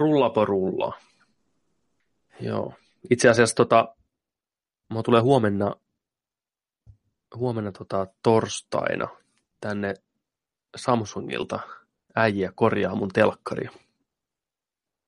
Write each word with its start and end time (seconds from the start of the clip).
Rullapo 0.00 0.44
rullaa. 0.44 0.98
Joo. 2.40 2.74
Itse 3.10 3.28
asiassa 3.28 3.56
tota, 3.56 3.94
mulla 4.88 5.02
tulee 5.02 5.20
huomenna, 5.20 5.74
huomenna 7.36 7.72
tota, 7.72 8.06
torstaina 8.22 9.08
tänne 9.60 9.94
Samsungilta 10.76 11.60
äijä 12.16 12.52
korjaa 12.54 12.94
mun 12.94 13.08
telkkari. 13.08 13.68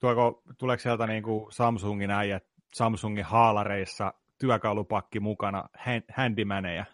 Tuoko, 0.01 0.43
tuleeko 0.59 0.81
sieltä 0.81 1.07
niin 1.07 1.23
kuin 1.23 1.53
Samsungin 1.53 2.11
äijät 2.11 2.45
Samsungin 2.75 3.25
haalareissa 3.25 4.15
työkalupakki 4.39 5.21
mukana, 5.21 5.69
handymaneja? 6.17 6.85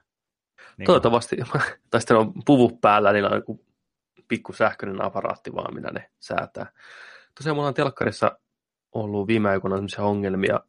Niin 0.77 0.87
Toivottavasti. 0.87 1.37
tai 1.91 2.01
sitten 2.01 2.17
on 2.17 2.33
puvu 2.47 2.79
päällä, 2.81 3.13
niin 3.13 3.25
on 3.25 3.35
joku 3.35 3.65
pikku 4.29 4.53
sähköinen 4.53 5.03
aparaatti 5.05 5.55
vaan, 5.55 5.75
minä 5.75 5.91
ne 5.91 6.11
säätää. 6.21 6.73
Tosiaan 7.39 7.57
mulla 7.57 7.69
on 7.69 7.75
telkkarissa 7.75 8.39
ollut 8.93 9.27
viime 9.27 9.49
aikoina 9.49 9.77
sellaisia 9.77 10.05
ongelmia, 10.05 10.61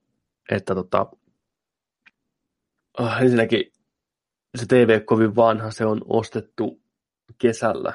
että 0.51 0.75
tota, 0.75 1.05
äh, 3.01 3.21
ensinnäkin 3.21 3.73
se 4.57 4.65
TV 4.65 5.01
kovin 5.05 5.35
vanha, 5.35 5.71
se 5.71 5.85
on 5.85 6.01
ostettu 6.05 6.81
kesällä. 7.37 7.93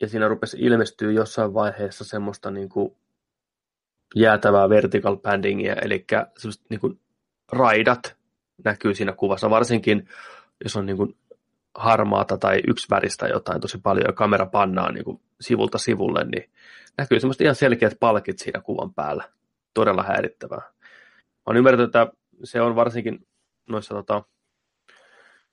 Ja 0.00 0.08
siinä 0.08 0.28
rupesi 0.28 0.56
ilmestyä 0.60 1.12
jossain 1.12 1.54
vaiheessa 1.54 2.04
semmoista 2.04 2.50
niin 2.50 2.68
kuin 2.68 2.96
jäätävää 4.14 4.68
vertical 4.68 5.16
paddingia, 5.16 5.74
eli 5.74 6.04
semmoista 6.38 6.64
niin 6.70 6.80
kuin 6.80 7.00
raidat 7.52 8.16
näkyy 8.64 8.94
siinä 8.94 9.12
kuvassa, 9.12 9.50
varsinkin 9.50 10.08
jos 10.64 10.76
on 10.76 10.86
niin 10.86 10.96
kuin 10.96 11.18
harmaata 11.78 12.38
tai 12.38 12.60
yksi 12.68 12.86
väristä 12.90 13.26
jotain 13.26 13.60
tosi 13.60 13.78
paljon 13.78 14.04
ja 14.06 14.12
kamera 14.12 14.46
pannaan 14.46 14.94
niin 14.94 15.04
kuin 15.04 15.20
sivulta 15.40 15.78
sivulle, 15.78 16.24
niin 16.24 16.50
näkyy 16.98 17.20
semmoista 17.20 17.44
ihan 17.44 17.54
selkeät 17.54 17.96
palkit 18.00 18.38
siinä 18.38 18.60
kuvan 18.60 18.94
päällä. 18.94 19.24
Todella 19.74 20.02
häirittävää. 20.02 20.62
Olen 21.46 21.58
ymmärtänyt, 21.58 21.86
että 21.86 22.12
se 22.44 22.60
on 22.60 22.76
varsinkin 22.76 23.26
noissa 23.68 23.94
tota, 23.94 24.22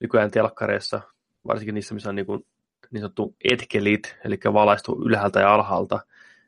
nykyään 0.00 0.30
telkkareissa, 0.30 1.00
varsinkin 1.46 1.74
niissä, 1.74 1.94
missä 1.94 2.08
on 2.08 2.16
niin, 2.16 2.26
kuin, 2.26 2.46
niin 2.90 3.00
sanottu 3.00 3.36
etkelit, 3.52 4.16
eli 4.24 4.38
valaistu 4.52 5.02
ylhäältä 5.06 5.40
ja 5.40 5.54
alhaalta, 5.54 6.00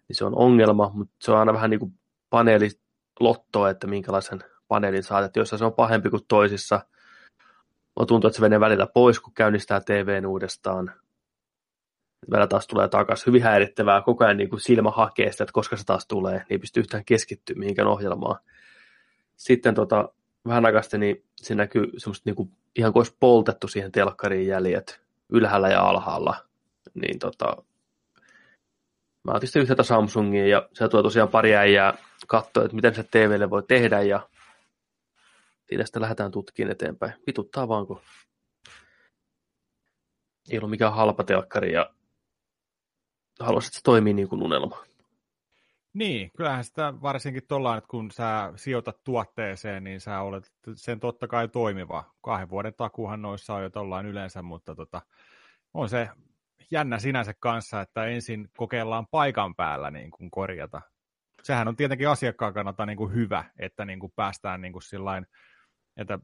niin 0.09 0.17
se 0.17 0.25
on 0.25 0.39
ongelma, 0.39 0.91
mutta 0.95 1.15
se 1.21 1.33
on 1.33 1.39
aina 1.39 1.53
vähän 1.53 1.71
niin 1.71 1.81
kuin 1.81 1.93
paneelilottoa, 2.31 3.71
että 3.71 3.87
minkälaisen 3.87 4.41
paneelin 4.69 5.03
saat, 5.03 5.37
joissa 5.37 5.59
se 5.59 5.65
on 5.65 5.73
pahempi 5.73 6.11
kuin 6.11 6.23
toisissa. 6.29 6.81
Mulla 7.97 8.07
tuntuu, 8.07 8.29
että 8.29 8.37
se 8.37 8.43
menee 8.43 8.61
välillä 8.61 8.87
pois, 8.87 9.21
kun 9.21 9.35
käynnistää 9.35 9.81
TVn 9.81 10.27
uudestaan. 10.27 10.93
Välillä 12.31 12.47
taas 12.47 12.67
tulee 12.67 12.89
takaisin. 12.89 13.27
Hyvin 13.27 13.43
häirittävää. 13.43 14.03
Koko 14.03 14.25
ajan 14.25 14.37
niin 14.37 14.51
kuin 14.51 14.61
silmä 14.61 14.91
hakee 14.91 15.33
sitä, 15.33 15.45
että 15.45 15.53
koska 15.53 15.77
se 15.77 15.85
taas 15.85 16.07
tulee, 16.07 16.35
niin 16.35 16.47
ei 16.51 16.59
pysty 16.59 16.81
yhtään 16.81 17.05
keskittyä 17.05 17.57
mihinkään 17.59 17.89
ohjelmaan. 17.89 18.41
Sitten 19.37 19.75
tota, 19.75 20.09
vähän 20.47 20.67
aikaa 20.67 20.83
sitten, 20.83 21.01
niin 21.01 21.25
se 21.37 21.55
näkyy 21.55 21.87
semmoista 21.97 22.23
niin 22.25 22.37
kuin, 22.37 22.51
ihan 22.77 22.93
kuin 22.93 23.01
olisi 23.01 23.17
poltettu 23.21 23.69
siihen 23.69 23.93
telkkariin 23.93 24.47
jäljet 24.47 25.01
ylhäällä 25.29 25.69
ja 25.69 25.81
alhaalla. 25.81 26.37
Niin 26.95 27.19
tota, 27.19 27.57
mä 29.25 29.33
otin 29.33 29.49
sitten 29.49 29.63
yhteyttä 29.63 29.83
Samsungiin 29.83 30.51
ja 30.51 30.69
se 30.73 30.89
tulee 30.89 31.03
tosiaan 31.03 31.29
pari 31.29 31.57
äijää 31.57 31.95
katsoa, 32.27 32.65
että 32.65 32.77
miten 32.77 32.95
se 32.95 33.03
TVlle 33.03 33.51
voi 33.51 33.63
tehdä 33.63 34.03
ja 34.03 34.29
siitä 35.69 35.85
sitten 35.85 36.03
lähdetään 36.03 36.31
tutkiin 36.31 36.71
eteenpäin. 36.71 37.13
Vituttaa 37.27 37.69
vaan, 37.69 37.87
kun 37.87 38.01
ei 40.51 40.59
ollut 40.59 40.71
mikään 40.71 40.95
halpa 40.95 41.25
telkkari 41.25 41.73
ja 41.73 41.95
haluaisit, 43.41 43.69
että 43.69 43.79
se 43.79 43.83
toimii 43.83 44.15
niin 44.15 44.29
kuin 44.29 44.43
unelma. 44.43 44.85
Niin, 45.93 46.31
kyllähän 46.37 46.65
sitä 46.65 46.95
varsinkin 47.03 47.43
tuolla, 47.49 47.77
että 47.77 47.89
kun 47.89 48.11
sä 48.11 48.53
sijoitat 48.57 49.05
tuotteeseen, 49.05 49.85
niin 49.85 50.01
sä 50.01 50.21
olet 50.21 50.53
sen 50.75 51.01
totta 51.01 51.29
kai 51.29 51.49
toimiva. 51.49 52.05
Kahden 52.23 52.51
vuoden 52.51 52.75
takuhan 52.75 53.23
noissa 53.23 53.55
on 53.55 53.63
jo 53.63 53.71
tuollain 53.71 54.07
yleensä, 54.07 54.43
mutta 54.43 54.75
tota, 54.75 55.03
on 55.75 55.89
se 55.89 56.09
jännä 56.71 56.99
sinänsä 56.99 57.35
kanssa, 57.41 57.81
että 57.81 58.05
ensin 58.05 58.49
kokeillaan 58.57 59.07
paikan 59.11 59.55
päällä 59.55 59.91
niin 59.91 60.11
kuin 60.11 60.31
korjata. 60.31 60.81
Sehän 61.43 61.69
on 61.69 61.77
tietenkin 61.77 62.09
asiakkaan 62.09 62.55
kannalta 62.55 62.87
niin 62.87 62.99
kuin 62.99 63.15
hyvä, 63.15 63.45
että 63.59 63.85
niin 63.85 64.01
kuin 64.01 64.13
päästään 64.17 64.61
niin 64.61 64.73
kuin 64.73 64.83
sillain, 64.83 65.27
että 65.97 66.19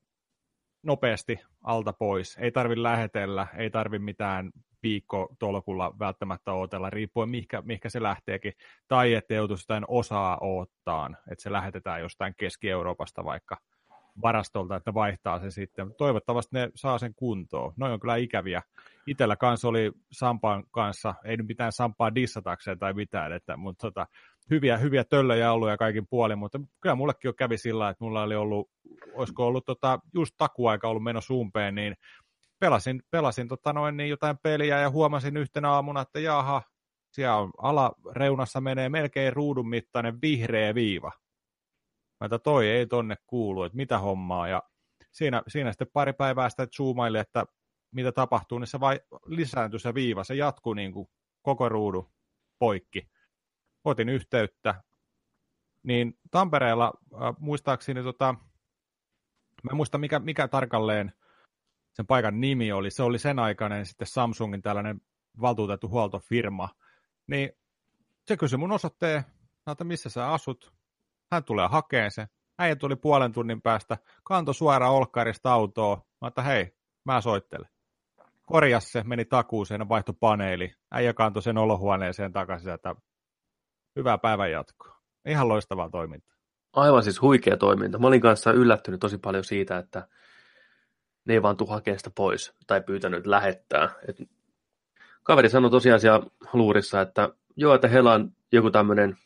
nopeasti 0.82 1.40
alta 1.62 1.92
pois. 1.92 2.36
Ei 2.40 2.52
tarvi 2.52 2.82
lähetellä, 2.82 3.46
ei 3.56 3.70
tarvi 3.70 3.98
mitään 3.98 4.50
viikko 4.82 5.34
tolkulla 5.38 5.94
välttämättä 5.98 6.52
odotella, 6.52 6.90
riippuen 6.90 7.28
mihinkä, 7.28 7.62
mihinkä 7.62 7.88
se 7.88 8.02
lähteekin, 8.02 8.52
tai 8.88 9.14
että 9.14 9.34
joutuisi 9.34 9.62
jotain 9.62 9.84
osaa 9.88 10.38
ottaan, 10.40 11.16
että 11.30 11.42
se 11.42 11.52
lähetetään 11.52 12.00
jostain 12.00 12.34
Keski-Euroopasta 12.36 13.24
vaikka 13.24 13.56
varastolta, 14.22 14.76
että 14.76 14.94
vaihtaa 14.94 15.40
se 15.40 15.50
sitten. 15.50 15.94
Toivottavasti 15.98 16.56
ne 16.56 16.70
saa 16.74 16.98
sen 16.98 17.14
kuntoon. 17.14 17.72
Noin 17.76 17.92
on 17.92 18.00
kyllä 18.00 18.16
ikäviä. 18.16 18.62
Itellä 19.06 19.36
kanssa 19.36 19.68
oli 19.68 19.92
Sampan 20.12 20.64
kanssa, 20.70 21.14
ei 21.24 21.36
nyt 21.36 21.46
mitään 21.46 21.72
Sampaa 21.72 22.14
dissatakseen 22.14 22.78
tai 22.78 22.92
mitään, 22.92 23.32
että, 23.32 23.56
mutta 23.56 23.86
tota, 23.86 24.06
hyviä, 24.50 24.78
hyviä 24.78 25.04
töllejä 25.04 25.52
ollut 25.52 25.68
ja 25.68 25.76
kaikin 25.76 26.06
puolin, 26.10 26.38
mutta 26.38 26.60
kyllä 26.80 26.94
mullekin 26.94 27.28
jo 27.28 27.32
kävi 27.32 27.58
sillä, 27.58 27.88
että 27.88 28.04
mulla 28.04 28.22
oli 28.22 28.34
ollut, 28.34 28.70
olisiko 29.14 29.46
ollut 29.46 29.64
tota, 29.64 29.98
just 30.14 30.34
takuaika 30.38 30.88
ollut 30.88 31.02
meno 31.02 31.20
suumpeen, 31.20 31.74
niin 31.74 31.94
pelasin, 32.58 33.02
pelasin 33.10 33.48
tota 33.48 33.72
noin, 33.72 33.96
niin 33.96 34.10
jotain 34.10 34.38
peliä 34.42 34.80
ja 34.80 34.90
huomasin 34.90 35.36
yhtenä 35.36 35.70
aamuna, 35.70 36.00
että 36.00 36.20
jaha, 36.20 36.62
siellä 37.12 37.36
on 37.36 37.50
alareunassa 37.58 38.60
menee 38.60 38.88
melkein 38.88 39.32
ruudun 39.32 39.68
mittainen 39.68 40.20
vihreä 40.22 40.74
viiva. 40.74 41.12
Mä 42.20 42.24
että 42.24 42.38
toi 42.38 42.68
ei 42.68 42.86
tonne 42.86 43.16
kuulu, 43.26 43.62
että 43.62 43.76
mitä 43.76 43.98
hommaa. 43.98 44.48
Ja 44.48 44.62
siinä, 45.12 45.42
siinä 45.48 45.72
sitten 45.72 45.88
pari 45.92 46.12
päivää 46.12 46.48
sitä 46.48 46.66
zoomaili, 46.66 47.18
että 47.18 47.44
mitä 47.94 48.12
tapahtuu, 48.12 48.58
niin 48.58 48.66
se 48.66 48.80
vai 48.80 49.00
lisääntyi 49.26 49.80
se 49.80 49.94
viiva, 49.94 50.24
se 50.24 50.34
jatkuu 50.34 50.74
niin 50.74 50.92
kuin 50.92 51.08
koko 51.42 51.68
ruudu 51.68 52.12
poikki. 52.58 53.08
Otin 53.84 54.08
yhteyttä, 54.08 54.82
niin 55.82 56.18
Tampereella 56.30 56.92
äh, 57.14 57.34
muistaakseni, 57.38 58.02
tota, 58.02 58.34
mä 59.62 59.70
en 59.70 59.76
muista 59.76 59.98
mikä, 59.98 60.18
mikä 60.18 60.48
tarkalleen 60.48 61.12
sen 61.92 62.06
paikan 62.06 62.40
nimi 62.40 62.72
oli, 62.72 62.90
se 62.90 63.02
oli 63.02 63.18
sen 63.18 63.38
aikainen 63.38 63.86
sitten 63.86 64.06
Samsungin 64.06 64.62
tällainen 64.62 65.00
valtuutettu 65.40 65.88
huoltofirma, 65.88 66.68
niin 67.26 67.50
se 68.26 68.36
kysyi 68.36 68.58
mun 68.58 68.72
osoitteen, 68.72 69.24
että 69.72 69.84
missä 69.84 70.10
sä 70.10 70.32
asut, 70.32 70.72
hän 71.32 71.44
tulee 71.44 71.68
hakemaan 71.68 72.10
se, 72.10 72.26
äijä 72.58 72.76
tuli 72.76 72.96
puolen 72.96 73.32
tunnin 73.32 73.62
päästä, 73.62 73.98
kanto 74.24 74.52
suoraan 74.52 74.92
olkkarista 74.92 75.52
autoa, 75.52 76.06
mä 76.20 76.28
että 76.28 76.42
hei, 76.42 76.76
mä 77.04 77.20
soittelen. 77.20 77.68
Korjas 78.46 78.92
se, 78.92 79.02
meni 79.04 79.24
takuuseen, 79.24 79.88
vaihto 79.88 80.12
paneeli, 80.12 80.74
äijä 80.90 81.14
kantoi 81.14 81.42
sen 81.42 81.58
olohuoneeseen 81.58 82.32
takaisin, 82.32 82.72
että 82.72 82.94
hyvää 83.96 84.18
päivän 84.18 84.50
jatkoa. 84.50 84.96
Ihan 85.26 85.48
loistavaa 85.48 85.90
toimintaa. 85.90 86.36
Aivan 86.72 87.02
siis 87.02 87.22
huikea 87.22 87.56
toiminta. 87.56 87.98
Mä 87.98 88.06
olin 88.06 88.20
kanssa 88.20 88.52
yllättynyt 88.52 89.00
tosi 89.00 89.18
paljon 89.18 89.44
siitä, 89.44 89.78
että 89.78 90.08
ne 91.24 91.34
ei 91.34 91.42
vaan 91.42 91.56
tuu 91.56 91.66
hakemaan 91.66 91.98
sitä 91.98 92.10
pois 92.14 92.54
tai 92.66 92.80
pyytänyt 92.80 93.26
lähettää. 93.26 93.88
Et 94.08 94.16
kaveri 95.22 95.48
sanoi 95.48 95.70
tosiaan 95.70 96.00
siellä 96.00 96.26
luurissa, 96.52 97.00
että 97.00 97.28
joo, 97.56 97.74
että 97.74 97.88
heillä 97.88 98.12
on 98.12 98.32
joku 98.52 98.70
tämmöinen 98.70 99.16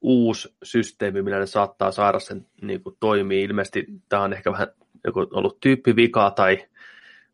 uusi 0.00 0.56
systeemi, 0.62 1.22
millä 1.22 1.38
ne 1.38 1.46
saattaa 1.46 1.92
saada 1.92 2.18
sen 2.18 2.46
niin 2.62 2.82
kuin 2.82 2.96
toimii. 3.00 3.42
Ilmeisesti 3.42 3.86
tämä 4.08 4.22
on 4.22 4.32
ehkä 4.32 4.52
vähän 4.52 4.68
joku 5.04 5.26
ollut 5.30 5.60
tyyppivika 5.60 6.30
tai 6.30 6.66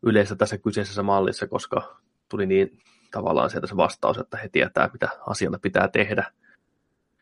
yleensä 0.01 0.35
tässä 0.35 0.57
kyseisessä 0.57 1.03
mallissa, 1.03 1.47
koska 1.47 1.97
tuli 2.29 2.45
niin 2.45 2.79
tavallaan 3.13 3.49
sieltä 3.49 3.67
se 3.67 3.77
vastaus, 3.77 4.17
että 4.17 4.37
he 4.37 4.49
tietää, 4.49 4.89
mitä 4.93 5.09
asialle 5.27 5.59
pitää 5.61 5.87
tehdä. 5.87 6.31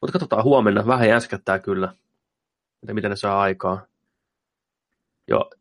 Mutta 0.02 0.12
katsotaan 0.12 0.44
huomenna, 0.44 0.88
vähän 0.88 1.10
jäskättää 1.10 1.60
kyllä, 1.60 1.94
että 2.84 2.94
miten 2.94 3.10
ne 3.10 3.16
saa 3.16 3.42
aikaa. 3.42 3.86
Joo, 5.28 5.52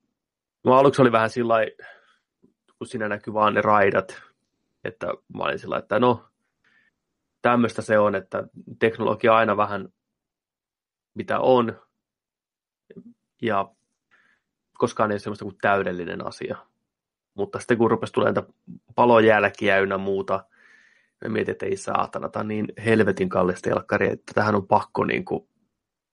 Mä 0.65 0.79
aluksi 0.79 1.03
oli 1.03 1.12
vähän 1.12 1.31
sillä 1.31 1.55
kun 2.79 2.87
siinä 2.87 3.09
näkyy 3.09 3.35
vaan 3.35 3.55
ne 3.55 3.61
raidat, 3.61 4.23
että 4.85 5.06
mä 5.06 5.44
olin 5.44 5.59
sillä 5.59 5.79
että 5.79 5.99
no, 5.99 6.29
tämmöistä 7.43 7.82
se 7.82 7.99
on, 7.99 8.15
että 8.15 8.44
teknologia 8.79 9.37
aina 9.37 9.56
vähän 9.56 9.88
mitä 11.15 11.41
on, 11.41 11.81
ja 13.43 13.69
koskaan 14.79 15.11
ei 15.11 15.15
ole 15.15 15.19
semmoista 15.19 15.44
kuin 15.44 15.59
täydellinen 15.61 16.27
asia. 16.27 16.67
Mutta 17.41 17.59
sitten 17.59 17.79
kun 17.79 17.91
rupesi 17.91 18.13
tulemaan 18.13 18.47
palojälkiä 18.95 19.79
ynnä 19.79 19.99
muuta, 19.99 20.45
me 21.25 21.29
mietin, 21.29 21.53
että 21.53 21.67
ei 21.67 21.77
saatana, 21.77 22.29
tämä 22.29 22.41
on 22.41 22.49
niin 22.49 22.67
helvetin 22.85 23.29
kallista 23.29 23.71
telkkari, 23.71 24.09
että 24.09 24.33
tähän 24.35 24.55
on 24.55 24.67
pakko, 24.67 25.05
niin 25.05 25.25
kuin, 25.25 25.49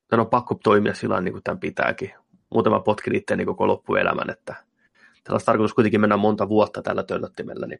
tähän 0.07 0.25
on 0.25 0.29
pakko 0.29 0.55
toimia 0.63 0.93
sillä 0.93 1.21
niin 1.21 1.31
kuin 1.31 1.43
tämän 1.43 1.59
pitääkin 1.59 2.11
muutama 2.49 2.79
potkin 2.79 3.15
itseäni 3.15 3.45
koko 3.45 3.67
loppuelämän, 3.67 4.29
että 4.29 4.55
tällä 5.23 5.35
olisi 5.35 5.45
tarkoitus 5.45 5.73
kuitenkin 5.73 6.01
mennä 6.01 6.17
monta 6.17 6.49
vuotta 6.49 6.81
tällä 6.81 7.03
töllöttimellä. 7.03 7.67
Niin. 7.67 7.79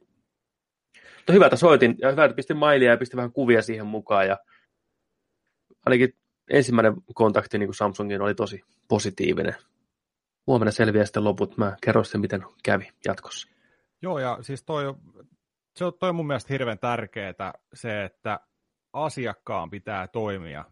Mutta 1.16 1.34
hyvä, 1.34 1.46
että 1.46 1.56
soitin 1.56 1.96
ja 2.02 2.12
hyvä, 2.12 2.26
että 2.26 2.36
pistin 2.36 2.58
mailia 2.58 2.92
ja 2.92 2.98
pistin 2.98 3.18
vähän 3.18 3.32
kuvia 3.32 3.62
siihen 3.62 3.86
mukaan 3.86 4.28
ja 4.28 4.38
ainakin 5.86 6.14
ensimmäinen 6.50 6.94
kontakti 7.14 7.58
niin 7.58 7.68
kuin 7.68 7.76
Samsungin 7.76 8.22
oli 8.22 8.36
tosi 8.36 8.62
positiivinen. 8.88 9.56
Huomenna 10.48 10.72
selviää 10.72 11.06
sitten 11.06 11.24
loput. 11.24 11.58
Mä 11.58 11.78
kerron 11.84 12.06
sitten, 12.06 12.22
miten 12.22 12.44
kävi 12.64 12.90
jatkossa. 13.06 13.48
Joo, 14.02 14.20
ja 14.20 14.38
siis 14.42 14.64
toi, 14.64 14.96
se 15.76 15.86
on, 15.86 15.94
toi 16.00 16.10
on 16.10 16.16
mun 16.16 16.28
mielestä 16.28 16.54
hirveän 16.54 16.80
tärkeää 16.80 17.54
se, 17.74 18.04
että 18.04 18.40
asiakkaan 18.94 19.70
pitää 19.70 20.08
toimia 20.08 20.66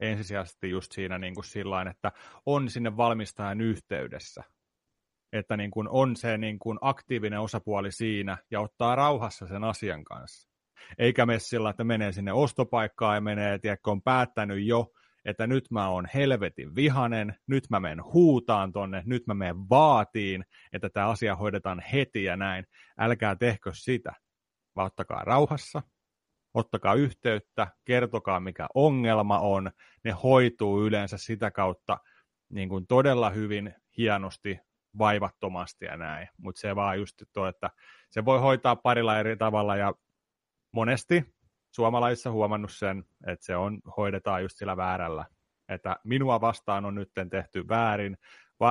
ensisijaisesti 0.00 0.70
just 0.70 0.92
siinä 0.92 1.18
niin 1.18 1.34
kuin 1.34 1.44
sillain, 1.44 1.88
että 1.88 2.12
on 2.46 2.70
sinne 2.70 2.96
valmistajan 2.96 3.60
yhteydessä. 3.60 4.42
Että 5.32 5.56
niin 5.56 5.70
kuin 5.70 5.88
on 5.88 6.16
se 6.16 6.38
niin 6.38 6.58
kuin 6.58 6.78
aktiivinen 6.80 7.40
osapuoli 7.40 7.92
siinä 7.92 8.38
ja 8.50 8.60
ottaa 8.60 8.96
rauhassa 8.96 9.46
sen 9.46 9.64
asian 9.64 10.04
kanssa. 10.04 10.48
Eikä 10.98 11.26
mene 11.26 11.38
sillä, 11.38 11.70
että 11.70 11.84
menee 11.84 12.12
sinne 12.12 12.32
ostopaikkaan 12.32 13.14
ja 13.14 13.20
menee, 13.20 13.58
tiedätkö, 13.58 13.90
on 13.90 14.02
päättänyt 14.02 14.66
jo, 14.66 14.92
että 15.24 15.46
nyt 15.46 15.70
mä 15.70 15.88
oon 15.88 16.08
helvetin 16.14 16.74
vihanen, 16.74 17.36
nyt 17.46 17.64
mä 17.70 17.80
menen 17.80 18.04
huutaan 18.04 18.72
tonne, 18.72 19.02
nyt 19.06 19.26
mä 19.26 19.34
menen 19.34 19.68
vaatiin, 19.68 20.44
että 20.72 20.88
tämä 20.90 21.08
asia 21.08 21.36
hoidetaan 21.36 21.82
heti 21.92 22.24
ja 22.24 22.36
näin. 22.36 22.66
Älkää 22.98 23.36
tehkö 23.36 23.70
sitä, 23.74 24.12
vaan 24.76 24.86
ottakaa 24.86 25.24
rauhassa, 25.24 25.82
ottakaa 26.54 26.94
yhteyttä, 26.94 27.66
kertokaa 27.84 28.40
mikä 28.40 28.66
ongelma 28.74 29.38
on, 29.38 29.70
ne 30.04 30.10
hoituu 30.10 30.86
yleensä 30.86 31.18
sitä 31.18 31.50
kautta 31.50 31.98
niin 32.48 32.68
kuin 32.68 32.86
todella 32.86 33.30
hyvin, 33.30 33.74
hienosti, 33.96 34.60
vaivattomasti 34.98 35.84
ja 35.84 35.96
näin, 35.96 36.28
mutta 36.36 36.60
se 36.60 36.76
vaan 36.76 36.98
just 36.98 37.22
tuo, 37.32 37.46
että 37.46 37.70
se 38.10 38.24
voi 38.24 38.40
hoitaa 38.40 38.76
parilla 38.76 39.18
eri 39.18 39.36
tavalla 39.36 39.76
ja 39.76 39.94
monesti 40.72 41.37
suomalaisissa 41.70 42.30
huomannut 42.30 42.72
sen, 42.72 43.04
että 43.26 43.46
se 43.46 43.56
on, 43.56 43.80
hoidetaan 43.96 44.42
just 44.42 44.58
sillä 44.58 44.76
väärällä, 44.76 45.24
että 45.68 45.96
minua 46.04 46.40
vastaan 46.40 46.84
on 46.84 46.94
nyt 46.94 47.10
tehty 47.30 47.68
väärin, 47.68 48.16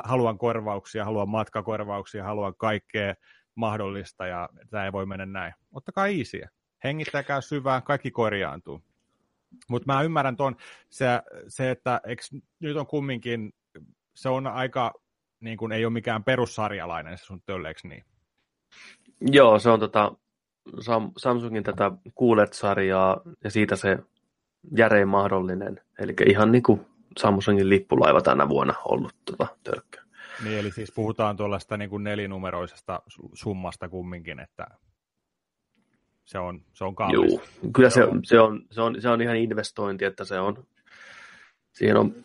haluan 0.04 0.38
korvauksia, 0.38 1.06
haluan 1.06 1.30
matkakorvauksia, 1.30 2.24
haluan 2.24 2.56
kaikkea 2.56 3.16
mahdollista 3.56 4.28
ja 4.28 4.50
tämä 4.70 4.86
ei 4.86 4.92
voi 4.92 5.06
mennä 5.06 5.26
näin. 5.26 5.54
Ottakaa 5.72 6.08
easyä 6.08 6.50
hengittäkää 6.84 7.42
syvään, 7.42 7.84
kaikki 7.84 8.12
korjaantuu. 8.12 8.82
Mutta 9.70 9.94
mä 9.94 10.02
ymmärrän 10.02 10.38
tuon, 10.38 10.56
se, 10.90 11.06
se 11.48 11.72
että 11.72 12.02
eks, 12.06 12.30
nyt 12.60 12.78
on 12.78 12.88
kumminkin, 12.88 13.54
se 14.16 14.30
on 14.30 14.48
aika, 14.48 14.94
niin 15.40 15.58
kuin 15.58 15.72
ei 15.72 15.86
ole 15.86 15.94
mikään 15.94 16.24
perussarjalainen 16.24 17.18
se 17.18 17.26
sun 17.26 17.42
tölleeksi 17.42 17.88
niin? 17.88 18.06
Joo, 19.22 19.60
se 19.60 19.70
on 19.70 19.80
tota, 19.80 20.16
Samsungin 21.18 21.64
tätä 21.64 21.92
QLED-sarjaa 22.22 23.22
ja 23.44 23.52
siitä 23.52 23.75
se 23.75 23.98
järein 24.78 25.08
mahdollinen. 25.08 25.81
Eli 26.00 26.14
ihan 26.25 26.52
niin 26.52 26.64
kuin 26.64 26.86
Samsungin 27.18 27.69
lippulaiva 27.69 28.22
tänä 28.22 28.50
vuonna 28.50 28.74
ollut 28.86 29.16
tota, 29.25 29.48
tölkkä. 29.64 30.02
Niin, 30.44 30.60
eli 30.60 30.72
siis 30.72 30.92
puhutaan 30.92 31.38
tuollaista 31.38 31.78
niin 31.78 31.90
kuin 31.90 32.04
nelinumeroisesta 32.04 33.02
summasta 33.34 33.90
kumminkin, 33.90 34.40
että 34.40 34.68
se 36.25 36.40
on, 36.40 36.62
se 36.74 36.84
on 36.84 36.96
kallis. 36.96 37.31
Joo, 37.34 37.42
kyllä 37.74 37.90
se, 37.90 38.02
se, 38.24 38.40
on, 38.40 38.62
se, 38.72 38.81
on, 38.81 39.02
se 39.02 39.10
on 39.10 39.22
ihan 39.22 39.36
investointi, 39.36 40.06
että 40.06 40.25
se 40.25 40.40
on, 40.40 40.63
siihen 41.72 41.98
on 41.98 42.16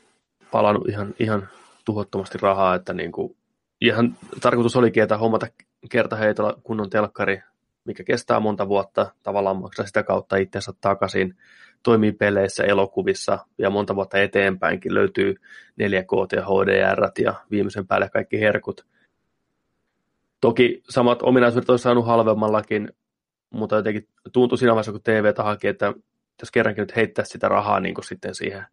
palannut 0.51 0.89
ihan, 0.89 1.15
ihan 1.19 1.49
tuhottomasti 1.85 2.39
rahaa, 2.43 2.75
että 2.75 2.93
niin 2.93 3.13
kuin, 3.13 3.37
ihan 3.81 4.17
tarkoitus 4.41 4.77
olikin, 4.77 5.03
että 5.03 5.19
hommata 5.19 5.47
kertaheitolla 5.91 6.61
kunnon 6.63 6.91
telkkari, 6.91 7.43
mikä 7.85 8.05
kestää 8.05 8.41
monta 8.41 8.69
vuotta, 8.69 9.13
tavallaan 9.23 9.57
maksaa 9.57 9.87
sitä 9.87 10.03
kautta 10.03 10.37
itsensä 10.37 10.73
takaisin, 10.81 11.37
toimii 11.83 12.13
peleissä, 12.13 12.65
elokuvissa 12.65 13.39
ja 13.59 13.71
monta 13.71 13.95
vuotta 13.95 14.19
eteenpäinkin 14.19 14.95
löytyy 14.95 15.35
4K 15.83 16.37
ja 16.37 16.43
HDR 16.43 17.11
ja 17.19 17.35
viimeisen 17.51 17.87
päälle 17.87 18.09
kaikki 18.09 18.41
herkut. 18.41 18.87
Toki 20.41 20.83
samat 20.89 21.23
ominaisuudet 21.23 21.71
olisi 21.71 21.83
saanut 21.83 22.07
halvemmallakin, 22.07 22.93
mutta 23.51 23.77
jotenkin 23.77 24.09
tuntui 24.33 24.59
siinä 24.59 24.73
vaiheessa, 24.73 24.93
kun 24.93 25.03
TVtä 25.03 25.43
haki, 25.43 25.69
että 25.69 25.95
jos 26.41 26.51
kerrankin 26.51 26.83
nyt 26.83 26.97
heittää 26.97 27.25
sitä 27.25 27.49
rahaa 27.49 27.81
niin 27.81 27.95
kuin 27.95 28.05
sitten 28.05 28.35
siihen 28.35 28.65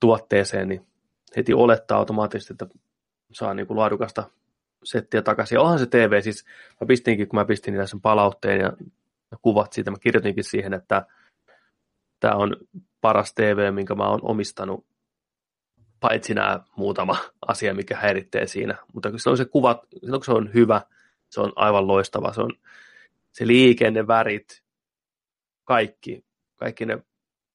tuotteeseen, 0.00 0.68
niin 0.68 0.86
heti 1.36 1.54
olettaa 1.54 1.98
automaattisesti, 1.98 2.54
että 2.54 2.66
saa 3.32 3.54
niin 3.54 3.66
kuin 3.66 3.78
laadukasta 3.78 4.30
settiä 4.84 5.22
takaisin. 5.22 5.58
Onhan 5.58 5.78
se 5.78 5.86
TV, 5.86 6.22
siis 6.22 6.44
mä 6.80 6.86
pistinkin, 6.86 7.28
kun 7.28 7.38
mä 7.38 7.44
pistin 7.44 7.74
niitä 7.74 7.86
sen 7.86 8.00
palautteen 8.00 8.60
ja 8.60 8.72
kuvat 9.42 9.72
siitä, 9.72 9.90
mä 9.90 9.96
kirjoitinkin 10.00 10.44
siihen, 10.44 10.74
että 10.74 11.06
tämä 12.20 12.34
on 12.34 12.56
paras 13.00 13.34
TV, 13.34 13.74
minkä 13.74 13.94
mä 13.94 14.08
oon 14.08 14.20
omistanut, 14.22 14.86
paitsi 16.00 16.34
nämä 16.34 16.60
muutama 16.76 17.16
asia, 17.48 17.74
mikä 17.74 17.96
häiritsee 17.96 18.46
siinä. 18.46 18.78
Mutta 18.94 19.10
kun 19.10 19.20
se 19.20 19.30
on 19.30 19.36
se 19.36 19.44
kuva, 19.44 19.82
silloin 20.00 20.20
kun 20.20 20.24
se 20.24 20.32
on 20.32 20.54
hyvä, 20.54 20.80
se 21.28 21.40
on 21.40 21.52
aivan 21.56 21.86
loistava. 21.86 22.32
Se 22.32 22.40
on 22.40 22.50
se 23.32 23.46
liikenne, 23.46 24.06
värit, 24.06 24.62
kaikki, 25.64 26.24
kaikki 26.56 26.86
ne 26.86 26.98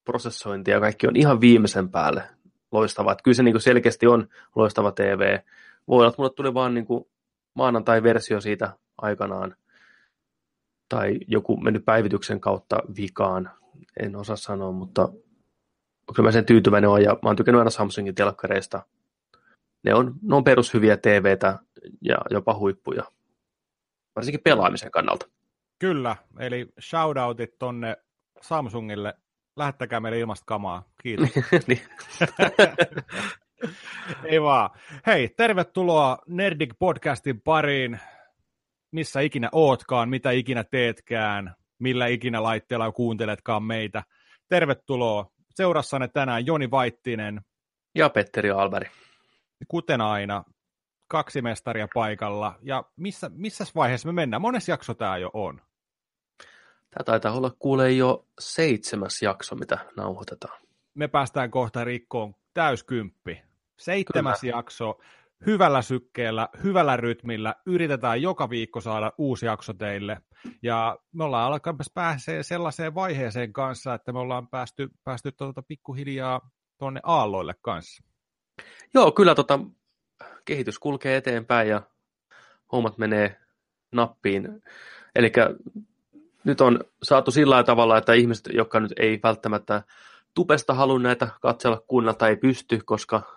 prosessointi 0.06 0.72
ja 0.72 0.80
kaikki 0.80 1.08
on 1.08 1.16
ihan 1.16 1.42
viimeisen 1.42 1.90
päälle 1.90 2.24
loistava. 2.72 3.12
Että 3.12 3.24
kyllä 3.24 3.36
se 3.36 3.44
niin 3.44 3.62
selkeästi 3.62 4.08
on 4.08 4.28
loistava 4.56 4.92
TV. 4.92 5.40
Voi 5.88 5.98
olla, 5.98 6.08
että 6.08 6.22
mulle 6.22 6.34
tuli 6.34 6.54
vaan 6.54 6.74
niin 6.74 6.86
maanantai-versio 7.58 8.42
siitä 8.42 8.78
aikanaan, 8.98 9.56
tai 10.90 11.20
joku 11.28 11.58
mennyt 11.58 11.86
päivityksen 11.86 12.40
kautta 12.40 12.78
vikaan, 12.98 13.52
en 14.00 14.16
osaa 14.16 14.36
sanoa, 14.36 14.72
mutta 14.72 15.10
kyllä 16.16 16.28
mä 16.28 16.32
sen 16.32 16.46
tyytyväinen 16.46 16.90
olen, 16.90 17.04
ja 17.04 17.12
mä 17.12 17.30
oon 17.30 17.36
tykännyt 17.36 17.60
aina 17.60 17.70
Samsungin 17.70 18.16
telkkareista. 18.16 18.84
Ne 19.84 19.94
on, 19.94 20.16
ne 20.22 20.36
on 20.36 20.44
perushyviä 20.44 20.98
TVtä 20.98 21.60
ja 22.02 22.18
jopa 22.30 22.58
huippuja, 22.58 23.04
varsinkin 24.16 24.44
pelaamisen 24.44 24.92
kannalta. 24.92 25.28
Kyllä, 25.80 26.16
eli 26.40 26.68
shoutoutit 26.82 27.58
tonne 27.60 27.98
Samsungille. 28.42 29.14
Lähettäkää 29.56 30.00
meille 30.00 30.20
ilmasta 30.20 30.46
kamaa. 30.46 30.90
Kiitos. 31.04 31.30
Ei 34.24 34.42
vaan. 34.42 34.70
Hei, 35.06 35.30
tervetuloa 35.38 36.18
Nerdik 36.28 36.74
podcastin 36.80 37.42
pariin. 37.42 38.00
Missä 38.92 39.20
ikinä 39.20 39.50
ootkaan, 39.52 40.10
mitä 40.10 40.32
ikinä 40.32 40.64
teetkään, 40.64 41.56
millä 41.80 42.08
ikinä 42.08 42.44
laitteella 42.44 42.92
kuunteletkaan 42.92 43.64
meitä. 43.64 44.04
Tervetuloa. 44.50 45.32
Seurassanne 45.56 46.08
tänään 46.08 46.46
Joni 46.46 46.72
Vaittinen. 46.72 47.42
Ja 47.96 48.10
Petteri 48.10 48.52
Alberi. 48.52 48.90
Kuten 49.68 50.02
aina, 50.02 50.44
kaksi 51.08 51.42
mestaria 51.42 51.88
paikalla. 51.94 52.56
Ja 52.62 52.84
missä, 52.96 53.32
missä 53.34 53.66
vaiheessa 53.76 54.08
me 54.08 54.14
mennään? 54.14 54.42
Mones 54.42 54.68
jakso 54.70 54.94
tämä 54.94 55.18
jo 55.18 55.30
on? 55.34 55.62
Tämä 56.90 57.04
taitaa 57.06 57.34
olla 57.34 57.52
kuulee 57.60 57.92
jo 57.92 58.28
seitsemäs 58.40 59.22
jakso, 59.22 59.56
mitä 59.56 59.78
nauhoitetaan. 59.96 60.60
Me 60.94 61.08
päästään 61.08 61.52
kohta 61.52 61.84
rikkoon 61.84 62.36
täyskymppi. 62.54 63.47
Seitsemäs 63.78 64.42
Kyllä. 64.42 64.58
jakso, 64.58 64.98
hyvällä 65.46 65.82
sykkeellä, 65.82 66.50
hyvällä 66.64 66.98
rytmillä. 66.98 67.56
Yritetään 67.66 68.22
joka 68.22 68.50
viikko 68.50 68.82
saada 68.82 69.12
uusi 69.18 69.46
jakso 69.46 69.74
teille. 69.74 70.18
Ja 70.64 70.98
me 71.12 71.24
ollaan 71.24 71.54
alkamassa 71.54 71.92
pääsee 71.94 72.44
sellaiseen 72.44 72.96
vaiheeseen 72.96 73.54
kanssa, 73.54 73.94
että 73.94 74.14
me 74.14 74.20
ollaan 74.20 74.48
päästy, 74.48 74.90
päästy 75.04 75.32
tuota 75.32 75.62
pikkuhiljaa 75.62 76.50
tuonne 76.78 77.00
aalloille 77.04 77.54
kanssa. 77.62 78.04
Joo, 78.94 79.12
kyllä 79.12 79.36
tota, 79.36 79.60
kehitys 80.46 80.80
kulkee 80.80 81.18
eteenpäin 81.18 81.70
ja 81.70 81.82
hommat 82.72 82.98
menee 82.98 83.40
nappiin. 83.92 84.64
Eli 85.16 85.32
nyt 86.44 86.62
on 86.62 86.80
saatu 87.04 87.32
sillä 87.32 87.64
tavalla, 87.64 87.98
että 87.98 88.14
ihmiset, 88.14 88.50
jotka 88.54 88.80
nyt 88.80 88.94
ei 89.00 89.20
välttämättä 89.24 89.84
tupesta 90.34 90.74
halua 90.74 91.00
näitä 91.00 91.28
katsella 91.42 91.82
kuunnella 91.88 92.28
ei 92.28 92.36
pysty, 92.36 92.80
koska 92.86 93.37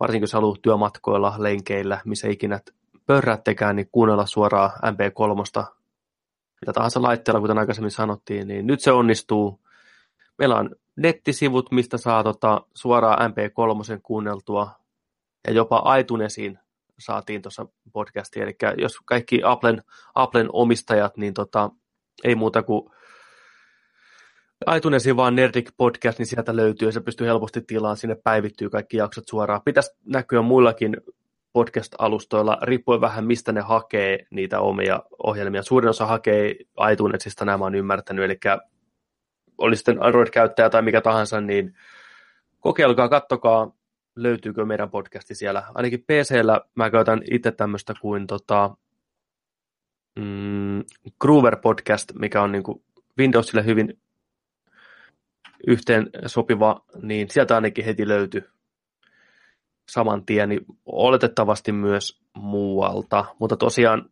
varsinkin 0.00 0.22
jos 0.22 0.32
haluaa 0.32 0.56
työmatkoilla, 0.62 1.34
lenkeillä, 1.38 2.00
missä 2.04 2.28
ikinä 2.28 2.60
pörrättekään, 3.06 3.76
niin 3.76 3.88
kuunnella 3.92 4.26
suoraan 4.26 4.70
MP3, 4.70 5.64
mitä 6.60 6.72
tahansa 6.74 7.02
laitteella, 7.02 7.40
kuten 7.40 7.58
aikaisemmin 7.58 7.90
sanottiin, 7.90 8.48
niin 8.48 8.66
nyt 8.66 8.80
se 8.80 8.92
onnistuu. 8.92 9.60
Meillä 10.38 10.56
on 10.56 10.70
nettisivut, 10.96 11.70
mistä 11.72 11.98
saa 11.98 12.24
tota, 12.24 12.60
suoraan 12.74 13.30
MP3 13.30 14.00
kuunneltua, 14.02 14.70
ja 15.46 15.52
jopa 15.52 15.96
iTunesiin 15.96 16.58
saatiin 16.98 17.42
tuossa 17.42 17.66
podcastiin, 17.92 18.42
eli 18.42 18.56
jos 18.76 19.00
kaikki 19.04 19.40
Applen, 19.44 19.82
Applen 20.14 20.48
omistajat, 20.52 21.16
niin 21.16 21.34
tota, 21.34 21.70
ei 22.24 22.34
muuta 22.34 22.62
kuin 22.62 22.90
iTunesin 24.76 25.16
vaan 25.16 25.36
Nerdik 25.36 25.70
Podcast, 25.76 26.18
niin 26.18 26.26
sieltä 26.26 26.56
löytyy 26.56 26.88
ja 26.88 26.92
se 26.92 27.00
pystyy 27.00 27.26
helposti 27.26 27.60
tilaan, 27.60 27.96
sinne 27.96 28.14
päivittyy 28.24 28.70
kaikki 28.70 28.96
jaksot 28.96 29.28
suoraan. 29.28 29.60
Pitäisi 29.64 29.90
näkyä 30.06 30.42
muillakin 30.42 30.96
podcast-alustoilla, 31.52 32.58
riippuen 32.62 33.00
vähän 33.00 33.26
mistä 33.26 33.52
ne 33.52 33.60
hakee 33.60 34.26
niitä 34.30 34.60
omia 34.60 35.02
ohjelmia. 35.22 35.62
Suurin 35.62 35.90
osa 35.90 36.06
hakee 36.06 36.54
iTunesista, 36.92 37.44
nämä 37.44 37.64
on 37.64 37.74
ymmärtänyt, 37.74 38.24
eli 38.24 38.38
oli 39.58 39.76
sitten 39.76 40.02
Android-käyttäjä 40.02 40.70
tai 40.70 40.82
mikä 40.82 41.00
tahansa, 41.00 41.40
niin 41.40 41.74
kokeilkaa, 42.60 43.08
kattokaa, 43.08 43.72
löytyykö 44.16 44.64
meidän 44.64 44.90
podcasti 44.90 45.34
siellä. 45.34 45.62
Ainakin 45.74 46.02
PCllä 46.02 46.60
mä 46.74 46.90
käytän 46.90 47.22
itse 47.30 47.52
tämmöistä 47.52 47.94
kuin 48.00 48.26
tota, 48.26 48.70
mm, 50.18 50.84
Groover 51.20 51.56
Podcast, 51.56 52.12
mikä 52.14 52.42
on 52.42 52.52
niin 52.52 52.62
kuin 52.62 52.82
Windowsille 53.18 53.64
hyvin 53.64 53.98
yhteen 55.66 56.10
sopiva, 56.26 56.84
niin 57.02 57.30
sieltä 57.30 57.54
ainakin 57.54 57.84
heti 57.84 58.08
löytyy 58.08 58.42
saman 59.90 60.26
tien, 60.26 60.48
niin 60.48 60.60
oletettavasti 60.86 61.72
myös 61.72 62.20
muualta. 62.36 63.24
Mutta 63.38 63.56
tosiaan, 63.56 64.10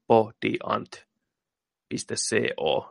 podiant.co. 0.08 1.06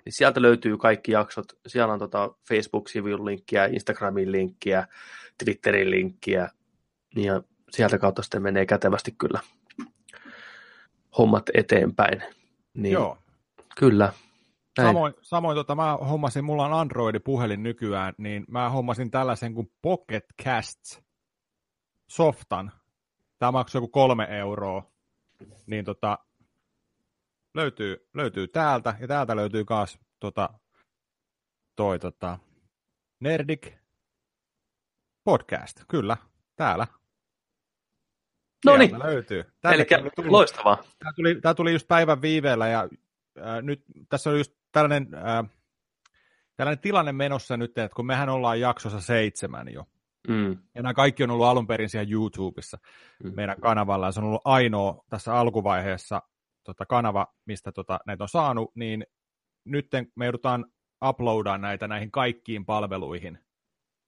Niin 0.04 0.12
sieltä 0.12 0.42
löytyy 0.42 0.78
kaikki 0.78 1.12
jaksot. 1.12 1.46
Siellä 1.66 1.92
on 1.92 1.98
tota 1.98 2.34
Facebook-sivun 2.48 3.24
linkkiä, 3.24 3.66
Instagramin 3.66 4.32
linkkiä, 4.32 4.86
Twitterin 5.44 5.90
linkkiä. 5.90 6.48
Ja 7.16 7.42
sieltä 7.76 7.98
kautta 7.98 8.22
sitten 8.22 8.42
menee 8.42 8.66
kätevästi 8.66 9.14
kyllä 9.18 9.40
hommat 11.18 11.44
eteenpäin. 11.54 12.22
Niin, 12.74 12.92
Joo. 12.92 13.18
Kyllä. 13.76 14.12
Näin. 14.78 14.88
Samoin, 14.88 15.14
samoin 15.22 15.54
tota, 15.54 15.74
mä 15.74 15.96
hommasin, 15.96 16.44
mulla 16.44 16.66
on 16.66 16.72
Android-puhelin 16.72 17.62
nykyään, 17.62 18.14
niin 18.18 18.44
mä 18.48 18.70
hommasin 18.70 19.10
tällaisen 19.10 19.54
kuin 19.54 19.72
Pocket 19.82 20.24
Casts 20.44 21.02
softan. 22.08 22.72
Tämä 23.38 23.52
maksoi 23.52 23.78
joku 23.78 23.88
kolme 23.88 24.26
euroa. 24.30 24.90
Niin 25.66 25.84
tota, 25.84 26.18
löytyy, 27.54 28.08
löytyy 28.14 28.48
täältä, 28.48 28.94
ja 29.00 29.08
täältä 29.08 29.36
löytyy 29.36 29.64
myös 29.70 29.98
tota, 30.20 30.50
toi 31.76 31.98
tota, 31.98 32.38
Nerdik 33.20 33.72
podcast, 35.24 35.84
kyllä, 35.88 36.16
täällä. 36.56 36.86
No 38.64 38.76
niin. 38.76 38.98
löytyy. 38.98 39.44
Eli 39.72 39.86
loistavaa. 40.24 40.82
Tämä 40.98 41.12
tuli, 41.12 41.40
tämä 41.40 41.54
tuli 41.54 41.72
just 41.72 41.88
päivän 41.88 42.22
viiveellä 42.22 42.68
ja 42.68 42.88
äh, 43.38 43.62
nyt 43.62 43.82
tässä 44.08 44.30
on 44.30 44.38
just 44.38 44.52
tällainen, 44.72 45.14
äh, 45.14 45.50
tällainen 46.56 46.82
tilanne 46.82 47.12
menossa 47.12 47.56
nyt, 47.56 47.78
että 47.78 47.94
kun 47.96 48.06
mehän 48.06 48.28
ollaan 48.28 48.60
jaksossa 48.60 49.00
seitsemän 49.00 49.72
jo, 49.72 49.84
mm. 50.28 50.50
ja 50.74 50.82
nämä 50.82 50.94
kaikki 50.94 51.24
on 51.24 51.30
ollut 51.30 51.46
alun 51.46 51.66
perin 51.66 51.88
siellä 51.88 52.12
YouTubessa 52.12 52.78
mm. 53.24 53.32
meidän 53.34 53.60
kanavalla, 53.60 54.06
ja 54.06 54.12
se 54.12 54.20
on 54.20 54.26
ollut 54.26 54.42
ainoa 54.44 55.04
tässä 55.10 55.34
alkuvaiheessa 55.34 56.22
tota, 56.64 56.86
kanava, 56.86 57.26
mistä 57.46 57.72
tota, 57.72 58.00
näitä 58.06 58.24
on 58.24 58.28
saanut, 58.28 58.72
niin 58.74 59.06
nyt 59.64 59.86
me 60.14 60.24
joudutaan 60.24 60.66
uploadaan 61.04 61.60
näitä 61.60 61.88
näihin 61.88 62.10
kaikkiin 62.10 62.66
palveluihin, 62.66 63.38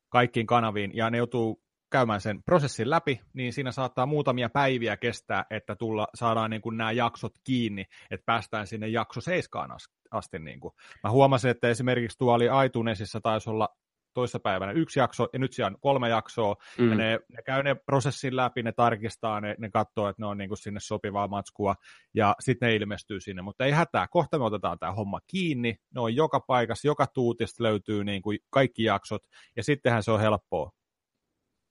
kaikkiin 0.08 0.46
kanaviin, 0.46 0.90
ja 0.94 1.10
ne 1.10 1.18
joutuu 1.18 1.62
käymään 1.90 2.20
sen 2.20 2.42
prosessin 2.42 2.90
läpi, 2.90 3.20
niin 3.32 3.52
siinä 3.52 3.72
saattaa 3.72 4.06
muutamia 4.06 4.48
päiviä 4.48 4.96
kestää, 4.96 5.44
että 5.50 5.76
tulla, 5.76 6.08
saadaan 6.14 6.50
niin 6.50 6.62
kuin 6.62 6.76
nämä 6.76 6.92
jaksot 6.92 7.32
kiinni, 7.44 7.84
että 8.10 8.24
päästään 8.26 8.66
sinne 8.66 8.88
jakso 8.88 9.20
seiskaan 9.20 9.70
asti. 10.10 10.38
Niin 10.38 10.60
kuin. 10.60 10.74
Mä 11.04 11.10
huomasin, 11.10 11.50
että 11.50 11.68
esimerkiksi 11.68 12.18
tuolla 12.18 12.34
oli 12.34 12.66
iTunesissa 12.66 13.20
taisi 13.20 13.50
olla 13.50 13.68
toissapäivänä 14.14 14.72
yksi 14.72 15.00
jakso, 15.00 15.28
ja 15.32 15.38
nyt 15.38 15.52
siellä 15.52 15.74
on 15.74 15.80
kolme 15.80 16.08
jaksoa, 16.08 16.54
mm. 16.78 16.90
ja 16.90 16.96
ne, 16.96 17.20
ne 17.28 17.42
käy 17.42 17.62
ne 17.62 17.74
prosessin 17.74 18.36
läpi, 18.36 18.62
ne 18.62 18.72
tarkistaa, 18.72 19.40
ne, 19.40 19.54
ne 19.58 19.70
katsoo, 19.70 20.08
että 20.08 20.22
ne 20.22 20.26
on 20.26 20.38
niin 20.38 20.48
kuin 20.48 20.58
sinne 20.58 20.80
sopivaa 20.80 21.28
matskua, 21.28 21.74
ja 22.14 22.34
sitten 22.40 22.66
ne 22.66 22.74
ilmestyy 22.74 23.20
sinne, 23.20 23.42
mutta 23.42 23.64
ei 23.64 23.72
hätää, 23.72 24.08
kohta 24.08 24.38
me 24.38 24.44
otetaan 24.44 24.78
tämä 24.78 24.92
homma 24.92 25.20
kiinni, 25.26 25.76
ne 25.94 26.00
on 26.00 26.16
joka 26.16 26.40
paikassa, 26.40 26.88
joka 26.88 27.06
tuutista 27.06 27.64
löytyy 27.64 28.04
niin 28.04 28.22
kuin 28.22 28.38
kaikki 28.50 28.84
jaksot, 28.84 29.22
ja 29.56 29.64
sittenhän 29.64 30.02
se 30.02 30.10
on 30.10 30.20
helppoa 30.20 30.70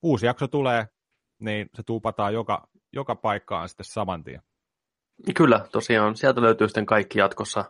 uusi 0.08 0.26
jakso 0.26 0.48
tulee, 0.48 0.88
niin 1.40 1.70
se 1.74 1.84
tuupataan 1.84 2.34
joka, 2.34 2.68
joka 2.94 3.16
paikkaan 3.16 3.70
sitten 3.70 3.86
saman 3.86 4.24
tien. 4.24 4.42
Kyllä, 5.36 5.68
tosiaan. 5.72 6.16
Sieltä 6.16 6.42
löytyy 6.42 6.68
sitten 6.68 6.86
kaikki 6.86 7.20
jatkossa 7.20 7.66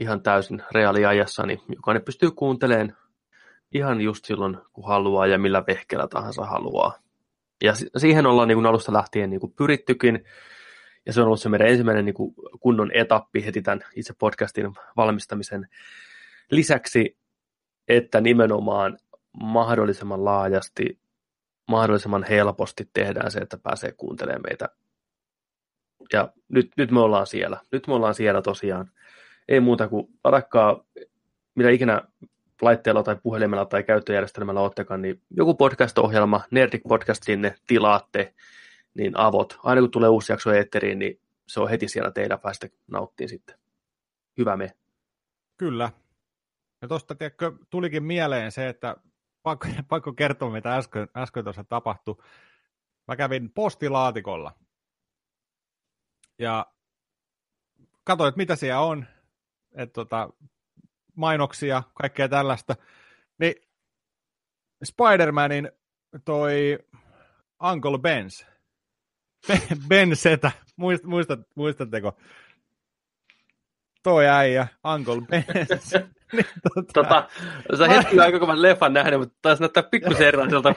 ihan 0.00 0.22
täysin 0.22 0.62
reaaliajassa, 0.70 1.46
niin 1.46 1.60
jokainen 1.68 2.02
pystyy 2.02 2.30
kuuntelemaan 2.30 2.96
ihan 3.74 4.00
just 4.00 4.24
silloin, 4.24 4.58
kun 4.72 4.88
haluaa 4.88 5.26
ja 5.26 5.38
millä 5.38 5.64
vehkeellä 5.66 6.08
tahansa 6.08 6.44
haluaa. 6.44 6.94
Ja 7.62 7.72
siihen 7.96 8.26
ollaan 8.26 8.48
niin 8.48 8.56
kuin 8.56 8.66
alusta 8.66 8.92
lähtien 8.92 9.30
niin 9.30 9.40
kuin 9.40 9.52
pyrittykin, 9.52 10.24
ja 11.06 11.12
se 11.12 11.20
on 11.20 11.26
ollut 11.26 11.40
se 11.40 11.48
meidän 11.48 11.68
ensimmäinen 11.68 12.04
niin 12.04 12.14
kuin 12.14 12.34
kunnon 12.60 12.90
etappi 12.94 13.44
heti 13.44 13.62
tämän 13.62 13.80
itse 13.96 14.14
podcastin 14.18 14.74
valmistamisen 14.96 15.68
lisäksi, 16.50 17.16
että 17.88 18.20
nimenomaan 18.20 18.98
mahdollisimman 19.42 20.24
laajasti 20.24 21.01
mahdollisimman 21.68 22.24
helposti 22.24 22.90
tehdään 22.92 23.30
se, 23.30 23.38
että 23.38 23.58
pääsee 23.62 23.92
kuuntelemaan 23.92 24.42
meitä. 24.50 24.68
Ja 26.12 26.32
nyt, 26.48 26.70
nyt 26.76 26.90
me 26.90 27.00
ollaan 27.00 27.26
siellä. 27.26 27.60
Nyt 27.72 27.86
me 27.86 27.94
ollaan 27.94 28.14
siellä 28.14 28.42
tosiaan. 28.42 28.90
Ei 29.48 29.60
muuta 29.60 29.88
kuin 29.88 30.08
varakkaa, 30.24 30.84
mitä 31.54 31.70
ikinä 31.70 32.02
laitteella 32.62 33.02
tai 33.02 33.16
puhelimella 33.22 33.64
tai 33.64 33.82
käyttöjärjestelmällä 33.82 34.60
ottakaan, 34.60 35.02
niin 35.02 35.22
joku 35.30 35.54
podcast-ohjelma, 35.54 36.40
Nerdik 36.50 36.82
Podcast 36.88 37.22
sinne 37.22 37.54
tilaatte, 37.66 38.34
niin 38.94 39.16
avot. 39.16 39.58
Aina 39.62 39.80
kun 39.80 39.90
tulee 39.90 40.08
uusi 40.08 40.32
jakso 40.32 40.52
eetteriin, 40.52 40.98
niin 40.98 41.20
se 41.46 41.60
on 41.60 41.70
heti 41.70 41.88
siellä 41.88 42.10
teillä 42.10 42.38
päästä 42.38 42.68
nauttiin 42.90 43.28
sitten. 43.28 43.58
Hyvä 44.38 44.56
me. 44.56 44.72
Kyllä. 45.56 45.90
Ja 46.82 46.88
tuosta 46.88 47.16
tulikin 47.70 48.02
mieleen 48.02 48.52
se, 48.52 48.68
että 48.68 48.96
pakko, 49.42 49.68
pakko 49.88 50.12
kertoa, 50.12 50.50
mitä 50.50 50.76
äsken, 50.76 51.08
äsken 51.16 51.44
tuossa 51.44 51.64
tapahtui. 51.64 52.22
Mä 53.08 53.16
kävin 53.16 53.50
postilaatikolla 53.50 54.54
ja 56.38 56.66
katsoin, 58.04 58.28
että 58.28 58.36
mitä 58.36 58.56
siellä 58.56 58.80
on, 58.80 59.06
että 59.74 59.92
tota, 59.92 60.30
mainoksia, 61.16 61.82
kaikkea 61.94 62.28
tällaista. 62.28 62.76
Niin 63.38 63.54
Spider-Manin 64.84 65.72
toi 66.24 66.78
Uncle 67.72 67.98
Ben's, 67.98 68.46
Ben 69.88 70.16
Setä, 70.16 70.52
muistat, 70.76 71.10
muistat, 71.10 71.40
muistatteko? 71.54 72.16
Toi 74.02 74.28
äijä, 74.28 74.68
Uncle 74.94 75.14
Ben's. 75.14 76.02
niin, 76.32 76.46
tota... 76.74 76.92
tota, 76.92 77.28
sä 77.78 77.88
hetki 77.88 78.20
aika 78.20 78.38
kovan 78.38 78.62
leffan 78.62 78.92
nähnyt, 78.92 79.20
mutta 79.20 79.38
taisi 79.42 79.62
näyttää 79.62 79.82
pikkusen 79.82 80.26
erilaiselta. 80.26 80.68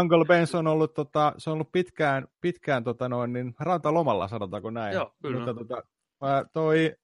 Uncle 0.00 0.24
Ben's 0.24 0.58
on 0.58 0.66
ollut, 0.66 0.94
tota, 0.94 1.32
se 1.38 1.50
on 1.50 1.54
ollut 1.54 1.72
pitkään, 1.72 2.28
pitkään 2.40 2.84
tota 2.84 3.08
noin, 3.08 3.32
niin 3.32 3.54
rantalomalla, 3.60 4.28
sanotaanko 4.28 4.70
näin. 4.70 4.94
Joo, 4.94 5.14
kyllä. 5.22 5.38
Mutta, 5.38 5.54
tota, 5.54 5.82
mä, 6.20 6.44
toi, 6.52 6.96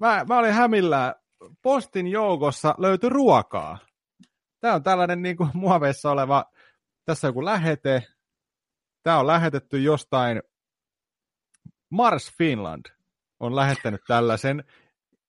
mä, 0.00 0.24
mä 0.28 0.38
olin 0.38 0.52
hämillä, 0.52 1.14
postin 1.62 2.06
joukossa 2.06 2.74
löytyi 2.78 3.10
ruokaa. 3.10 3.78
Tämä 4.60 4.74
on 4.74 4.82
tällainen 4.82 5.22
niin 5.22 5.36
kuin 5.36 5.50
muoveissa 5.54 6.10
oleva, 6.10 6.44
tässä 7.04 7.26
on 7.26 7.28
joku 7.28 7.44
lähete. 7.44 8.02
Tämä 9.02 9.18
on 9.18 9.26
lähetetty 9.26 9.78
jostain 9.78 10.42
Mars 11.90 12.32
Finland 12.38 13.01
on 13.42 13.56
lähettänyt 13.56 14.00
tällaisen 14.06 14.64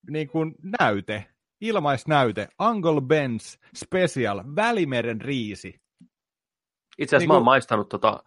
niin 0.10 0.27
kuin 0.27 0.55
näyte, 0.79 1.25
ilmaisnäyte, 1.62 2.48
Uncle 2.62 3.00
Ben's 3.00 3.60
Special, 3.75 4.43
Välimeren 4.55 5.22
riisi. 5.22 5.82
Itse 6.98 7.15
asiassa 7.15 7.17
niin 7.17 7.27
mä 7.27 7.34
oon 7.34 7.46
maistanut 7.46 7.89
tota, 7.89 8.24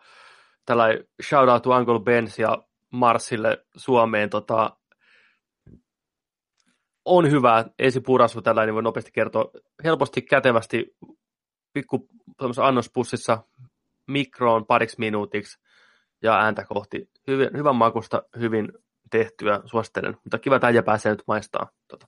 tällainen 0.64 1.04
shout 1.22 1.48
out 1.48 1.62
to 1.62 1.70
Uncle 1.70 1.98
Ben's 1.98 2.34
ja 2.38 2.62
Marsille 2.92 3.66
Suomeen 3.76 4.30
tota, 4.30 4.76
on 7.04 7.30
hyvä 7.30 7.64
esipurasvu 7.78 8.42
tällainen, 8.42 8.74
voi 8.74 8.82
nopeasti 8.82 9.10
kertoa 9.12 9.50
helposti, 9.84 10.22
kätevästi, 10.22 10.96
pikku 11.72 12.08
annospussissa 12.62 13.38
mikroon 14.06 14.66
pariksi 14.66 14.96
minuutiksi 14.98 15.58
ja 16.22 16.38
ääntä 16.38 16.64
kohti. 16.64 17.10
Hyvin, 17.26 17.50
hyvän 17.56 17.76
makusta, 17.76 18.22
hyvin 18.38 18.72
tehtyä, 19.10 19.60
suosittelen. 19.64 20.16
Mutta 20.24 20.38
kiva, 20.38 20.56
että 20.56 20.66
äijä 20.66 20.82
pääsee 20.82 21.12
nyt 21.12 21.22
maistaa. 21.26 21.70
Tota. 21.88 22.06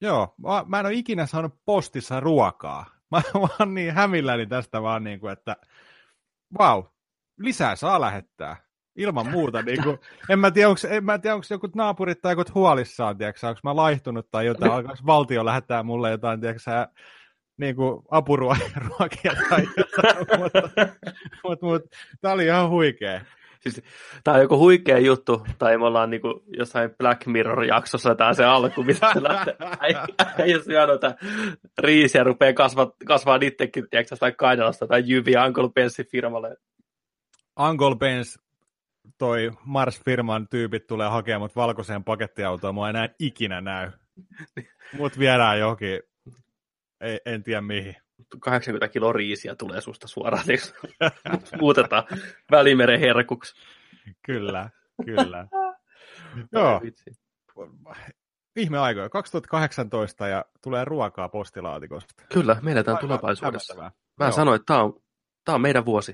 Joo, 0.00 0.34
mä, 0.42 0.64
mä 0.66 0.80
en 0.80 0.86
ole 0.86 0.94
ikinä 0.94 1.26
saanut 1.26 1.54
postissa 1.64 2.20
ruokaa. 2.20 2.86
Mä, 3.10 3.22
mä 3.34 3.48
oon 3.60 3.74
niin 3.74 3.94
hämilläni 3.94 4.46
tästä 4.46 4.82
vaan, 4.82 5.04
niin 5.04 5.20
kuin, 5.20 5.32
että 5.32 5.56
vau, 6.58 6.82
wow, 6.82 6.92
lisää 7.38 7.76
saa 7.76 8.00
lähettää. 8.00 8.56
Ilman 8.96 9.30
muuta. 9.30 9.62
Niin 9.66 9.82
kuin, 9.82 9.98
en 10.28 10.38
mä 10.38 10.50
tiedä, 10.50 10.68
onko, 10.68 10.80
en 10.88 11.04
mä 11.04 11.18
tiedä, 11.18 11.34
onko 11.34 11.46
joku 11.50 11.68
naapurit 11.74 12.20
tai 12.20 12.32
joku 12.32 12.42
huolissaan, 12.54 13.18
tiedätkö, 13.18 13.48
onko 13.48 13.60
mä 13.64 13.76
laihtunut 13.76 14.30
tai 14.30 14.46
jotain, 14.46 14.72
alkaako 14.72 15.02
valtio 15.06 15.44
lähettää 15.44 15.82
mulle 15.82 16.10
jotain, 16.10 16.40
tiedätkö, 16.40 16.70
niin 17.56 17.76
kuin 17.76 18.02
apuruokia 18.10 19.34
tai 19.48 19.66
jotain, 19.76 20.18
mutta, 20.38 20.62
mutta, 21.44 21.66
mutta 21.66 21.96
tämä 22.20 22.34
oli 22.34 22.44
ihan 22.44 22.70
huikea. 22.70 23.20
Siis, 23.62 23.82
tämä 24.24 24.34
on 24.34 24.42
joku 24.42 24.58
huikea 24.58 24.98
juttu, 24.98 25.46
tai 25.58 25.78
me 25.78 25.84
ollaan 25.84 26.10
niinku 26.10 26.44
jossain 26.46 26.90
Black 26.98 27.26
Mirror-jaksossa 27.26 28.14
tämä 28.14 28.34
se 28.34 28.44
alku, 28.44 28.82
mitä 28.82 29.12
lähtee. 29.20 29.56
Jos 30.52 30.64
että 30.94 31.14
riisiä 31.78 32.24
rupeaa 32.24 32.52
kasvaa, 32.52 32.92
kasvaa 33.06 33.38
itsekin, 33.42 33.90
tiedätkö, 33.90 34.16
tai 34.16 34.32
Kainalasta 34.32 34.86
tai 34.86 35.02
Jyviä 35.06 35.46
Uncle 35.46 35.68
Bensin 35.74 36.06
firmalle. 36.06 36.56
Uncle 37.68 37.96
Benz, 37.96 38.36
toi 39.18 39.50
Mars-firman 39.64 40.48
tyypit 40.50 40.86
tulee 40.86 41.08
hakemaan 41.08 41.40
mut 41.40 41.56
valkoiseen 41.56 42.04
pakettiautoon, 42.04 42.74
mua 42.74 42.90
enää 42.90 43.08
ikinä 43.18 43.60
näy. 43.60 43.90
Mut 44.98 45.18
viedään 45.18 45.58
johonkin, 45.58 46.00
ei, 47.00 47.20
en 47.26 47.42
tiedä 47.42 47.60
mihin. 47.60 47.96
80 48.40 48.88
kilo 48.88 49.12
riisiä 49.12 49.54
tulee 49.54 49.80
susta 49.80 50.08
suoraan, 50.08 50.44
muutetaan 51.60 52.04
Välimeren 52.50 53.00
herkuksi. 53.00 53.54
Kyllä, 54.22 54.70
kyllä. 55.04 55.46
Joo. 56.52 56.80
Ihme 58.56 58.78
aikoja, 58.78 59.08
2018 59.08 60.28
ja 60.28 60.44
tulee 60.62 60.84
ruokaa 60.84 61.28
postilaatikosta. 61.28 62.14
Kyllä, 62.32 62.56
me 62.62 62.72
eletään 62.72 62.98
tulevaisuudessa. 62.98 63.74
Mä 63.74 63.90
Joo. 64.20 64.32
sanoin, 64.32 64.56
että 64.56 64.66
tämä 64.66 64.82
on, 64.82 65.02
tämä 65.44 65.54
on 65.54 65.60
meidän 65.60 65.84
vuosi. 65.84 66.12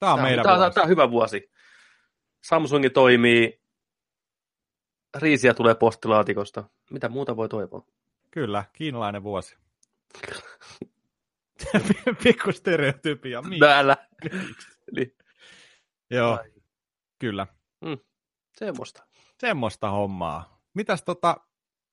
Tämä 0.00 0.12
on 0.12 0.18
tämä, 0.18 0.28
meidän 0.28 0.42
tämä, 0.42 0.58
vuosi. 0.58 0.74
Tämä 0.74 0.82
on 0.84 0.88
hyvä 0.88 1.10
vuosi. 1.10 1.50
Samsungi 2.44 2.90
toimii, 2.90 3.60
riisiä 5.18 5.54
tulee 5.54 5.74
postilaatikosta. 5.74 6.64
Mitä 6.90 7.08
muuta 7.08 7.36
voi 7.36 7.48
toivoa? 7.48 7.86
Kyllä, 8.30 8.64
kiinalainen 8.72 9.22
vuosi. 9.22 9.56
Pikku 12.24 12.52
stereotypia. 12.52 13.42
Täällä. 13.58 13.96
niin. 14.96 15.16
Joo, 16.10 16.38
Ai. 16.38 16.52
kyllä. 17.18 17.46
Mm. 17.84 17.98
Semmoista. 18.56 19.06
Semmoista 19.40 19.90
hommaa. 19.90 20.60
Mitäs, 20.74 21.02
tota, 21.02 21.36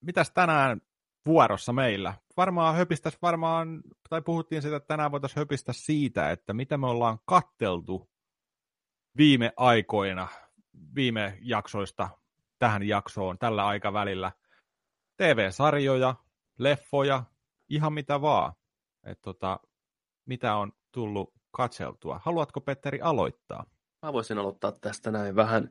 mitäs 0.01 0.31
tänään 0.31 0.81
vuorossa 1.25 1.73
meillä? 1.73 2.13
Varmaan 2.37 2.75
höpistäisi 2.75 3.17
varmaan, 3.21 3.81
tai 4.09 4.21
puhuttiin 4.21 4.61
siitä, 4.61 4.77
että 4.77 4.87
tänään 4.87 5.11
voitaisiin 5.11 5.39
höpistä 5.39 5.73
siitä, 5.73 6.31
että 6.31 6.53
mitä 6.53 6.77
me 6.77 6.87
ollaan 6.87 7.19
katteltu 7.25 8.09
viime 9.17 9.53
aikoina, 9.57 10.27
viime 10.95 11.37
jaksoista 11.41 12.09
tähän 12.59 12.83
jaksoon, 12.83 13.37
tällä 13.37 13.67
aikavälillä. 13.67 14.31
TV-sarjoja, 15.17 16.15
leffoja, 16.59 17.23
ihan 17.69 17.93
mitä 17.93 18.21
vaan. 18.21 18.53
Et 19.03 19.21
tota, 19.21 19.59
mitä 20.31 20.55
on 20.55 20.71
tullut 20.91 21.33
katseltua. 21.51 22.19
Haluatko 22.23 22.61
Petteri 22.61 23.01
aloittaa? 23.01 23.65
Mä 24.01 24.13
voisin 24.13 24.37
aloittaa 24.37 24.71
tästä 24.71 25.11
näin 25.11 25.35
vähän. 25.35 25.69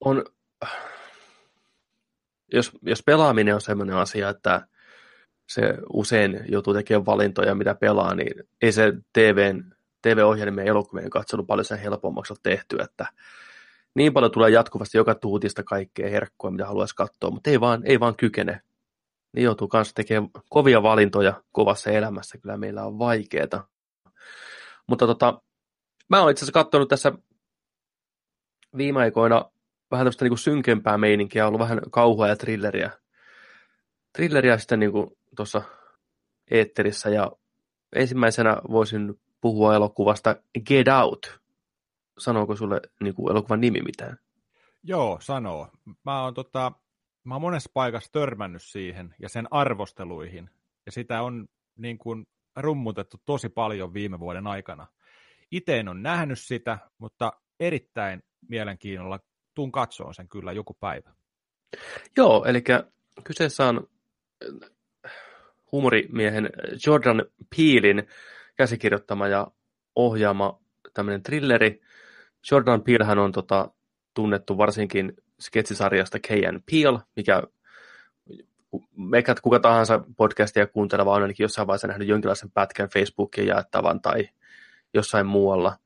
On, 0.00 0.24
jos, 2.52 2.72
jos 2.82 3.02
pelaaminen 3.02 3.54
on 3.54 3.60
sellainen 3.60 3.96
asia, 3.96 4.28
että 4.28 4.66
se 5.48 5.74
usein 5.92 6.40
joutuu 6.48 6.74
tekemään 6.74 7.06
valintoja, 7.06 7.54
mitä 7.54 7.74
pelaa, 7.74 8.14
niin 8.14 8.32
ei 8.62 8.72
se 8.72 8.92
TVn, 9.12 9.74
TV-ohjelmien 10.02 10.66
ja 10.66 10.70
elokuvien 10.70 11.10
katselu 11.10 11.44
paljon 11.44 11.64
sen 11.64 11.78
helpommaksi 11.78 12.32
ole 12.32 12.38
tehty, 12.42 12.76
että 12.80 13.06
niin 13.94 14.12
paljon 14.12 14.32
tulee 14.32 14.50
jatkuvasti 14.50 14.98
joka 14.98 15.14
tuutista 15.14 15.62
kaikkea 15.62 16.10
herkkua, 16.10 16.50
mitä 16.50 16.66
haluaisi 16.66 16.96
katsoa, 16.96 17.30
mutta 17.30 17.50
ei 17.50 17.60
vaan, 17.60 17.82
ei 17.84 18.00
vaan 18.00 18.16
kykene 18.16 18.60
niin 19.34 19.44
joutuu 19.44 19.68
kanssa 19.68 19.94
tekemään 19.94 20.30
kovia 20.48 20.82
valintoja 20.82 21.42
kovassa 21.52 21.90
elämässä. 21.90 22.38
Kyllä 22.38 22.56
meillä 22.56 22.84
on 22.84 22.98
vaikeaa. 22.98 23.68
Mutta 24.86 25.06
tota, 25.06 25.42
mä 26.08 26.20
oon 26.20 26.30
itse 26.30 26.44
asiassa 26.44 26.64
katsonut 26.64 26.88
tässä 26.88 27.12
viime 28.76 29.00
aikoina 29.00 29.50
vähän 29.90 30.04
tämmöistä 30.04 30.24
niin 30.24 30.38
synkempää 30.38 30.98
meininkiä, 30.98 31.46
ollut 31.46 31.60
vähän 31.60 31.80
kauhua 31.90 32.28
ja 32.28 32.36
thrilleriä. 32.36 32.90
Thrilleriä 34.12 34.58
sitten 34.58 34.80
niin 34.80 34.92
tuossa 35.36 35.62
eetterissä 36.50 37.10
ja 37.10 37.32
ensimmäisenä 37.92 38.56
voisin 38.70 39.20
puhua 39.40 39.74
elokuvasta 39.74 40.36
Get 40.66 40.88
Out. 40.88 41.40
Sanooko 42.18 42.56
sulle 42.56 42.80
niin 43.00 43.14
kuin 43.14 43.30
elokuvan 43.30 43.60
nimi 43.60 43.80
mitään? 43.80 44.18
Joo, 44.82 45.18
sanoo. 45.20 45.68
Mä 46.04 46.22
oon 46.22 46.34
tota, 46.34 46.72
mä 47.24 47.34
oon 47.34 47.42
monessa 47.42 47.70
paikassa 47.74 48.12
törmännyt 48.12 48.62
siihen 48.62 49.14
ja 49.18 49.28
sen 49.28 49.46
arvosteluihin, 49.50 50.50
ja 50.86 50.92
sitä 50.92 51.22
on 51.22 51.48
niin 51.76 51.98
kuin 51.98 52.26
rummutettu 52.56 53.16
tosi 53.24 53.48
paljon 53.48 53.94
viime 53.94 54.20
vuoden 54.20 54.46
aikana. 54.46 54.86
Itse 55.50 55.78
en 55.78 55.88
ole 55.88 56.00
nähnyt 56.00 56.38
sitä, 56.38 56.78
mutta 56.98 57.32
erittäin 57.60 58.22
mielenkiinnolla 58.48 59.20
tuun 59.54 59.72
katsoon 59.72 60.14
sen 60.14 60.28
kyllä 60.28 60.52
joku 60.52 60.76
päivä. 60.80 61.14
Joo, 62.16 62.44
eli 62.44 62.62
kyseessä 63.24 63.66
on 63.66 63.88
äh, 65.04 65.12
huumorimiehen 65.72 66.50
Jordan 66.86 67.24
Peelin 67.56 68.08
käsikirjoittama 68.56 69.28
ja 69.28 69.46
ohjaama 69.96 70.60
tämmöinen 70.94 71.22
trilleri. 71.22 71.80
Jordan 72.50 72.82
Peelhän 72.82 73.18
on 73.18 73.32
tota, 73.32 73.70
tunnettu 74.14 74.58
varsinkin 74.58 75.23
sketsisarjasta 75.40 76.18
K&N 76.18 76.60
Peel, 76.70 76.98
mikä 77.16 77.42
meikä 78.96 79.34
kuka 79.42 79.60
tahansa 79.60 80.04
podcastia 80.16 80.66
kuunteleva 80.66 81.14
on 81.14 81.22
ainakin 81.22 81.44
jossain 81.44 81.66
vaiheessa 81.66 81.86
nähnyt 81.86 82.08
jonkinlaisen 82.08 82.50
pätkän 82.50 82.88
Facebookin 82.88 83.46
jaettavan 83.46 84.00
tai 84.00 84.28
jossain 84.94 85.26
muualla. 85.26 85.76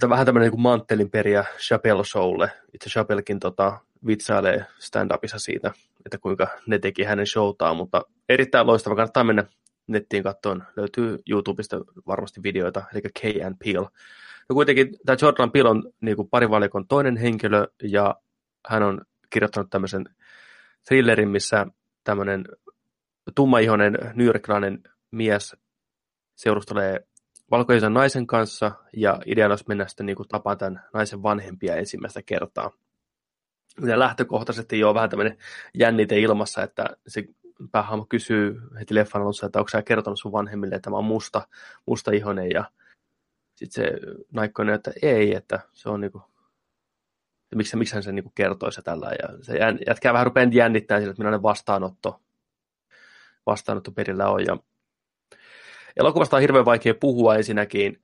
Tämä 0.00 0.10
vähän 0.10 0.26
tämmöinen 0.26 0.50
niin 0.50 0.60
manttelin 0.60 1.10
periä 1.10 1.44
Chappelle 1.58 2.04
Showlle. 2.04 2.50
Itse 2.72 2.90
Chappellekin 2.90 3.40
tota, 3.40 3.78
vitsailee 4.06 4.66
stand-upissa 4.78 5.38
siitä, 5.38 5.72
että 6.04 6.18
kuinka 6.18 6.48
ne 6.66 6.78
teki 6.78 7.04
hänen 7.04 7.26
showtaan, 7.26 7.76
mutta 7.76 8.02
erittäin 8.28 8.66
loistava. 8.66 8.96
Kannattaa 8.96 9.24
mennä 9.24 9.44
nettiin 9.86 10.22
katsomaan. 10.22 10.66
Löytyy 10.76 11.18
YouTubesta 11.30 11.76
varmasti 12.06 12.42
videoita, 12.42 12.82
eli 12.92 13.02
K&N 13.02 13.56
Peel. 13.64 13.84
No 14.48 14.54
kuitenkin 14.54 14.96
tämä 15.06 15.16
Jordan 15.22 15.52
Peele 15.52 15.68
on 15.68 15.92
niin 16.00 16.16
kuin 16.16 16.28
parivalikon 16.28 16.88
toinen 16.88 17.16
henkilö, 17.16 17.66
ja 17.82 18.14
hän 18.66 18.82
on 18.82 19.00
kirjoittanut 19.30 19.70
tämmöisen 19.70 20.04
thrillerin, 20.84 21.28
missä 21.28 21.66
tämmöinen 22.04 22.44
tummaihoinen 23.34 23.98
nyyriklainen 24.14 24.82
mies 25.10 25.56
seurustelee 26.34 27.06
valkoisen 27.50 27.94
naisen 27.94 28.26
kanssa, 28.26 28.72
ja 28.96 29.20
ideana 29.26 29.52
olisi 29.52 29.64
mennä 29.68 29.86
sitten 29.86 30.06
niin 30.06 30.16
kuin 30.16 30.28
tapaan 30.28 30.58
tämän 30.58 30.84
naisen 30.92 31.22
vanhempia 31.22 31.76
ensimmäistä 31.76 32.22
kertaa. 32.26 32.70
Ja 33.86 33.98
lähtökohtaisesti 33.98 34.78
jo 34.78 34.94
vähän 34.94 35.10
tämmöinen 35.10 35.38
jännite 35.74 36.18
ilmassa, 36.18 36.62
että 36.62 36.84
se 37.06 37.24
päähahmo 37.72 38.06
kysyy 38.08 38.60
heti 38.78 38.94
leffan 38.94 39.22
alussa, 39.22 39.46
että 39.46 39.58
onko 39.58 39.68
sä 39.68 39.82
kertonut 39.82 40.20
sun 40.20 40.32
vanhemmille, 40.32 40.74
että 40.74 40.84
tämä 40.84 40.96
on 40.96 41.04
musta, 41.04 41.48
musta 41.86 42.10
ihonen, 42.10 42.50
ja 42.50 42.64
sitten 43.54 43.84
se 43.84 43.90
naikkoinen, 44.32 44.74
että 44.74 44.92
ei, 45.02 45.34
että 45.34 45.60
se 45.72 45.88
on 45.88 46.00
niinku, 46.00 46.22
miksi, 47.54 47.76
miksi 47.76 47.94
hän 47.94 48.02
sen 48.02 48.14
niinku 48.14 48.32
kertoisi 48.34 48.82
tällä. 48.82 49.10
Ja 49.22 49.28
se 49.42 49.58
jätkää 49.86 50.12
vähän 50.12 50.26
rupeaa 50.26 50.48
jännittämään 50.52 51.02
sillä, 51.02 51.10
että 51.10 51.20
millainen 51.20 51.42
vastaanotto, 51.42 52.20
vastaanotto 53.46 53.92
perillä 53.92 54.28
on. 54.28 54.44
Ja 54.44 54.56
elokuvasta 55.96 56.36
on 56.36 56.40
hirveän 56.40 56.64
vaikea 56.64 56.94
puhua 56.94 57.36
ensinnäkin 57.36 58.02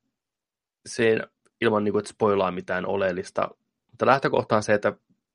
sen, 0.86 1.26
ilman, 1.60 1.84
niinku, 1.84 1.98
että 1.98 2.10
spoilaa 2.10 2.50
mitään 2.50 2.86
oleellista. 2.86 3.48
Mutta 3.90 4.06
lähtökohta 4.06 4.56
on 4.56 4.62
se, 4.62 4.74
että 4.74 4.92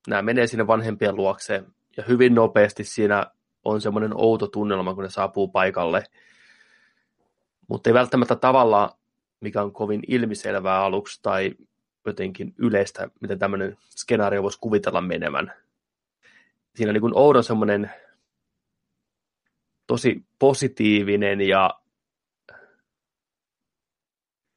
nämä 0.08 0.22
menee 0.22 0.46
sinne 0.46 0.66
vanhempien 0.66 1.16
luokse 1.16 1.64
ja 1.96 2.04
hyvin 2.08 2.34
nopeasti 2.34 2.84
siinä 2.84 3.26
on 3.64 3.80
semmoinen 3.80 4.12
outo 4.14 4.46
tunnelma, 4.46 4.94
kun 4.94 5.04
ne 5.04 5.10
saapuu 5.10 5.48
paikalle. 5.48 6.04
Mutta 7.68 7.90
ei 7.90 7.94
välttämättä 7.94 8.36
tavallaan 8.36 8.90
mikä 9.46 9.62
on 9.62 9.72
kovin 9.72 10.02
ilmiselvää 10.08 10.80
aluksi 10.80 11.22
tai 11.22 11.54
jotenkin 12.06 12.54
yleistä, 12.58 13.08
miten 13.20 13.38
tämmöinen 13.38 13.76
skenaario 13.90 14.42
voisi 14.42 14.58
kuvitella 14.60 15.00
menevän. 15.00 15.52
Siinä 16.74 16.90
on 16.90 16.94
niin 16.94 17.18
oudon 17.18 17.44
semmoinen 17.44 17.90
tosi 19.86 20.24
positiivinen 20.38 21.40
ja 21.40 21.80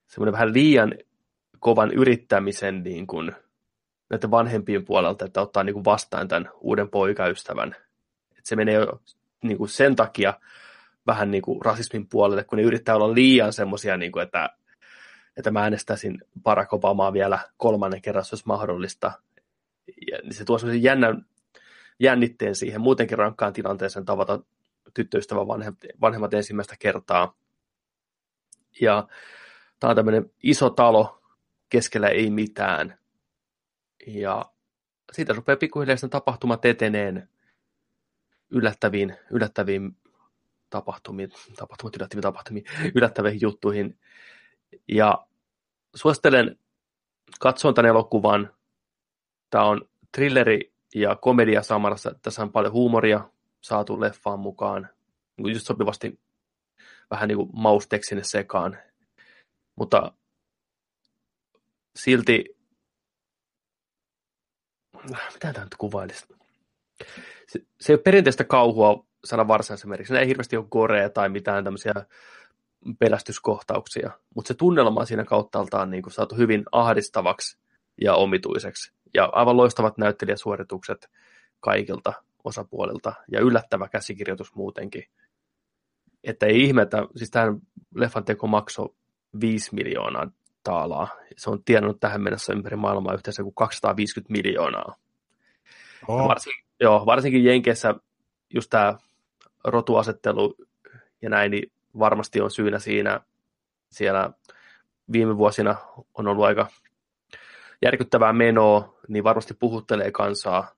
semmoinen 0.07 0.33
vähän 0.33 0.53
liian 0.53 0.93
kovan 1.59 1.91
yrittämisen 1.91 2.83
niin 2.83 3.07
kuin 3.07 3.31
näiden 4.09 4.31
vanhempien 4.31 4.85
puolelta, 4.85 5.25
että 5.25 5.41
ottaa 5.41 5.63
niin 5.63 5.73
kuin 5.73 5.85
vastaan 5.85 6.27
tämän 6.27 6.49
uuden 6.61 6.89
poikaystävän. 6.89 7.75
Että 8.31 8.49
se 8.49 8.55
menee 8.55 8.75
jo 8.75 9.01
niin 9.43 9.57
kuin 9.57 9.69
sen 9.69 9.95
takia 9.95 10.33
vähän 11.07 11.31
niin 11.31 11.41
kuin 11.41 11.61
rasismin 11.61 12.07
puolelle, 12.07 12.43
kun 12.43 12.57
ne 12.57 12.63
yrittää 12.63 12.95
olla 12.95 13.13
liian 13.13 13.53
semmoisia, 13.53 13.97
niin 13.97 14.11
kuin, 14.11 14.23
että 14.23 14.49
että 15.39 15.51
mä 15.51 15.63
äänestäisin 15.63 16.21
Barack 16.43 16.73
Obamaa 16.73 17.13
vielä 17.13 17.39
kolmannen 17.57 18.01
kerran, 18.01 18.25
jos 18.31 18.45
mahdollista. 18.45 19.11
Ja 20.11 20.17
se 20.31 20.45
tuo 20.45 20.57
sellaisen 20.57 20.83
jännän, 20.83 21.25
jännitteen 21.99 22.55
siihen 22.55 22.81
muutenkin 22.81 23.17
rankkaan 23.17 23.53
tilanteeseen 23.53 24.05
tavata 24.05 24.39
tyttöystävän 24.93 25.47
vanhemmat, 25.47 25.79
vanhemmat 26.01 26.33
ensimmäistä 26.33 26.75
kertaa. 26.79 27.37
Ja 28.81 29.07
tämä 29.79 29.89
on 29.89 29.95
tämmöinen 29.95 30.31
iso 30.43 30.69
talo, 30.69 31.21
keskellä 31.69 32.07
ei 32.07 32.29
mitään. 32.29 32.99
Ja 34.07 34.45
siitä 35.11 35.33
rupeaa 35.33 35.57
pikkuhiljaa 35.57 35.97
tapahtumat 36.09 36.65
eteneen 36.65 37.29
yllättäviin, 38.49 39.15
yllättäviin 39.31 39.97
tapahtumiin, 40.69 41.31
tapahtumat 41.55 41.95
yllättäviin 41.95 42.21
tapahtumiin, 42.21 42.65
yllättäviin 42.95 43.41
juttuihin. 43.41 43.99
Ja 44.87 45.27
suosittelen 45.95 46.59
katsoa 47.39 47.73
tämän 47.73 47.89
elokuvan. 47.89 48.53
Tämä 49.49 49.63
on 49.63 49.89
thrilleri 50.11 50.73
ja 50.95 51.15
komedia 51.15 51.63
samassa. 51.63 52.15
Tässä 52.21 52.41
on 52.41 52.51
paljon 52.51 52.73
huumoria 52.73 53.29
saatu 53.61 54.01
leffaan 54.01 54.39
mukaan. 54.39 54.89
Niin 55.37 55.53
just 55.53 55.67
sopivasti 55.67 56.19
vähän 57.11 57.27
niin 57.27 57.37
kuin 57.37 57.49
mausteeksi 57.53 58.15
sekaan. 58.21 58.77
Mutta 59.75 60.13
silti, 61.95 62.45
mitä 65.33 65.53
tämä 65.53 65.63
nyt 65.63 65.75
kuvailisi? 65.77 66.25
Se, 67.49 67.59
ei 67.89 67.93
ole 67.95 68.01
perinteistä 68.01 68.43
kauhua 68.43 69.05
sana 69.25 69.47
varsinaisessa 69.47 69.87
merkissä. 69.87 70.19
Ei 70.19 70.27
hirveästi 70.27 70.57
ole 70.57 70.65
gorea 70.71 71.09
tai 71.09 71.29
mitään 71.29 71.63
tämmöisiä 71.63 71.93
pelästyskohtauksia, 72.99 74.11
mutta 74.35 74.47
se 74.47 74.53
tunnelma 74.53 74.99
on 74.99 75.07
siinä 75.07 75.23
kauttaaltaan 75.23 75.89
niin 75.89 76.03
kuin 76.03 76.13
saatu 76.13 76.35
hyvin 76.35 76.63
ahdistavaksi 76.71 77.57
ja 78.01 78.15
omituiseksi. 78.15 78.93
Ja 79.13 79.25
aivan 79.25 79.57
loistavat 79.57 79.97
näyttelijäsuoritukset 79.97 81.09
kaikilta 81.59 82.13
osapuolilta 82.43 83.13
ja 83.31 83.39
yllättävä 83.39 83.87
käsikirjoitus 83.87 84.55
muutenkin. 84.55 85.03
Että 86.23 86.45
ei 86.45 86.63
ihmetä, 86.63 87.07
siis 87.15 87.31
tähän 87.31 87.59
leffan 87.95 88.25
teko 88.25 88.47
maksoi 88.47 88.95
5 89.41 89.75
miljoonaa 89.75 90.31
taalaa. 90.63 91.07
Se 91.37 91.49
on 91.49 91.63
tienannut 91.63 91.99
tähän 91.99 92.21
mennessä 92.21 92.53
ympäri 92.53 92.75
maailmaa 92.75 93.13
yhteensä 93.13 93.43
kuin 93.43 93.55
250 93.55 94.31
miljoonaa. 94.31 94.95
Oh. 96.07 96.27
Varsin, 96.27 96.53
joo, 96.79 97.05
varsinkin 97.05 97.43
Jenkeissä 97.43 97.95
just 98.53 98.69
tämä 98.69 98.97
rotuasettelu 99.63 100.55
ja 101.21 101.29
näin, 101.29 101.51
niin 101.51 101.71
varmasti 101.99 102.41
on 102.41 102.51
syynä 102.51 102.79
siinä. 102.79 103.21
Siellä 103.91 104.31
viime 105.11 105.37
vuosina 105.37 105.75
on 106.13 106.27
ollut 106.27 106.45
aika 106.45 106.67
järkyttävää 107.81 108.33
menoa, 108.33 108.95
niin 109.07 109.23
varmasti 109.23 109.53
puhuttelee 109.53 110.11
kansaa 110.11 110.71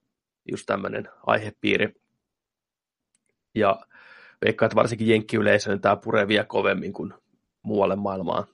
just 0.52 0.66
tämmöinen 0.66 1.10
aihepiiri. 1.26 1.96
Ja 3.56 3.86
veikkaan, 4.46 4.68
että 4.68 4.76
varsinkin 4.76 5.08
jenkkiyleisöön 5.08 5.82
tämä 5.82 5.96
puree 5.96 6.28
vielä 6.28 6.46
kovemmin 6.46 6.94
kuin 6.94 7.14
muualle 7.62 7.96
maailmaan, 7.96 8.48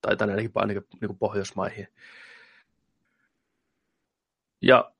tai 0.00 0.16
tänne 0.16 0.34
ainakin 0.34 0.52
niin 0.66 0.82
kuin, 0.82 0.98
niin 1.00 1.18
Pohjoismaihin. 1.18 1.88
Ja 4.62 4.92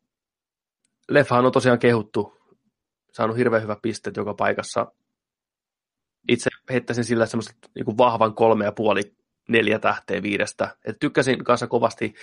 leffahan 1.08 1.46
on 1.46 1.52
tosiaan 1.52 1.78
kehuttu, 1.78 2.42
saanut 3.12 3.36
hirveän 3.36 3.62
hyvä 3.62 3.76
pistet 3.82 4.16
joka 4.16 4.34
paikassa. 4.34 4.92
Heittäisin 6.70 7.04
sillä 7.04 7.26
semmoista 7.26 7.68
niin 7.74 7.98
vahvan 7.98 8.34
kolme 8.34 8.64
ja 8.64 8.72
puoli, 8.72 9.14
neljä 9.48 9.78
tähteä 9.78 10.22
viidestä. 10.22 10.76
Et 10.84 10.96
tykkäsin 11.00 11.44
kanssa 11.44 11.66
kovasti, 11.66 12.14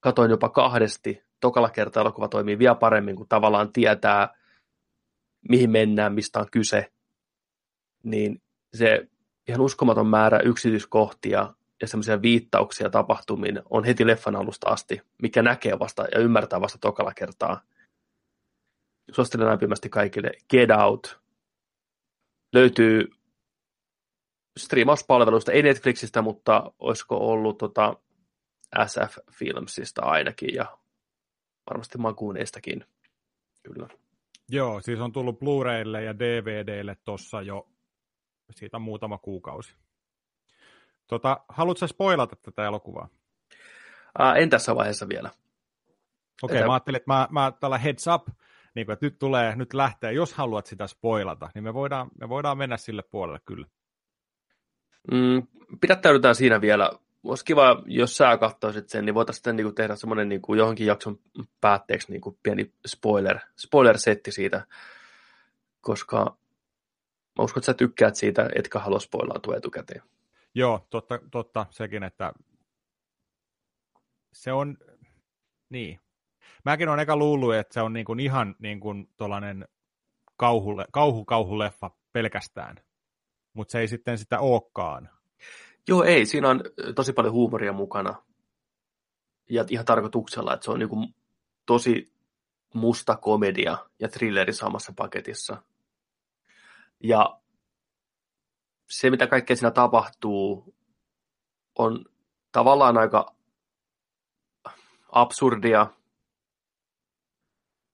katoin 0.00 0.30
jopa 0.30 0.48
kahdesti. 0.48 1.22
Tokalla 1.40 1.70
kertaa 1.70 2.00
elokuva 2.00 2.28
toimii 2.28 2.58
vielä 2.58 2.74
paremmin, 2.74 3.16
kun 3.16 3.28
tavallaan 3.28 3.72
tietää, 3.72 4.34
mihin 5.48 5.70
mennään, 5.70 6.12
mistä 6.12 6.40
on 6.40 6.46
kyse. 6.50 6.92
Niin 8.02 8.42
se 8.74 9.08
ihan 9.48 9.60
uskomaton 9.60 10.06
määrä 10.06 10.38
yksityiskohtia 10.38 11.54
ja 11.80 11.88
semmoisia 11.88 12.22
viittauksia 12.22 12.90
tapahtumiin 12.90 13.62
on 13.70 13.84
heti 13.84 14.06
leffan 14.06 14.36
alusta 14.36 14.70
asti, 14.70 15.00
mikä 15.22 15.42
näkee 15.42 15.78
vasta 15.78 16.04
ja 16.12 16.20
ymmärtää 16.20 16.60
vasta 16.60 16.78
tokalla 16.78 17.12
kertaa. 17.14 17.62
Suosittelen 19.12 19.46
lämpimästi 19.46 19.88
kaikille 19.88 20.30
Get 20.50 20.70
Out. 20.70 21.20
Löytyy 22.52 23.08
striimauspalveluista, 24.58 25.52
ei 25.52 25.62
Netflixistä, 25.62 26.22
mutta 26.22 26.72
olisiko 26.78 27.16
ollut 27.16 27.58
tota 27.58 27.96
SF 28.86 29.18
Filmsista 29.32 30.02
ainakin 30.02 30.54
ja 30.54 30.78
varmasti 31.70 31.98
makuuneistakin. 31.98 32.84
Kyllä. 33.62 33.88
Joo, 34.48 34.80
siis 34.80 35.00
on 35.00 35.12
tullut 35.12 35.38
Blu-raylle 35.38 36.02
ja 36.02 36.18
DVDlle 36.18 36.96
tuossa 37.04 37.42
jo 37.42 37.72
siitä 38.54 38.76
on 38.76 38.82
muutama 38.82 39.18
kuukausi. 39.18 39.76
Tota, 41.06 41.40
haluatko 41.48 41.86
spoilata 41.86 42.36
tätä 42.36 42.66
elokuvaa? 42.66 43.08
Ää, 44.18 44.34
en 44.34 44.50
tässä 44.50 44.76
vaiheessa 44.76 45.08
vielä. 45.08 45.30
Okei, 46.42 46.56
okay, 46.56 46.66
mä 46.66 46.72
ajattelin, 46.72 46.96
että 46.96 47.12
mä, 47.12 47.28
mä 47.30 47.52
tällä 47.60 47.78
heads 47.78 48.06
up, 48.06 48.28
niin 48.74 48.86
kuin, 48.86 48.92
että 48.92 49.06
nyt 49.06 49.18
tulee, 49.18 49.56
nyt 49.56 49.74
lähtee, 49.74 50.12
jos 50.12 50.34
haluat 50.34 50.66
sitä 50.66 50.86
spoilata, 50.86 51.50
niin 51.54 51.64
me 51.64 51.74
voidaan, 51.74 52.10
me 52.20 52.28
voidaan 52.28 52.58
mennä 52.58 52.76
sille 52.76 53.02
puolelle 53.02 53.40
kyllä. 53.44 53.66
Mm, 55.10 55.46
pidättäydytään 55.80 56.34
siinä 56.34 56.60
vielä. 56.60 56.90
Olisi 57.24 57.44
kiva, 57.44 57.82
jos 57.86 58.16
sä 58.16 58.36
katsoisit 58.36 58.88
sen, 58.88 59.04
niin 59.04 59.14
voitaisiin 59.14 59.38
sitten 59.38 59.56
niin 59.56 59.74
tehdä 59.74 59.96
semmoinen 59.96 60.28
niin 60.28 60.42
kuin 60.42 60.58
johonkin 60.58 60.86
jakson 60.86 61.18
päätteeksi 61.60 62.12
niin 62.12 62.20
kuin 62.20 62.38
pieni 62.42 62.72
spoiler, 62.86 63.38
spoiler-setti 63.56 64.32
siitä, 64.32 64.66
koska 65.80 66.36
Mä 67.38 67.44
uskon, 67.44 67.60
että 67.60 67.66
sä 67.66 67.74
tykkäät 67.74 68.16
siitä, 68.16 68.48
etkä 68.54 68.78
halua 68.78 69.00
spoilaantua 69.00 69.56
etukäteen. 69.56 70.02
Joo, 70.54 70.86
totta, 70.90 71.18
totta 71.30 71.66
sekin, 71.70 72.02
että 72.02 72.32
se 74.32 74.52
on, 74.52 74.76
niin. 75.70 76.00
Mäkin 76.64 76.88
olen 76.88 77.00
eka 77.00 77.16
luullut, 77.16 77.54
että 77.54 77.74
se 77.74 77.80
on 77.80 77.92
niin 77.92 78.04
kuin 78.04 78.20
ihan 78.20 78.56
niin 78.58 78.80
kuin 78.80 79.10
tuollainen 79.16 79.68
kauhu, 80.36 80.74
kauhu, 80.92 81.24
kauhuleffa 81.24 81.90
pelkästään, 82.12 82.76
mutta 83.52 83.72
se 83.72 83.78
ei 83.78 83.88
sitten 83.88 84.18
sitä 84.18 84.40
olekaan. 84.40 85.10
Joo, 85.88 86.04
ei. 86.04 86.26
Siinä 86.26 86.48
on 86.48 86.60
tosi 86.94 87.12
paljon 87.12 87.34
huumoria 87.34 87.72
mukana. 87.72 88.22
Ja 89.50 89.64
ihan 89.70 89.84
tarkoituksella, 89.84 90.54
että 90.54 90.64
se 90.64 90.70
on 90.70 90.78
niin 90.78 91.14
tosi 91.66 92.12
musta 92.74 93.16
komedia 93.16 93.78
ja 93.98 94.08
thrilleri 94.08 94.52
samassa 94.52 94.92
paketissa. 94.96 95.62
Ja 97.00 97.40
se, 98.90 99.10
mitä 99.10 99.26
kaikkea 99.26 99.56
siinä 99.56 99.70
tapahtuu, 99.70 100.74
on 101.78 102.04
tavallaan 102.52 102.98
aika 102.98 103.34
absurdia 105.08 105.86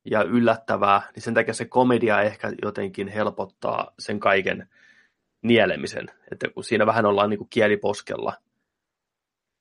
ja 0.04 0.22
yllättävää, 0.22 1.10
niin 1.14 1.22
sen 1.22 1.34
takia 1.34 1.54
se 1.54 1.64
komedia 1.64 2.20
ehkä 2.20 2.52
jotenkin 2.62 3.08
helpottaa 3.08 3.92
sen 3.98 4.20
kaiken 4.20 4.68
nielemisen. 5.42 6.10
Että 6.32 6.48
kun 6.48 6.64
siinä 6.64 6.86
vähän 6.86 7.06
ollaan 7.06 7.30
niin 7.30 7.38
kuin 7.38 7.48
kieliposkella, 7.50 8.34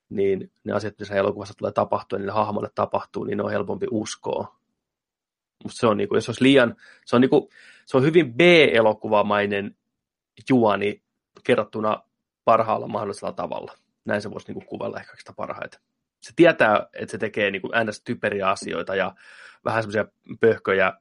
niin 0.09 0.51
ne 0.63 0.73
asiat, 0.73 0.99
mitä 0.99 1.15
elokuvassa 1.15 1.53
tulee 1.57 1.71
tapahtua, 1.71 2.19
niin 2.19 2.25
ne 2.25 2.31
hahmoille 2.31 2.69
tapahtuu, 2.75 3.23
niin 3.23 3.37
ne 3.37 3.43
on 3.43 3.51
helpompi 3.51 3.87
uskoa. 3.91 4.57
Mutta 5.63 5.77
se 5.77 5.87
on, 5.87 5.97
niin 5.97 6.09
kuin, 6.09 6.17
jos 6.17 6.29
olisi 6.29 6.43
liian, 6.43 6.75
se 7.05 7.15
on, 7.15 7.21
niin 7.21 7.29
kuin, 7.29 7.49
se 7.85 7.97
on 7.97 8.03
hyvin 8.03 8.33
B-elokuvamainen 8.33 9.75
juoni 10.49 11.03
kerrottuna 11.43 12.03
parhaalla 12.45 12.87
mahdollisella 12.87 13.33
tavalla. 13.33 13.73
Näin 14.05 14.21
se 14.21 14.31
voisi 14.31 14.47
niin 14.47 14.53
kuin, 14.53 14.65
kuvella 14.65 14.99
ehkä 14.99 15.15
sitä 15.17 15.33
parhaiten. 15.33 15.79
Se 16.21 16.33
tietää, 16.35 16.87
että 16.93 17.11
se 17.11 17.17
tekee 17.17 17.51
niin 17.51 17.61
kuin, 17.61 17.71
typeriä 18.05 18.49
asioita 18.49 18.95
ja 18.95 19.15
vähän 19.65 19.83
semmoisia 19.83 20.05
pöhköjä 20.39 20.93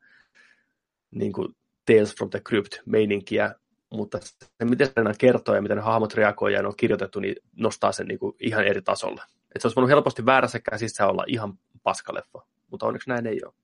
niin 1.11 1.33
kuin 1.33 1.57
Tales 1.87 2.17
from 2.17 2.31
the 2.31 2.41
Crypt-meininkiä, 2.41 3.55
mutta 3.91 4.19
se, 4.23 4.65
miten 4.65 4.87
se 4.87 4.93
kertoo 5.19 5.55
ja 5.55 5.63
miten 5.63 5.77
ne 5.77 5.83
hahmot 5.83 6.15
reagoivat 6.15 6.57
ja 6.57 6.63
ne 6.63 6.69
on 6.69 6.77
kirjoitettu, 6.77 7.21
niin 7.21 7.37
nostaa 7.57 7.93
sen 7.93 8.07
niin 8.07 8.19
kuin 8.19 8.37
ihan 8.41 8.65
eri 8.65 8.83
tasolle. 8.83 9.23
Et 9.55 9.61
se 9.61 9.67
olisi 9.67 9.77
voinut 9.77 9.91
helposti 9.91 10.27
väärässä 10.27 10.61
käsissä 10.61 11.07
olla 11.07 11.25
ihan 11.27 11.59
paskaleffa, 11.83 12.47
mutta 12.71 12.87
onneksi 12.87 13.11
näin 13.11 13.27
ei 13.27 13.41
ole. 13.45 13.55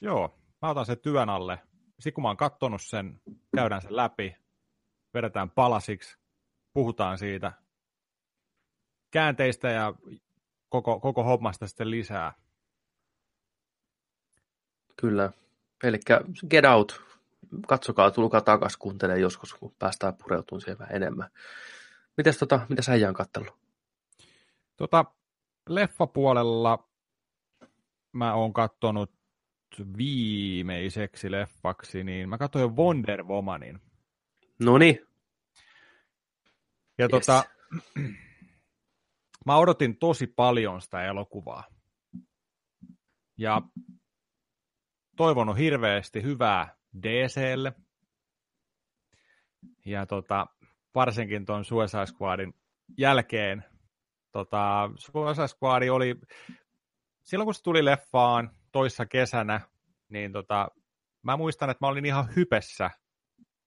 Joo, 0.00 0.38
mä 0.62 0.70
otan 0.70 0.86
sen 0.86 0.98
työn 0.98 1.28
alle. 1.28 1.58
Sitten 1.92 2.12
kun 2.12 2.22
mä 2.22 2.28
oon 2.28 2.36
kattonut 2.36 2.82
sen, 2.82 3.20
käydään 3.56 3.82
sen 3.82 3.96
läpi, 3.96 4.36
vedetään 5.14 5.50
palasiksi, 5.50 6.18
puhutaan 6.72 7.18
siitä 7.18 7.52
käänteistä 9.10 9.70
ja 9.70 9.94
koko, 10.68 11.00
koko 11.00 11.24
hommasta 11.24 11.66
sitten 11.66 11.90
lisää. 11.90 12.32
Kyllä. 14.96 15.32
Eli 15.84 15.98
Get 16.50 16.64
Out. 16.64 17.11
Katsokaa, 17.68 18.10
tulkaa 18.10 18.40
takaisin, 18.40 18.78
kuuntelee 18.78 19.18
joskus, 19.18 19.54
kun 19.54 19.74
päästään 19.78 20.14
pureutumaan 20.14 20.60
siihen 20.60 20.78
vähän 20.78 20.96
enemmän. 20.96 21.30
Mites 22.16 22.38
tota, 22.38 22.66
mitä 22.68 22.82
sä 22.82 22.92
on 23.08 23.14
kattellut? 23.14 23.54
Tota, 24.76 25.04
leffapuolella 25.68 26.88
mä 28.12 28.34
oon 28.34 28.52
kattonut 28.52 29.12
viimeiseksi 29.96 31.30
leffaksi, 31.30 32.04
niin 32.04 32.28
mä 32.28 32.38
katsoin 32.38 32.76
Wonder 32.76 33.24
Womanin. 33.24 33.80
No 34.58 34.78
niin. 34.78 35.06
Ja 36.98 37.04
yes. 37.04 37.10
tota, 37.10 37.44
mä 39.46 39.56
odotin 39.56 39.96
tosi 39.96 40.26
paljon 40.26 40.80
sitä 40.80 41.04
elokuvaa. 41.04 41.64
Ja 43.36 43.62
toivonut 45.16 45.58
hirveästi 45.58 46.22
hyvää 46.22 46.76
DClle. 47.02 47.72
Ja 49.86 50.06
tota, 50.06 50.46
varsinkin 50.94 51.44
tuon 51.44 51.64
Suicide 51.64 52.06
Squadin 52.06 52.54
jälkeen. 52.98 53.64
Tota, 54.32 54.90
Suicide 54.98 55.48
Squad 55.48 55.88
oli, 55.88 56.14
silloin 57.22 57.46
kun 57.46 57.54
se 57.54 57.62
tuli 57.62 57.84
leffaan 57.84 58.50
toissa 58.72 59.06
kesänä, 59.06 59.60
niin 60.08 60.32
tota, 60.32 60.68
mä 61.22 61.36
muistan, 61.36 61.70
että 61.70 61.84
mä 61.84 61.88
olin 61.88 62.06
ihan 62.06 62.28
hypessä, 62.36 62.90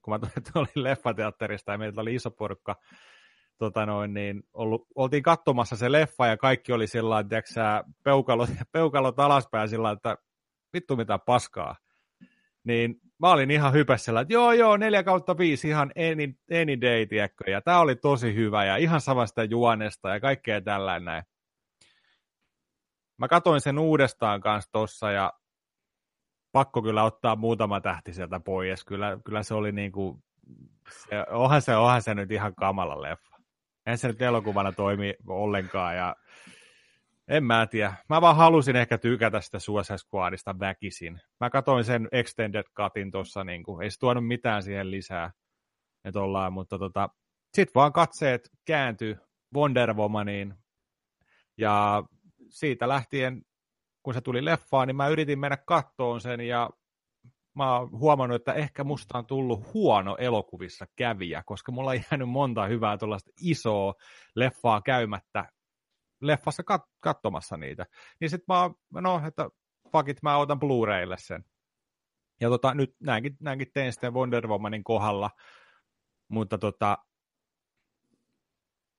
kun 0.01 0.13
mä 0.13 0.19
tulin 0.53 0.83
leffateatterista 0.83 1.71
ja 1.71 1.77
meillä 1.77 2.01
oli 2.01 2.15
iso 2.15 2.31
porukka 2.31 2.75
tota 3.57 3.85
noin, 3.85 4.13
niin 4.13 4.43
ollut, 4.53 4.87
oltiin 4.95 5.23
katsomassa 5.23 5.75
se 5.75 5.91
leffa 5.91 6.27
ja 6.27 6.37
kaikki 6.37 6.71
oli 6.71 6.87
sillä 6.87 7.19
että 7.19 7.83
peukalot, 8.03 8.49
peukalot 8.71 9.19
alaspäin 9.19 9.69
sillä 9.69 9.91
että 9.91 10.17
vittu 10.73 10.95
mitä 10.95 11.19
paskaa. 11.19 11.75
Niin 12.65 12.95
mä 13.19 13.31
olin 13.31 13.51
ihan 13.51 13.73
hypässä, 13.73 14.19
että 14.21 14.33
joo 14.33 14.53
joo, 14.53 14.77
4 14.77 15.03
kautta 15.03 15.37
5, 15.37 15.67
ihan 15.67 15.91
any, 16.11 16.33
any 16.61 16.81
day, 16.81 17.05
tiedätkö? 17.05 17.51
ja 17.51 17.61
tämä 17.61 17.79
oli 17.79 17.95
tosi 17.95 18.35
hyvä 18.35 18.65
ja 18.65 18.77
ihan 18.77 19.01
samasta 19.01 19.43
juonesta 19.43 20.09
ja 20.09 20.19
kaikkea 20.19 20.61
tällainen 20.61 21.05
näin. 21.05 21.23
Mä 23.17 23.27
katoin 23.27 23.61
sen 23.61 23.79
uudestaan 23.79 24.41
kanssa 24.41 24.71
tossa 24.71 25.11
ja 25.11 25.33
pakko 26.51 26.81
kyllä 26.81 27.03
ottaa 27.03 27.35
muutama 27.35 27.81
tähti 27.81 28.13
sieltä 28.13 28.39
pois. 28.39 28.85
Kyllä, 28.85 29.17
kyllä 29.25 29.43
se 29.43 29.53
oli 29.53 29.71
niin 29.71 29.91
kuin, 29.91 30.23
se, 30.89 31.25
onhan, 31.29 31.61
se, 31.61 31.75
onhan 31.75 32.01
se 32.01 32.15
nyt 32.15 32.31
ihan 32.31 32.55
kamala 32.55 33.01
leffa. 33.01 33.35
En 33.85 33.97
se 33.97 34.07
nyt 34.07 34.21
elokuvana 34.21 34.71
toimi 34.71 35.13
ollenkaan 35.27 35.95
ja 35.95 36.15
en 37.27 37.43
mä 37.43 37.67
tiedä. 37.67 37.93
Mä 38.09 38.21
vaan 38.21 38.35
halusin 38.35 38.75
ehkä 38.75 38.97
tykätä 38.97 39.41
sitä 39.41 39.59
Suicide 39.59 39.97
Squadista 39.97 40.59
väkisin. 40.59 41.21
Mä 41.39 41.49
katsoin 41.49 41.83
sen 41.83 42.07
Extended 42.11 42.63
Cutin 42.77 43.11
tuossa, 43.11 43.43
niin 43.43 43.63
kuin, 43.63 43.83
ei 43.83 43.91
se 43.91 43.99
tuonut 43.99 44.27
mitään 44.27 44.63
siihen 44.63 44.91
lisää. 44.91 45.31
Et 46.05 46.15
ollaan, 46.15 46.53
mutta 46.53 46.79
tota, 46.79 47.09
sit 47.53 47.75
vaan 47.75 47.93
katseet 47.93 48.49
kääntyi 48.65 49.15
Wonder 49.55 49.93
Womaniin. 49.93 50.53
Ja 51.57 52.03
siitä 52.49 52.87
lähtien, 52.87 53.41
kun 54.03 54.13
se 54.13 54.21
tuli 54.21 54.45
leffaan, 54.45 54.87
niin 54.87 54.95
mä 54.95 55.07
yritin 55.07 55.39
mennä 55.39 55.57
kattoon 55.57 56.21
sen 56.21 56.41
ja 56.41 56.69
mä 57.55 57.77
oon 57.77 57.91
huomannut, 57.91 58.35
että 58.35 58.53
ehkä 58.53 58.83
musta 58.83 59.17
on 59.17 59.25
tullut 59.25 59.73
huono 59.73 60.15
elokuvissa 60.19 60.85
kävijä, 60.95 61.43
koska 61.45 61.71
mulla 61.71 61.89
on 61.89 62.01
jäänyt 62.11 62.29
monta 62.29 62.65
hyvää 62.65 62.97
tuollaista 62.97 63.31
isoa 63.41 63.93
leffaa 64.35 64.81
käymättä 64.81 65.45
leffassa 66.27 66.63
kat- 66.63 66.91
katsomassa 66.99 67.57
niitä. 67.57 67.85
Niin 68.19 68.29
sit 68.29 68.43
mä 68.47 68.69
no, 69.01 69.21
että 69.27 69.49
fuck 69.91 70.09
it, 70.09 70.23
mä 70.23 70.37
otan 70.37 70.59
Blu-raylle 70.59 71.17
sen. 71.17 71.45
Ja 72.41 72.49
tota, 72.49 72.73
nyt 72.73 72.95
näinkin, 72.99 73.37
näinkin 73.39 73.71
tein 73.73 73.93
sitten 73.93 74.13
Wonder 74.13 74.47
Womanin 74.47 74.83
kohdalla, 74.83 75.31
mutta 76.27 76.57
tota, 76.57 76.97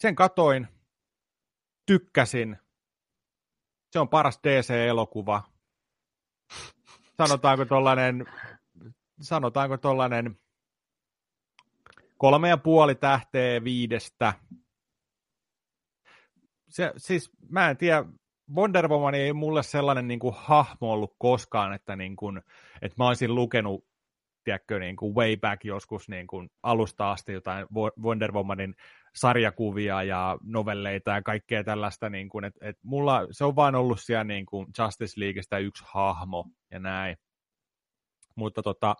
sen 0.00 0.14
katoin, 0.14 0.68
tykkäsin, 1.86 2.58
se 3.92 3.98
on 3.98 4.08
paras 4.08 4.40
DC-elokuva. 4.42 5.42
Sanotaanko 7.16 7.64
tollanen, 7.64 8.26
sanotaanko 9.20 9.76
tollanen 9.76 10.38
kolme 12.18 12.48
ja 12.48 12.56
puoli 12.56 12.94
tähteä 12.94 13.64
viidestä 13.64 14.32
se, 16.76 16.92
siis 16.96 17.30
mä 17.48 17.70
en 17.70 17.76
tiedä, 17.76 18.04
Wonder 18.54 18.88
Woman 18.88 19.14
ei 19.14 19.32
mulle 19.32 19.62
sellainen 19.62 20.08
niin 20.08 20.18
kuin, 20.18 20.34
hahmo 20.38 20.92
ollut 20.92 21.14
koskaan, 21.18 21.72
että, 21.72 21.96
niin 21.96 22.16
kuin, 22.16 22.42
että 22.82 22.94
mä 22.98 23.08
olisin 23.08 23.34
lukenut 23.34 23.84
tiedätkö, 24.44 24.78
niin 24.78 24.96
kuin 24.96 25.14
way 25.14 25.36
back 25.36 25.64
joskus 25.64 26.08
niin 26.08 26.26
kuin 26.26 26.50
alusta 26.62 27.10
asti 27.10 27.32
jotain 27.32 27.66
Wonder 28.00 28.32
Womanin 28.32 28.74
sarjakuvia 29.14 30.02
ja 30.02 30.38
novelleita 30.42 31.10
ja 31.10 31.22
kaikkea 31.22 31.64
tällaista, 31.64 32.10
niin 32.10 32.28
kuin, 32.28 32.44
että, 32.44 32.68
että 32.68 32.80
mulla 32.84 33.26
se 33.30 33.44
on 33.44 33.56
vain 33.56 33.74
ollut 33.74 34.00
siellä 34.00 34.24
niin 34.24 34.46
kuin 34.46 34.66
Justice 34.78 35.20
Leaguestä 35.20 35.58
yksi 35.58 35.84
hahmo 35.86 36.44
ja 36.70 36.78
näin. 36.78 37.16
Mutta 38.34 38.62
tota, 38.62 38.96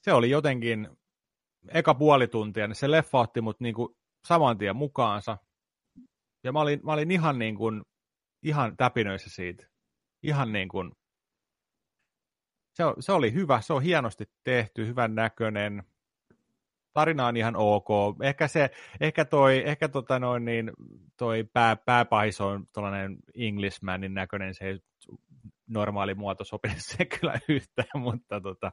se 0.00 0.12
oli 0.12 0.30
jotenkin, 0.30 0.88
eka 1.68 1.94
puoli 1.94 2.28
tuntia, 2.28 2.66
niin 2.66 2.76
se 2.76 2.90
leffa 2.90 3.18
otti 3.18 3.40
mut 3.40 3.60
niin 3.60 3.74
kuin 3.74 3.96
saman 4.24 4.58
tien 4.58 4.76
mukaansa. 4.76 5.38
Ja 6.44 6.52
mä 6.52 6.60
olin, 6.60 6.80
mä 6.82 6.92
olin 6.92 7.10
ihan 7.10 7.38
niin 7.38 7.54
kuin, 7.54 7.82
ihan 8.42 8.76
täpinöissä 8.76 9.30
siitä. 9.30 9.66
Ihan 10.22 10.52
niin 10.52 10.68
kuin, 10.68 10.92
se, 12.78 12.84
se 13.00 13.12
oli 13.12 13.32
hyvä, 13.32 13.60
se 13.60 13.72
on 13.72 13.82
hienosti 13.82 14.24
tehty, 14.44 14.86
hyvän 14.86 15.14
näköinen. 15.14 15.82
Tarina 16.92 17.26
on 17.26 17.36
ihan 17.36 17.56
ok. 17.56 17.88
Ehkä 18.22 18.48
se, 18.48 18.70
ehkä 19.00 19.24
toi, 19.24 19.62
ehkä 19.66 19.88
tota 19.88 20.18
noin 20.18 20.44
niin, 20.44 20.72
toi 21.16 21.44
pää, 21.52 21.76
pääpahis 21.76 22.40
on 22.40 22.66
tuollainen 22.74 23.16
Englishmanin 23.34 24.14
näköinen, 24.14 24.54
se 24.54 24.64
ei 24.64 24.78
normaali 25.66 26.14
muoto 26.14 26.44
sopi 26.44 26.68
se 26.78 27.04
kyllä 27.04 27.38
yhtään, 27.48 28.02
mutta 28.02 28.40
tota, 28.40 28.72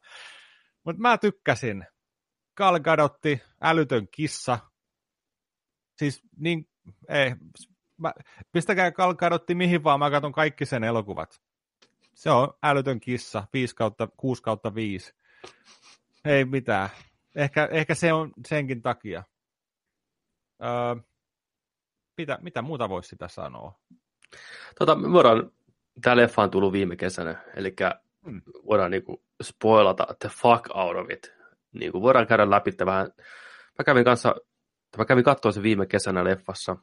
mutta 0.86 1.02
mä 1.02 1.18
tykkäsin. 1.18 1.86
Gal 2.58 2.80
Gadotti, 2.80 3.42
älytön 3.62 4.08
kissa. 4.12 4.60
Siis 5.98 6.22
niin 6.38 6.68
ei, 7.10 7.36
mä, 7.98 8.14
pistäkää 8.52 8.92
kalkarotti 8.92 9.56
mihin 9.56 9.84
vaan, 9.84 10.00
mä 10.00 10.12
katson 10.12 10.32
kaikki 10.32 10.66
sen 10.66 10.84
elokuvat. 10.84 11.42
Se 12.14 12.30
on 12.32 12.54
älytön 12.64 13.00
kissa, 13.00 13.48
5 13.54 13.76
kautta, 13.76 14.08
6 14.18 14.44
kautta 14.44 14.76
5. 14.76 15.14
Ei 16.26 16.46
mitään. 16.46 16.90
Ehkä, 17.36 17.68
ehkä 17.72 17.96
se 17.96 18.14
on 18.14 18.32
senkin 18.48 18.82
takia. 18.82 19.24
Öö, 20.64 20.96
mitä, 22.18 22.40
mitä 22.42 22.62
muuta 22.62 22.90
voisi 22.90 23.10
sitä 23.10 23.28
sanoa? 23.28 23.80
Tota, 24.80 24.96
me 24.96 25.12
voidaan, 25.12 25.52
tämä 26.02 26.16
leffa 26.16 26.42
on 26.42 26.52
tullut 26.52 26.74
viime 26.74 26.96
kesänä, 26.96 27.44
eli 27.56 27.76
hmm. 28.26 28.42
voidaan 28.66 28.92
niinku 28.92 29.24
spoilata 29.44 30.08
the 30.20 30.30
fuck 30.30 30.76
out 30.76 30.98
of 30.98 31.10
it. 31.10 31.34
Niinku 31.74 32.02
voidaan 32.02 32.28
käydä 32.28 32.50
läpi 32.50 32.72
vähän. 32.86 33.12
Mä 33.80 33.84
kävin 33.86 34.06
kanssa 34.06 34.36
Mä 34.98 35.06
kävin 35.06 35.24
katsoa 35.24 35.52
sen 35.52 35.64
viime 35.64 35.86
kesänä 35.86 36.24
leffassa. 36.24 36.76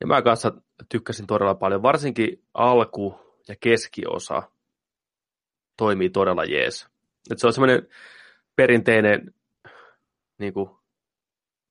Ja 0.00 0.06
mä 0.06 0.22
kanssa 0.22 0.52
tykkäsin 0.88 1.26
todella 1.26 1.54
paljon. 1.54 1.82
Varsinkin 1.82 2.44
alku 2.54 3.20
ja 3.48 3.56
keskiosa 3.60 4.42
toimii 5.76 6.10
todella 6.10 6.44
jees. 6.44 6.88
Et 7.30 7.38
se 7.38 7.46
on 7.46 7.52
semmoinen 7.52 7.88
perinteinen 8.56 9.34
niin 10.38 10.52
kuin 10.54 10.70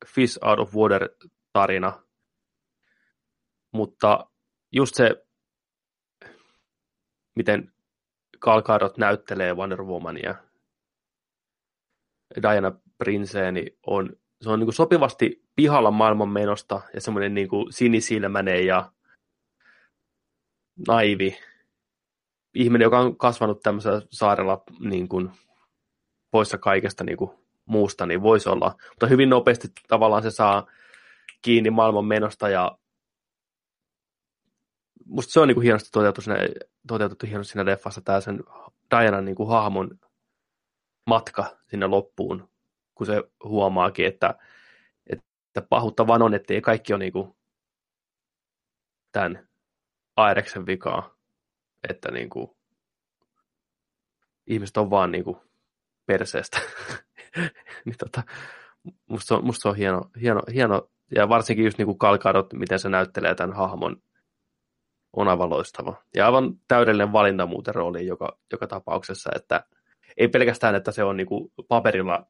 fish 0.08 0.40
out 0.42 0.60
of 0.60 0.76
water 0.76 1.10
tarina. 1.54 2.04
Mutta 3.72 4.30
just 4.72 4.96
se, 4.96 5.26
miten 7.36 7.74
Kalkaidot 8.40 8.98
näyttelee 8.98 9.54
Wonder 9.54 9.84
Womania, 9.84 10.36
Diana 12.42 12.72
Princeeni 12.98 13.78
on 13.86 14.18
se 14.42 14.50
on 14.50 14.60
niin 14.60 14.68
kuin 14.68 14.76
sopivasti 14.76 15.44
pihalla 15.56 15.92
maailman 15.92 16.30
menosta 16.30 16.82
ja 16.94 17.02
semmoinen 17.02 17.34
niin 17.34 17.48
kuin 17.48 17.74
sinisilmäinen 17.74 18.66
ja 18.66 18.92
naivi 20.88 21.38
ihminen, 22.54 22.86
joka 22.86 23.00
on 23.00 23.18
kasvanut 23.18 23.62
tämmöisellä 23.62 24.02
saarella 24.12 24.64
niin 24.80 25.08
kuin 25.08 25.32
poissa 26.32 26.58
kaikesta 26.58 27.04
niin 27.04 27.18
kuin 27.18 27.32
muusta, 27.66 28.06
niin 28.06 28.22
voisi 28.22 28.50
olla. 28.50 28.76
Mutta 28.90 29.08
hyvin 29.08 29.30
nopeasti 29.30 29.68
tavallaan 29.88 30.24
se 30.24 30.32
saa 30.32 30.68
kiinni 31.42 31.70
maailman 31.70 32.06
menosta 32.06 32.50
ja 32.50 32.78
musta 35.06 35.32
se 35.32 35.40
on 35.40 35.48
niin 35.48 35.56
kuin 35.56 35.64
hienosti 35.64 35.90
toteutettu, 35.92 36.22
siinä, 36.22 36.40
toteutettu 36.88 37.26
hienosti 37.26 37.52
siinä 37.52 37.66
leffassa 37.66 38.02
tämä 38.02 38.22
sen 38.22 38.44
Dianan 38.92 39.26
niin 39.26 39.36
kuin 39.36 39.50
hahmon 39.50 40.00
matka 41.06 41.58
sinne 41.70 41.88
loppuun 41.88 42.50
kun 42.98 43.08
se 43.08 43.24
huomaakin, 43.44 44.06
että, 44.06 44.36
että 45.10 45.62
pahuutta 45.70 46.08
vaan 46.08 46.22
on, 46.22 46.34
että 46.34 46.54
ei 46.54 46.62
kaikki 46.62 46.94
ole 46.94 47.00
niinku 47.00 47.38
tämän 49.12 49.48
Aireksen 50.16 50.66
vikaa, 50.66 51.16
että 51.90 52.12
niinku, 52.12 52.58
ihmiset 54.48 54.78
on 54.78 54.90
vaan 54.90 55.12
niinku 55.12 55.42
perseestä. 56.06 56.60
niin 57.86 57.96
tota, 57.98 58.24
musta, 59.10 59.38
on, 59.38 59.46
musta 59.46 59.70
on 59.70 59.76
hieno, 59.76 60.02
hieno, 60.22 60.42
hieno, 60.54 60.90
ja 61.16 61.30
varsinkin 61.30 61.66
just 61.66 61.78
niinku 61.78 61.96
Kalkarot, 61.96 62.54
miten 62.54 62.80
se 62.80 62.90
näyttelee 62.90 63.36
tämän 63.36 63.56
hahmon, 63.56 64.02
on 65.14 65.28
aivan 65.28 65.50
loistava. 65.50 65.96
Ja 66.16 66.26
aivan 66.26 66.54
täydellinen 66.68 67.12
valinta 67.12 67.46
muuten 67.46 67.76
rooliin 67.76 68.08
joka, 68.08 68.38
joka 68.52 68.68
tapauksessa, 68.68 69.30
että 69.36 69.64
ei 70.18 70.28
pelkästään, 70.28 70.76
että 70.76 70.92
se 70.92 71.04
on 71.04 71.18
niinku 71.18 71.52
paperilla 71.68 72.28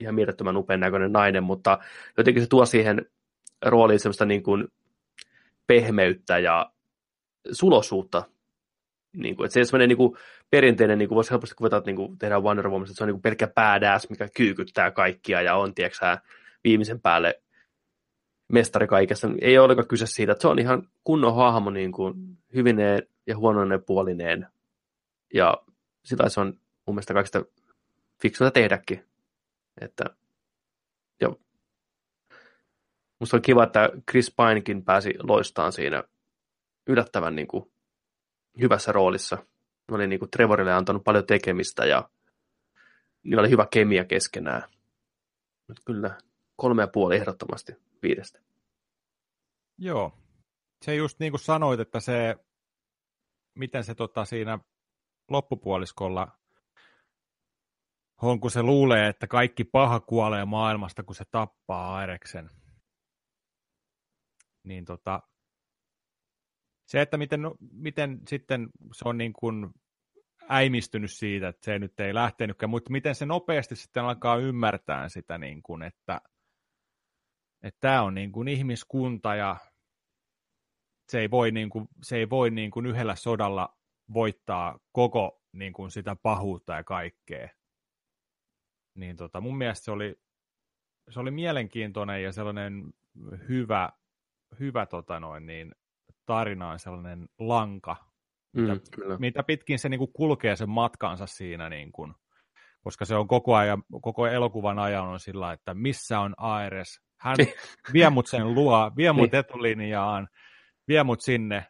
ihan 0.00 0.14
mielettömän 0.14 0.56
upean 0.56 0.80
näköinen 0.80 1.12
nainen, 1.12 1.42
mutta 1.42 1.78
jotenkin 2.16 2.42
se 2.42 2.48
tuo 2.48 2.66
siihen 2.66 3.06
rooliin 3.64 4.00
semmoista 4.00 4.24
niin 4.24 4.42
kuin 4.42 4.68
pehmeyttä 5.66 6.38
ja 6.38 6.70
sulosuutta. 7.52 8.22
Niin 9.16 9.36
kuin, 9.36 9.44
että 9.44 9.54
se 9.54 9.60
on 9.60 9.66
semmoinen 9.66 9.88
niin 9.88 9.96
kuin 9.96 10.16
perinteinen, 10.50 10.98
niin 10.98 11.08
kuin 11.08 11.16
voisi 11.16 11.30
helposti 11.30 11.54
kuvata, 11.54 11.76
että 11.76 11.88
niin 11.88 11.96
kuin 11.96 12.18
tehdään 12.18 12.42
Wonder 12.42 12.68
Woman, 12.68 12.82
että 12.82 12.94
se 12.94 13.04
on 13.04 13.08
niin 13.08 13.14
kuin 13.14 13.22
pelkkä 13.22 13.46
badass, 13.46 14.10
mikä 14.10 14.28
kyykyttää 14.36 14.90
kaikkia 14.90 15.42
ja 15.42 15.56
on, 15.56 15.74
tiedätkö 15.74 16.16
viimeisen 16.64 17.00
päälle 17.00 17.42
mestari 18.52 18.86
kaikessa. 18.86 19.28
Ei 19.40 19.58
ole 19.58 19.84
kyse 19.88 20.06
siitä, 20.06 20.32
että 20.32 20.42
se 20.42 20.48
on 20.48 20.58
ihan 20.58 20.88
kunnon 21.04 21.34
hahmo 21.34 21.70
niin 21.70 21.92
kuin 21.92 22.14
hyvineen 22.54 23.02
ja 23.26 23.36
huonoinen 23.36 23.82
puolineen. 23.82 24.46
Ja 25.34 25.56
sitä 26.04 26.28
se 26.28 26.40
on 26.40 26.46
mun 26.86 26.94
mielestä 26.94 27.14
kaikista 27.14 27.44
fiksuita 28.22 28.50
tehdäkin. 28.50 29.04
Että, 29.80 30.04
ja 31.20 31.28
musta 33.20 33.36
on 33.36 33.42
kiva, 33.42 33.64
että 33.64 33.90
Chris 34.10 34.34
Pinekin 34.36 34.84
pääsi 34.84 35.14
loistaan 35.22 35.72
siinä 35.72 36.04
yllättävän 36.86 37.36
niin 37.36 37.48
kuin, 37.48 37.72
hyvässä 38.60 38.92
roolissa. 38.92 39.38
Oli 39.90 40.06
niin 40.06 40.18
kuin 40.18 40.30
Trevorille 40.30 40.72
antanut 40.72 41.04
paljon 41.04 41.26
tekemistä 41.26 41.84
ja 41.84 42.10
niillä 43.22 43.40
oli 43.40 43.50
hyvä 43.50 43.66
kemia 43.70 44.04
keskenään. 44.04 44.62
Mutta 45.68 45.82
kyllä 45.86 46.18
kolme 46.56 46.82
ja 46.82 46.88
puoli 46.88 47.16
ehdottomasti 47.16 47.72
viidestä. 48.02 48.40
Joo. 49.78 50.12
Se 50.84 50.94
just 50.94 51.20
niin 51.20 51.32
kuin 51.32 51.40
sanoit, 51.40 51.80
että 51.80 52.00
se, 52.00 52.36
miten 53.54 53.84
se 53.84 53.94
tota 53.94 54.24
siinä 54.24 54.58
loppupuoliskolla 55.30 56.28
on, 58.22 58.40
kun 58.40 58.50
se 58.50 58.62
luulee, 58.62 59.08
että 59.08 59.26
kaikki 59.26 59.64
paha 59.64 60.00
kuolee 60.00 60.44
maailmasta, 60.44 61.02
kun 61.02 61.14
se 61.14 61.24
tappaa 61.30 61.96
Aireksen. 61.96 62.50
Niin 64.64 64.84
tota, 64.84 65.22
se, 66.86 67.00
että 67.00 67.16
miten, 67.16 67.40
miten 67.72 68.20
sitten 68.28 68.68
se 68.92 69.08
on 69.08 69.18
niin 69.18 69.32
kuin 69.32 69.70
äimistynyt 70.50 71.12
siitä, 71.12 71.48
että 71.48 71.64
se 71.64 71.78
nyt 71.78 72.00
ei 72.00 72.14
lähtenytkään, 72.14 72.70
mutta 72.70 72.92
miten 72.92 73.14
se 73.14 73.26
nopeasti 73.26 73.76
sitten 73.76 74.04
alkaa 74.04 74.36
ymmärtää 74.36 75.08
sitä, 75.08 75.38
niin 75.38 75.62
kuin, 75.62 75.82
että 75.82 76.20
että 77.62 77.80
tämä 77.80 78.02
on 78.02 78.14
niin 78.14 78.32
kuin 78.32 78.48
ihmiskunta 78.48 79.34
ja 79.34 79.56
se 81.08 81.20
ei 81.20 81.30
voi, 81.30 81.50
niin 81.50 81.70
kuin, 81.70 81.88
se 82.02 82.16
ei 82.16 82.30
voi 82.30 82.50
niin 82.50 82.70
kuin 82.70 82.86
yhdellä 82.86 83.14
sodalla 83.14 83.76
voittaa 84.14 84.78
koko 84.92 85.42
niin 85.52 85.72
kuin 85.72 85.90
sitä 85.90 86.16
pahuutta 86.22 86.72
ja 86.72 86.84
kaikkea. 86.84 87.48
Niin 88.96 89.16
tota, 89.16 89.40
mun 89.40 89.58
mielestä 89.58 89.84
se 89.84 89.90
oli, 89.90 90.16
se 91.10 91.20
oli 91.20 91.30
mielenkiintoinen 91.30 92.22
ja 92.22 92.32
sellainen 92.32 92.92
hyvä, 93.48 93.90
hyvä 94.60 94.86
tota 94.86 95.20
noin, 95.20 95.46
niin, 95.46 95.74
tarinaan 96.26 96.78
sellainen 96.78 97.28
lanka, 97.38 97.96
mm, 98.52 98.62
mitä, 98.62 98.76
kyllä. 98.96 99.16
mitä 99.18 99.42
pitkin 99.42 99.78
se 99.78 99.88
niin 99.88 99.98
kuin 99.98 100.12
kulkee 100.12 100.56
sen 100.56 100.70
matkansa 100.70 101.26
siinä, 101.26 101.68
niin 101.68 101.92
kuin, 101.92 102.14
koska 102.80 103.04
se 103.04 103.14
on 103.14 103.28
koko 103.28 103.54
ajan, 103.54 103.82
koko 104.02 104.26
elokuvan 104.26 104.78
ajan 104.78 105.04
on 105.04 105.20
sillä, 105.20 105.52
että 105.52 105.74
missä 105.74 106.20
on 106.20 106.34
Aires, 106.36 107.00
hän 107.20 107.36
vie 107.92 108.10
mut 108.10 108.26
sen 108.26 108.54
luo, 108.54 108.92
vie 108.96 109.12
mut 109.12 109.32
niin. 109.32 109.38
etulinjaan, 109.38 110.28
vie 110.88 111.02
mut 111.02 111.20
sinne, 111.20 111.66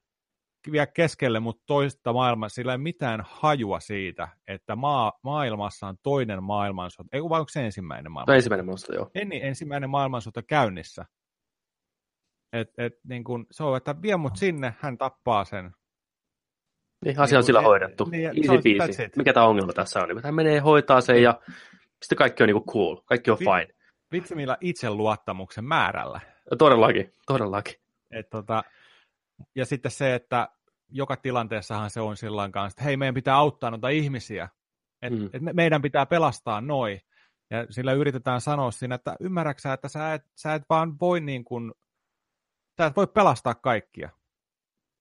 vie 0.73 0.87
keskelle 0.87 1.41
mut 1.41 1.63
toista 1.67 2.13
maailmaa, 2.13 2.49
sillä 2.49 2.73
ei 2.73 2.79
mitään 2.79 3.23
hajua 3.27 3.81
siitä, 3.81 4.29
että 4.49 4.77
maa, 4.77 5.13
maailmassa 5.23 5.87
on 5.87 5.97
toinen 6.03 6.43
maailmansota. 6.43 7.09
Ei, 7.13 7.23
vai 7.23 7.41
onko 7.41 7.49
se 7.49 7.65
ensimmäinen 7.65 8.13
maailmansota? 8.13 8.33
No, 8.33 8.37
ensimmäinen 8.37 8.67
maailmansota, 8.67 8.95
joo. 8.95 9.11
En, 9.15 9.29
niin, 9.29 9.43
ensimmäinen 9.43 9.91
maailmansota 9.91 10.43
käynnissä. 10.43 11.05
Et, 12.53 12.69
et, 12.79 12.93
niin 13.09 13.25
kun, 13.25 13.47
se 13.51 13.65
on, 13.65 13.77
että 13.77 14.03
vie 14.03 14.17
mut 14.17 14.37
sinne, 14.37 14.75
hän 14.79 14.99
tappaa 14.99 15.45
sen. 15.45 15.71
Niin, 17.05 17.21
asia 17.21 17.39
on 17.39 17.41
niin 17.41 17.47
sillä 17.47 17.61
hoidettu. 17.61 18.05
Niin, 18.05 18.27
Easy 18.27 18.79
peasy. 18.79 19.11
Mikä 19.17 19.33
tämä 19.33 19.47
ongelma 19.47 19.73
tässä 19.73 20.01
on? 20.01 20.23
Hän 20.25 20.35
menee 20.35 20.59
hoitaa 20.59 21.01
sen 21.01 21.23
ja 21.23 21.41
sitten 22.03 22.19
kaikki 22.19 22.43
on 22.43 22.47
niinku 22.47 22.73
cool, 22.73 22.97
kaikki 22.97 23.31
on 23.31 23.39
fine 23.39 23.77
vitsi 24.13 24.35
millä 24.35 24.59
itseluottamuksen 24.61 25.65
määrällä. 25.65 26.21
Todellakin, 26.59 27.13
todellakin. 27.27 27.75
Et 28.11 28.31
tota, 28.31 28.65
ja 29.55 29.67
sitten 29.67 29.91
se, 29.91 30.15
että 30.15 30.49
joka 30.88 31.16
tilanteessahan 31.16 31.90
se 31.90 32.01
on 32.01 32.16
sillä 32.16 32.49
kanssa, 32.51 32.75
että 32.75 32.85
hei, 32.85 32.96
meidän 32.96 33.14
pitää 33.14 33.37
auttaa 33.37 33.70
noita 33.70 33.88
ihmisiä. 33.88 34.49
Et, 35.03 35.12
mm. 35.12 35.31
et 35.33 35.42
meidän 35.53 35.83
pitää 35.83 36.07
pelastaa 36.07 36.61
noi. 36.61 37.01
Ja 37.51 37.66
sillä 37.70 37.92
yritetään 37.92 38.40
sanoa 38.40 38.70
siinä, 38.70 38.94
että 38.94 39.16
ymmärräksä, 39.20 39.72
että 39.72 39.88
sä 39.88 40.14
et, 40.14 40.22
sä 40.37 40.55
et 40.55 40.62
vaan 40.70 41.01
voi 41.01 41.20
niin 41.20 41.44
kuin, 41.44 41.72
sä 42.81 42.87
et 42.87 42.96
voi 42.96 43.07
pelastaa 43.07 43.55
kaikkia. 43.55 44.11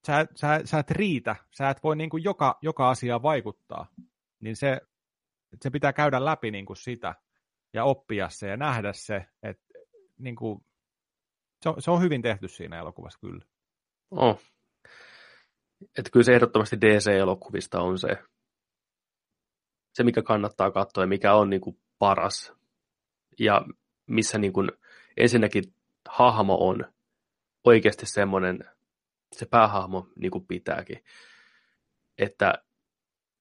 Sä, 0.07 0.27
sä, 0.35 0.61
sä 0.65 0.79
et 0.79 0.91
riitä, 0.91 1.35
sä 1.51 1.69
et 1.69 1.83
voi 1.83 1.95
niin 1.95 2.09
kuin 2.09 2.23
joka, 2.23 2.57
joka 2.61 2.89
asiaan 2.89 3.23
vaikuttaa. 3.23 3.87
Niin 4.39 4.55
se, 4.55 4.81
se 5.61 5.69
pitää 5.69 5.93
käydä 5.93 6.25
läpi 6.25 6.51
niin 6.51 6.65
kuin 6.65 6.77
sitä 6.77 7.15
ja 7.73 7.83
oppia 7.83 8.29
se 8.29 8.47
ja 8.47 8.57
nähdä 8.57 8.93
se, 8.93 9.25
että 9.43 9.63
niin 10.19 10.35
kuin, 10.35 10.65
se, 11.61 11.69
on, 11.69 11.81
se 11.81 11.91
on 11.91 12.01
hyvin 12.01 12.21
tehty 12.21 12.47
siinä 12.47 12.79
elokuvassa 12.79 13.19
kyllä. 13.19 13.45
Oh. 14.11 14.41
Että 15.81 16.11
kyllä 16.11 16.23
se 16.23 16.35
ehdottomasti 16.35 16.81
DC-elokuvista 16.81 17.81
on 17.81 17.99
se, 17.99 18.07
se 19.93 20.03
mikä 20.03 20.21
kannattaa 20.21 20.71
katsoa 20.71 21.03
ja 21.03 21.07
mikä 21.07 21.33
on 21.33 21.49
niin 21.49 21.61
kuin 21.61 21.79
paras. 21.99 22.53
Ja 23.39 23.61
missä 24.07 24.37
niin 24.37 24.53
kuin 24.53 24.71
ensinnäkin 25.17 25.63
hahmo 26.09 26.57
on 26.59 26.85
oikeasti 27.63 28.05
semmoinen, 28.05 28.59
se 29.31 29.45
päähahmo 29.45 30.07
niin 30.15 30.31
kuin 30.31 30.47
pitääkin. 30.47 31.03
Että 32.17 32.53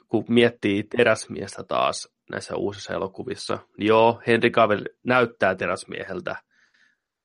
kun 0.08 0.24
miettii 0.28 0.82
teräsmiestä 0.82 1.64
taas, 1.64 2.14
näissä 2.30 2.56
uusissa 2.56 2.94
elokuvissa. 2.94 3.58
Joo, 3.78 4.22
Henry 4.26 4.50
Cavill 4.50 4.84
näyttää 5.02 5.54
teräsmieheltä, 5.54 6.36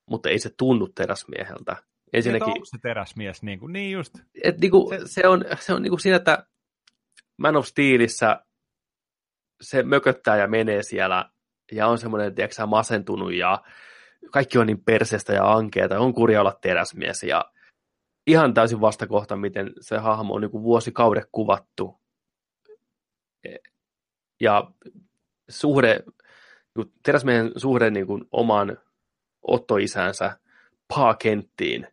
mutta 0.05 0.29
ei 0.29 0.39
se 0.39 0.49
tunnu 0.57 0.87
teräsmieheltä. 0.87 1.75
Ensinnäkin, 2.13 2.47
onko 2.47 2.65
se 2.65 2.77
teräsmies? 2.81 3.43
Niin, 3.43 3.59
kuin, 3.59 3.73
niin 3.73 3.91
just. 3.91 4.13
Et, 4.43 4.57
niin 4.59 4.71
kuin, 4.71 4.99
se, 4.99 5.07
se, 5.07 5.27
on, 5.27 5.45
se 5.59 5.73
on 5.73 5.81
niin 5.81 5.91
kuin 5.91 5.99
siinä, 5.99 6.17
että 6.17 6.45
Man 7.37 7.55
of 7.55 7.65
Steelissä 7.65 8.45
se 9.61 9.83
mököttää 9.83 10.37
ja 10.37 10.47
menee 10.47 10.83
siellä 10.83 11.29
ja 11.71 11.87
on 11.87 11.97
semmoinen, 11.97 12.35
tiedätkö, 12.35 12.65
masentunut 12.65 13.33
ja 13.33 13.63
kaikki 14.31 14.57
on 14.57 14.67
niin 14.67 14.83
perseestä 14.83 15.33
ja 15.33 15.51
ankeeta, 15.51 15.99
on 15.99 16.13
kurja 16.13 16.41
olla 16.41 16.57
teräsmies 16.61 17.23
ja 17.23 17.45
ihan 18.27 18.53
täysin 18.53 18.81
vastakohta, 18.81 19.35
miten 19.35 19.73
se 19.81 19.97
hahmo 19.97 20.33
on 20.33 20.41
niin 20.41 20.51
kuin 20.51 20.63
vuosikaudet 20.63 21.23
kuvattu 21.31 21.99
ja 24.39 24.71
suhde, 25.49 25.99
teräsmiehen 27.03 27.51
suhde 27.57 27.89
niin 27.89 28.07
kuin 28.07 28.25
oman 28.31 28.77
ottoisänsä 29.41 30.39
Kenttiin 31.19 31.87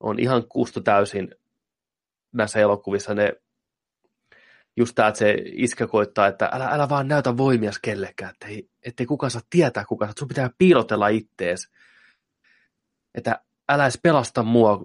on 0.00 0.18
ihan 0.18 0.48
kusto 0.48 0.80
täysin 0.80 1.34
näissä 2.32 2.60
elokuvissa. 2.60 3.14
Ne, 3.14 3.32
just 4.76 4.94
tämä, 4.94 5.08
että 5.08 5.18
se 5.18 5.34
iskä 5.44 5.86
koittaa, 5.86 6.26
että 6.26 6.50
älä, 6.52 6.66
älä 6.66 6.88
vaan 6.88 7.08
näytä 7.08 7.36
voimias 7.36 7.78
kellekään, 7.78 8.30
ettei, 8.30 8.70
ettei 8.82 9.06
kukaan 9.06 9.30
saa 9.30 9.42
tietää 9.50 9.84
kuka 9.84 10.06
sä, 10.06 10.12
sun 10.18 10.28
pitää 10.28 10.50
piilotella 10.58 11.08
ittees. 11.08 11.70
Että 13.14 13.44
älä 13.68 13.84
edes 13.84 14.00
pelasta 14.02 14.42
mua, 14.42 14.84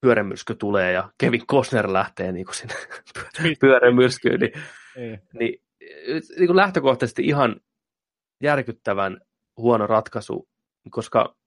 pyörämyrsky 0.00 0.54
tulee 0.54 0.92
ja 0.92 1.10
Kevin 1.18 1.46
Costner 1.46 1.92
lähtee 1.92 2.32
niin 2.32 2.46
kuin 2.46 2.54
sinne 2.54 2.74
pyörämyrskyyn, 3.60 4.40
niin 4.40 4.52
niin, 4.96 5.22
niin, 5.32 5.60
niin 6.36 6.46
kuin 6.46 6.56
lähtökohtaisesti 6.56 7.22
ihan 7.22 7.60
järkyttävän 8.42 9.20
huono 9.56 9.86
ratkaisu, 9.86 10.48
koska 10.90 11.37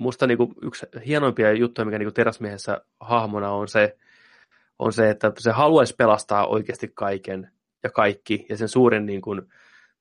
musta 0.00 0.26
niin 0.26 0.38
kuin 0.38 0.54
yksi 0.62 0.86
hienoimpia 1.06 1.52
juttuja, 1.52 1.84
mikä 1.84 1.98
niin 1.98 2.06
kuin 2.06 2.14
teräsmiehessä 2.14 2.80
hahmona 3.00 3.50
on 3.50 3.68
se, 3.68 3.96
on 4.78 4.92
se, 4.92 5.10
että 5.10 5.32
se 5.38 5.50
haluaisi 5.50 5.94
pelastaa 5.98 6.46
oikeasti 6.46 6.90
kaiken 6.94 7.50
ja 7.82 7.90
kaikki, 7.90 8.46
ja 8.48 8.56
sen 8.56 8.68
suurin 8.68 9.06
niin 9.06 9.20
kuin, 9.20 9.42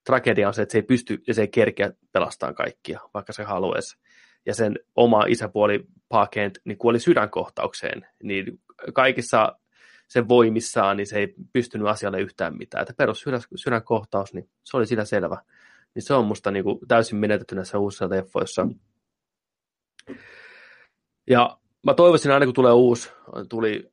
tragedia 0.06 0.48
on 0.48 0.54
se, 0.54 0.62
että 0.62 0.72
se 0.72 0.78
ei 0.78 0.84
pysty 0.84 1.24
ja 1.28 1.34
se 1.34 1.42
ei 1.42 1.48
kerkeä 1.48 1.92
pelastamaan 2.12 2.56
kaikkia, 2.56 3.00
vaikka 3.14 3.34
se 3.34 3.44
haluaisi. 3.44 3.98
Ja 4.46 4.56
sen 4.56 4.80
oma 4.96 5.24
isäpuoli 5.28 5.86
Parkent 6.10 6.58
niin 6.64 6.78
kuoli 6.78 7.00
sydänkohtaukseen, 7.00 8.08
niin 8.24 8.60
kaikissa 8.94 9.56
sen 10.08 10.28
voimissaan, 10.28 10.98
niin 10.98 11.08
se 11.08 11.20
ei 11.20 11.34
pystynyt 11.54 11.88
asialle 11.88 12.22
yhtään 12.22 12.58
mitään. 12.58 12.82
Että 12.82 12.94
perus 12.98 13.26
sydänkohtaus, 13.56 14.34
niin 14.34 14.50
se 14.64 14.78
oli 14.78 14.86
siinä 14.86 15.06
selvä. 15.06 15.38
Niin 15.96 16.04
se 16.04 16.14
on 16.14 16.26
musta 16.26 16.52
niin 16.52 16.64
kuin 16.64 16.80
täysin 16.88 17.18
menetetty 17.18 17.56
näissä 17.56 17.78
uusissa 17.78 18.10
leffoissa. 18.10 18.68
Ja 21.28 21.58
mä 21.86 21.94
toivoisin 21.94 22.32
aina, 22.32 22.46
kun 22.46 22.54
tulee 22.54 22.72
uusi, 22.72 23.12
tuli, 23.50 23.92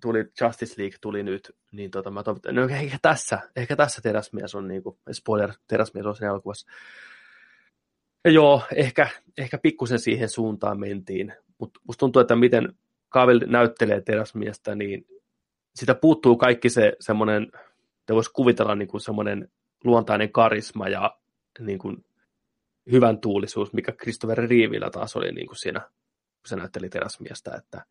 tuli 0.00 0.18
Justice 0.40 0.82
League 0.82 0.98
tuli 1.00 1.22
nyt, 1.22 1.56
niin 1.72 1.90
tota, 1.90 2.10
mä 2.10 2.22
toivon, 2.22 2.40
no 2.52 2.68
ehkä 2.68 2.98
tässä, 3.02 3.38
ehkä 3.56 3.76
tässä 3.76 4.02
teräsmies 4.02 4.54
on, 4.54 4.68
niin 4.68 4.82
kuin, 4.82 4.98
spoiler, 5.12 5.52
teräsmies 5.66 6.06
on 6.06 6.16
siinä 6.16 6.30
elokuvassa. 6.30 6.70
Ja 8.24 8.30
joo, 8.30 8.62
ehkä, 8.74 9.08
ehkä 9.38 9.58
pikkusen 9.58 9.98
siihen 9.98 10.28
suuntaan 10.28 10.80
mentiin, 10.80 11.32
mutta 11.58 11.80
musta 11.86 12.00
tuntuu, 12.00 12.20
että 12.20 12.36
miten 12.36 12.72
Kavel 13.08 13.40
näyttelee 13.46 14.00
teräsmiestä, 14.00 14.74
niin 14.74 15.06
sitä 15.74 15.94
puuttuu 15.94 16.36
kaikki 16.36 16.70
se 16.70 16.92
semmoinen, 17.00 17.52
te 18.06 18.14
voisi 18.14 18.30
kuvitella 18.32 18.74
niin 18.74 18.88
kuin 18.88 19.00
semmoinen 19.00 19.48
luontainen 19.84 20.32
karisma 20.32 20.88
ja 20.88 21.18
niin 21.58 21.78
kuin 21.78 22.04
hyvän 22.92 23.20
tuulisuus, 23.20 23.72
mikä 23.72 23.92
Christopher 23.92 24.38
Reevillä 24.38 24.90
taas 24.90 25.16
oli 25.16 25.32
niin 25.32 25.46
kuin 25.46 25.56
siinä, 25.56 25.80
kun 25.80 26.46
se 26.46 26.56
näytteli 26.56 26.88
teräsmiestä, 26.88 27.54
että 27.56 27.84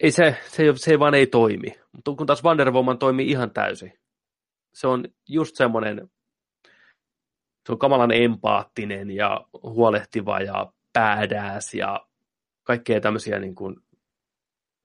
ei 0.00 0.10
se, 0.10 0.36
se, 0.48 0.62
se 0.76 0.98
vaan 0.98 1.14
ei 1.14 1.26
toimi. 1.26 1.80
Mutta 1.92 2.14
kun 2.14 2.26
taas 2.26 2.44
Wonder 2.44 2.70
Woman 2.70 2.98
toimii 2.98 3.30
ihan 3.30 3.50
täysin. 3.50 3.92
Se 4.74 4.86
on 4.86 5.04
just 5.28 5.56
semmoinen, 5.56 6.10
se 7.66 7.72
on 7.72 7.78
kamalan 7.78 8.12
empaattinen 8.12 9.10
ja 9.10 9.46
huolehtiva 9.62 10.40
ja 10.40 10.72
badass 10.92 11.74
ja 11.74 12.06
kaikkea 12.62 13.00
tämmöisiä 13.00 13.38
niin 13.38 13.54
kuin 13.54 13.76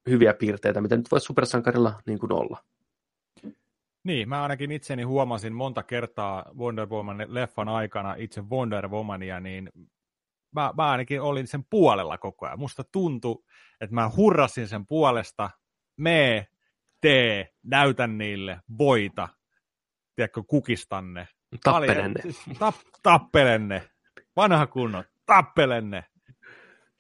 hyviä 0.10 0.34
piirteitä, 0.34 0.82
mitä 0.82 0.98
nyt 0.98 1.12
voisi 1.12 1.26
supersankarilla 1.26 2.02
niin 2.06 2.20
kuin 2.20 2.32
olla. 2.32 2.64
Niin, 4.04 4.30
mä 4.30 4.44
ainakin 4.44 4.72
itseni 4.72 5.04
huomasin 5.04 5.54
monta 5.54 5.84
kertaa 5.84 6.46
Wonder 6.58 6.88
Woman 6.88 7.26
leffan 7.28 7.70
aikana 7.70 8.16
itse 8.16 8.42
Wonder 8.42 8.88
Womania, 8.88 9.40
niin 9.40 9.70
mä, 10.52 10.74
mä 10.78 10.90
ainakin 10.90 11.22
olin 11.22 11.48
sen 11.48 11.64
puolella 11.70 12.18
koko 12.18 12.46
ajan. 12.46 12.60
Musta 12.60 12.84
tuntui, 12.84 13.44
että 13.82 13.96
mä 13.96 14.12
hurrasin 14.16 14.68
sen 14.68 14.88
puolesta, 14.88 15.50
mee, 15.98 16.48
tee, 17.02 17.54
näytän 17.64 18.18
niille, 18.18 18.62
voita, 18.78 19.28
tiedätkö, 20.16 20.44
kukistanne. 20.44 21.28
Tappelenne. 21.64 22.22
Siis, 22.22 22.42
tap, 22.60 22.76
tappelenne. 23.04 23.90
Vanha 24.36 24.68
kunnon, 24.68 25.04
tappelenne. 25.26 26.06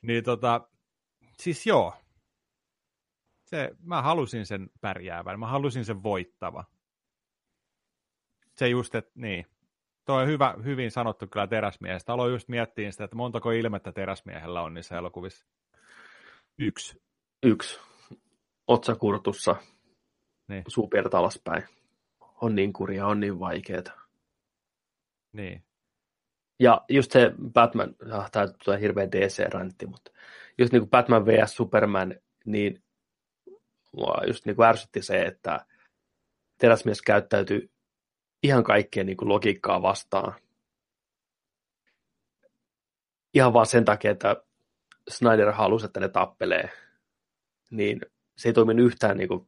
Niin 0.02 0.24
tota, 0.24 0.70
siis 1.38 1.68
joo. 1.68 1.93
Se, 3.45 3.72
mä 3.84 4.02
halusin 4.02 4.45
sen 4.45 4.70
pärjäävän, 4.82 5.39
mä 5.39 5.47
halusin 5.47 5.86
sen 5.86 6.04
voittava. 6.04 6.66
Se 8.60 8.68
just, 8.68 8.95
että 8.95 9.12
niin. 9.16 9.45
Tuo 10.05 10.16
on 10.16 10.28
hyvä, 10.28 10.55
hyvin 10.64 10.91
sanottu 10.91 11.28
kyllä 11.28 11.47
teräsmiehestä. 11.47 12.14
Aloin 12.14 12.32
just 12.32 12.47
miettiä 12.47 12.91
sitä, 12.91 13.03
että 13.03 13.16
montako 13.16 13.51
ilmettä 13.51 13.91
teräsmiehellä 13.91 14.62
on 14.62 14.74
niissä 14.74 14.97
elokuvissa. 14.97 15.45
Yksi. 16.57 17.01
Yksi. 17.43 17.80
Otsakurtussa. 18.68 19.55
Niin. 20.47 20.64
Superta 20.68 21.18
alaspäin. 21.18 21.64
On 22.41 22.55
niin 22.55 22.74
kurja, 22.74 23.07
on 23.07 23.20
niin 23.20 23.39
vaikeeta. 23.39 23.91
Niin. 25.34 25.64
Ja 26.60 26.82
just 26.89 27.12
se 27.12 27.32
Batman, 27.53 27.95
ah, 28.12 28.32
tämä 28.32 28.47
tulee 28.66 28.80
hirveä 28.80 29.07
DC-rantti, 29.12 29.86
mutta 29.86 30.12
just 30.57 30.74
niin 30.74 30.82
kuin 30.82 30.89
Batman 30.89 31.26
vs. 31.26 31.55
Superman, 31.55 32.16
niin 32.45 32.84
mua 33.95 34.22
just 34.28 34.45
niin 34.45 34.55
kuin 34.55 34.68
ärsytti 34.68 35.01
se, 35.01 35.22
että 35.22 35.66
teräsmies 36.57 37.01
käyttäytyi 37.01 37.70
ihan 38.44 38.64
kaikkea 38.64 39.04
niin 39.04 39.18
kuin 39.18 39.30
logiikkaa 39.30 39.82
vastaan. 39.82 40.34
Ihan 43.34 43.54
vaan 43.54 43.66
sen 43.66 43.86
takia, 43.86 44.12
että 44.12 44.36
Snyder 45.10 45.52
halusi, 45.52 45.86
että 45.86 46.00
ne 46.00 46.10
tappelee, 46.10 46.70
niin 47.72 48.02
se 48.38 48.50
ei 48.50 48.54
toiminut 48.54 48.86
yhtään 48.86 49.18
niin 49.18 49.28
kuin 49.28 49.48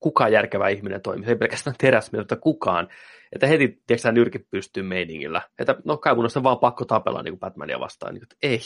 kukaan 0.00 0.32
järkevä 0.32 0.68
ihminen 0.68 1.02
toimi. 1.02 1.24
Se 1.24 1.30
ei 1.30 1.36
pelkästään 1.36 1.76
teräsmies, 1.78 2.20
mutta 2.20 2.36
kukaan. 2.36 2.88
Että 3.32 3.46
heti, 3.46 3.82
tiedätkö 3.86 4.12
nyrkit 4.12 4.50
pystyy 4.50 4.82
meiningillä. 4.82 5.42
Että 5.58 5.76
no 5.84 5.96
kai 5.96 6.14
mun 6.14 6.28
on 6.36 6.42
vaan 6.42 6.58
pakko 6.58 6.84
tapella 6.84 7.22
niin 7.22 7.32
kuin 7.32 7.40
Batmania 7.40 7.80
vastaan. 7.80 8.14
Niin 8.14 8.20
kuin, 8.20 8.26
että 8.32 8.36
ei. 8.42 8.60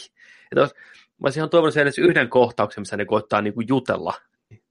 Että 0.51 0.59
olisi, 0.61 0.75
mä 1.21 1.25
olisin 1.25 1.39
ihan 1.39 1.49
toivonut 1.49 1.77
edes 1.77 1.97
yhden 1.97 2.29
kohtauksen, 2.29 2.81
missä 2.81 2.97
ne 2.97 3.05
koittaa 3.05 3.41
niin 3.41 3.53
kuin 3.53 3.67
jutella. 3.67 4.13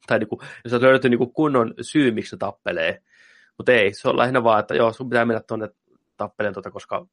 Tai 0.07 0.19
niin 0.19 0.29
kuin, 0.29 0.41
jos 0.65 0.73
on 0.73 0.83
löydetty 0.83 1.09
niin 1.09 1.19
kuin 1.19 1.33
kunnon 1.33 1.75
syy, 1.81 2.11
miksi 2.11 2.35
ne 2.35 2.39
tappelee. 2.39 3.03
Mutta 3.59 3.73
ei, 3.73 3.95
se 3.95 4.09
on 4.09 4.19
lähinnä 4.19 4.45
vaan, 4.45 4.61
että 4.61 4.75
joo, 4.75 4.93
sun 4.93 5.09
pitää 5.09 5.25
mennä 5.25 5.41
tuonne 5.41 5.69
tappeleen 6.17 6.55
tuota, 6.55 6.71
koska 6.71 7.07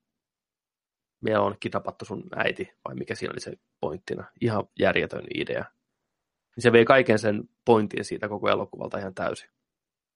meillä 1.22 1.42
on 1.42 1.56
kitapattu 1.60 2.06
sun 2.06 2.24
äiti, 2.36 2.74
vai 2.88 2.96
mikä 2.96 3.16
siinä 3.16 3.32
oli 3.32 3.40
se 3.40 3.54
pointtina. 3.80 4.26
Ihan 4.42 4.64
järjetön 4.80 5.24
idea. 5.36 5.66
Niin 6.56 6.62
se 6.64 6.72
vei 6.72 6.86
kaiken 6.86 7.20
sen 7.20 7.44
pointin 7.66 8.06
siitä 8.06 8.30
koko 8.30 8.50
elokuvalta 8.50 8.98
ihan 8.98 9.16
täysin. 9.16 9.50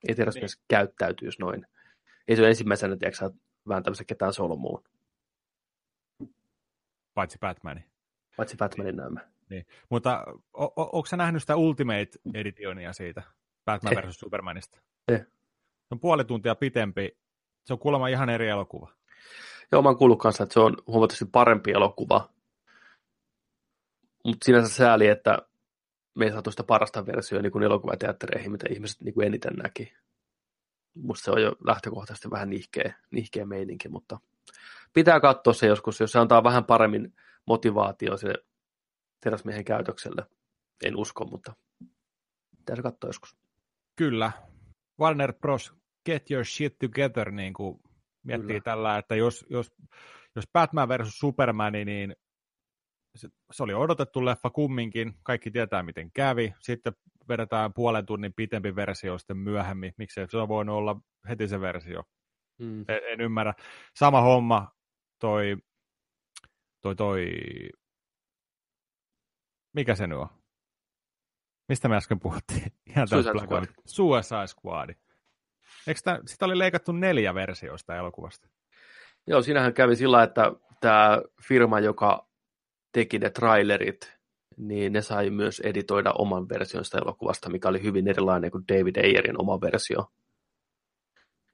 Ei 0.07 0.15
tiedä, 0.15 0.32
niin. 0.36 0.47
käyttäytyisi 0.67 1.39
noin. 1.39 1.67
Ei 2.28 2.36
se 2.36 2.41
ole 2.41 2.49
ensimmäisenä, 2.49 2.97
tiedätkö 2.97 3.32
vääntämässä 3.67 4.03
ketään 4.03 4.34
solmuun. 4.34 4.84
Paitsi 7.13 7.38
Batmani. 7.39 7.86
Paitsi 8.38 8.57
Batmanin 8.57 8.95
näemme. 8.95 9.21
Niin. 9.49 9.65
Mutta 9.89 10.26
o- 10.53 10.82
o- 10.82 10.89
onko 10.93 11.05
sä 11.05 11.17
nähnyt 11.17 11.43
sitä 11.43 11.55
Ultimate 11.55 12.09
Editionia 12.34 12.93
siitä 12.93 13.24
Batman 13.65 13.93
vs. 13.93 14.19
Supermanista? 14.19 14.80
Ei 15.07 15.19
on 15.93 15.99
puoli 15.99 16.25
tuntia 16.25 16.55
pitempi. 16.55 17.17
Se 17.65 17.73
on 17.73 17.79
kuulemma 17.79 18.07
ihan 18.07 18.29
eri 18.29 18.49
elokuva. 18.49 18.91
Joo, 19.71 19.81
mä 19.81 19.89
oon 19.89 19.97
kuullut 19.97 20.19
kanssa, 20.19 20.43
että 20.43 20.53
se 20.53 20.59
on 20.59 20.77
huomattavasti 20.87 21.25
parempi 21.25 21.71
elokuva. 21.71 22.29
Mutta 24.25 24.45
sinänsä 24.45 24.75
sääli, 24.75 25.07
että 25.07 25.37
me 26.15 26.25
ei 26.25 26.31
saatu 26.31 26.51
sitä 26.51 26.63
parasta 26.63 27.05
versiota 27.05 27.41
niin 27.41 27.51
kuin 27.51 27.63
elokuvateattereihin, 27.63 28.51
mitä 28.51 28.65
ihmiset 28.69 29.01
niin 29.01 29.13
kuin 29.13 29.27
eniten 29.27 29.53
näki. 29.53 29.93
Musta 30.93 31.25
se 31.25 31.31
on 31.31 31.41
jo 31.41 31.55
lähtökohtaisesti 31.67 32.31
vähän 32.31 32.49
nihkeä, 32.49 32.95
nihkeä 33.11 33.45
meininki, 33.45 33.89
mutta 33.89 34.19
pitää 34.93 35.19
katsoa 35.19 35.53
se 35.53 35.67
joskus, 35.67 35.99
jos 35.99 36.11
se 36.11 36.19
antaa 36.19 36.43
vähän 36.43 36.65
paremmin 36.65 37.15
motivaatio 37.45 38.17
sille 38.17 38.45
teräsmiehen 39.19 39.65
käytökselle. 39.65 40.25
En 40.83 40.95
usko, 40.95 41.25
mutta 41.25 41.53
pitää 42.57 42.75
se 42.75 42.81
katsoa 42.81 43.09
joskus. 43.09 43.37
Kyllä. 43.95 44.31
Warner 44.99 45.33
Bros 45.33 45.73
get 46.05 46.31
your 46.31 46.45
shit 46.45 46.77
together, 46.79 47.31
niin 47.31 47.53
kuin 47.53 47.79
miettii 48.23 48.47
Kyllä. 48.47 48.61
tällä, 48.61 48.97
että 48.97 49.15
jos, 49.15 49.45
jos, 49.49 49.71
jos 50.35 50.45
Batman 50.53 50.89
versus 50.89 51.19
Superman, 51.19 51.73
niin 51.73 52.15
se, 53.15 53.29
se 53.51 53.63
oli 53.63 53.73
odotettu 53.73 54.25
leffa 54.25 54.49
kumminkin, 54.49 55.13
kaikki 55.23 55.51
tietää 55.51 55.83
miten 55.83 56.11
kävi, 56.11 56.53
sitten 56.59 56.93
vedetään 57.29 57.73
puolen 57.73 58.05
tunnin 58.05 58.33
pitempi 58.33 58.75
versio 58.75 59.17
sitten 59.17 59.37
myöhemmin, 59.37 59.93
miksei 59.97 60.27
se 60.29 60.37
on 60.37 60.47
voinut 60.47 60.75
olla 60.75 61.01
heti 61.29 61.47
se 61.47 61.61
versio. 61.61 62.03
Hmm. 62.63 62.79
En, 62.79 63.01
en 63.11 63.21
ymmärrä. 63.21 63.53
Sama 63.95 64.21
homma 64.21 64.71
toi, 65.19 65.57
toi, 66.81 66.95
toi, 66.95 67.25
mikä 69.75 69.95
se 69.95 70.07
nyt 70.07 70.17
on? 70.17 70.27
Mistä 71.69 71.89
me 71.89 71.95
äsken 71.95 72.19
puhuttiin? 72.19 72.73
Ihan 72.89 73.07
Suicide 73.07 73.39
Squad. 73.39 73.65
Suicide 73.85 74.47
Squad. 74.47 74.89
Eikö 75.88 75.97
sitä, 75.97 76.19
sitä 76.25 76.45
oli 76.45 76.57
leikattu 76.57 76.91
neljä 76.91 77.36
versioista 77.36 77.95
elokuvasta? 77.95 78.47
Joo, 79.27 79.41
siinähän 79.41 79.73
kävi 79.73 79.95
sillä, 79.95 80.23
että 80.23 80.51
tämä 80.81 81.21
firma, 81.47 81.79
joka 81.79 82.27
teki 82.91 83.19
ne 83.19 83.29
trailerit, 83.29 84.13
niin 84.57 84.93
ne 84.93 85.01
sai 85.01 85.29
myös 85.29 85.59
editoida 85.59 86.11
oman 86.11 86.49
versionsa 86.49 86.97
elokuvasta, 86.97 87.49
mikä 87.49 87.67
oli 87.69 87.84
hyvin 87.84 88.07
erilainen 88.07 88.51
kuin 88.51 88.63
David 88.67 88.95
Ayerin 88.95 89.41
oma 89.41 89.61
versio. 89.61 90.11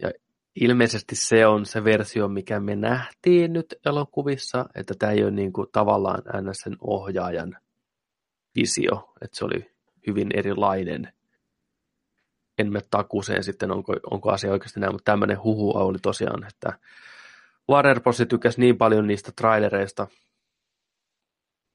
Ja 0.01 0.11
ilmeisesti 0.55 1.15
se 1.15 1.47
on 1.47 1.65
se 1.65 1.83
versio, 1.83 2.27
mikä 2.27 2.59
me 2.59 2.75
nähtiin 2.75 3.53
nyt 3.53 3.75
elokuvissa, 3.85 4.65
että 4.75 4.93
tämä 4.99 5.11
ei 5.11 5.23
ole 5.23 5.31
niin 5.31 5.53
kuin 5.53 5.67
tavallaan 5.71 6.23
NSN 6.41 6.75
ohjaajan 6.81 7.57
visio, 8.55 9.13
että 9.21 9.37
se 9.37 9.45
oli 9.45 9.71
hyvin 10.07 10.29
erilainen 10.35 11.13
en 12.59 12.71
mene 12.71 12.85
takuuseen 12.91 13.43
sitten, 13.43 13.71
onko, 13.71 13.95
onko 14.11 14.31
asia 14.31 14.51
oikeasti 14.51 14.79
näin, 14.79 14.93
mutta 14.93 15.11
tämmöinen 15.11 15.43
huhu 15.43 15.77
oli 15.77 15.97
tosiaan, 16.01 16.47
että 16.47 16.79
Warner 17.69 18.01
Bros. 18.01 18.57
niin 18.57 18.77
paljon 18.77 19.07
niistä 19.07 19.31
trailereista, 19.35 20.07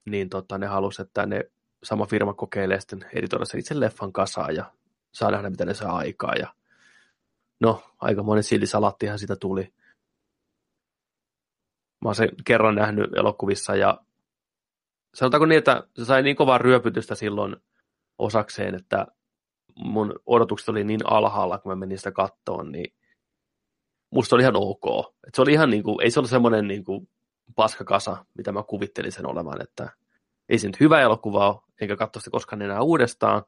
niin 0.05 0.29
tota, 0.29 0.57
ne 0.57 0.67
halusi, 0.67 1.01
että 1.01 1.25
ne 1.25 1.51
sama 1.83 2.05
firma 2.05 2.33
kokeilee 2.33 2.79
sitten 2.79 3.05
editoida 3.13 3.45
sen 3.45 3.59
itse 3.59 3.79
leffan 3.79 4.13
kasaan 4.13 4.55
ja 4.55 4.71
saa 5.11 5.31
nähdä, 5.31 5.49
mitä 5.49 5.65
ne 5.65 5.73
saa 5.73 5.97
aikaa. 5.97 6.33
Ja 6.35 6.53
no, 7.59 7.83
aika 8.01 8.23
monen 8.23 8.43
sillisalattihan 8.43 9.19
sitä 9.19 9.35
tuli. 9.35 9.73
Mä 12.01 12.09
oon 12.09 12.15
sen 12.15 12.29
kerran 12.45 12.75
nähnyt 12.75 13.13
elokuvissa 13.13 13.75
ja 13.75 14.01
sanotaanko 15.13 15.45
niin, 15.45 15.57
että 15.57 15.87
se 15.97 16.05
sai 16.05 16.23
niin 16.23 16.35
kovaa 16.35 16.57
ryöpytystä 16.57 17.15
silloin 17.15 17.55
osakseen, 18.17 18.75
että 18.75 19.07
mun 19.75 20.13
odotukset 20.25 20.69
oli 20.69 20.83
niin 20.83 21.11
alhaalla, 21.11 21.57
kun 21.57 21.71
mä 21.71 21.75
menin 21.75 21.97
sitä 21.97 22.11
kattoon, 22.11 22.71
niin 22.71 22.93
musta 24.09 24.35
oli 24.35 24.43
ihan 24.43 24.55
ok. 24.55 25.13
Et 25.27 25.35
se 25.35 25.41
oli 25.41 25.51
ihan 25.51 25.69
niin 25.69 25.83
kuin, 25.83 26.01
ei 26.01 26.11
se 26.11 26.19
ollut 26.19 26.29
semmoinen 26.29 26.67
niin 26.67 26.83
kuin 26.83 27.09
paskakasa, 27.55 28.25
mitä 28.37 28.51
mä 28.51 28.63
kuvittelin 28.63 29.11
sen 29.11 29.25
olevan, 29.25 29.61
että 29.61 29.89
ei 30.49 30.59
se 30.59 30.67
nyt 30.67 30.79
hyvä 30.79 31.01
elokuva 31.01 31.49
ole, 31.49 31.61
enkä 31.81 31.95
katso 31.95 32.19
sitä 32.19 32.31
koskaan 32.31 32.61
enää 32.61 32.81
uudestaan, 32.81 33.43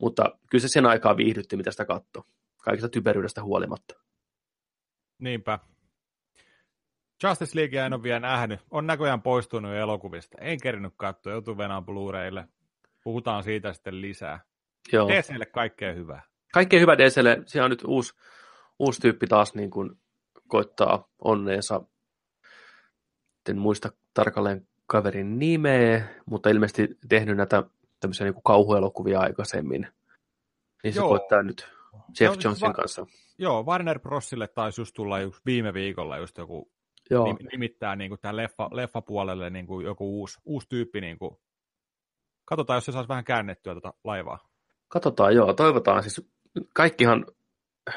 mutta 0.00 0.38
kyllä 0.50 0.62
se 0.62 0.68
sen 0.68 0.86
aikaa 0.86 1.16
viihdytti, 1.16 1.56
mitä 1.56 1.70
sitä 1.70 1.84
katsoi, 1.84 2.22
kaikista 2.56 2.88
typeryydestä 2.88 3.42
huolimatta. 3.42 3.94
Niinpä. 5.18 5.58
Justice 7.22 7.58
League 7.58 7.78
en 7.86 7.92
ole 7.92 8.02
vielä 8.02 8.20
nähnyt. 8.20 8.60
On 8.70 8.86
näköjään 8.86 9.22
poistunut 9.22 9.72
elokuvista. 9.72 10.38
En 10.40 10.60
kerinyt 10.60 10.94
katsoa, 10.96 11.32
joutuu 11.32 11.58
venään 11.58 11.84
Blu-raylle. 11.84 12.48
Puhutaan 13.04 13.42
siitä 13.42 13.72
sitten 13.72 14.00
lisää. 14.00 14.47
Joo. 14.92 15.08
DClle 15.08 15.46
kaikkea 15.46 15.92
hyvää. 15.92 16.22
Kaikkea 16.52 16.80
hyvää 16.80 16.98
DClle. 16.98 17.42
Siellä 17.46 17.64
on 17.64 17.70
nyt 17.70 17.84
uusi, 17.86 18.14
uusi 18.78 19.00
tyyppi 19.00 19.26
taas 19.26 19.54
niin 19.54 19.70
kuin 19.70 19.90
koittaa 20.48 21.08
onneensa. 21.24 21.80
En 23.48 23.58
muista 23.58 23.88
tarkalleen 24.14 24.68
kaverin 24.86 25.38
nimeä, 25.38 26.08
mutta 26.26 26.50
ilmeisesti 26.50 26.98
tehnyt 27.08 27.36
näitä 27.36 27.62
tämmöisiä 28.00 28.24
niin 28.24 28.34
kuin 28.34 28.42
kauhuelokuvia 28.42 29.20
aikaisemmin. 29.20 29.86
Niin 30.82 30.92
se 30.92 31.00
Joo. 31.00 31.08
koittaa 31.08 31.42
nyt 31.42 31.68
Jeff 32.20 32.36
no, 32.36 32.40
Johnson 32.44 32.68
va- 32.68 32.74
kanssa. 32.74 33.06
Joo, 33.38 33.64
Warner 33.64 34.00
Brosille 34.00 34.48
taisi 34.48 34.80
just 34.80 34.94
tulla 34.94 35.20
just 35.20 35.46
viime 35.46 35.74
viikolla 35.74 36.18
just 36.18 36.38
joku 36.38 36.72
Joo. 37.10 37.36
nimittää 37.52 37.96
niin 37.96 38.10
kuin 38.10 38.20
tämän 38.20 38.36
leffa, 38.36 38.68
leffapuolelle 38.72 39.50
niin 39.50 39.66
kuin 39.66 39.86
joku 39.86 40.20
uusi, 40.20 40.38
uusi 40.44 40.68
tyyppi. 40.68 41.00
Niin 41.00 41.18
kuin. 41.18 41.36
Katsotaan, 42.44 42.76
jos 42.76 42.84
se 42.84 42.92
saisi 42.92 43.08
vähän 43.08 43.24
käännettyä 43.24 43.74
tuota 43.74 43.94
laivaa. 44.04 44.48
Katsotaan, 44.88 45.34
joo. 45.34 45.52
Toivotaan. 45.52 46.02
Siis 46.02 46.28
kaikkihan, 46.74 47.26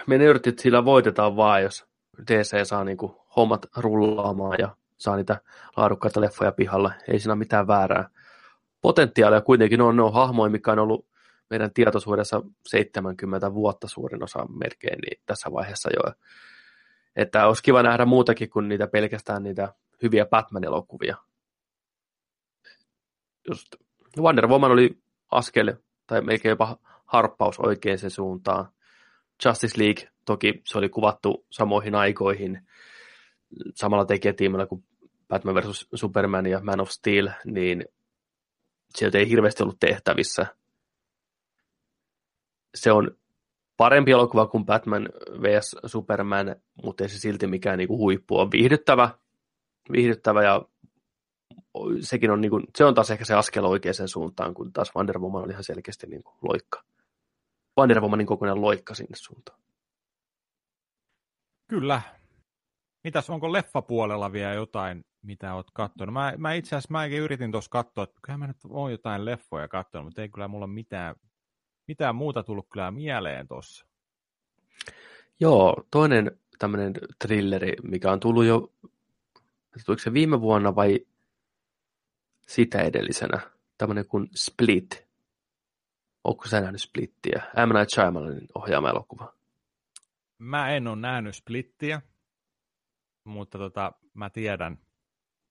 me 0.07 0.17
nörtit 0.17 0.59
sillä 0.59 0.85
voitetaan 0.85 1.35
vaan, 1.35 1.63
jos 1.63 1.85
DC 2.27 2.67
saa 2.67 2.83
niin 2.83 2.97
kuin 2.97 3.15
hommat 3.35 3.65
rullaamaan 3.77 4.55
ja 4.59 4.75
saa 4.97 5.15
niitä 5.15 5.41
laadukkaita 5.77 6.21
leffoja 6.21 6.51
pihalle. 6.51 6.93
Ei 7.07 7.19
siinä 7.19 7.35
mitään 7.35 7.67
väärää. 7.67 8.09
Potentiaalia 8.81 9.41
kuitenkin 9.41 9.81
on, 9.81 9.95
ne 9.95 10.01
on 10.01 10.13
hahmoja, 10.13 10.49
mikä 10.49 10.71
on 10.71 10.79
ollut 10.79 11.05
meidän 11.49 11.73
tietoisuudessa 11.73 12.41
70 12.67 13.53
vuotta 13.53 13.87
suurin 13.87 14.23
osa 14.23 14.45
melkein 14.45 14.99
niin 14.99 15.21
tässä 15.25 15.51
vaiheessa 15.51 15.89
jo. 15.95 16.13
Että 17.15 17.47
olisi 17.47 17.63
kiva 17.63 17.83
nähdä 17.83 18.05
muutakin 18.05 18.49
kuin 18.49 18.69
niitä 18.69 18.87
pelkästään 18.87 19.43
niitä 19.43 19.73
hyviä 20.03 20.25
Batman-elokuvia. 20.25 21.15
Just 23.49 23.67
Wonder 24.17 24.47
Woman 24.47 24.71
oli 24.71 24.97
askel 25.31 25.73
tai 26.11 26.21
melkein 26.21 26.49
jopa 26.49 26.77
harppaus 27.05 27.59
oikeaan 27.59 28.09
suuntaan. 28.09 28.67
Justice 29.45 29.83
League, 29.83 30.11
toki 30.25 30.61
se 30.65 30.77
oli 30.77 30.89
kuvattu 30.89 31.45
samoihin 31.49 31.95
aikoihin 31.95 32.67
samalla 33.75 34.05
tekijätiimillä 34.05 34.65
kuin 34.65 34.83
Batman 35.27 35.55
vs. 35.55 35.87
Superman 35.95 36.45
ja 36.45 36.59
Man 36.63 36.79
of 36.79 36.89
Steel, 36.89 37.29
niin 37.45 37.85
sieltä 38.95 39.17
ei 39.17 39.29
hirveästi 39.29 39.63
ollut 39.63 39.79
tehtävissä. 39.79 40.45
Se 42.75 42.91
on 42.91 43.17
parempi 43.77 44.11
elokuva 44.11 44.47
kuin 44.47 44.65
Batman 44.65 45.09
vs. 45.41 45.75
Superman, 45.85 46.55
mutta 46.83 47.03
ei 47.03 47.09
se 47.09 47.19
silti 47.19 47.47
mikään 47.47 47.77
niinku 47.77 47.97
huippu 47.97 48.39
on 48.39 48.51
viihdyttävä, 48.51 49.09
viihdyttävä 49.91 50.43
ja 50.43 50.61
sekin 52.01 52.31
on, 52.31 52.41
niinku, 52.41 52.61
se 52.75 52.85
on 52.85 52.93
taas 52.93 53.11
ehkä 53.11 53.25
se 53.25 53.33
askel 53.33 53.65
oikeaan 53.65 54.07
suuntaan, 54.07 54.53
kun 54.53 54.73
taas 54.73 54.91
Wonder 54.95 55.19
Woman 55.19 55.43
oli 55.43 55.51
ihan 55.51 55.63
selkeästi 55.63 56.07
niinku 56.07 56.33
loikka. 56.41 56.83
Wonder 57.77 58.01
Womanin 58.01 58.27
kokoinen 58.27 58.61
loikka 58.61 58.95
sinne 58.95 59.15
suuntaan. 59.15 59.59
Kyllä. 61.67 62.01
Mitäs, 63.03 63.29
onko 63.29 63.53
leffapuolella 63.53 64.31
vielä 64.31 64.53
jotain, 64.53 65.05
mitä 65.21 65.55
oot 65.55 65.71
katsonut? 65.73 66.13
Mä, 66.13 66.33
mä 66.37 66.53
itse 66.53 66.75
asiassa 66.75 66.91
mäkin 66.91 67.19
yritin 67.19 67.51
tuossa 67.51 67.69
katsoa, 67.69 68.03
että 68.03 68.19
kyllä 68.21 68.37
mä 68.37 68.47
nyt 68.47 68.57
oon 68.69 68.91
jotain 68.91 69.25
leffoja 69.25 69.67
katsonut, 69.67 70.05
mutta 70.05 70.21
ei 70.21 70.29
kyllä 70.29 70.47
mulla 70.47 70.67
mitään 70.67 71.15
mitään 71.87 72.15
muuta 72.15 72.43
tullut 72.43 72.67
kyllä 72.69 72.91
mieleen 72.91 73.47
tuossa. 73.47 73.85
Joo, 75.39 75.83
toinen 75.91 76.39
tämmöinen 76.59 76.93
thrilleri, 77.19 77.73
mikä 77.83 78.11
on 78.11 78.19
tullut 78.19 78.45
jo, 78.45 78.71
tuliko 79.85 80.03
se 80.03 80.13
viime 80.13 80.41
vuonna 80.41 80.75
vai 80.75 80.99
sitä 82.47 82.81
edellisenä, 82.81 83.39
tämmöinen 83.77 84.07
kuin 84.07 84.29
Split. 84.35 85.07
Onko 86.23 86.47
sä 86.47 86.61
nähnyt 86.61 86.81
Splittiä? 86.81 87.43
M. 87.67 87.77
Night 87.77 87.89
Shyamalanin 87.93 88.47
ohjaama 88.55 88.89
elokuva. 88.89 89.33
Mä 90.37 90.69
en 90.69 90.87
ole 90.87 90.95
nähnyt 90.95 91.35
Splittiä, 91.35 92.01
mutta 93.23 93.57
tota, 93.57 93.91
mä 94.13 94.29
tiedän, 94.29 94.77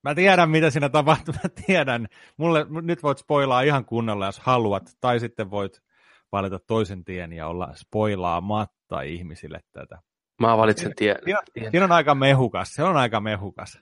Mä 0.02 0.14
tiedän, 0.14 0.50
mitä 0.50 0.70
siinä 0.70 0.88
tapahtuu. 0.88 1.34
Mä 1.42 1.50
tiedän. 1.66 2.08
Mulle, 2.36 2.66
nyt 2.82 3.02
voit 3.02 3.18
spoilaa 3.18 3.62
ihan 3.62 3.84
kunnolla, 3.84 4.26
jos 4.26 4.40
haluat. 4.40 4.96
Tai 5.00 5.20
sitten 5.20 5.50
voit 5.50 5.82
valita 6.32 6.58
toisen 6.58 7.04
tien 7.04 7.32
ja 7.32 7.46
olla 7.46 7.72
spoilaamatta 7.74 9.02
ihmisille 9.02 9.60
tätä. 9.72 9.98
Mä 10.40 10.56
valitsen 10.56 10.92
tien. 10.96 11.16
Siinä, 11.24 11.70
siinä 11.70 11.84
on 11.84 11.92
aika 11.92 12.14
mehukas, 12.14 12.74
se 12.74 12.82
on 12.82 12.96
aika 12.96 13.20
mehukas. 13.20 13.78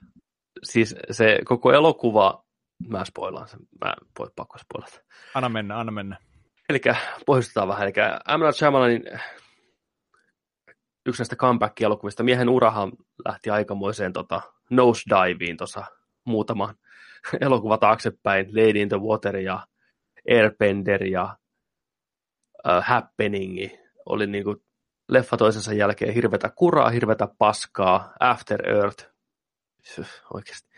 Siis 0.63 0.95
se 1.11 1.39
koko 1.45 1.71
elokuva, 1.73 2.45
mä 2.87 3.05
spoilaan 3.05 3.47
sen, 3.47 3.59
mä 3.85 3.93
voin 4.19 4.31
pakko 4.35 4.57
spoilata. 4.57 5.01
Anna 5.35 5.49
mennä, 5.49 5.79
anna 5.79 5.91
mennä. 5.91 6.17
Eli 6.69 6.81
pohjustetaan 7.25 7.67
vähän, 7.67 7.83
eli 7.83 7.93
M. 8.37 8.43
Night 8.43 8.57
Shyamalanin 8.57 9.03
yksi 11.05 11.21
näistä 11.21 11.35
comeback-elokuvista, 11.35 12.23
miehen 12.23 12.49
urahan 12.49 12.91
lähti 13.25 13.49
aikamoiseen 13.49 14.13
tota, 14.13 14.41
nosediveen 14.69 15.57
tuossa 15.57 15.85
muutama 16.25 16.73
elokuva 17.41 17.77
taaksepäin, 17.77 18.47
Lady 18.47 18.81
in 18.81 18.89
the 18.89 18.97
Water 18.97 19.37
ja 19.37 19.67
Airbender 20.29 21.03
ja 21.03 21.37
uh, 22.67 22.83
happeningi. 22.83 23.79
Oli 24.05 24.27
niin 24.27 24.43
kuin 24.43 24.57
leffa 25.09 25.37
toisensa 25.37 25.73
jälkeen 25.73 26.13
hirvetä 26.13 26.49
kuraa, 26.55 26.89
hirvetä 26.89 27.27
paskaa, 27.37 28.13
After 28.19 28.69
Earth. 28.69 29.09
Oikeasti. 30.33 30.69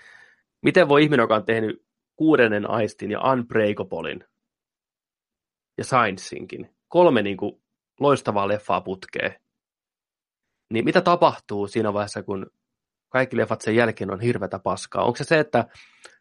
Miten 0.61 0.89
voi 0.89 1.03
ihminen, 1.03 1.23
joka 1.23 1.35
on 1.35 1.45
tehnyt 1.45 1.85
kuudennen 2.21 2.69
aistin 2.69 3.11
ja 3.11 3.21
Unbreakablein 3.31 4.23
ja 5.77 5.83
Sciencinkin, 5.83 6.75
kolme 6.87 7.21
niin 7.21 7.37
kuin 7.37 7.61
loistavaa 7.99 8.47
leffaa 8.47 8.81
putkeen, 8.81 9.35
niin 10.73 10.85
mitä 10.85 11.01
tapahtuu 11.01 11.67
siinä 11.67 11.93
vaiheessa, 11.93 12.23
kun 12.23 12.47
kaikki 13.09 13.37
leffat 13.37 13.61
sen 13.61 13.75
jälkeen 13.75 14.11
on 14.11 14.19
hirvetä 14.19 14.59
paskaa? 14.59 15.03
Onko 15.03 15.17
se 15.17 15.23
se, 15.23 15.39
että 15.39 15.65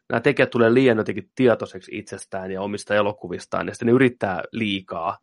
nämä 0.09 0.19
tekijät 0.19 0.49
tulee 0.49 0.73
liian 0.73 0.97
jotenkin 0.97 1.31
tietoiseksi 1.35 1.97
itsestään 1.97 2.51
ja 2.51 2.61
omista 2.61 2.95
elokuvistaan, 2.95 3.67
ja 3.67 3.73
sitten 3.73 3.85
ne 3.85 3.91
yrittää 3.91 4.43
liikaa, 4.51 5.17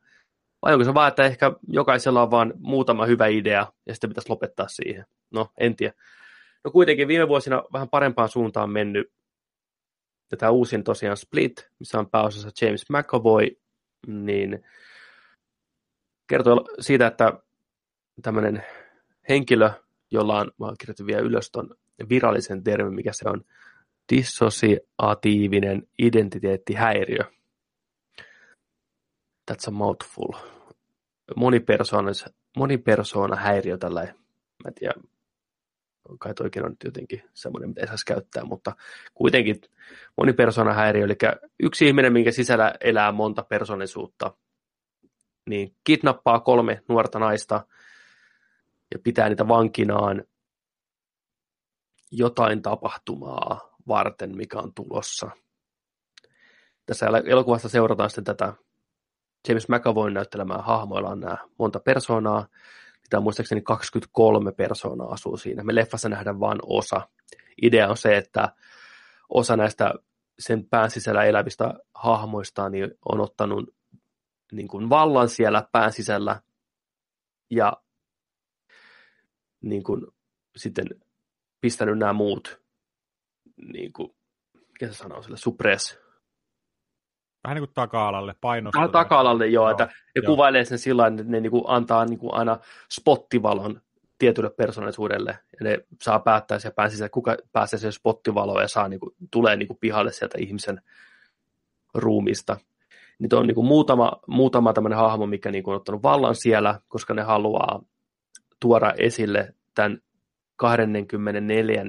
vai 0.63 0.73
onko 0.73 0.85
se 0.85 0.95
vaan, 0.95 1.09
että 1.09 1.25
ehkä 1.25 1.53
jokaisella 1.69 2.23
on 2.23 2.31
vain 2.31 2.53
muutama 2.59 3.07
hyvä 3.07 3.27
idea 3.27 3.73
ja 3.87 3.95
sitten 3.95 4.11
pitäisi 4.11 4.31
lopettaa 4.31 4.69
siihen? 4.69 5.05
No, 5.31 5.49
en 5.61 5.77
tiedä. 5.77 5.95
No 6.65 6.71
kuitenkin 6.71 7.09
viime 7.09 7.29
vuosina 7.29 7.63
vähän 7.73 7.89
parempaan 7.89 8.29
suuntaan 8.29 8.71
mennyt. 8.71 9.18
Tätä 10.29 10.51
uusin 10.51 10.85
tosiaan 10.85 11.17
Split, 11.17 11.69
missä 11.79 11.99
on 11.99 12.11
pääosassa 12.11 12.67
James 12.67 12.85
McAvoy, 12.91 13.47
niin 14.07 14.65
kertoo 16.27 16.65
siitä, 16.81 17.07
että 17.07 17.33
tämmöinen 18.23 18.65
henkilö, 19.29 19.71
jolla 20.11 20.39
on, 20.39 20.53
mä 20.59 20.67
oon 20.67 20.77
kirjoitettu 20.79 21.07
vielä 21.07 21.23
ylös 21.23 21.51
ton 21.51 21.75
virallisen 22.09 22.65
termin, 22.65 22.95
mikä 22.95 23.11
se 23.13 23.29
on, 23.29 23.45
dissosiatiivinen 24.13 25.89
identiteettihäiriö– 25.99 27.25
That's 29.49 29.69
a 29.69 29.71
mouthful. 29.71 30.33
Monipersoona, 31.37 32.11
monipersoona 32.57 33.37
häiriö 33.37 33.79
tällä, 33.79 34.01
mä 34.01 34.69
en 34.69 34.75
tiedä, 34.75 34.95
kai 36.19 36.35
toikin 36.35 36.65
on 36.65 36.71
nyt 36.71 36.85
jotenkin 36.85 37.23
semmoinen, 37.35 37.71
mitä 37.71 37.81
ei 37.81 37.87
saisi 37.87 38.07
käyttää, 38.07 38.45
mutta 38.45 38.73
kuitenkin 39.15 39.61
monipersona 40.17 40.73
häiriö, 40.73 41.05
eli 41.05 41.17
yksi 41.63 41.87
ihminen, 41.87 42.13
minkä 42.13 42.33
sisällä 42.33 42.75
elää 42.81 43.13
monta 43.13 43.43
persoonallisuutta, 43.43 44.35
niin 45.49 45.75
kidnappaa 45.85 46.41
kolme 46.41 46.83
nuorta 46.89 47.19
naista 47.19 47.67
ja 48.95 48.99
pitää 48.99 49.29
niitä 49.29 49.49
vankinaan 49.49 50.25
jotain 52.11 52.63
tapahtumaa 52.63 53.77
varten, 53.89 54.37
mikä 54.37 54.59
on 54.59 54.75
tulossa. 54.75 55.31
Tässä 56.87 57.07
elokuvassa 57.27 57.69
seurataan 57.69 58.11
sitten 58.11 58.25
tätä 58.25 58.53
James 59.49 59.69
McAvoyn 59.69 60.15
näyttelemään 60.15 60.65
hahmoilla 60.65 61.09
on 61.09 61.21
nämä 61.21 61.37
monta 61.59 61.81
persoonaa. 61.81 62.47
Mitä 63.09 63.21
muistaakseni 63.21 63.63
23 63.63 64.53
persoonaa 64.53 65.13
asuu 65.13 65.37
siinä. 65.37 65.65
Me 65.65 65.75
leffassa 65.75 66.09
nähdään 66.09 66.41
vain 66.41 66.59
osa. 66.63 67.09
Idea 67.63 67.89
on 67.89 67.97
se, 67.97 68.17
että 68.17 68.53
osa 69.29 69.57
näistä 69.57 69.95
sen 70.39 70.65
pään 70.65 70.91
sisällä 70.91 71.25
elävistä 71.25 71.75
hahmoista 71.95 72.69
niin 72.69 72.91
on 73.05 73.21
ottanut 73.21 73.75
niin 74.53 74.69
kuin 74.69 74.91
vallan 74.91 75.29
siellä 75.29 75.69
pään 75.73 75.93
sisällä 75.93 76.41
ja 77.51 77.73
niin 79.61 79.83
kuin, 79.83 80.07
sitten 80.57 80.87
pistänyt 81.61 81.99
nämä 81.99 82.13
muut, 82.13 82.61
niin 83.73 83.93
kuin, 83.93 84.15
mikä 84.55 84.87
se 84.87 84.95
sanoo 84.95 85.23
sille, 85.23 85.37
suppress, 85.37 85.99
Vähän 87.45 87.55
niin 87.55 87.67
kuin 87.67 87.75
taka-alalle 87.75 88.35
painosta. 88.41 88.89
taka-alalle 88.89 89.47
joo, 89.47 89.65
joo, 89.65 89.71
että 89.71 89.85
ne 89.85 89.93
joo. 90.15 90.27
kuvailee 90.27 90.65
sen 90.65 90.79
sillä 90.79 91.07
että 91.07 91.23
ne 91.23 91.41
niin 91.41 91.51
kuin 91.51 91.65
antaa 91.67 92.05
niin 92.05 92.19
kuin 92.19 92.35
aina 92.35 92.59
spottivalon 92.91 93.81
tietylle 94.19 94.51
persoonallisuudelle, 94.51 95.31
ja 95.31 95.65
ne 95.65 95.79
saa 96.03 96.19
päättää 96.19 96.59
siellä 96.59 96.75
pään 96.75 96.91
sisällä, 96.91 97.09
kuka 97.09 97.37
pääsee 97.53 97.79
sen 97.79 97.93
spottivaloon 97.93 98.63
ja 98.63 98.69
saa, 98.69 98.89
niin 98.89 99.01
kuin, 99.01 99.15
tulee 99.31 99.57
niin 99.57 99.67
kuin 99.67 99.79
pihalle 99.81 100.13
sieltä 100.13 100.39
ihmisen 100.41 100.83
ruumista. 101.95 102.57
Niin 103.19 103.35
on 103.35 103.47
niin 103.47 103.55
kuin 103.55 103.67
muutama, 103.67 104.13
muutama 104.27 104.73
tämmöinen 104.73 104.99
hahmo, 104.99 105.27
mikä 105.27 105.51
niin 105.51 105.65
kuin 105.65 105.73
on 105.73 105.77
ottanut 105.77 106.03
vallan 106.03 106.35
siellä, 106.35 106.81
koska 106.89 107.15
ne 107.15 107.23
haluaa 107.23 107.83
tuoda 108.61 108.93
esille 108.99 109.55
tämän 109.75 109.99
24. 110.57 111.85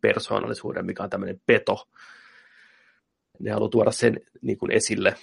persoonallisuuden, 0.00 0.86
mikä 0.86 1.02
on 1.02 1.10
tämmöinen 1.10 1.40
peto. 1.46 1.88
Ne 3.42 3.50
haluaa 3.50 3.70
tuoda 3.70 3.90
sen 3.90 4.20
niin 4.42 4.58
kuin 4.58 4.72
esille. 4.72 5.14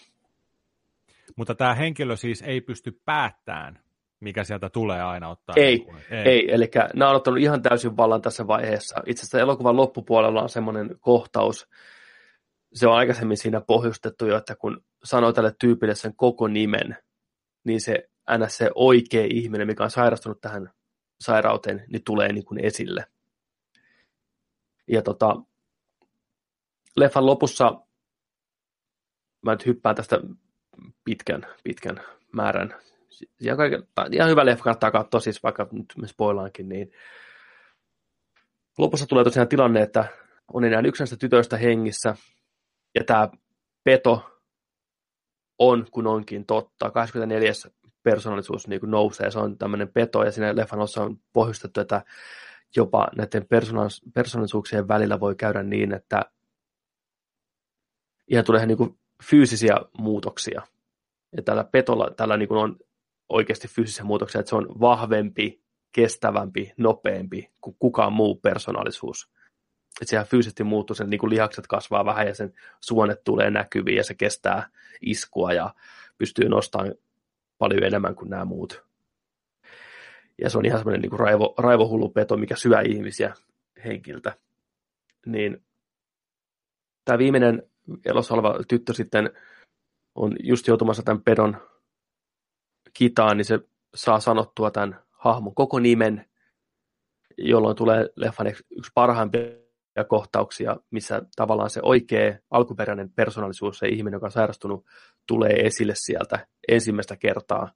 Mutta 1.35 1.55
tämä 1.55 1.73
henkilö 1.73 2.15
siis 2.15 2.41
ei 2.41 2.61
pysty 2.61 3.01
päättämään, 3.05 3.79
mikä 4.19 4.43
sieltä 4.43 4.69
tulee 4.69 5.01
aina 5.01 5.29
ottaa. 5.29 5.55
Ei, 5.57 5.87
ei. 6.11 6.23
ei. 6.25 6.53
eli 6.53 6.69
nämä 6.93 7.09
on 7.09 7.15
ottanut 7.15 7.39
ihan 7.39 7.61
täysin 7.61 7.97
vallan 7.97 8.21
tässä 8.21 8.47
vaiheessa. 8.47 9.01
Itse 9.05 9.21
asiassa 9.21 9.39
elokuvan 9.39 9.75
loppupuolella 9.75 10.41
on 10.41 10.49
semmoinen 10.49 10.95
kohtaus, 10.99 11.67
se 12.73 12.87
on 12.87 12.95
aikaisemmin 12.95 13.37
siinä 13.37 13.61
pohjustettu 13.61 14.25
jo, 14.25 14.37
että 14.37 14.55
kun 14.55 14.83
sanoo 15.03 15.33
tälle 15.33 15.55
tyypille 15.59 15.95
sen 15.95 16.15
koko 16.15 16.47
nimen, 16.47 16.97
niin 17.63 17.81
se 17.81 18.09
ns. 18.37 18.57
se 18.57 18.69
oikea 18.75 19.27
ihminen, 19.29 19.67
mikä 19.67 19.83
on 19.83 19.91
sairastunut 19.91 20.41
tähän 20.41 20.69
sairauteen, 21.19 21.85
niin 21.87 22.03
tulee 22.03 22.33
niin 22.33 22.45
kuin 22.45 22.65
esille. 22.65 23.05
Ja 24.87 25.01
tota, 25.01 25.35
leffan 26.97 27.25
lopussa, 27.25 27.81
mä 29.41 29.51
nyt 29.51 29.65
hyppään 29.65 29.95
tästä 29.95 30.19
pitkän, 31.05 31.47
pitkän 31.63 32.01
määrän, 32.31 32.75
ja 33.41 33.55
kaiken, 33.55 33.83
ihan 34.11 34.29
hyvä 34.29 34.45
leffa 34.45 34.63
kannattaa 34.63 34.91
katsoa, 34.91 35.19
siis 35.19 35.43
vaikka 35.43 35.67
nyt 35.71 35.93
me 35.97 36.07
spoilaankin, 36.07 36.69
niin 36.69 36.91
lopussa 38.77 39.05
tulee 39.05 39.23
tosiaan 39.23 39.47
tilanne, 39.47 39.81
että 39.81 40.05
on 40.53 40.63
enää 40.63 40.81
yksi 40.85 41.01
näistä 41.01 41.17
tytöistä 41.17 41.57
hengissä, 41.57 42.15
ja 42.95 43.03
tämä 43.03 43.29
peto 43.83 44.41
on, 45.59 45.87
kun 45.91 46.07
onkin 46.07 46.45
totta. 46.45 46.91
24 46.91 47.51
persoonallisuus 48.03 48.67
niin 48.67 48.79
kuin 48.79 48.91
nousee, 48.91 49.31
se 49.31 49.39
on 49.39 49.57
tämmöinen 49.57 49.89
peto, 49.93 50.23
ja 50.23 50.31
siinä 50.31 50.55
leffan 50.55 50.79
osa 50.79 51.03
on 51.03 51.17
pohjustettu, 51.33 51.81
että 51.81 52.03
jopa 52.75 53.07
näiden 53.15 53.47
persoonallisuuksien 54.13 54.87
välillä 54.87 55.19
voi 55.19 55.35
käydä 55.35 55.63
niin, 55.63 55.93
että 55.93 56.21
ihan 58.27 58.45
tulee 58.45 58.65
niin 58.65 58.77
kuin 58.77 58.99
fyysisiä 59.23 59.77
muutoksia. 59.97 60.61
Ja 61.37 61.43
tällä 61.43 61.63
petolla 61.63 62.11
tällä 62.17 62.37
niin 62.37 62.47
kuin 62.47 62.59
on 62.59 62.77
oikeasti 63.29 63.67
fyysisiä 63.67 64.03
muutoksia, 64.03 64.39
että 64.39 64.49
se 64.49 64.55
on 64.55 64.67
vahvempi, 64.79 65.61
kestävämpi, 65.91 66.73
nopeampi 66.77 67.51
kuin 67.61 67.75
kukaan 67.79 68.13
muu 68.13 68.35
persoonallisuus. 68.35 69.29
Että 70.01 70.09
sehän 70.09 70.25
fyysisesti 70.25 70.63
muuttuu, 70.63 70.95
sen 70.95 71.09
niin 71.09 71.19
kuin 71.19 71.29
lihakset 71.29 71.67
kasvaa 71.67 72.05
vähän 72.05 72.27
ja 72.27 72.35
sen 72.35 72.53
suonet 72.79 73.23
tulee 73.23 73.49
näkyviin 73.49 73.97
ja 73.97 74.03
se 74.03 74.13
kestää 74.13 74.69
iskua 75.01 75.53
ja 75.53 75.73
pystyy 76.17 76.49
nostamaan 76.49 76.95
paljon 77.57 77.83
enemmän 77.83 78.15
kuin 78.15 78.29
nämä 78.29 78.45
muut. 78.45 78.83
Ja 80.41 80.49
se 80.49 80.57
on 80.57 80.65
ihan 80.65 80.79
semmoinen 80.79 81.01
niin 81.01 81.19
raivo, 81.19 81.53
raivohullu 81.57 82.09
peto, 82.09 82.37
mikä 82.37 82.55
syö 82.55 82.81
ihmisiä 82.81 83.33
henkiltä. 83.85 84.37
Niin 85.25 85.63
tämä 87.05 87.17
viimeinen 87.17 87.69
elossa 88.05 88.33
oleva 88.33 88.55
tyttö 88.67 88.93
sitten 88.93 89.29
on 90.15 90.35
just 90.43 90.67
joutumassa 90.67 91.03
tämän 91.03 91.23
pedon 91.23 91.57
kitaan, 92.93 93.37
niin 93.37 93.45
se 93.45 93.59
saa 93.95 94.19
sanottua 94.19 94.71
tämän 94.71 94.99
hahmon 95.11 95.55
koko 95.55 95.79
nimen, 95.79 96.25
jolloin 97.37 97.75
tulee 97.75 98.09
leffan 98.15 98.47
yksi 98.47 98.91
parhaimpia 98.93 99.49
kohtauksia, 100.07 100.77
missä 100.91 101.21
tavallaan 101.35 101.69
se 101.69 101.79
oikea 101.83 102.37
alkuperäinen 102.51 103.11
persoonallisuus, 103.11 103.79
se 103.79 103.87
ihminen, 103.87 104.17
joka 104.17 104.25
on 104.25 104.31
sairastunut, 104.31 104.85
tulee 105.27 105.53
esille 105.53 105.93
sieltä 105.95 106.47
ensimmäistä 106.67 107.15
kertaa. 107.15 107.71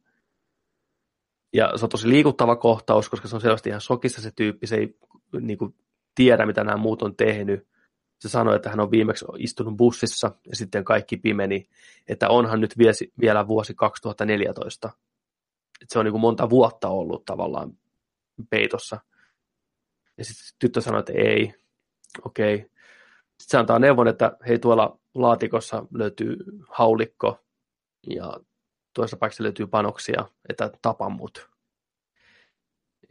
Ja 1.53 1.77
se 1.77 1.85
on 1.85 1.89
tosi 1.89 2.09
liikuttava 2.09 2.55
kohtaus, 2.55 3.09
koska 3.09 3.27
se 3.27 3.35
on 3.35 3.41
selvästi 3.41 3.69
ihan 3.69 3.81
sokissa 3.81 4.21
se 4.21 4.31
tyyppi, 4.35 4.67
se 4.67 4.75
ei 4.75 4.97
niin 5.41 5.57
kuin, 5.57 5.75
tiedä, 6.15 6.45
mitä 6.45 6.63
nämä 6.63 6.77
muut 6.77 7.01
on 7.01 7.15
tehnyt. 7.15 7.67
Se 8.23 8.29
sanoi, 8.29 8.55
että 8.55 8.69
hän 8.69 8.79
on 8.79 8.91
viimeksi 8.91 9.25
istunut 9.37 9.77
bussissa 9.77 10.31
ja 10.49 10.55
sitten 10.55 10.83
kaikki 10.83 11.17
pimeni, 11.17 11.69
että 12.07 12.29
onhan 12.29 12.61
nyt 12.61 12.77
vielä 13.21 13.47
vuosi 13.47 13.73
2014. 13.73 14.87
Että 15.81 15.93
se 15.93 15.99
on 15.99 16.05
niin 16.05 16.11
kuin 16.11 16.21
monta 16.21 16.49
vuotta 16.49 16.89
ollut 16.89 17.25
tavallaan 17.25 17.77
peitossa. 18.49 18.99
Ja 20.17 20.25
sitten 20.25 20.45
tyttö 20.59 20.81
sanoi, 20.81 20.99
että 20.99 21.13
ei, 21.13 21.55
okei. 22.25 22.55
Okay. 22.55 22.67
Sitten 22.67 23.47
se 23.47 23.57
antaa 23.57 23.79
neuvon, 23.79 24.07
että 24.07 24.37
hei 24.47 24.59
tuolla 24.59 24.99
laatikossa 25.15 25.85
löytyy 25.93 26.37
haulikko 26.69 27.39
ja 28.07 28.39
toisessa 28.93 29.17
paikassa 29.17 29.43
löytyy 29.43 29.67
panoksia, 29.67 30.25
että 30.49 30.71
tapa 30.81 31.09
mut. 31.09 31.49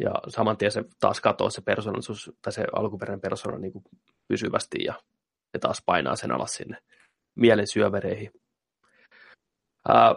Ja 0.05 0.13
saman 0.29 0.57
tien 0.57 0.73
se 0.73 0.85
taas 1.01 1.21
katoo 1.21 1.51
se 1.51 1.61
persoonallisuus, 1.61 2.33
tai 2.43 2.53
se 2.53 2.65
alkuperäinen 2.73 3.21
persoona 3.21 3.59
niin 3.59 3.73
kuin 3.73 3.85
pysyvästi 4.29 4.85
ja, 4.85 4.95
ja 5.55 5.61
taas 5.61 5.83
painaa 5.87 6.17
sen 6.17 6.33
alas 6.33 6.53
sinne 6.53 6.79
mielen 7.35 7.67
syövereihin. 7.67 8.31
Ää, 9.89 10.15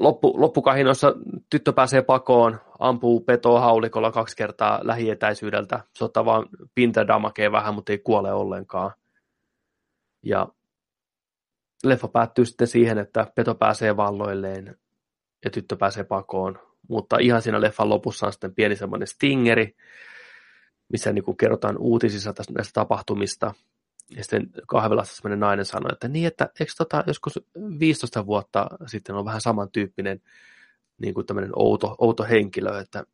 loppu, 0.00 0.40
loppukahinoissa 0.40 1.14
tyttö 1.50 1.72
pääsee 1.72 2.02
pakoon, 2.02 2.60
ampuu 2.78 3.20
petoa 3.20 3.60
haulikolla 3.60 4.12
kaksi 4.12 4.36
kertaa 4.36 4.80
lähietäisyydeltä. 4.82 5.80
Se 5.94 6.04
ottaa 6.04 6.24
vaan 6.24 6.48
pintadamakea 6.74 7.52
vähän, 7.52 7.74
mutta 7.74 7.92
ei 7.92 7.98
kuole 7.98 8.32
ollenkaan. 8.32 8.90
Ja 10.22 10.48
leffa 11.84 12.08
päättyy 12.08 12.44
sitten 12.44 12.66
siihen, 12.66 12.98
että 12.98 13.32
peto 13.34 13.54
pääsee 13.54 13.96
valloilleen 13.96 14.78
ja 15.44 15.50
tyttö 15.50 15.76
pääsee 15.76 16.04
pakoon. 16.04 16.67
Mutta 16.88 17.18
ihan 17.18 17.42
siinä 17.42 17.60
leffan 17.60 17.88
lopussa 17.88 18.26
on 18.26 18.32
sitten 18.32 18.54
pieni 18.54 18.76
semmoinen 18.76 19.06
stingeri, 19.06 19.76
missä 20.88 21.12
niin 21.12 21.36
kerrotaan 21.36 21.78
uutisissa 21.78 22.32
tästä, 22.32 22.52
näistä 22.52 22.72
tapahtumista. 22.72 23.54
Ja 24.16 24.22
sitten 24.22 24.50
kahvilassa 24.66 25.16
semmoinen 25.16 25.40
nainen 25.40 25.64
sanoi, 25.64 25.92
että 25.92 26.08
niin, 26.08 26.26
että 26.26 26.50
eikö 26.60 26.72
tota, 26.78 27.04
joskus 27.06 27.40
15 27.78 28.26
vuotta 28.26 28.66
sitten 28.86 29.14
on 29.14 29.24
vähän 29.24 29.40
samantyyppinen 29.40 30.22
niin 30.98 31.14
kuin 31.14 31.26
tämmöinen 31.26 31.50
outo, 31.56 31.94
outo 31.98 32.24
henkilö, 32.24 32.80
että 32.80 33.04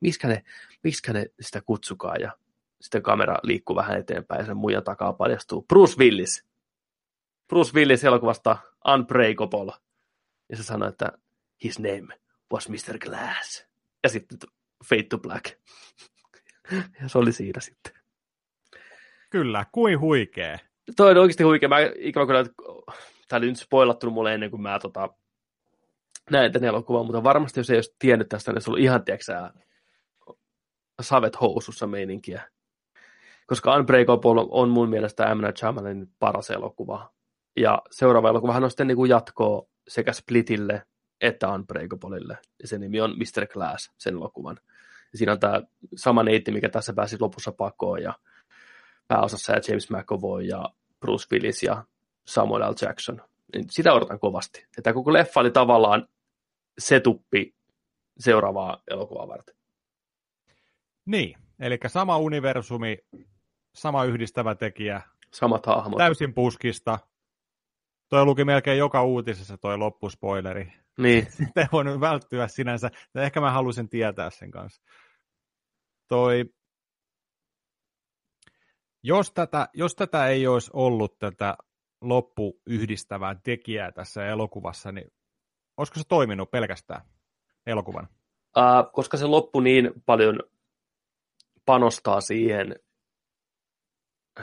miskä 0.00 0.28
ne, 0.28 0.42
miskä 0.82 1.12
ne 1.12 1.26
sitä 1.40 1.60
kutsukaa 1.60 2.16
ja 2.16 2.32
sitten 2.80 3.02
kamera 3.02 3.36
liikkuu 3.42 3.76
vähän 3.76 3.98
eteenpäin 3.98 4.38
ja 4.38 4.46
sen 4.46 4.56
muijan 4.56 4.84
takaa 4.84 5.12
paljastuu 5.12 5.62
Bruce 5.62 5.98
Willis. 5.98 6.44
Bruce 7.48 7.72
Willis 7.74 8.04
elokuvasta 8.04 8.56
Unbreakable. 8.94 9.72
Ja 10.48 10.56
se 10.56 10.62
sanoi, 10.62 10.88
että 10.88 11.12
his 11.64 11.78
name 11.78 12.18
was 12.52 12.68
Mr. 12.68 12.98
Glass. 12.98 13.66
Ja 14.02 14.08
sitten 14.08 14.38
Fade 14.84 15.02
to 15.02 15.18
Black. 15.18 15.44
ja 17.02 17.08
se 17.08 17.18
oli 17.18 17.32
siinä 17.32 17.60
sitten. 17.60 17.92
Kyllä, 19.30 19.66
kuin 19.72 20.00
huikee. 20.00 20.60
Toi 20.96 21.10
on 21.10 21.16
oikeasti 21.16 21.44
huikea. 21.44 21.68
Mä 21.68 21.76
ikävä 21.96 22.26
kyllä, 22.26 22.44
tämä 23.28 23.38
oli 23.38 23.46
nyt 23.46 23.58
spoilattu 23.58 24.10
mulle 24.10 24.34
ennen 24.34 24.50
kuin 24.50 24.62
mä 24.62 24.78
tota, 24.78 25.08
näin 26.30 26.52
tämän 26.52 26.68
elokuvan, 26.68 27.06
mutta 27.06 27.22
varmasti 27.22 27.60
jos 27.60 27.70
ei 27.70 27.76
olisi 27.76 27.96
tiennyt 27.98 28.28
tästä, 28.28 28.52
niin 28.52 28.62
se 28.62 28.70
ollut 28.70 28.82
ihan, 28.82 29.04
tiedätkö 29.04 29.50
savet 31.00 31.40
housussa 31.40 31.86
meininkiä. 31.86 32.42
Koska 33.46 33.76
Unbreakable 33.76 34.46
on 34.50 34.68
mun 34.68 34.90
mielestä 34.90 35.34
M. 35.34 35.40
Night 35.40 35.56
Shyamalan 35.56 36.06
paras 36.18 36.50
elokuva. 36.50 37.10
Ja 37.56 37.82
seuraava 37.90 38.28
elokuvahan 38.28 38.64
on 38.64 38.70
sitten 38.70 38.86
niin 38.86 38.96
kuin 38.96 39.10
jatkoa 39.10 39.66
sekä 39.88 40.12
Splitille 40.12 40.82
että 41.20 41.48
Unbreakablelle. 41.48 42.38
Ja 42.62 42.68
sen 42.68 42.80
nimi 42.80 43.00
on 43.00 43.10
Mr. 43.10 43.46
Glass, 43.46 43.92
sen 43.98 44.14
elokuvan. 44.14 44.56
Ja 45.12 45.18
siinä 45.18 45.32
on 45.32 45.40
tämä 45.40 45.62
sama 45.96 46.22
neitti, 46.22 46.52
mikä 46.52 46.68
tässä 46.68 46.92
pääsi 46.92 47.16
lopussa 47.20 47.52
pakoon. 47.52 48.02
Ja 48.02 48.14
pääosassa 49.08 49.52
ja 49.52 49.60
James 49.68 49.90
McAvoy 49.90 50.42
ja 50.42 50.70
Bruce 51.00 51.26
Willis 51.32 51.62
ja 51.62 51.84
Samuel 52.26 52.70
L. 52.70 52.74
Jackson. 52.82 53.22
Niin 53.54 53.64
sitä 53.70 53.92
odotan 53.92 54.18
kovasti. 54.18 54.66
Että 54.78 54.92
koko 54.92 55.12
leffa 55.12 55.40
oli 55.40 55.50
tavallaan 55.50 56.08
setuppi 56.78 57.54
seuraavaa 58.18 58.82
elokuvaa 58.90 59.28
varten. 59.28 59.54
Niin, 61.06 61.38
eli 61.60 61.78
sama 61.86 62.18
universumi, 62.18 62.98
sama 63.74 64.04
yhdistävä 64.04 64.54
tekijä. 64.54 65.02
Samat 65.32 65.66
hahmot. 65.66 65.98
Täysin 65.98 66.34
puskista. 66.34 66.98
Toi 68.08 68.24
luki 68.24 68.44
melkein 68.44 68.78
joka 68.78 69.02
uutisessa 69.02 69.58
toi 69.58 69.78
loppuspoileri. 69.78 70.72
Niin. 70.98 71.26
Sitten 71.36 71.62
ei 71.62 71.68
voinut 71.72 72.00
välttyä 72.00 72.48
sinänsä. 72.48 72.90
Ehkä 73.14 73.40
mä 73.40 73.50
halusin 73.50 73.88
tietää 73.88 74.30
sen 74.30 74.50
kanssa. 74.50 74.82
Toi, 76.08 76.44
jos 79.02 79.32
tätä, 79.32 79.68
jos 79.74 79.94
tätä 79.94 80.28
ei 80.28 80.46
olisi 80.46 80.70
ollut 80.74 81.18
tätä 81.18 81.56
loppuyhdistävää 82.00 83.36
tekijää 83.44 83.92
tässä 83.92 84.26
elokuvassa, 84.26 84.92
niin 84.92 85.12
olisiko 85.76 85.98
se 85.98 86.04
toiminut 86.08 86.50
pelkästään 86.50 87.00
elokuvan? 87.66 88.08
Uh, 88.56 88.92
koska 88.92 89.16
se 89.16 89.26
loppu 89.26 89.60
niin 89.60 89.90
paljon 90.06 90.40
panostaa 91.64 92.20
siihen 92.20 92.76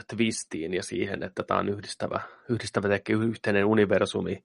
twistiin 0.08 0.74
ja 0.74 0.82
siihen, 0.82 1.22
että 1.22 1.42
tämä 1.42 1.60
on 1.60 1.68
yhdistävä, 1.68 2.20
yhdistävä 2.48 2.88
tekee 2.88 3.16
yhteinen 3.16 3.64
universumi, 3.64 4.44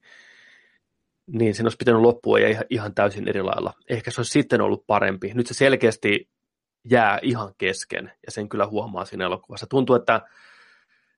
niin 1.27 1.55
sen 1.55 1.65
olisi 1.65 1.77
pitänyt 1.77 2.01
loppua 2.01 2.39
ja 2.39 2.63
ihan 2.69 2.93
täysin 2.93 3.27
eri 3.27 3.41
lailla. 3.41 3.73
Ehkä 3.89 4.11
se 4.11 4.21
olisi 4.21 4.31
sitten 4.31 4.61
ollut 4.61 4.87
parempi. 4.87 5.31
Nyt 5.33 5.47
se 5.47 5.53
selkeästi 5.53 6.29
jää 6.89 7.19
ihan 7.21 7.53
kesken, 7.57 8.11
ja 8.25 8.31
sen 8.31 8.49
kyllä 8.49 8.67
huomaa 8.67 9.05
siinä 9.05 9.25
elokuvassa. 9.25 9.67
Tuntuu, 9.67 9.95
että 9.95 10.21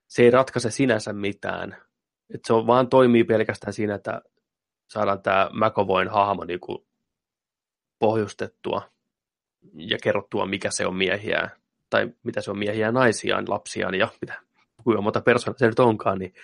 se 0.06 0.22
ei 0.22 0.30
ratkaise 0.30 0.70
sinänsä 0.70 1.12
mitään. 1.12 1.76
Että 2.34 2.46
se 2.46 2.52
on, 2.52 2.66
vaan 2.66 2.88
toimii 2.88 3.24
pelkästään 3.24 3.72
siinä, 3.72 3.94
että 3.94 4.22
saadaan 4.90 5.22
tämä 5.22 5.50
McAvoyn 5.52 6.08
hahmo 6.08 6.44
kuin 6.60 6.86
pohjustettua 7.98 8.90
ja 9.74 9.98
kerrottua, 10.02 10.46
mikä 10.46 10.70
se 10.70 10.86
on 10.86 10.96
miehiä, 10.96 11.50
tai 11.92 12.12
mitä 12.22 12.40
se 12.40 12.50
on 12.50 12.58
miehiä 12.58 12.86
ja 12.86 12.92
naisiaan, 12.92 13.44
lapsiaan 13.48 13.94
ja 13.94 14.08
mitä, 14.20 14.40
kuinka 14.84 15.02
monta 15.02 15.20
persoonaa 15.20 15.58
se 15.58 15.66
nyt 15.66 15.78
onkaan, 15.78 16.18
niin 16.18 16.34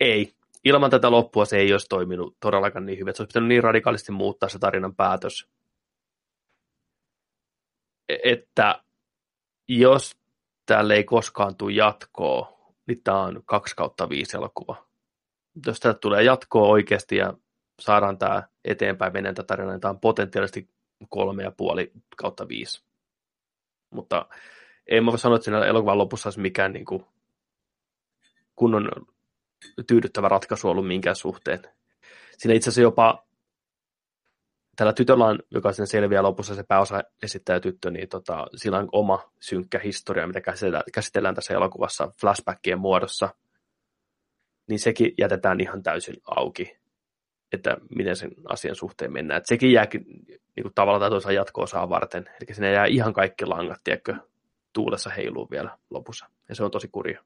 ei. 0.00 0.34
Ilman 0.64 0.90
tätä 0.90 1.10
loppua 1.10 1.44
se 1.44 1.56
ei 1.56 1.72
olisi 1.72 1.88
toiminut 1.88 2.36
todellakaan 2.40 2.86
niin 2.86 2.98
hyvin. 2.98 3.14
Se 3.14 3.22
olisi 3.22 3.28
pitänyt 3.28 3.48
niin 3.48 3.62
radikaalisti 3.62 4.12
muuttaa 4.12 4.48
se 4.48 4.58
tarinan 4.58 4.94
päätös, 4.94 5.48
että 8.24 8.82
jos 9.68 10.16
tälle 10.66 10.94
ei 10.94 11.04
koskaan 11.04 11.56
tule 11.56 11.72
jatkoa, 11.72 12.52
niin 12.86 13.02
tämä 13.04 13.22
on 13.22 13.42
2 13.46 13.76
kautta 13.76 14.08
5 14.08 14.36
elokuva. 14.36 14.86
Jos 15.66 15.80
tästä 15.80 16.00
tulee 16.00 16.22
jatkoa 16.22 16.68
oikeasti 16.68 17.16
ja 17.16 17.34
saadaan 17.80 18.18
tämä 18.18 18.42
eteenpäin 18.64 19.12
menentä 19.12 19.42
tarina, 19.42 19.70
niin 19.70 19.80
tämä 19.80 19.90
on 19.90 20.00
potentiaalisesti 20.00 20.70
kolme 21.08 21.42
ja 21.42 21.50
puoli 21.50 21.92
kautta 22.16 22.48
viisi. 22.48 22.84
Mutta 23.90 24.26
en 24.88 25.04
mä 25.04 25.10
voi 25.10 25.18
sanoa, 25.18 25.36
että 25.36 25.44
siinä 25.44 25.66
elokuvan 25.66 25.98
lopussa 25.98 26.26
olisi 26.26 26.40
mikään 26.40 26.72
niin 26.72 26.84
kuin 26.84 27.04
kunnon 28.56 28.90
tyydyttävä 29.86 30.28
ratkaisu 30.28 30.68
ollut 30.68 30.86
minkään 30.86 31.16
suhteen. 31.16 31.60
Siinä 32.38 32.54
itse 32.54 32.70
asiassa 32.70 32.82
jopa 32.82 33.26
tällä 34.76 34.92
tytöllä 34.92 35.24
on, 35.24 35.38
joka 35.50 35.72
sen 35.72 35.86
selviää 35.86 36.22
lopussa 36.22 36.54
se 36.54 36.62
pääosa 36.62 37.02
esittäjä 37.22 37.60
tyttö, 37.60 37.90
niin 37.90 38.08
tota, 38.08 38.46
sillä 38.56 38.78
on 38.78 38.88
oma 38.92 39.32
synkkä 39.40 39.78
historia, 39.78 40.26
mitä 40.26 40.40
käsitellään, 40.40 40.84
käsitellään 40.94 41.34
tässä 41.34 41.54
elokuvassa 41.54 42.12
flashbackien 42.20 42.78
muodossa. 42.78 43.28
Niin 44.68 44.78
sekin 44.78 45.14
jätetään 45.18 45.60
ihan 45.60 45.82
täysin 45.82 46.16
auki, 46.36 46.78
että 47.52 47.76
miten 47.96 48.16
sen 48.16 48.30
asian 48.48 48.76
suhteen 48.76 49.12
mennään. 49.12 49.38
Et 49.38 49.46
sekin 49.46 49.72
jääkin 49.72 50.04
niin 50.28 50.62
kuin 50.62 50.74
tavalla 50.74 51.00
tai 51.00 51.10
toisaalta 51.10 51.32
jatko-osaa 51.32 51.88
varten. 51.88 52.24
Eli 52.26 52.54
sinne 52.54 52.72
jää 52.72 52.86
ihan 52.86 53.12
kaikki 53.12 53.46
langat, 53.46 53.80
tiedätkö, 53.84 54.14
tuulessa 54.78 55.10
heiluu 55.10 55.48
vielä 55.50 55.78
lopussa. 55.90 56.26
Ja 56.48 56.54
se 56.54 56.64
on 56.64 56.70
tosi 56.70 56.88
kurja. 56.88 57.24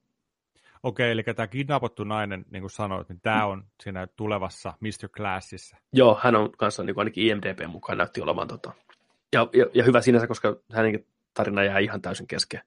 Okei, 0.83 1.11
eli 1.11 1.23
tämä 1.23 1.47
kidnappattu 1.47 2.05
nainen, 2.05 2.45
niin 2.51 2.63
kuin 2.63 2.71
sanoit, 2.71 3.09
niin 3.09 3.21
tämä 3.21 3.47
on 3.47 3.65
siinä 3.83 4.07
tulevassa 4.07 4.75
Mr. 4.81 5.09
Classissa. 5.17 5.77
Joo, 5.93 6.21
hän 6.23 6.37
on 6.37 6.53
kanssa 6.53 6.83
niin 6.83 6.95
kuin 6.95 7.03
ainakin 7.03 7.27
IMDB 7.27 7.61
mukaan 7.69 7.99
näytti 7.99 8.21
olevan 8.23 8.49
tota. 8.49 8.73
Ja, 9.33 9.49
ja, 9.53 9.67
ja, 9.75 9.85
hyvä 9.85 10.01
sinänsä, 10.01 10.27
koska 10.27 10.57
hänenkin 10.73 11.07
tarina 11.35 11.65
jää 11.65 11.79
ihan 11.79 12.03
täysin 12.03 12.27
kesken. 12.27 12.61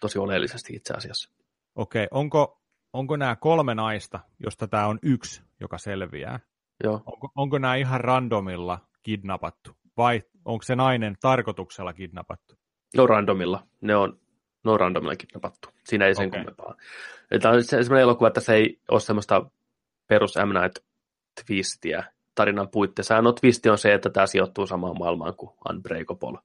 Tosi 0.00 0.18
oleellisesti 0.18 0.76
itse 0.76 0.94
asiassa. 0.94 1.30
Okei, 1.74 2.08
onko, 2.10 2.60
onko 2.92 3.16
nämä 3.16 3.36
kolme 3.36 3.74
naista, 3.74 4.20
josta 4.38 4.68
tämä 4.68 4.86
on 4.86 4.98
yksi, 5.02 5.42
joka 5.60 5.78
selviää? 5.78 6.40
Joo. 6.84 7.02
Onko, 7.06 7.28
onko 7.34 7.58
nämä 7.58 7.74
ihan 7.74 8.00
randomilla 8.00 8.78
kidnappattu? 9.02 9.76
Vai 9.96 10.22
onko 10.44 10.62
se 10.62 10.76
nainen 10.76 11.16
tarkoituksella 11.20 11.92
kidnappattu? 11.92 12.63
No 12.96 13.06
randomilla. 13.06 13.66
Ne 13.80 13.96
on 13.96 14.18
no 14.64 14.76
randomilla 14.76 15.16
kidnappattu. 15.16 15.68
Siinä 15.84 16.06
ei 16.06 16.14
sen 16.14 16.28
okay. 16.28 16.40
kummempaa. 16.40 16.74
Tämä 17.42 17.54
on 17.54 17.64
sellainen 17.64 18.02
elokuva, 18.02 18.28
että 18.28 18.40
se 18.40 18.54
ei 18.54 18.80
ole 18.90 19.00
semmoista 19.00 19.50
perus 20.06 20.34
M. 20.36 20.60
Night 20.60 20.84
twistiä 21.46 22.04
tarinan 22.34 22.68
puitteissa. 22.68 23.22
No 23.22 23.32
twisti 23.32 23.70
on 23.70 23.78
se, 23.78 23.94
että 23.94 24.10
tämä 24.10 24.26
sijoittuu 24.26 24.66
samaan 24.66 24.98
maailmaan 24.98 25.34
kuin 25.36 25.50
Unbreakable. 25.70 26.38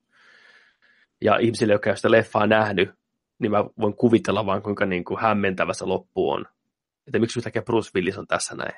Ja 1.21 1.37
ihmisille, 1.37 1.73
jotka 1.73 1.89
ei 1.89 1.95
sitä 1.95 2.11
leffaa 2.11 2.47
nähnyt, 2.47 2.91
niin 3.39 3.51
mä 3.51 3.65
voin 3.79 3.95
kuvitella 3.95 4.45
vaan, 4.45 4.61
kuinka 4.61 4.85
niin 4.85 5.03
kuin 5.03 5.19
hämmentävä 5.19 5.73
se 5.73 5.85
loppu 5.85 6.31
on. 6.31 6.45
Että 7.07 7.19
miksi 7.19 7.39
yhtäkkiä 7.39 7.61
Bruce 7.61 7.91
Willis 7.95 8.17
on 8.17 8.27
tässä 8.27 8.55
näin. 8.55 8.75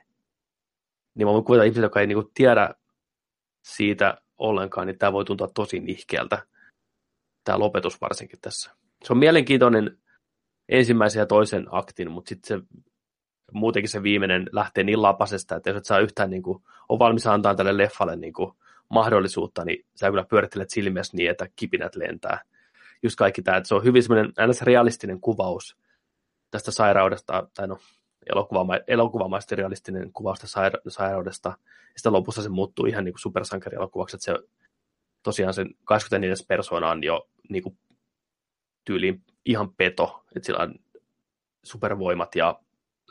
Niin 1.15 1.27
mä 1.27 1.33
voin 1.33 1.43
kuvitella 1.43 1.63
ihmisille, 1.63 1.85
jotka 1.85 1.99
ei 1.99 2.07
niin 2.07 2.15
kuin 2.17 2.31
tiedä 2.33 2.73
siitä 3.61 4.17
ollenkaan, 4.37 4.87
niin 4.87 4.97
tämä 4.97 5.13
voi 5.13 5.25
tuntua 5.25 5.47
tosi 5.53 5.79
nihkeältä. 5.79 6.45
Tämä 7.43 7.59
lopetus 7.59 8.01
varsinkin 8.01 8.39
tässä. 8.41 8.71
Se 9.03 9.13
on 9.13 9.19
mielenkiintoinen 9.19 9.97
ensimmäisen 10.69 11.19
ja 11.19 11.25
toisen 11.25 11.67
aktin, 11.71 12.11
mutta 12.11 12.29
sitten 12.29 12.59
se 12.59 12.79
muutenkin 13.51 13.89
se 13.89 14.03
viimeinen 14.03 14.49
lähtee 14.51 14.83
niin 14.83 15.01
lapasesta, 15.01 15.55
että 15.55 15.69
jos 15.69 15.77
et 15.77 15.85
saa 15.85 15.99
yhtään 15.99 16.29
niin 16.29 16.43
kuin, 16.43 16.63
on 16.89 16.99
valmis 16.99 17.27
antaa 17.27 17.55
tälle 17.55 17.77
leffalle 17.77 18.15
niin 18.15 18.33
kuin, 18.33 18.51
mahdollisuutta, 18.89 19.65
niin 19.65 19.85
sä 19.95 20.09
kyllä 20.09 20.25
pyörittelet 20.29 20.69
silmiäsi 20.69 21.15
niin, 21.15 21.29
että 21.29 21.47
kipinät 21.55 21.95
lentää. 21.95 22.41
Just 23.03 23.15
kaikki 23.15 23.41
tämä, 23.41 23.57
että 23.57 23.67
se 23.67 23.75
on 23.75 23.83
hyvin 23.83 24.03
semmoinen 24.03 24.33
realistinen 24.61 25.21
kuvaus 25.21 25.77
tästä 26.51 26.71
sairaudesta, 26.71 27.47
tai 27.55 27.67
no 27.67 27.77
elokuvama- 28.35 28.83
elokuvamaisesti 28.87 29.55
realistinen 29.55 30.13
kuvaus 30.13 30.39
tästä 30.39 30.59
saira- 30.59 30.81
sairaudesta, 30.87 31.49
ja 31.49 31.93
sitten 31.95 32.13
lopussa 32.13 32.41
se 32.41 32.49
muuttuu 32.49 32.85
ihan 32.85 33.03
niin 33.03 33.13
kuin 33.13 33.21
supersankarielokuvaksi, 33.21 34.15
että 34.15 34.25
se 34.25 34.33
tosiaan 35.23 35.53
sen 35.53 35.75
24. 35.83 36.35
persoona 36.47 36.89
on 36.89 37.03
jo 37.03 37.29
niin 37.49 37.63
kuin 37.63 37.77
tyyliin 38.85 39.23
ihan 39.45 39.73
peto, 39.73 40.23
että 40.35 40.45
sillä 40.45 40.63
on 40.63 40.75
supervoimat 41.63 42.35
ja 42.35 42.59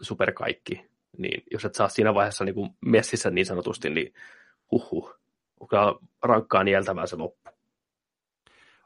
super 0.02 0.32
kaikki, 0.32 0.90
niin 1.18 1.42
jos 1.50 1.64
et 1.64 1.74
saa 1.74 1.88
siinä 1.88 2.14
vaiheessa 2.14 2.44
niin 2.44 2.54
kuin 2.54 2.70
messissä 2.80 3.30
niin 3.30 3.46
sanotusti, 3.46 3.90
niin 3.90 4.14
huhhuh, 4.70 5.20
kyllä 5.70 5.94
rankkaa 6.22 6.64
nieltävää 6.64 7.06
se 7.06 7.16
loppu. 7.16 7.50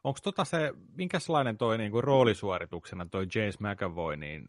Onko 0.05 0.19
tota 0.23 0.45
se, 0.45 0.73
minkälainen 0.97 1.59
toi 1.59 1.79
niinku 1.79 2.01
roolisuorituksena 2.01 3.07
toi 3.07 3.27
James 3.35 3.61
McAvoy, 3.61 4.17
niin 4.17 4.49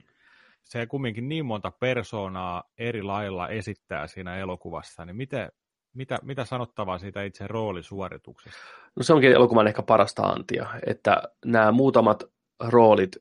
se 0.63 0.85
kumminkin 0.85 1.29
niin 1.29 1.45
monta 1.45 1.71
persoonaa 1.71 2.63
eri 2.77 3.03
lailla 3.03 3.49
esittää 3.49 4.07
siinä 4.07 4.37
elokuvassa, 4.37 5.05
niin 5.05 5.15
miten, 5.15 5.51
mitä, 5.95 6.19
mitä 6.21 6.45
sanottavaa 6.45 6.97
siitä 6.97 7.23
itse 7.23 7.47
roolisuorituksesta? 7.47 8.59
No 8.95 9.03
se 9.03 9.13
onkin 9.13 9.31
elokuvan 9.31 9.67
ehkä 9.67 9.81
parasta 9.81 10.21
antia, 10.21 10.67
että 10.85 11.23
nämä 11.45 11.71
muutamat 11.71 12.23
roolit 12.59 13.17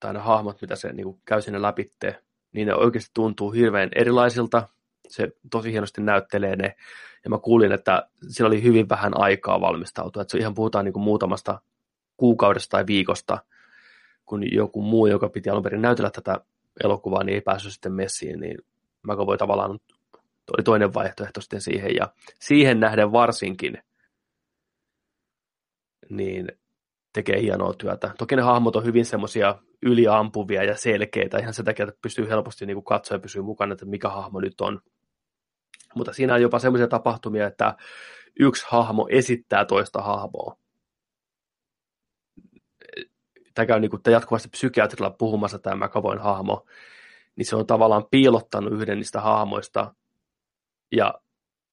tai 0.00 0.12
ne 0.12 0.20
hahmot, 0.20 0.60
mitä 0.60 0.76
se 0.76 0.92
niin 0.92 1.20
käy 1.24 1.42
sinne 1.42 1.62
läpitte, 1.62 2.22
niin 2.52 2.66
ne 2.66 2.74
oikeasti 2.74 3.10
tuntuu 3.14 3.50
hirveän 3.50 3.88
erilaisilta. 3.94 4.68
Se 5.08 5.32
tosi 5.50 5.72
hienosti 5.72 6.00
näyttelee 6.00 6.56
ne. 6.56 6.76
Ja 7.24 7.30
mä 7.30 7.38
kuulin, 7.38 7.72
että 7.72 8.08
sillä 8.28 8.48
oli 8.48 8.62
hyvin 8.62 8.88
vähän 8.88 9.20
aikaa 9.20 9.60
valmistautua. 9.60 10.22
Että 10.22 10.32
se 10.32 10.38
ihan 10.38 10.54
puhutaan 10.54 10.84
niin 10.84 10.92
kuin 10.92 11.02
muutamasta 11.02 11.60
kuukaudesta 12.16 12.70
tai 12.70 12.86
viikosta, 12.86 13.38
kun 14.26 14.52
joku 14.52 14.82
muu, 14.82 15.06
joka 15.06 15.28
piti 15.28 15.50
alun 15.50 15.62
perin 15.62 15.82
näytellä 15.82 16.10
tätä 16.10 16.40
elokuvaa, 16.84 17.24
niin 17.24 17.34
ei 17.34 17.40
päässyt 17.40 17.72
sitten 17.72 17.92
messiin, 17.92 18.40
niin 18.40 18.58
mä 19.02 19.16
voi 19.16 19.38
tavallaan 19.38 19.78
oli 20.52 20.62
toinen 20.62 20.94
vaihtoehto 20.94 21.40
sitten 21.40 21.60
siihen, 21.60 21.94
ja 21.94 22.12
siihen 22.40 22.80
nähden 22.80 23.12
varsinkin, 23.12 23.78
niin 26.10 26.48
tekee 27.12 27.40
hienoa 27.40 27.74
työtä. 27.74 28.14
Toki 28.18 28.36
ne 28.36 28.42
hahmot 28.42 28.76
on 28.76 28.84
hyvin 28.84 29.04
semmoisia 29.04 29.58
yliampuvia 29.82 30.64
ja 30.64 30.76
selkeitä, 30.76 31.38
ihan 31.38 31.54
sen 31.54 31.64
takia, 31.64 31.86
että 31.86 31.98
pystyy 32.02 32.28
helposti 32.28 32.66
niin 32.66 32.84
katsoa 32.84 33.14
ja 33.14 33.20
pysyä 33.20 33.42
mukana, 33.42 33.72
että 33.72 33.86
mikä 33.86 34.08
hahmo 34.08 34.40
nyt 34.40 34.60
on. 34.60 34.80
Mutta 35.94 36.12
siinä 36.12 36.34
on 36.34 36.42
jopa 36.42 36.58
semmoisia 36.58 36.88
tapahtumia, 36.88 37.46
että 37.46 37.76
yksi 38.40 38.66
hahmo 38.68 39.06
esittää 39.10 39.64
toista 39.64 40.02
hahmoa. 40.02 40.56
Tämä 43.54 43.66
käy 43.66 43.80
niin 43.80 43.90
kuin, 43.90 44.02
jatkuvasti 44.10 44.48
psykiatrilla 44.48 45.10
puhumassa 45.10 45.58
tämä 45.58 45.86
McAvoyn 45.86 46.18
hahmo, 46.18 46.66
niin 47.36 47.46
se 47.46 47.56
on 47.56 47.66
tavallaan 47.66 48.06
piilottanut 48.10 48.72
yhden 48.72 48.98
niistä 48.98 49.20
hahmoista 49.20 49.94
ja 50.96 51.14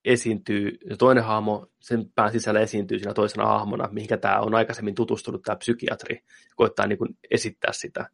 esiintyy, 0.06 0.78
ja 0.90 0.98
toinen 0.98 1.24
hahmo 1.24 1.68
sen 1.80 2.12
pään 2.16 2.32
sisällä 2.32 2.60
esiintyy 2.60 3.00
siinä 3.00 3.14
toisena 3.14 3.46
hahmona, 3.46 3.90
mihinkä 3.92 4.18
tämä 4.18 4.40
on 4.40 4.56
aikaisemmin 4.56 4.96
tutustunut, 4.96 5.42
tämä 5.42 5.56
psykiatri, 5.56 6.16
ja 6.16 6.56
koittaa 6.56 6.88
niin 6.88 6.98
kuin 6.98 7.18
esittää 7.32 7.74
sitä. 7.74 8.10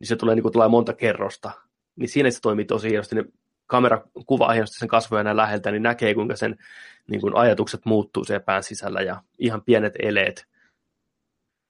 Niin 0.00 0.08
se 0.08 0.16
tulee, 0.16 0.34
niin 0.34 0.42
kuin, 0.42 0.52
tulee 0.52 0.68
monta 0.68 0.92
kerrosta. 0.92 1.50
Niin 1.96 2.08
siinä 2.08 2.30
se 2.30 2.40
toimii 2.40 2.64
tosi 2.64 2.88
hienosti. 2.88 3.14
Niin 3.14 3.32
kamera 3.66 4.02
kuvaa 4.26 4.52
hienosti 4.52 4.78
sen 4.78 4.88
kasvoja 4.88 5.24
näin 5.24 5.36
läheltä, 5.36 5.70
niin 5.70 5.82
näkee, 5.82 6.14
kuinka 6.14 6.36
sen 6.36 6.56
niin 7.10 7.20
kuin 7.20 7.36
ajatukset 7.36 7.84
muuttuu 7.84 8.24
sen 8.24 8.42
pään 8.42 8.62
sisällä, 8.62 9.00
ja 9.00 9.22
ihan 9.38 9.62
pienet 9.62 9.92
eleet, 10.02 10.46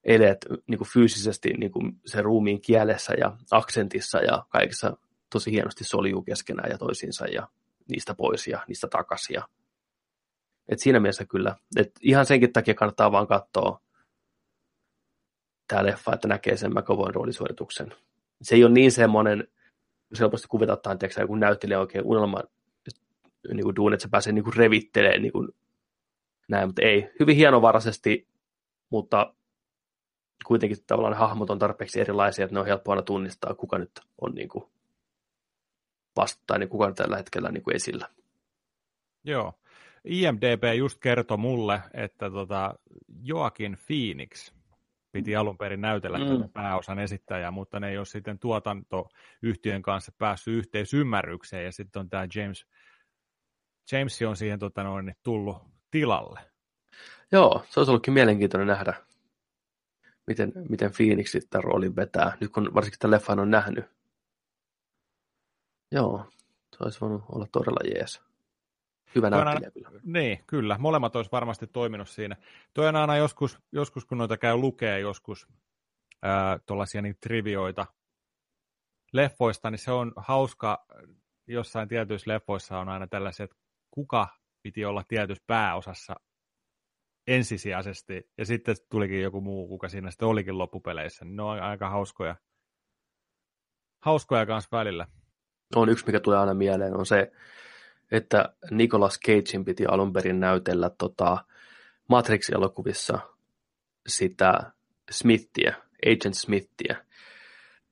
eleet 0.03 0.45
niin 0.67 0.77
kuin 0.77 0.87
fyysisesti 0.87 1.49
niin 1.49 1.71
kuin 1.71 1.93
se 2.05 2.21
ruumiin 2.21 2.61
kielessä 2.61 3.13
ja 3.19 3.37
aksentissa 3.51 4.19
ja 4.19 4.45
kaikessa 4.49 4.97
tosi 5.31 5.51
hienosti 5.51 5.83
soljuu 5.83 6.21
keskenään 6.21 6.71
ja 6.71 6.77
toisiinsa, 6.77 7.25
ja 7.25 7.47
niistä 7.89 8.13
pois 8.13 8.47
ja 8.47 8.63
niistä 8.67 8.87
takaisin. 8.87 9.33
Ja 9.33 9.47
Et 10.67 10.79
siinä 10.79 10.99
mielessä 10.99 11.25
kyllä. 11.25 11.55
Et 11.77 11.91
ihan 12.01 12.25
senkin 12.25 12.53
takia 12.53 12.73
kannattaa 12.73 13.11
vaan 13.11 13.27
katsoa 13.27 13.81
tämä 15.67 15.85
leffa, 15.85 16.13
että 16.13 16.27
näkee 16.27 16.57
sen 16.57 16.71
McAvoyn 16.71 17.15
roolisuorituksen. 17.15 17.93
Se 18.41 18.55
ei 18.55 18.63
ole 18.63 18.73
niin 18.73 18.91
semmoinen, 18.91 19.47
se 20.13 20.19
helposti 20.19 20.47
kuvitetaan, 20.47 20.93
että 21.03 21.21
joku 21.21 21.35
näyttelijä 21.35 21.79
oikein 21.79 22.05
unelma 22.05 22.41
niin 23.53 23.63
kuin 23.63 23.75
duun, 23.75 23.93
että 23.93 24.01
se 24.01 24.09
pääsee 24.09 24.33
niin 24.33 24.43
kuin 24.43 24.55
revittelemään 24.55 25.21
niin 25.21 25.31
kuin 25.31 25.49
näin, 26.47 26.67
mutta 26.67 26.81
ei. 26.81 27.09
Hyvin 27.19 27.35
hienovaraisesti, 27.35 28.27
mutta 28.89 29.33
kuitenkin 30.45 30.77
tavallaan 30.87 31.13
hahmot 31.13 31.49
on 31.49 31.59
tarpeeksi 31.59 31.99
erilaisia, 32.01 32.45
että 32.45 32.53
ne 32.53 32.59
on 32.59 32.65
helppo 32.65 32.91
aina 32.91 33.01
tunnistaa, 33.01 33.55
kuka 33.55 33.77
nyt 33.77 33.91
on 34.21 34.35
niin 34.35 34.49
kuin 34.49 34.65
vasta, 36.15 36.43
tai 36.47 36.59
niin 36.59 36.69
kuka 36.69 36.85
on 36.85 36.95
tällä 36.95 37.17
hetkellä 37.17 37.51
niin 37.51 37.63
kuin 37.63 37.75
esillä. 37.75 38.09
Joo. 39.23 39.53
IMDB 40.05 40.63
just 40.77 40.99
kertoi 40.99 41.37
mulle, 41.37 41.81
että 41.93 42.31
tota 42.31 42.75
Joakin 43.23 43.77
Phoenix 43.87 44.51
piti 45.11 45.35
alun 45.35 45.57
perin 45.57 45.81
näytellä 45.81 46.17
mm. 46.17 46.25
tätä 46.25 46.49
pääosan 46.53 46.99
esittäjää, 46.99 47.51
mutta 47.51 47.79
ne 47.79 47.89
ei 47.89 47.97
ole 47.97 48.05
sitten 48.05 48.39
tuotantoyhtiön 48.39 49.81
kanssa 49.81 50.11
päässyt 50.17 50.53
yhteisymmärrykseen, 50.53 51.65
ja 51.65 51.71
sitten 51.71 51.99
on 51.99 52.09
tämä 52.09 52.27
James, 52.35 52.65
James 53.91 54.21
on 54.21 54.35
siihen 54.35 54.59
tota 54.59 54.83
noin, 54.83 55.15
tullut 55.23 55.57
tilalle. 55.91 56.39
Joo, 57.31 57.65
se 57.69 57.79
olisi 57.79 57.91
ollutkin 57.91 58.13
mielenkiintoinen 58.13 58.67
nähdä, 58.67 58.93
miten, 60.27 60.51
miten 60.69 60.91
Phoenix 60.97 61.35
tämän 61.49 61.63
roolin 61.63 61.95
vetää, 61.95 62.37
nyt 62.39 62.51
kun 62.51 62.73
varsinkin 62.73 62.99
tämän 62.99 63.11
leffan 63.11 63.39
on 63.39 63.51
nähnyt. 63.51 63.85
Joo, 65.95 66.25
se 66.77 66.83
olisi 66.83 67.01
voinut 67.01 67.23
olla 67.29 67.47
todella 67.51 67.95
jees. 67.95 68.21
Hyvä 69.15 69.29
näyttelijä 69.29 69.71
kyllä. 69.71 70.01
Niin, 70.03 70.43
kyllä. 70.47 70.77
Molemmat 70.79 71.15
olisi 71.15 71.31
varmasti 71.31 71.67
toiminut 71.67 72.09
siinä. 72.09 72.35
Toi 72.73 72.87
on 72.87 72.95
aina 72.95 73.17
joskus, 73.17 73.59
joskus 73.71 74.05
kun 74.05 74.17
noita 74.17 74.37
käy 74.37 74.55
lukee 74.55 74.99
joskus 74.99 75.47
tuollaisia 76.65 77.01
niin 77.01 77.17
trivioita 77.21 77.85
leffoista, 79.13 79.71
niin 79.71 79.79
se 79.79 79.91
on 79.91 80.13
hauska, 80.15 80.85
jossain 81.47 81.87
tietyissä 81.87 82.31
leffoissa 82.31 82.79
on 82.79 82.89
aina 82.89 83.07
tällaiset, 83.07 83.55
kuka 83.91 84.27
piti 84.61 84.85
olla 84.85 85.03
tietyssä 85.07 85.43
pääosassa 85.47 86.15
ensisijaisesti, 87.27 88.31
ja 88.37 88.45
sitten 88.45 88.75
tulikin 88.89 89.21
joku 89.21 89.41
muu, 89.41 89.67
kuka 89.67 89.89
siinä 89.89 90.11
sitten 90.11 90.27
olikin 90.27 90.57
loppupeleissä. 90.57 91.25
Ne 91.25 91.41
on 91.41 91.59
aika 91.59 91.89
hauskoja, 91.89 92.35
hauskoja 94.05 94.45
kanssa 94.45 94.77
välillä. 94.77 95.07
On 95.75 95.89
yksi, 95.89 96.05
mikä 96.05 96.19
tulee 96.19 96.39
aina 96.39 96.53
mieleen, 96.53 96.97
on 96.97 97.05
se, 97.05 97.31
että 98.11 98.49
Nicolas 98.71 99.19
Cagein 99.19 99.65
piti 99.65 99.85
alun 99.85 100.13
perin 100.13 100.39
näytellä 100.39 100.89
tota 100.89 101.37
Matrix-elokuvissa 102.07 103.19
sitä 104.07 104.71
Smithia, 105.11 105.73
Agent 106.05 106.35
Smithia. 106.35 106.95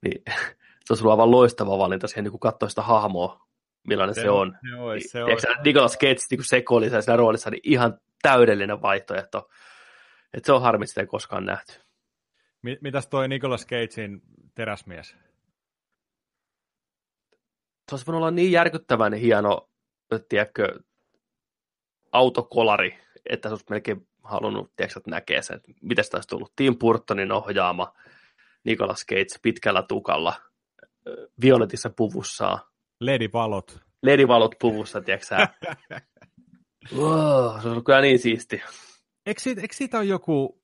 Niin 0.01 0.23
se 0.85 0.93
olisi 0.93 1.03
ollut 1.03 1.11
aivan 1.11 1.31
loistava 1.31 1.77
valinta 1.77 2.07
siihen, 2.07 2.23
niin 2.23 2.31
kun 2.31 2.39
katsoi 2.39 2.69
sitä 2.69 2.81
hahmoa, 2.81 3.47
millainen 3.87 4.15
se, 4.15 4.21
se 4.21 4.29
on. 4.29 4.57
Se 4.61 4.75
on, 4.75 5.01
se 5.39 5.49
on. 5.49 5.57
Nicolas 5.63 5.97
Cage 5.97 6.15
niin 6.31 6.43
sekoili 6.43 6.89
siinä 6.89 7.15
roolissa, 7.15 7.49
niin 7.49 7.61
ihan 7.63 7.97
täydellinen 8.21 8.81
vaihtoehto. 8.81 9.49
Että 10.33 10.45
se 10.45 10.53
on 10.53 10.61
harmi, 10.61 10.87
sitä 10.87 11.01
ei 11.01 11.07
koskaan 11.07 11.45
nähty. 11.45 11.73
Mitäs 12.81 13.07
toi 13.07 13.27
Nicolas 13.27 13.67
Cagein 13.67 14.21
teräsmies? 14.55 15.15
Se 17.93 17.95
olisi 17.95 18.05
voinut 18.05 18.19
olla 18.19 18.31
niin 18.31 18.51
järkyttävän 18.51 19.13
hieno 19.13 19.69
tiedätkö, 20.29 20.79
autokolari, 22.11 22.99
että 23.29 23.49
se 23.49 23.53
olisi 23.53 23.65
melkein 23.69 24.07
halunnut, 24.23 24.71
tiedätkö, 24.75 24.99
että 24.99 25.11
näkee 25.11 25.41
sen, 25.41 25.55
että 25.55 25.71
miten 25.81 26.05
sitä 26.05 26.17
olisi 26.17 26.29
tullut. 26.29 26.53
Tim 26.55 26.77
Burtonin 26.77 27.31
ohjaama 27.31 27.93
Nicolas 28.63 29.05
Cage 29.09 29.39
pitkällä 29.41 29.83
tukalla, 29.83 30.33
violetissa 31.41 31.89
puvussaan. 31.89 32.59
Ledivalot. 33.01 33.79
Ledivalot 34.03 34.55
puvussa, 34.59 35.01
tiedätkö 35.01 35.35
wow, 36.97 37.61
se 37.61 37.69
on 37.69 37.83
kyllä 37.83 38.01
niin 38.01 38.19
siisti. 38.19 38.61
Eikö 39.25 39.41
siitä, 39.41 39.61
eikö 39.61 39.75
siitä 39.75 39.97
ole 39.97 40.05
joku 40.05 40.61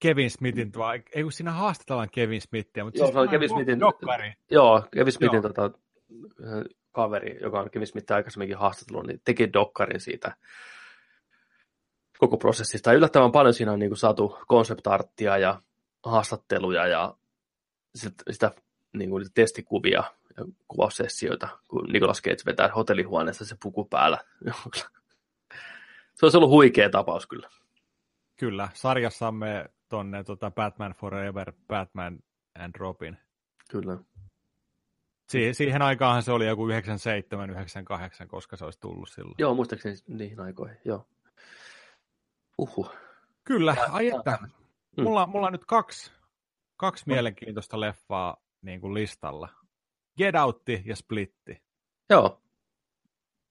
Kevin 0.00 0.30
Smithin, 0.30 0.72
vai 0.76 1.02
ei 1.14 1.22
kun 1.22 1.32
siinä 1.32 1.52
haastatellaan 1.52 2.10
Kevin 2.12 2.40
Smithia, 2.40 2.84
mutta 2.84 2.98
joo, 2.98 3.06
siis 3.06 3.14
se 3.14 3.20
on 3.20 3.28
Kevin 3.28 3.48
Smithin, 3.48 3.80
dokkari. 3.80 4.32
Joo, 4.50 4.82
Kevin 4.90 5.12
Smithin 5.12 5.42
joo. 5.42 5.52
Tota, 5.52 5.78
kaveri, 6.92 7.38
joka 7.42 7.60
on 7.60 7.70
Kevin 7.70 7.86
Smith 7.86 8.12
aikaisemminkin 8.12 8.56
haastattelun, 8.56 9.06
niin 9.06 9.20
teki 9.24 9.52
dokkarin 9.52 10.00
siitä 10.00 10.36
koko 12.18 12.36
prosessista. 12.36 12.90
Ja 12.90 12.96
yllättävän 12.96 13.32
paljon 13.32 13.54
siinä 13.54 13.72
on 13.72 13.78
niin 13.78 13.90
kuin 13.90 13.98
saatu 13.98 14.38
konseptarttia 14.46 15.38
ja 15.38 15.62
haastatteluja 16.04 16.86
ja 16.86 17.16
sit, 17.94 18.14
sitä 18.30 18.50
niin 18.92 19.10
kuin, 19.10 19.24
testikuvia 19.34 20.04
ja 20.36 20.44
kuvaussessioita, 20.68 21.48
kun 21.68 21.84
Nicolas 21.92 22.22
Cage 22.22 22.42
vetää 22.46 22.68
hotellihuoneessa 22.68 23.44
se 23.44 23.56
puku 23.62 23.84
päällä. 23.84 24.18
se 26.14 26.26
olisi 26.26 26.36
ollut 26.36 26.50
huikea 26.50 26.90
tapaus 26.90 27.26
kyllä. 27.26 27.48
Kyllä, 28.36 28.68
sarjassamme 28.74 29.70
tonne 29.88 30.24
tota 30.24 30.50
Batman 30.50 30.94
Forever, 30.94 31.52
Batman 31.68 32.18
and 32.58 32.74
Robin. 32.76 33.18
Kyllä. 33.70 33.98
Si- 35.28 35.54
siihen 35.54 35.82
aikaanhan 35.82 36.22
se 36.22 36.32
oli 36.32 36.46
joku 36.46 36.68
97, 36.68 37.50
98, 37.50 38.28
koska 38.28 38.56
se 38.56 38.64
olisi 38.64 38.80
tullut 38.80 39.08
silloin. 39.08 39.34
Joo, 39.38 39.54
muistaakseni 39.54 39.96
niihin 40.08 40.40
aikoihin, 40.40 40.76
joo. 40.84 41.06
Uhu. 42.58 42.90
Kyllä, 43.44 43.76
ai 43.90 44.08
että. 44.08 44.38
Mm. 44.96 45.02
Mulla, 45.02 45.26
mulla 45.26 45.46
on 45.46 45.52
nyt 45.52 45.64
kaksi, 45.64 46.12
kaksi 46.76 47.04
no. 47.06 47.14
mielenkiintoista 47.14 47.80
leffaa 47.80 48.36
niin 48.62 48.80
kuin 48.80 48.94
listalla. 48.94 49.48
Get 50.16 50.34
Outti 50.34 50.82
ja 50.84 50.96
Splitti. 50.96 51.62
Joo. 52.10 52.40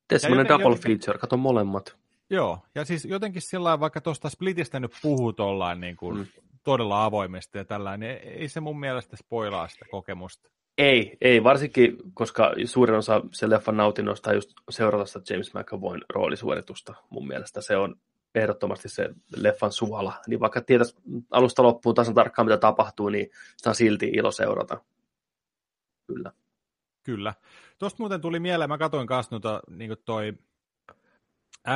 Tee 0.07 0.19
semmoinen 0.19 0.47
double 0.47 0.69
jotenkin... 0.69 0.99
feature, 0.99 1.19
kato 1.19 1.37
molemmat. 1.37 1.97
Joo, 2.29 2.59
ja 2.75 2.85
siis 2.85 3.05
jotenkin 3.05 3.41
sillä 3.41 3.79
vaikka 3.79 4.01
tuosta 4.01 4.29
Splitistä 4.29 4.79
nyt 4.79 4.91
puhuu 5.01 5.33
niin 5.79 5.95
kuin 5.95 6.17
mm. 6.17 6.25
todella 6.63 7.05
avoimesti 7.05 7.57
ja 7.57 7.65
tällainen, 7.65 8.19
niin 8.21 8.37
ei 8.37 8.49
se 8.49 8.59
mun 8.59 8.79
mielestä 8.79 9.15
spoilaa 9.15 9.67
sitä 9.67 9.85
kokemusta. 9.91 10.49
Ei, 10.77 11.17
ei, 11.21 11.43
varsinkin, 11.43 11.97
koska 12.13 12.51
suurin 12.65 12.97
osa 12.97 13.21
sen 13.31 13.49
leffan 13.49 13.77
nautinnosta 13.77 14.29
on 14.29 14.35
just 14.35 14.51
seurata 14.69 15.05
sitä 15.05 15.33
James 15.33 15.53
McAvoyn 15.53 16.01
roolisuoritusta 16.09 16.93
mun 17.09 17.27
mielestä. 17.27 17.61
Se 17.61 17.77
on 17.77 17.95
ehdottomasti 18.35 18.89
se 18.89 19.09
leffan 19.35 19.71
suola. 19.71 20.13
Niin 20.27 20.39
vaikka 20.39 20.61
tietäisi 20.61 20.95
alusta 21.31 21.63
loppuun 21.63 21.95
tasan 21.95 22.13
tarkkaan, 22.13 22.45
mitä 22.45 22.57
tapahtuu, 22.57 23.09
niin 23.09 23.29
sitä 23.57 23.69
on 23.69 23.75
silti 23.75 24.05
ilo 24.05 24.31
seurata. 24.31 24.81
Kyllä. 26.07 26.31
Kyllä. 27.03 27.33
Tuosta 27.79 27.97
muuten 27.99 28.21
tuli 28.21 28.39
mieleen, 28.39 28.69
mä 28.69 28.77
katsoin 28.77 29.07
kanssa 29.07 29.35
noita, 29.35 29.61
niin 29.69 29.95
toi 30.05 30.33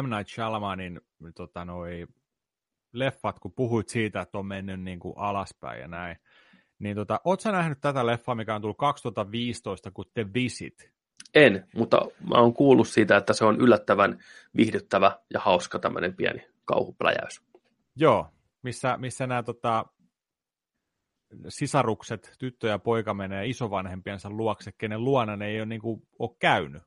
M. 0.01 0.09
Night 0.15 0.27
Shyamanin 0.27 1.01
tota, 1.35 1.65
noi 1.65 2.07
leffat, 2.93 3.39
kun 3.39 3.53
puhuit 3.53 3.89
siitä, 3.89 4.21
että 4.21 4.37
on 4.37 4.45
mennyt 4.45 4.81
niin 4.81 4.99
kuin 4.99 5.13
alaspäin 5.17 5.81
ja 5.81 5.87
näin. 5.87 6.17
Niin 6.79 6.95
tota, 6.95 7.21
oot 7.23 7.39
sä 7.39 7.51
nähnyt 7.51 7.81
tätä 7.81 8.05
leffaa, 8.05 8.35
mikä 8.35 8.55
on 8.55 8.61
tullut 8.61 8.77
2015, 8.77 9.91
kuin 9.91 10.07
The 10.13 10.25
Visit? 10.33 10.91
En, 11.35 11.67
mutta 11.75 11.97
mä 12.29 12.41
oon 12.41 12.53
kuullut 12.53 12.87
siitä, 12.87 13.17
että 13.17 13.33
se 13.33 13.45
on 13.45 13.61
yllättävän 13.61 14.19
viihdyttävä 14.55 15.19
ja 15.33 15.39
hauska 15.39 15.79
tämmöinen 15.79 16.15
pieni 16.15 16.47
kauhupläjäys. 16.65 17.41
Joo, 17.95 18.27
missä, 18.63 18.97
missä 18.97 19.27
nämä 19.27 19.43
tota, 19.43 19.85
sisarukset, 21.47 22.35
tyttö 22.39 22.67
ja 22.67 22.79
poika 22.79 23.13
menee 23.13 23.47
isovanhempiensa 23.47 24.29
luokse, 24.29 24.71
kenen 24.77 25.03
luona 25.03 25.35
ne 25.35 25.47
ei 25.47 25.59
ole, 25.59 25.65
niin 25.65 25.81
kuin, 25.81 26.01
ole 26.19 26.29
käynyt. 26.39 26.83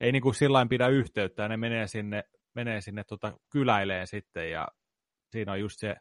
Ei 0.00 0.12
niin 0.12 0.22
kuin 0.22 0.34
sillä 0.34 0.66
pidä 0.68 0.88
yhteyttä, 0.88 1.42
ja 1.42 1.48
ne 1.48 1.56
menee 1.56 1.86
sinne, 1.86 2.24
menee 2.54 2.80
sinne 2.80 3.04
tota, 3.04 3.32
kyläileen 3.50 4.06
sitten, 4.06 4.50
ja 4.50 4.68
siinä 5.30 5.52
on 5.52 5.60
just 5.60 5.78
se 5.78 5.96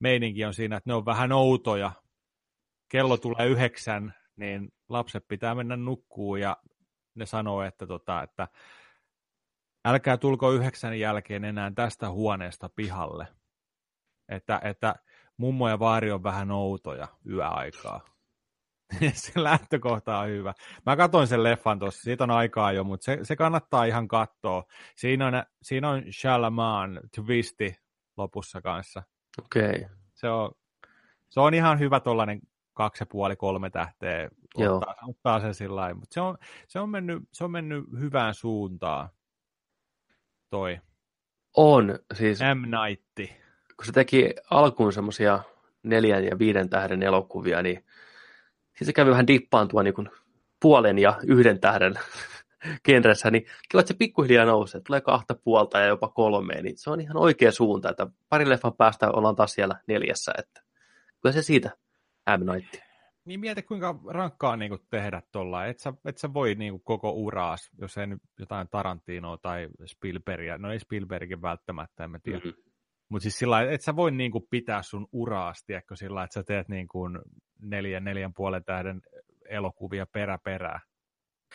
meininki 0.00 0.44
on 0.44 0.54
siinä, 0.54 0.76
että 0.76 0.90
ne 0.90 0.94
on 0.94 1.06
vähän 1.06 1.32
outoja, 1.32 1.92
kello 2.94 3.16
tulee 3.16 3.46
yhdeksän, 3.46 4.14
niin 4.36 4.72
lapset 4.88 5.28
pitää 5.28 5.54
mennä 5.54 5.76
nukkuun 5.76 6.40
ja 6.40 6.56
ne 7.14 7.26
sanoo, 7.26 7.62
että, 7.62 7.86
tota, 7.86 8.22
että 8.22 8.48
älkää 9.84 10.16
tulko 10.16 10.52
yhdeksän 10.52 10.98
jälkeen 10.98 11.44
enää 11.44 11.72
tästä 11.74 12.10
huoneesta 12.10 12.68
pihalle. 12.68 13.26
Että, 14.28 14.60
että 14.64 14.94
mummo 15.36 15.68
ja 15.68 15.78
vaari 15.78 16.12
on 16.12 16.22
vähän 16.22 16.50
outoja 16.50 17.08
yöaikaa. 17.28 18.00
se 19.12 19.42
lähtökohta 19.42 20.18
on 20.18 20.28
hyvä. 20.28 20.54
Mä 20.86 20.96
katsoin 20.96 21.26
sen 21.26 21.42
leffan 21.42 21.78
tuossa, 21.78 22.02
siitä 22.02 22.24
on 22.24 22.30
aikaa 22.30 22.72
jo, 22.72 22.84
mutta 22.84 23.04
se, 23.04 23.18
se 23.22 23.36
kannattaa 23.36 23.84
ihan 23.84 24.08
katsoa. 24.08 24.64
Siinä 24.96 25.26
on, 25.26 25.32
siinä 25.62 25.90
on 25.90 26.02
Shalaman 26.20 27.00
twisti 27.14 27.76
lopussa 28.16 28.60
kanssa. 28.60 29.02
Okei. 29.44 29.68
Okay. 29.68 29.96
Se 30.14 30.28
on, 30.28 30.50
se 31.30 31.40
on 31.40 31.54
ihan 31.54 31.78
hyvä 31.78 32.00
tuollainen 32.00 32.40
kaksi 32.74 33.02
ja 33.02 33.06
puoli, 33.06 33.36
kolme 33.36 33.70
tähteä 33.70 34.28
Joo. 34.58 34.76
Ottaa, 34.76 34.94
ottaa 35.08 35.40
sen 35.40 35.54
sillä 35.54 35.76
lailla. 35.76 35.94
Mutta 35.94 36.14
se 36.14 36.20
on, 36.20 36.38
se, 36.68 36.80
on 36.80 36.90
mennyt, 36.90 37.22
se 37.32 37.44
on 37.44 37.50
mennyt 37.50 37.84
hyvään 37.98 38.34
suuntaan 38.34 39.08
toi. 40.50 40.80
On, 41.56 41.98
siis 42.14 42.38
M. 42.40 42.62
Night. 42.62 43.32
kun 43.76 43.86
se 43.86 43.92
teki 43.92 44.34
alkuun 44.50 44.92
semmoisia 44.92 45.40
neljän 45.82 46.24
ja 46.24 46.38
viiden 46.38 46.70
tähden 46.70 47.02
elokuvia, 47.02 47.62
niin 47.62 47.84
siis 48.76 48.86
se 48.86 48.92
kävi 48.92 49.10
vähän 49.10 49.26
dippaantua 49.26 49.82
niin 49.82 49.94
kuin 49.94 50.10
puolen 50.60 50.98
ja 50.98 51.18
yhden 51.26 51.60
tähden 51.60 51.94
genressä, 52.84 53.30
niin 53.30 53.46
kiva, 53.68 53.80
että 53.80 53.92
se 53.92 53.98
pikkuhiljaa 53.98 54.44
nousee, 54.44 54.80
tulee 54.80 55.00
kahta 55.00 55.34
puolta 55.44 55.78
ja 55.78 55.86
jopa 55.86 56.08
kolmeen, 56.08 56.64
niin 56.64 56.78
se 56.78 56.90
on 56.90 57.00
ihan 57.00 57.16
oikea 57.16 57.52
suunta, 57.52 57.90
että 57.90 58.06
pari 58.28 58.48
leffan 58.48 58.76
päästä 58.76 59.10
ollaan 59.10 59.36
taas 59.36 59.52
siellä 59.52 59.80
neljässä, 59.86 60.32
että 60.38 60.62
kyllä 61.22 61.32
se 61.32 61.42
siitä 61.42 61.70
M. 62.30 62.52
Night. 62.52 62.74
Niin 63.24 63.40
mieti, 63.40 63.62
kuinka 63.62 64.00
rankkaa 64.08 64.56
niin 64.56 64.68
kuin 64.68 64.86
tehdä 64.90 65.22
tuolla. 65.32 65.66
Et 65.66 65.78
sä, 65.78 65.92
et 66.04 66.18
sä 66.18 66.34
voi 66.34 66.54
niin 66.54 66.72
kuin 66.72 66.82
koko 66.84 67.10
uraas, 67.10 67.70
jos 67.78 67.98
ei 67.98 68.06
nyt 68.06 68.22
jotain 68.38 68.68
Tarantinoa 68.68 69.38
tai 69.38 69.68
Spielbergia, 69.86 70.58
no 70.58 70.72
ei 70.72 70.78
Spielbergin 70.78 71.42
välttämättä, 71.42 72.04
en 72.04 72.10
mä 72.10 72.18
tiedä. 72.18 72.38
Mm-hmm. 72.38 72.62
Mutta 73.08 73.22
siis 73.22 73.38
sillä 73.38 73.62
et 73.62 73.82
sä 73.82 73.96
voi 73.96 74.10
niin 74.10 74.30
kuin 74.30 74.46
pitää 74.50 74.82
sun 74.82 75.08
uraas, 75.12 75.64
tiedätkö, 75.66 75.96
sillä 75.96 76.24
että 76.24 76.34
sä 76.34 76.42
teet 76.42 76.68
niin 76.68 76.88
kuin 76.88 77.18
neljän, 77.60 78.04
neljän 78.04 78.34
puolen 78.34 78.64
tähden 78.64 79.02
elokuvia 79.48 80.06
perä 80.06 80.38
perää. 80.44 80.80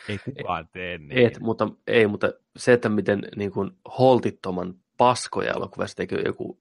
Ei 0.08 0.18
kukaan 0.18 0.68
tee 0.72 0.98
niin. 0.98 1.26
Et, 1.26 1.40
mutta, 1.40 1.68
ei, 1.86 2.06
mutta 2.06 2.32
se, 2.56 2.72
että 2.72 2.88
miten 2.88 3.22
niin 3.36 3.52
kuin 3.52 3.70
holtittoman 3.98 4.74
paskoja 4.96 5.52
elokuvassa 5.52 5.96
tekee 5.96 6.22
joku 6.26 6.60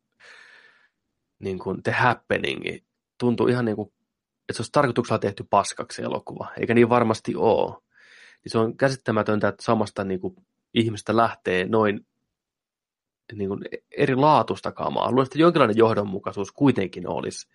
niin 1.40 1.60
kuin 1.60 1.84
The 1.84 1.92
Happening, 1.92 2.62
tuntuu 3.20 3.48
ihan 3.48 3.66
niin 3.66 3.76
kuin 3.76 3.94
että 4.50 4.58
se 4.58 4.62
olisi 4.62 4.72
tarkoituksella 4.72 5.20
tehty 5.20 5.46
paskaksi 5.50 6.02
elokuva, 6.02 6.48
eikä 6.60 6.74
niin 6.74 6.90
varmasti 6.90 7.36
ole. 7.36 7.72
Niin 8.44 8.52
se 8.52 8.58
on 8.58 8.78
käsittämätöntä, 8.78 9.48
että 9.48 9.64
samasta 9.64 10.04
niin 10.04 10.20
kuin, 10.20 10.36
ihmistä 10.74 11.16
lähtee 11.16 11.66
noin 11.66 12.06
niin 13.34 13.50
kuin, 13.50 13.62
eri 13.98 14.16
laatusta 14.16 14.72
kamaa. 14.72 15.12
Luulen, 15.12 15.26
että 15.26 15.40
jonkinlainen 15.40 15.78
johdonmukaisuus 15.78 16.52
kuitenkin 16.52 17.08
olisi, 17.08 17.48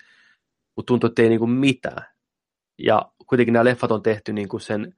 mutta 0.77 0.87
tuntuu, 0.87 1.09
että 1.09 1.23
ei 1.23 1.29
niin 1.29 1.39
kuin, 1.39 1.51
mitään. 1.51 2.07
Ja 2.79 3.03
kuitenkin 3.27 3.53
nämä 3.53 3.65
leffat 3.65 3.93
on 3.93 4.03
tehty 4.03 4.33
niin 4.33 4.49
kuin 4.49 4.61
sen 4.61 4.95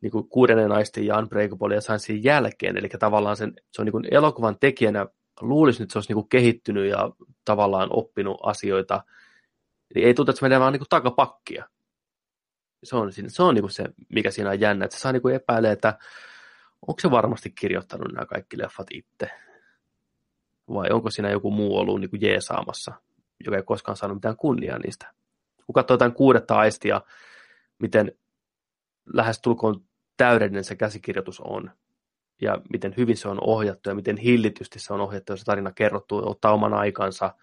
niin 0.00 0.10
kuin 0.10 0.28
kuudennen 0.28 0.68
naisten 0.68 1.06
ja 1.06 1.18
Unbreakable 1.18 1.74
ja 1.74 1.80
Sciencein 1.80 2.24
jälkeen, 2.24 2.76
eli 2.76 2.88
tavallaan 2.88 3.36
sen, 3.36 3.52
se 3.72 3.82
on 3.82 3.86
niin 3.86 3.92
kuin 3.92 4.04
elokuvan 4.10 4.56
tekijänä, 4.60 5.06
luulisi 5.40 5.82
että 5.82 5.92
se 5.92 5.98
olisi 5.98 6.10
niin 6.10 6.16
kuin 6.16 6.28
kehittynyt 6.28 6.90
ja 6.90 7.10
tavallaan 7.44 7.88
oppinut 7.92 8.40
asioita– 8.42 9.02
Eli 9.94 10.04
ei 10.04 10.14
tuntuu, 10.14 10.30
että 10.30 10.38
se 10.40 10.44
menee 10.44 10.60
vaan 10.60 10.72
niin 10.72 10.80
kuin 10.80 10.88
takapakkia. 10.88 11.68
Se 12.84 12.96
on, 12.96 13.12
se 13.28 13.42
on 13.42 13.54
niin 13.54 13.62
kuin 13.62 13.70
se, 13.70 13.84
mikä 14.08 14.30
siinä 14.30 14.50
on 14.50 14.60
jännä, 14.60 14.84
että 14.84 14.96
se 14.96 15.00
saa 15.00 15.12
niin 15.12 15.22
kuin 15.22 15.34
epäilee, 15.34 15.72
että 15.72 15.98
onko 16.86 17.00
se 17.00 17.10
varmasti 17.10 17.50
kirjoittanut 17.50 18.12
nämä 18.12 18.26
kaikki 18.26 18.58
leffat 18.58 18.86
itse. 18.92 19.30
Vai 20.68 20.90
onko 20.90 21.10
siinä 21.10 21.30
joku 21.30 21.50
muu 21.50 21.78
ollut 21.78 22.00
niin 22.00 22.10
kuin 22.10 22.22
jeesaamassa, 22.22 22.92
joka 23.44 23.56
ei 23.56 23.62
koskaan 23.62 23.96
saanut 23.96 24.16
mitään 24.16 24.36
kunniaa 24.36 24.78
niistä. 24.78 25.12
Kun 25.66 25.72
katsoo 25.72 25.94
jotain 25.94 26.12
kuudetta 26.14 26.54
aistia, 26.54 27.00
miten 27.78 28.12
lähestulkoon 29.14 29.84
täydellinen 30.16 30.64
se 30.64 30.76
käsikirjoitus 30.76 31.40
on, 31.40 31.70
ja 32.40 32.60
miten 32.70 32.94
hyvin 32.96 33.16
se 33.16 33.28
on 33.28 33.38
ohjattu, 33.40 33.88
ja 33.88 33.94
miten 33.94 34.16
hillitysti 34.16 34.78
se 34.78 34.92
on 34.92 35.00
ohjattu, 35.00 35.32
ja 35.32 35.36
se 35.36 35.44
tarina 35.44 35.72
kerrottu, 35.72 36.28
ottaa 36.28 36.52
oman 36.52 36.74
aikansa, 36.74 37.34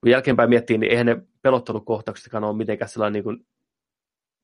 kun 0.00 0.10
jälkeenpäin 0.10 0.50
miettii, 0.50 0.78
niin 0.78 0.90
eihän 0.90 1.06
ne 1.06 1.22
pelottelukohtauksetkaan 1.42 2.44
ole 2.44 2.56
mitenkään 2.56 2.88
sellainen 2.88 3.12
niin 3.12 3.24
kuin 3.24 3.46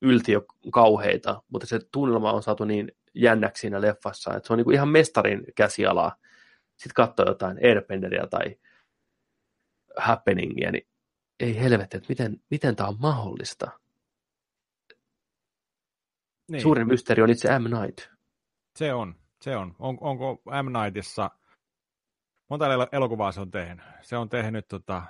yltiö 0.01 0.41
kauheita, 0.71 1.43
mutta 1.49 1.67
se 1.67 1.79
tunnelma 1.91 2.31
on 2.31 2.43
saatu 2.43 2.65
niin 2.65 2.91
jännäksi 3.15 3.61
siinä 3.61 3.81
leffassa, 3.81 4.35
että 4.35 4.47
se 4.47 4.53
on 4.53 4.57
niin 4.57 4.65
kuin 4.65 4.75
ihan 4.75 4.89
mestarin 4.89 5.43
käsialaa. 5.55 6.15
Sitten 6.77 6.93
katsoo 6.95 7.25
jotain 7.25 7.57
Airbenderia 7.63 8.27
tai 8.27 8.55
Happeningia, 9.97 10.71
niin 10.71 10.87
ei 11.39 11.59
helvetti, 11.59 11.97
että 11.97 12.09
miten, 12.09 12.41
miten 12.49 12.75
tämä 12.75 12.89
on 12.89 12.97
mahdollista. 12.99 13.71
Niin. 16.51 16.61
Suurin 16.61 16.87
mysteeri 16.87 17.23
on 17.23 17.29
itse 17.29 17.59
M. 17.59 17.63
Night. 17.63 18.09
Se 18.75 18.93
on, 18.93 19.15
se 19.41 19.55
on. 19.55 19.75
on 19.79 19.97
onko 20.01 20.41
M. 20.45 20.83
Nightissa, 20.83 21.29
monta 22.49 22.65
elokuvaa 22.91 23.31
se 23.31 23.41
on 23.41 23.51
tehnyt? 23.51 23.85
Se 24.01 24.17
on 24.17 24.29
tehnyt 24.29 24.67
tota, 24.67 25.03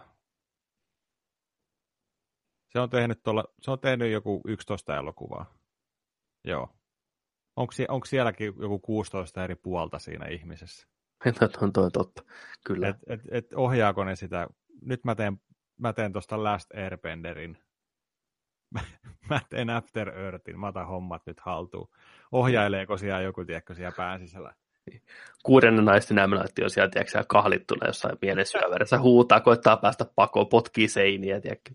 se 2.73 2.79
on 2.79 2.89
tehnyt, 2.89 3.23
tuolla, 3.23 3.43
se 3.61 3.71
on 3.71 3.79
tehnyt 3.79 4.11
joku 4.11 4.41
11 4.45 4.97
elokuvaa. 4.97 5.53
Joo. 6.43 6.69
Onko, 7.55 7.73
onko 7.89 8.05
sielläkin 8.05 8.53
joku 8.59 8.79
16 8.79 9.43
eri 9.43 9.55
puolta 9.55 9.99
siinä 9.99 10.27
ihmisessä? 10.27 10.87
on 11.61 11.73
toi 11.73 11.91
totta, 11.91 12.23
kyllä. 12.65 12.87
Et, 12.87 12.97
et, 13.07 13.21
et 13.31 13.53
ohjaako 13.53 14.03
ne 14.03 14.15
sitä? 14.15 14.47
Nyt 14.81 15.03
mä 15.03 15.15
teen, 15.15 15.41
mä 15.79 15.93
teen 15.93 16.11
tuosta 16.11 16.43
Last 16.43 16.75
Airbenderin. 16.75 17.57
mä 19.29 19.39
teen 19.49 19.69
After 19.69 20.09
Earthin, 20.09 20.59
mä 20.59 20.67
otan 20.67 20.87
hommat 20.87 21.25
nyt 21.25 21.39
haltuun. 21.39 21.89
Ohjaileeko 22.31 22.97
siellä 22.97 23.21
joku, 23.21 23.45
tiedätkö, 23.45 23.75
siellä 23.75 23.93
pään 23.97 24.19
sisällä? 24.19 24.53
Kuudennen 25.45 25.85
naisten 25.85 26.19
ämnäytti 26.19 26.63
on 26.63 26.69
siellä, 26.69 26.89
tiedätkö, 26.89 27.23
kahlittuna 27.27 27.87
jossain 27.87 28.17
pienen 28.17 28.45
syövärissä, 28.45 28.99
huutaa, 28.99 29.39
koittaa 29.39 29.77
päästä 29.77 30.05
pakoon, 30.15 30.47
potkii 30.47 30.87
seiniä, 30.87 31.41
tiedätkö. 31.41 31.73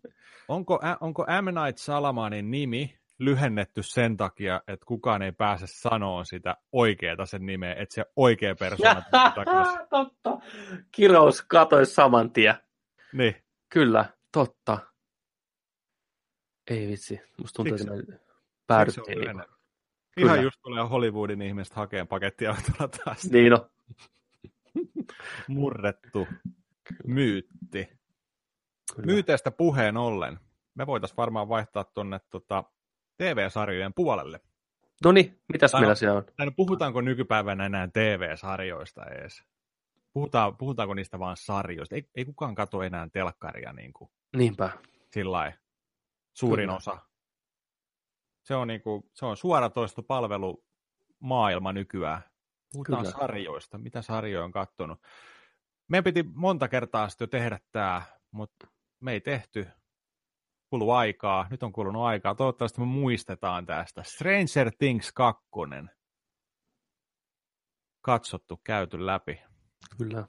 Onko, 0.49 0.81
onko 1.01 1.27
M. 1.43 1.45
Night 1.45 1.79
Salamanin 1.79 2.51
nimi 2.51 2.99
lyhennetty 3.19 3.83
sen 3.83 4.17
takia, 4.17 4.61
että 4.69 4.87
kukaan 4.87 5.23
ei 5.23 5.33
pääse 5.33 5.67
sanoa 5.67 6.25
sitä 6.25 6.57
oikeaa 6.73 7.27
sen 7.27 7.47
nimeä, 7.47 7.75
että 7.75 7.95
se 7.95 8.05
oikea 8.17 8.55
persona 8.55 9.03
Totta. 9.91 10.39
Kirous 10.93 11.43
katoi 11.43 11.87
saman 11.87 12.33
tien. 12.33 12.55
Niin. 13.13 13.35
Kyllä, 13.69 14.05
totta. 14.33 14.79
Ei 16.71 16.89
vitsi, 16.89 17.21
musta 17.39 17.57
tuntuu, 17.57 17.77
että 17.77 18.13
me 18.13 18.19
päädyttiin. 18.67 19.19
Niin 19.19 19.43
Ihan 20.19 20.31
Kyllä. 20.31 20.43
just 20.43 20.61
tulee 20.63 20.85
Hollywoodin 20.85 21.43
ihmiset 21.43 21.75
hakeen 21.75 22.09
pakettia 22.09 22.57
taas. 23.05 23.31
Niin 23.31 23.51
no. 23.51 23.71
Murrettu 25.49 26.29
myytti. 27.07 27.98
Kyllä. 29.01 29.13
Myyteistä 29.13 29.51
puheen 29.51 29.97
ollen, 29.97 30.41
me 30.75 30.87
voitaisiin 30.87 31.17
varmaan 31.17 31.49
vaihtaa 31.49 31.85
tuonne 31.85 32.21
tota, 32.31 32.65
TV-sarjojen 33.17 33.95
puolelle. 33.95 34.41
No 35.05 35.13
niin, 35.13 35.41
mitäs 35.53 35.73
meillä 35.73 35.95
siellä 35.95 36.19
on? 36.19 36.25
Tai 36.37 36.47
no, 36.47 36.53
puhutaanko 36.57 37.01
nykypäivänä 37.01 37.67
enää 37.67 37.89
TV-sarjoista 37.89 39.05
edes? 39.05 39.45
Puhutaan, 40.13 40.57
puhutaanko 40.57 40.95
niistä 40.95 41.19
vaan 41.19 41.37
sarjoista? 41.37 41.95
Ei, 41.95 42.11
ei 42.15 42.25
kukaan 42.25 42.55
katso 42.55 42.83
enää 42.83 43.09
telkkaria 43.13 43.73
niin 43.73 43.93
kuin, 43.93 44.11
Niinpä. 44.37 44.71
Sillä 45.11 45.53
suurin 46.33 46.67
Kyllä. 46.67 46.77
osa. 46.77 46.99
Se 48.43 48.55
on, 48.55 48.69
niin 48.69 48.83
kuin, 48.83 49.03
se 49.15 49.27
on 49.27 49.37
suoratoistopalvelu 49.37 50.65
maailma 51.21 51.73
nykyään. 51.73 52.23
Puhutaan 52.73 53.03
Kyllä. 53.03 53.19
sarjoista. 53.19 53.79
Mitä 53.79 54.03
sarjoja 54.03 54.45
on 54.45 54.53
kattonut? 54.53 54.99
Meidän 55.89 56.05
piti 56.05 56.23
monta 56.35 56.69
kertaa 56.69 57.09
sitten 57.09 57.27
jo 57.27 57.29
tehdä 57.31 57.59
tämä, 57.73 58.03
mutta 58.31 58.69
me 59.01 59.13
ei 59.13 59.21
tehty. 59.21 59.67
Kulu 60.71 60.91
aikaa, 60.91 61.47
nyt 61.51 61.63
on 61.63 61.73
kulunut 61.73 62.03
aikaa. 62.03 62.35
Toivottavasti 62.35 62.81
me 62.81 62.87
muistetaan 62.87 63.67
tästä. 63.67 64.03
Stranger 64.03 64.73
Things 64.79 65.13
2. 65.13 65.43
Katsottu, 68.01 68.61
käyty 68.65 69.07
läpi. 69.07 69.41
Kyllä. 69.99 70.29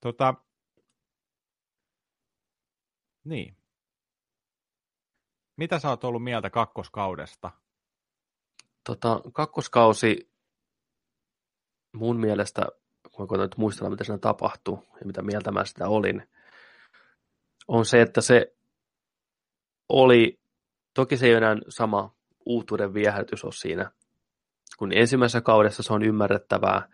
Tota, 0.00 0.34
niin. 3.24 3.56
Mitä 5.56 5.78
sä 5.78 5.88
oot 5.88 6.04
ollut 6.04 6.24
mieltä 6.24 6.50
kakkoskaudesta? 6.50 7.50
Tota, 8.84 9.20
kakkoskausi 9.32 10.32
mun 11.92 12.20
mielestä, 12.20 12.66
kun 13.12 13.28
mä 13.30 13.42
nyt 13.42 13.56
muistella, 13.56 13.90
mitä 13.90 14.04
siinä 14.04 14.18
tapahtui 14.18 14.78
ja 15.00 15.06
mitä 15.06 15.22
mieltä 15.22 15.52
mä 15.52 15.64
sitä 15.64 15.88
olin, 15.88 16.28
on 17.68 17.86
se, 17.86 18.00
että 18.00 18.20
se 18.20 18.54
oli, 19.88 20.38
toki 20.94 21.16
se 21.16 21.26
ei 21.26 21.32
enää 21.32 21.56
sama 21.68 22.14
uutuuden 22.46 22.94
viehätys 22.94 23.44
ole 23.44 23.52
siinä, 23.52 23.90
kun 24.78 24.92
ensimmäisessä 24.92 25.40
kaudessa 25.40 25.82
se 25.82 25.92
on 25.92 26.02
ymmärrettävää, 26.02 26.88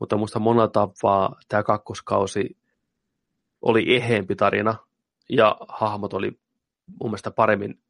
mutta 0.00 0.16
musta 0.16 0.38
monella 0.38 0.68
tapaa 0.68 1.40
tämä 1.48 1.62
kakkoskausi 1.62 2.56
oli 3.62 3.96
eheempi 3.96 4.36
tarina 4.36 4.76
ja 5.28 5.56
hahmot 5.68 6.14
oli 6.14 6.38
mun 7.00 7.10
mielestä 7.10 7.30
paremmin 7.30 7.80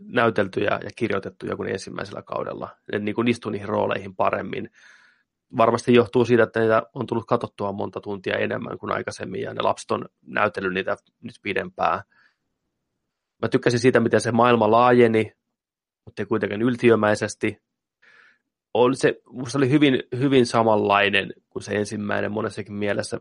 näyteltyjä 0.00 0.80
ja 0.84 0.90
kirjoitettuja 0.96 1.56
kuin 1.56 1.68
ensimmäisellä 1.68 2.22
kaudella. 2.22 2.68
Ne 2.92 2.98
niin 2.98 3.14
kuin 3.14 3.28
istui 3.28 3.52
niihin 3.52 3.68
rooleihin 3.68 4.16
paremmin. 4.16 4.70
Varmasti 5.56 5.94
johtuu 5.94 6.24
siitä, 6.24 6.42
että 6.42 6.60
niitä 6.60 6.82
on 6.94 7.06
tullut 7.06 7.26
katsottua 7.26 7.72
monta 7.72 8.00
tuntia 8.00 8.36
enemmän 8.36 8.78
kuin 8.78 8.92
aikaisemmin 8.92 9.40
ja 9.40 9.54
ne 9.54 9.62
lapset 9.62 9.90
on 9.90 10.08
näytellyt 10.26 10.74
niitä 10.74 10.96
nyt 11.22 11.34
pidempään. 11.42 12.02
Mä 13.42 13.48
tykkäsin 13.48 13.80
siitä, 13.80 14.00
miten 14.00 14.20
se 14.20 14.32
maailma 14.32 14.70
laajeni, 14.70 15.32
mutta 16.04 16.22
ei 16.22 16.26
kuitenkaan 16.26 16.62
yltiömäisesti. 16.62 17.62
oli 18.74 18.96
se, 18.96 19.20
musta 19.30 19.58
oli 19.58 19.70
hyvin, 19.70 20.02
hyvin 20.18 20.46
samanlainen 20.46 21.32
kuin 21.50 21.62
se 21.62 21.72
ensimmäinen 21.72 22.32
monessakin 22.32 22.74
mielessä. 22.74 23.20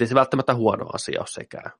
Ei 0.00 0.06
se 0.06 0.14
välttämättä 0.14 0.54
huono 0.54 0.86
asia 0.92 1.20
ole 1.20 1.26
sekään. 1.26 1.70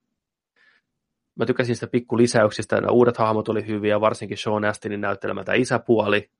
Mä 1.35 1.47
tykkäsin 1.47 1.75
sitä 1.75 1.87
pikku 1.87 2.17
lisäyksistä, 2.17 2.77
nämä 2.77 2.93
uudet 2.93 3.17
hahmot 3.17 3.49
oli 3.49 3.67
hyviä, 3.67 4.01
varsinkin 4.01 4.39
Sean 4.39 4.65
Astonin 4.65 5.01
näyttelemä 5.01 5.45
tämä 5.45 5.57
isäpuoli 5.57 6.31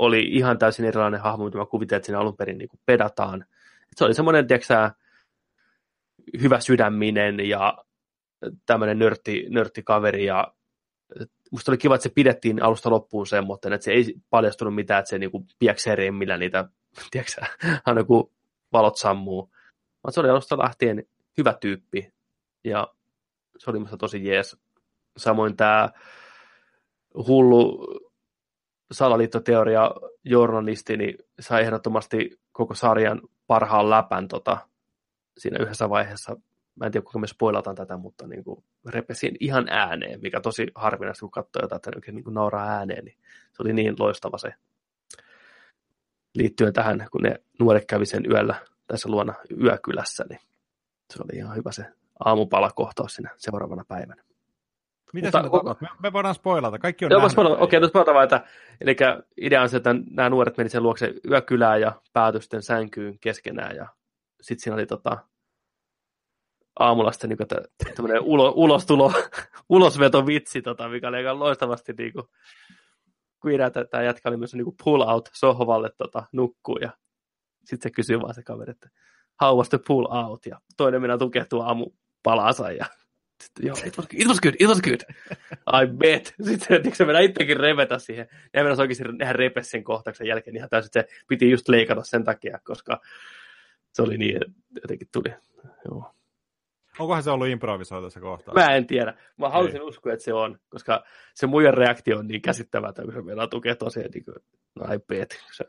oli 0.00 0.22
ihan 0.22 0.58
täysin 0.58 0.84
erilainen 0.84 1.20
hahmo, 1.20 1.44
mitä 1.44 1.58
mä 1.58 1.66
kuvittelin, 1.66 1.98
että 1.98 2.06
siinä 2.06 2.20
alun 2.20 2.36
perin 2.36 2.58
niin 2.58 2.68
kuin 2.68 2.80
pedataan. 2.86 3.44
Et 3.82 3.98
se 3.98 4.04
oli 4.04 4.14
semmoinen, 4.14 4.46
tiedätkö 4.46 4.90
hyvä 6.42 6.60
sydäminen 6.60 7.48
ja 7.48 7.78
tämmöinen 8.66 8.98
nörtti, 8.98 9.46
nörttikaveri 9.48 10.24
ja 10.24 10.54
musta 11.50 11.70
oli 11.70 11.78
kiva, 11.78 11.94
että 11.94 12.02
se 12.02 12.12
pidettiin 12.14 12.62
alusta 12.62 12.90
loppuun 12.90 13.26
semmoinen, 13.26 13.72
että 13.72 13.84
se 13.84 13.92
ei 13.92 14.14
paljastunut 14.30 14.74
mitään, 14.74 14.98
että 14.98 15.08
se 15.08 15.18
niinku 15.18 15.46
piäksee 15.58 16.10
millä 16.10 16.36
niitä, 16.36 16.68
tiedätkö 17.10 17.42
aina 17.86 18.04
kun 18.04 18.30
valot 18.72 18.96
sammuu. 18.96 19.50
Vaan 20.04 20.12
se 20.12 20.20
oli 20.20 20.28
alusta 20.28 20.58
lähtien 20.58 21.04
hyvä 21.38 21.54
tyyppi 21.60 22.12
ja 22.64 22.88
se 23.58 23.70
oli 23.70 23.78
musta 23.78 23.96
tosi 23.96 24.24
jees. 24.24 24.56
Samoin 25.16 25.56
tämä 25.56 25.90
hullu 27.26 27.86
salaliittoteoria 28.92 29.90
journalisti 30.24 30.96
niin 30.96 31.18
sai 31.40 31.62
ehdottomasti 31.62 32.40
koko 32.52 32.74
sarjan 32.74 33.20
parhaan 33.46 33.90
läpän 33.90 34.28
tota, 34.28 34.58
siinä 35.38 35.62
yhdessä 35.62 35.90
vaiheessa 35.90 36.36
mä 36.80 36.86
en 36.86 36.92
tiedä 36.92 37.04
kuinka 37.04 37.18
me 37.18 37.26
spoilataan 37.26 37.76
tätä, 37.76 37.96
mutta 37.96 38.26
niin 38.26 38.44
kuin 38.44 38.64
repesin 38.88 39.36
ihan 39.40 39.68
ääneen, 39.68 40.20
mikä 40.22 40.40
tosi 40.40 40.66
harvinaista, 40.74 41.20
kun 41.20 41.30
katsoo 41.30 41.62
jotain, 41.62 41.76
että 41.76 41.90
oikein 41.94 42.14
niin 42.14 42.24
kuin 42.24 42.34
nauraa 42.34 42.68
ääneen, 42.68 43.04
niin 43.04 43.16
se 43.52 43.62
oli 43.62 43.72
niin 43.72 43.94
loistava 43.98 44.38
se 44.38 44.54
liittyen 46.34 46.72
tähän, 46.72 47.06
kun 47.12 47.22
ne 47.22 47.36
nuoret 47.60 47.84
kävi 47.86 48.06
sen 48.06 48.22
yöllä 48.30 48.54
tässä 48.86 49.08
luona 49.08 49.34
yökylässä, 49.60 50.24
niin 50.28 50.40
se 51.12 51.22
oli 51.24 51.38
ihan 51.38 51.56
hyvä 51.56 51.72
se 51.72 51.84
aamupalakohtaus 52.24 53.14
siinä 53.14 53.30
seuraavana 53.36 53.84
päivänä. 53.88 54.24
Mitä 55.12 55.42
Mutta, 55.42 55.58
sinä 55.58 55.70
on, 55.70 55.76
me, 55.80 55.88
me 56.02 56.12
voidaan 56.12 56.34
spoilata, 56.34 56.78
kaikki 56.78 57.04
on 57.04 57.10
Joo, 57.10 57.28
spoilata. 57.28 57.56
Okei, 57.56 57.80
nyt 57.80 57.90
spoilata 57.90 58.22
että 58.22 58.44
eli 58.80 58.96
idea 59.36 59.62
on 59.62 59.68
se, 59.68 59.76
että 59.76 59.94
nämä 60.10 60.30
nuoret 60.30 60.56
menivät 60.56 60.72
sen 60.72 60.82
luokse 60.82 61.14
yökylään 61.30 61.80
ja 61.80 61.92
päätösten 62.12 62.62
sänkyyn 62.62 63.18
keskenään 63.18 63.76
ja 63.76 63.88
sitten 64.40 64.62
siinä 64.62 64.74
oli 64.74 64.86
tota, 64.86 65.18
aamulla 66.78 67.12
sitten 67.12 67.30
niin 67.30 67.94
tämmöinen 67.96 68.22
ulo, 68.22 68.52
ulostulo, 68.56 69.12
ulosvetovitsi, 69.68 70.62
tota, 70.62 70.88
mikä 70.88 71.08
oli 71.08 71.16
aika 71.16 71.38
loistavasti 71.38 71.92
niin 71.98 72.12
kuin, 72.12 72.24
kun 73.42 73.60
että 73.60 73.84
tämä 73.84 74.02
jätkä 74.02 74.28
oli 74.28 74.36
myös 74.36 74.54
niin 74.54 74.64
kuin 74.64 74.76
pull 74.84 75.00
out 75.00 75.28
sohvalle 75.32 75.90
tota, 75.98 76.24
nukkuu 76.32 76.76
ja 76.76 76.90
sitten 77.64 77.82
se 77.82 77.90
kysyy 77.90 78.20
vaan 78.20 78.34
se 78.34 78.42
kaveri, 78.42 78.70
että 78.70 78.88
how 79.40 79.58
was 79.58 79.68
the 79.68 79.78
pull 79.86 80.06
out? 80.10 80.46
Ja 80.46 80.60
toinen 80.76 81.02
minä 81.02 81.18
tukehtuu 81.18 81.60
aamu 81.60 81.86
palansa 82.22 82.72
ja 82.72 82.86
joo, 83.60 83.76
it 83.86 83.98
was, 83.98 84.06
it 84.12 84.28
was 84.28 84.40
good, 84.40 84.54
it 84.58 84.68
was 84.68 84.80
good. 84.82 85.00
I 85.66 85.86
bet. 85.86 86.34
Sitten 86.48 86.94
se 86.94 87.04
mennä 87.04 87.20
itsekin 87.20 87.56
revetä 87.56 87.98
siihen. 87.98 88.28
Ja 88.54 88.64
mennä 88.64 88.82
oikeasti 88.82 89.04
nehän 89.04 89.34
repes 89.34 89.70
sen 89.70 89.84
kohtauksen 89.84 90.26
jälkeen 90.26 90.56
ihan 90.56 90.68
täysin, 90.68 90.90
se 90.92 91.04
piti 91.28 91.50
just 91.50 91.68
leikata 91.68 92.04
sen 92.04 92.24
takia, 92.24 92.60
koska 92.64 93.00
se 93.92 94.02
oli 94.02 94.18
niin, 94.18 94.40
jotenkin 94.82 95.08
tuli. 95.12 95.34
Joo. 95.84 96.14
Onkohan 96.98 97.22
se 97.22 97.30
ollut 97.30 97.48
improvisoitu 97.48 98.10
se 98.10 98.20
kohtaus? 98.20 98.54
Mä 98.54 98.76
en 98.76 98.86
tiedä. 98.86 99.14
Mä 99.36 99.48
haluaisin 99.48 99.82
uskoa, 99.82 100.12
että 100.12 100.24
se 100.24 100.32
on, 100.32 100.58
koska 100.68 101.04
se 101.34 101.46
muiden 101.46 101.74
reaktio 101.74 102.18
on 102.18 102.28
niin 102.28 102.42
käsittämätön, 102.42 103.04
kun 103.04 103.14
se 103.14 103.22
meillä 103.22 103.46
tukee 103.46 103.74
tosiaan 103.74 104.10
niin 104.14 104.24
kuin, 104.24 104.36
no 104.74 104.94
I 104.94 104.98
bet. 105.08 105.44
Se, 105.52 105.64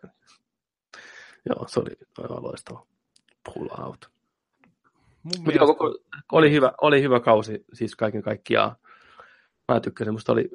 joo, 1.50 1.68
se 1.68 1.80
oli 1.80 1.98
aivan 2.18 2.44
loistava. 2.44 2.86
Pull 3.44 3.68
out. 3.86 4.11
Mun 5.24 5.34
mielestä... 5.46 5.66
koko, 5.66 5.98
oli, 6.32 6.52
hyvä, 6.52 6.72
oli 6.82 7.02
hyvä 7.02 7.20
kausi, 7.20 7.66
siis 7.74 7.96
kaiken 7.96 8.22
kaikkiaan. 8.22 8.76
Mä 9.68 9.80
tykkäsin, 9.80 10.14
musta 10.14 10.32
oli... 10.32 10.50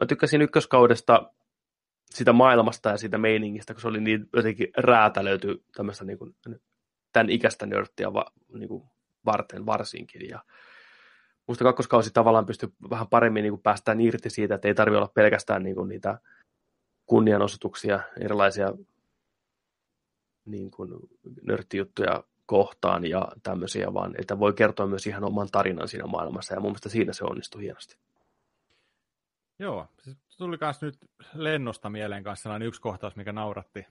Mä 0.00 0.06
tykkäsin 0.06 0.42
ykköskaudesta 0.42 1.32
sitä 2.10 2.32
maailmasta 2.32 2.88
ja 2.88 2.96
siitä 2.96 3.18
meiningistä, 3.18 3.74
kun 3.74 3.80
se 3.80 3.88
oli 3.88 4.00
niin 4.00 4.28
jotenkin 4.36 4.68
räätälöity 4.76 5.62
tämmöistä 5.76 6.04
niin 6.04 6.18
kuin, 6.18 6.36
tämän 7.12 7.30
ikäistä 7.30 7.66
nörttiä 7.66 8.12
va, 8.12 8.26
niin 8.52 8.68
kuin 8.68 8.84
varten 9.24 9.66
varsinkin. 9.66 10.28
Ja 10.28 10.44
musta 11.46 11.64
kakkoskausi 11.64 12.10
tavallaan 12.12 12.46
pystyy 12.46 12.72
vähän 12.90 13.08
paremmin 13.08 13.42
niin 13.42 13.52
kuin 13.52 13.62
päästään 13.62 14.00
irti 14.00 14.30
siitä, 14.30 14.54
että 14.54 14.68
ei 14.68 14.74
tarvitse 14.74 14.98
olla 14.98 15.12
pelkästään 15.14 15.62
niin 15.62 15.76
kuin 15.76 15.88
niitä 15.88 16.20
kunnianosoituksia, 17.06 18.00
erilaisia 18.20 18.72
niin 20.44 20.70
kuin 20.70 20.90
nörttijuttuja 21.42 22.24
kohtaan 22.48 23.04
ja 23.04 23.28
tämmöisiä, 23.42 23.94
vaan 23.94 24.14
että 24.18 24.38
voi 24.38 24.52
kertoa 24.52 24.86
myös 24.86 25.06
ihan 25.06 25.24
oman 25.24 25.48
tarinan 25.52 25.88
siinä 25.88 26.06
maailmassa, 26.06 26.54
ja 26.54 26.60
mun 26.60 26.70
mielestä 26.70 26.88
siinä 26.88 27.12
se 27.12 27.24
onnistui 27.24 27.62
hienosti. 27.62 27.98
Joo, 29.58 29.88
siis 30.02 30.16
tuli 30.38 30.58
myös 30.60 30.82
nyt 30.82 30.98
lennosta 31.34 31.90
mieleen 31.90 32.24
kanssa 32.24 32.42
sellainen 32.42 32.68
yksi 32.68 32.80
kohtaus, 32.80 33.16
mikä 33.16 33.32
nauratti 33.32 33.86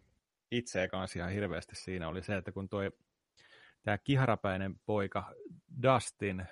itseä 0.51 0.88
kanssa 0.88 1.20
ihan 1.20 1.32
hirveästi 1.32 1.76
siinä, 1.76 2.08
oli 2.08 2.24
se, 2.24 2.38
että 2.38 2.51
kun 2.51 2.70
toi 2.70 2.91
tämä 3.84 3.97
kiharapäinen 3.97 4.80
poika 4.86 5.34
Dustin, 5.84 6.45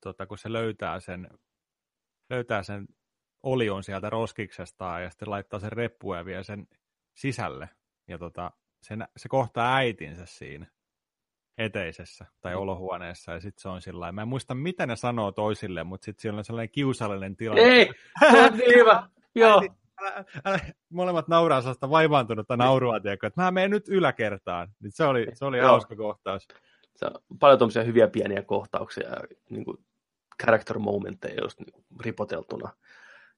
tota, 0.00 0.26
kun 0.26 0.38
se 0.38 0.52
löytää 0.52 1.00
sen, 1.00 1.28
löytää 2.30 2.62
sen 2.62 2.88
olion 3.42 3.84
sieltä 3.84 4.10
roskiksesta 4.10 5.00
ja 5.00 5.10
sitten 5.10 5.30
laittaa 5.30 5.60
sen 5.60 5.72
reppuun 5.72 6.16
ja 6.16 6.24
vie 6.24 6.44
sen 6.44 6.68
sisälle. 7.14 7.68
Ja 8.08 8.18
tota, 8.18 8.50
sen, 8.82 9.08
se 9.16 9.28
kohtaa 9.28 9.76
äitinsä 9.76 10.26
siinä 10.26 10.66
eteisessä 11.58 12.26
tai 12.40 12.54
mm. 12.54 12.60
olohuoneessa, 12.60 13.32
ja 13.32 13.40
sitten 13.40 13.62
se 13.62 13.68
on 13.68 13.80
sillä 13.80 14.12
Mä 14.12 14.22
en 14.22 14.28
muista, 14.28 14.54
mitä 14.54 14.86
ne 14.86 14.96
sanoo 14.96 15.32
toisille, 15.32 15.84
mutta 15.84 16.04
sitten 16.04 16.22
siellä 16.22 16.38
on 16.38 16.44
sellainen 16.44 16.70
kiusallinen 16.70 17.36
tilanne. 17.36 17.62
Ei, 17.62 17.90
se 18.30 18.40
on 18.40 18.58
niin 18.58 18.74
hyvä. 18.80 19.08
Joo. 19.34 19.62
Älä, 20.00 20.24
älä, 20.44 20.58
molemmat 20.90 21.28
nauraa 21.28 21.60
sellaista 21.60 21.90
vaivaantunutta 21.90 22.56
naurua, 22.56 23.00
tiedätkö, 23.00 23.26
että 23.26 23.42
mä 23.42 23.50
menen 23.50 23.70
nyt 23.70 23.88
yläkertaan. 23.88 24.68
Niin 24.80 24.92
se 24.92 25.04
oli, 25.04 25.26
se 25.32 25.44
oli 25.44 25.60
hauska 25.60 25.96
kohtaus. 25.96 26.48
Se 26.96 27.06
on 27.06 27.12
paljon 27.40 27.58
tuommoisia 27.58 27.84
hyviä 27.84 28.08
pieniä 28.08 28.42
kohtauksia, 28.42 29.08
niin 29.50 29.64
kuin 29.64 29.76
character 30.42 30.78
momentteja 30.78 31.42
just 31.42 31.60
niin 31.60 31.84
ripoteltuna. 32.00 32.70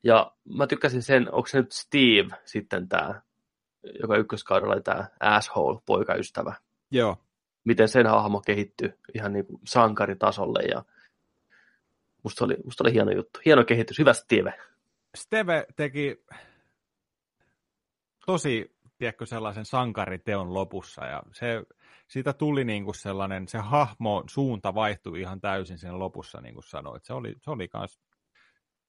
Ja 0.02 0.32
mä 0.56 0.66
tykkäsin 0.66 1.02
sen, 1.02 1.32
onko 1.32 1.46
se 1.46 1.58
nyt 1.58 1.72
Steve 1.72 2.36
sitten 2.44 2.88
tämä, 2.88 3.22
joka 4.00 4.16
ykköskaudella 4.16 4.74
oli 4.74 4.82
tämä 4.82 5.04
asshole 5.20 5.80
poikaystävä. 5.86 6.54
Joo 6.90 7.16
miten 7.64 7.88
sen 7.88 8.06
hahmo 8.06 8.40
kehittyi 8.40 8.92
ihan 9.14 9.32
niin 9.32 9.46
kuin 9.46 9.60
sankaritasolle 9.66 10.62
ja 10.62 10.84
musta 12.22 12.44
oli, 12.44 12.56
musta 12.64 12.84
oli 12.84 12.92
hieno 12.92 13.10
juttu. 13.10 13.40
Hieno 13.44 13.64
kehitys, 13.64 13.98
hyvä 13.98 14.12
Steve. 14.12 14.54
Steve 15.16 15.66
teki 15.76 16.24
tosi, 18.26 18.76
tiedätkö, 18.98 19.26
sellaisen 19.26 19.64
sankariteon 19.64 20.54
lopussa 20.54 21.06
ja 21.06 21.22
se, 21.32 21.62
siitä 22.08 22.32
tuli 22.32 22.64
niin 22.64 22.84
kuin 22.84 22.94
sellainen, 22.94 23.48
se 23.48 23.58
hahmo 23.58 24.24
suunta 24.26 24.74
vaihtui 24.74 25.20
ihan 25.20 25.40
täysin 25.40 25.78
sen 25.78 25.98
lopussa, 25.98 26.40
niin 26.40 26.54
kuin 26.54 26.64
sanoit. 26.64 27.04
Se 27.04 27.12
oli, 27.12 27.34
se 27.40 27.50
oli 27.50 27.68
kans, 27.68 28.00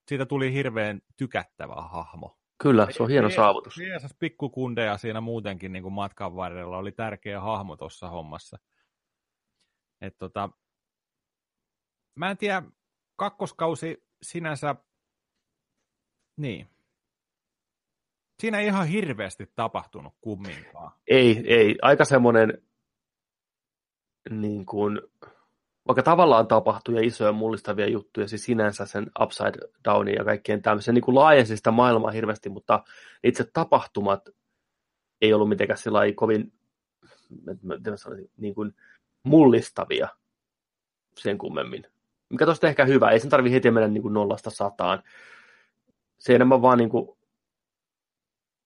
siitä 0.07 0.25
tuli 0.25 0.53
hirveän 0.53 1.01
tykättävä 1.17 1.75
hahmo. 1.75 2.40
Kyllä, 2.61 2.87
se 2.91 3.03
on 3.03 3.09
hieno 3.09 3.25
Jeesus, 3.25 3.35
saavutus. 3.35 3.77
Jeesus 3.77 4.13
pikkukundeja 4.13 4.97
siinä 4.97 5.21
muutenkin 5.21 5.71
niin 5.71 5.83
kuin 5.83 5.93
matkan 5.93 6.35
varrella 6.35 6.77
oli 6.77 6.91
tärkeä 6.91 7.41
hahmo 7.41 7.77
tuossa 7.77 8.09
hommassa. 8.09 8.57
Et 10.01 10.17
tota, 10.17 10.49
mä 12.15 12.31
en 12.31 12.37
tiedä, 12.37 12.63
kakkoskausi 13.15 14.03
sinänsä, 14.21 14.75
niin. 16.37 16.67
Siinä 18.39 18.59
ei 18.59 18.67
ihan 18.67 18.87
hirveästi 18.87 19.51
tapahtunut 19.55 20.13
kumminkaan. 20.21 20.91
Ei, 21.07 21.43
ei. 21.47 21.77
Aika 21.81 22.05
semmoinen, 22.05 22.63
niin 24.29 24.65
kuin, 24.65 25.01
vaikka 25.87 26.03
tavallaan 26.03 26.47
tapahtui 26.47 26.95
ja 26.95 27.01
isoja 27.01 27.31
mullistavia 27.31 27.89
juttuja, 27.89 28.27
siis 28.27 28.43
sinänsä 28.43 28.85
sen 28.85 29.11
Upside 29.21 29.57
Downin 29.85 30.15
ja 30.15 30.23
kaikkien 30.23 30.61
tämmöisen 30.61 30.95
niin 30.95 31.15
laajensi 31.15 31.57
sitä 31.57 31.71
maailmaa 31.71 32.11
hirveästi, 32.11 32.49
mutta 32.49 32.83
itse 33.23 33.43
tapahtumat 33.53 34.29
ei 35.21 35.33
ollut 35.33 35.49
mitenkään 35.49 35.79
kovin 36.15 36.53
niin 38.37 38.55
kuin, 38.55 38.75
mullistavia 39.23 40.07
sen 41.17 41.37
kummemmin. 41.37 41.83
Mikä 42.29 42.45
tosta 42.45 42.67
ehkä 42.67 42.85
hyvä, 42.85 43.09
ei 43.09 43.19
sen 43.19 43.29
tarvi 43.29 43.51
heti 43.51 43.71
mennä 43.71 43.87
niin 43.87 44.01
kuin 44.01 44.13
nollasta 44.13 44.49
sataan. 44.49 45.03
Se 46.19 46.35
enemmän 46.35 46.61
vaan 46.61 46.77
niin 46.77 46.89
kuin, 46.89 47.17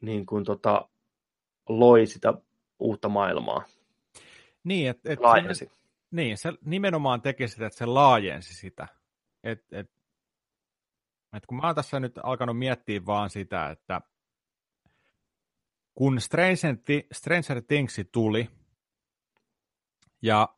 niin 0.02 0.26
kuin 0.26 0.44
tota, 0.44 0.90
loi 1.70 2.06
sitä 2.06 2.34
uutta 2.80 3.10
maailmaa. 3.10 3.64
Niin, 4.64 4.90
että 4.90 5.14
et 5.14 5.20
laajensi. 5.20 5.72
Niin, 6.16 6.38
se 6.38 6.54
nimenomaan 6.66 7.22
teki 7.22 7.48
sitä, 7.48 7.66
että 7.66 7.78
se 7.78 7.86
laajensi 7.86 8.54
sitä. 8.54 8.88
Et, 9.44 9.74
et, 9.74 9.92
et 11.34 11.46
kun 11.46 11.58
mä 11.58 11.68
oon 11.68 11.76
tässä 11.76 12.00
nyt 12.00 12.20
alkanut 12.24 12.58
miettiä 12.58 13.06
vaan 13.06 13.30
sitä, 13.30 13.70
että 13.70 14.02
kun 15.94 16.22
Stranger, 16.22 16.78
Stranger 17.14 17.62
Things 17.68 17.96
tuli, 18.12 18.50
ja 20.22 20.56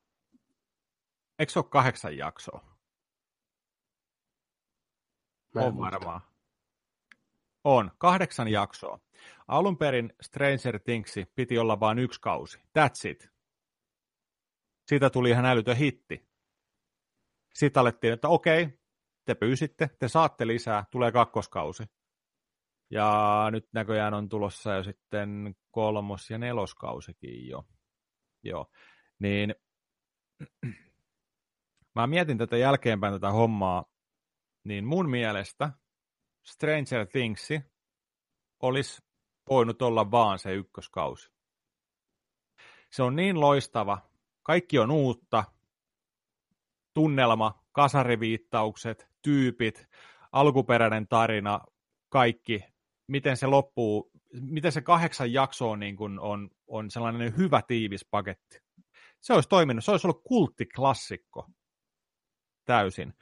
eikö 1.39 1.51
se 1.51 1.59
ole 1.59 1.65
kahdeksan 1.69 2.17
jaksoa? 2.17 2.77
on 5.55 5.77
varmaan. 5.77 6.21
On, 7.63 7.91
kahdeksan 7.97 8.47
jaksoa. 8.47 8.99
Alun 9.47 9.77
perin 9.77 10.13
Stranger 10.21 10.79
Things 10.79 11.15
piti 11.35 11.57
olla 11.57 11.79
vain 11.79 11.99
yksi 11.99 12.21
kausi. 12.21 12.57
That's 12.57 13.09
it. 13.09 13.36
Siitä 14.87 15.09
tuli 15.09 15.29
ihan 15.29 15.45
älytön 15.45 15.77
hitti. 15.77 16.29
Sitten 17.53 17.81
alettiin, 17.81 18.13
että 18.13 18.27
okei, 18.27 18.79
te 19.25 19.35
pyysitte, 19.35 19.89
te 19.99 20.07
saatte 20.07 20.47
lisää, 20.47 20.85
tulee 20.91 21.11
kakkoskausi. 21.11 21.83
Ja 22.91 23.47
nyt 23.51 23.67
näköjään 23.73 24.13
on 24.13 24.29
tulossa 24.29 24.73
jo 24.73 24.83
sitten 24.83 25.55
kolmos- 25.71 26.29
ja 26.29 26.37
neloskausikin 26.37 27.47
jo. 27.47 27.67
Joo. 28.43 28.71
Niin 29.19 29.55
mä 31.95 32.07
mietin 32.07 32.37
tätä 32.37 32.57
jälkeenpäin 32.57 33.13
tätä 33.13 33.31
hommaa, 33.31 33.85
niin 34.63 34.85
mun 34.85 35.09
mielestä 35.09 35.71
Stranger 36.45 37.07
Things 37.07 37.49
olisi 38.61 39.01
voinut 39.49 39.81
olla 39.81 40.11
vaan 40.11 40.39
se 40.39 40.53
ykköskausi. 40.53 41.31
Se 42.91 43.03
on 43.03 43.15
niin 43.15 43.39
loistava, 43.39 44.09
kaikki 44.47 44.79
on 44.79 44.91
uutta, 44.91 45.43
tunnelma, 46.93 47.63
kasariviittaukset, 47.71 49.07
tyypit, 49.21 49.87
alkuperäinen 50.31 51.07
tarina, 51.07 51.59
kaikki, 52.09 52.63
miten 53.07 53.37
se 53.37 53.47
loppuu, 53.47 54.11
miten 54.41 54.71
se 54.71 54.81
kahdeksan 54.81 55.33
jakso 55.33 55.71
on, 55.71 55.79
niin 55.79 55.95
kuin 55.95 56.19
on, 56.19 56.49
on 56.67 56.91
sellainen 56.91 57.37
hyvä 57.37 57.61
tiivis 57.67 58.05
paketti. 58.11 58.59
Se 59.21 59.33
olisi 59.33 59.49
toiminut, 59.49 59.85
se 59.85 59.91
olisi 59.91 60.07
ollut 60.07 60.23
kulttiklassikko. 60.23 61.47
Täysin. 62.65 63.13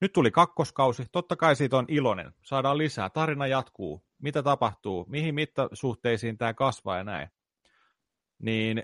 Nyt 0.00 0.12
tuli 0.12 0.30
kakkoskausi, 0.30 1.04
totta 1.12 1.36
kai 1.36 1.56
siitä 1.56 1.76
on 1.76 1.84
iloinen, 1.88 2.32
saadaan 2.42 2.78
lisää, 2.78 3.10
tarina 3.10 3.46
jatkuu, 3.46 4.04
mitä 4.22 4.42
tapahtuu, 4.42 5.06
mihin 5.08 5.34
mittasuhteisiin 5.34 6.38
tämä 6.38 6.54
kasvaa 6.54 6.96
ja 6.96 7.04
näin. 7.04 7.28
Niin 8.38 8.82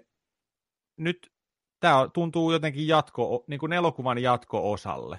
nyt 0.96 1.31
tämä 1.82 2.08
tuntuu 2.14 2.52
jotenkin 2.52 2.88
jatko, 2.88 3.44
niin 3.46 3.60
kuin 3.60 3.72
elokuvan 3.72 4.18
jatko-osalle. 4.18 5.18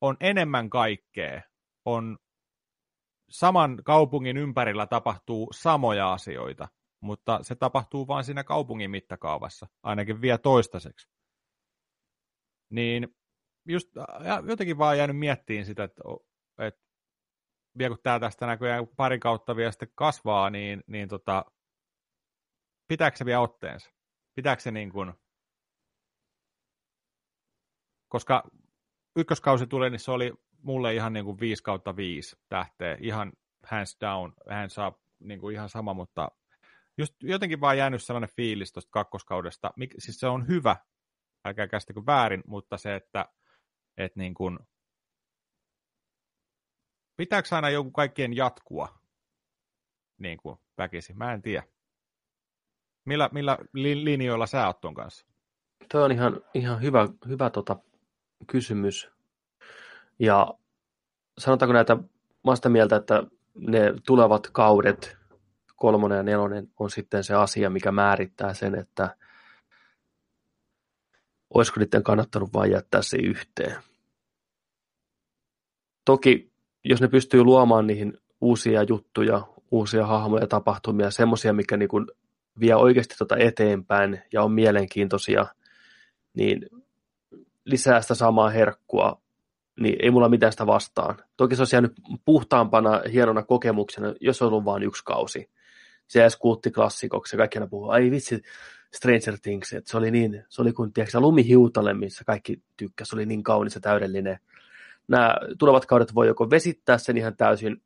On 0.00 0.16
enemmän 0.20 0.70
kaikkea, 0.70 1.42
on 1.84 2.18
saman 3.30 3.78
kaupungin 3.84 4.36
ympärillä 4.36 4.86
tapahtuu 4.86 5.48
samoja 5.52 6.12
asioita, 6.12 6.68
mutta 7.00 7.38
se 7.42 7.54
tapahtuu 7.54 8.06
vain 8.06 8.24
siinä 8.24 8.44
kaupungin 8.44 8.90
mittakaavassa, 8.90 9.66
ainakin 9.82 10.20
vielä 10.20 10.38
toistaiseksi. 10.38 11.08
Niin 12.70 13.16
just 13.68 13.88
jotenkin 14.48 14.78
vaan 14.78 14.98
jäänyt 14.98 15.18
miettiin 15.18 15.64
sitä, 15.64 15.84
että, 15.84 16.02
että 16.58 16.80
vielä 17.78 17.94
kun 17.94 18.02
tämä 18.02 18.20
tästä 18.20 18.46
näköjään 18.46 18.86
pari 18.96 19.18
kautta 19.18 19.56
vielä 19.56 19.70
sitten 19.70 19.92
kasvaa, 19.94 20.50
niin, 20.50 20.82
niin 20.86 21.08
tota, 21.08 21.44
pitääkö 22.88 23.16
se 23.16 23.24
vielä 23.24 23.40
otteensa? 23.40 23.90
Pitääkö 24.34 24.62
se 24.62 24.70
niin 24.70 24.92
kuin, 24.92 25.14
koska 28.10 28.42
ykköskausi 29.16 29.66
tuli, 29.66 29.90
niin 29.90 30.00
se 30.00 30.10
oli 30.10 30.32
mulle 30.62 30.94
ihan 30.94 31.12
niin 31.12 31.24
kuin 31.24 31.40
5 31.40 31.62
kautta 31.62 31.96
5 31.96 32.36
tähteä, 32.48 32.96
ihan 33.00 33.32
hands 33.66 33.96
down, 34.00 34.32
hän 34.50 34.70
saa 34.70 34.92
niin 35.18 35.40
kuin 35.40 35.54
ihan 35.54 35.68
sama, 35.68 35.94
mutta 35.94 36.28
just 36.98 37.14
jotenkin 37.22 37.60
vaan 37.60 37.78
jäänyt 37.78 38.02
sellainen 38.02 38.34
fiilis 38.36 38.72
tuosta 38.72 38.90
kakkoskaudesta, 38.90 39.70
Mik, 39.76 39.94
siis 39.98 40.20
se 40.20 40.26
on 40.26 40.48
hyvä, 40.48 40.76
älkää 41.44 41.68
käsittäkö 41.68 42.02
väärin, 42.06 42.42
mutta 42.46 42.76
se, 42.78 42.94
että 42.94 43.26
että 43.96 44.20
niin 44.20 44.34
kuin, 44.34 44.58
pitääkö 47.16 47.48
aina 47.52 47.70
joku 47.70 47.90
kaikkien 47.90 48.36
jatkua 48.36 48.88
niin 50.18 50.38
kuin 50.38 50.58
väkisin? 50.78 51.18
Mä 51.18 51.32
en 51.32 51.42
tiedä. 51.42 51.66
Millä, 53.06 53.30
millä 53.32 53.58
linjoilla 53.72 54.46
sä 54.46 54.66
oot 54.66 54.80
ton 54.80 54.94
kanssa? 54.94 55.26
Tuo 55.92 56.04
on 56.04 56.12
ihan, 56.12 56.40
ihan 56.54 56.82
hyvä, 56.82 57.08
hyvä 57.28 57.50
tota, 57.50 57.76
kysymys. 58.46 59.10
Ja 60.18 60.54
sanotaanko 61.38 61.72
näitä, 61.72 61.96
mä 62.46 62.56
sitä 62.56 62.68
mieltä, 62.68 62.96
että 62.96 63.22
ne 63.54 63.94
tulevat 64.06 64.50
kaudet, 64.52 65.16
kolmonen 65.76 66.16
ja 66.16 66.22
nelonen, 66.22 66.68
on 66.78 66.90
sitten 66.90 67.24
se 67.24 67.34
asia, 67.34 67.70
mikä 67.70 67.92
määrittää 67.92 68.54
sen, 68.54 68.74
että 68.74 69.16
olisiko 71.54 71.80
niiden 71.80 72.02
kannattanut 72.02 72.52
vain 72.52 72.72
jättää 72.72 73.02
se 73.02 73.16
yhteen. 73.16 73.76
Toki, 76.04 76.52
jos 76.84 77.00
ne 77.00 77.08
pystyy 77.08 77.44
luomaan 77.44 77.86
niihin 77.86 78.18
uusia 78.40 78.82
juttuja, 78.82 79.46
uusia 79.70 80.06
hahmoja, 80.06 80.46
tapahtumia, 80.46 81.10
semmoisia, 81.10 81.52
mikä 81.52 81.76
niin 81.76 81.88
vie 82.60 82.74
oikeasti 82.74 83.14
tuota 83.18 83.36
eteenpäin 83.36 84.22
ja 84.32 84.42
on 84.42 84.52
mielenkiintoisia, 84.52 85.46
niin 86.34 86.66
lisää 87.70 88.00
sitä 88.00 88.14
samaa 88.14 88.50
herkkua, 88.50 89.20
niin 89.80 89.96
ei 90.02 90.10
mulla 90.10 90.28
mitään 90.28 90.52
sitä 90.52 90.66
vastaan. 90.66 91.16
Toki 91.36 91.56
se 91.56 91.62
olisi 91.62 91.76
jäänyt 91.76 91.92
puhtaampana, 92.24 93.02
hienona 93.12 93.42
kokemuksena, 93.42 94.14
jos 94.20 94.42
on 94.42 94.48
ollut 94.48 94.64
vain 94.64 94.82
yksi 94.82 95.04
kausi. 95.04 95.50
Se 96.06 96.20
jäisi 96.20 96.38
kulttiklassikoksi 96.38 97.36
ja 97.36 97.38
kaikki 97.38 97.58
aina 97.58 97.66
puhuu, 97.66 97.88
ai 97.88 98.10
vitsi, 98.10 98.42
Stranger 98.94 99.38
Things, 99.42 99.72
että 99.72 99.90
se 99.90 99.96
oli 99.96 100.10
niin, 100.10 100.44
se 100.48 100.62
oli 100.62 100.72
kuin 100.72 100.92
tiedätkö, 100.92 101.20
lumihiutale, 101.20 101.94
missä 101.94 102.24
kaikki 102.24 102.62
tykkäsivät, 102.76 103.10
se 103.10 103.16
oli 103.16 103.26
niin 103.26 103.42
kaunis 103.42 103.74
ja 103.74 103.80
täydellinen 103.80 104.38
nämä 105.10 105.36
tulevat 105.58 105.86
kaudet 105.86 106.14
voi 106.14 106.26
joko 106.26 106.50
vesittää 106.50 106.98
sen 106.98 107.16
ihan 107.16 107.36
täysin, 107.36 107.82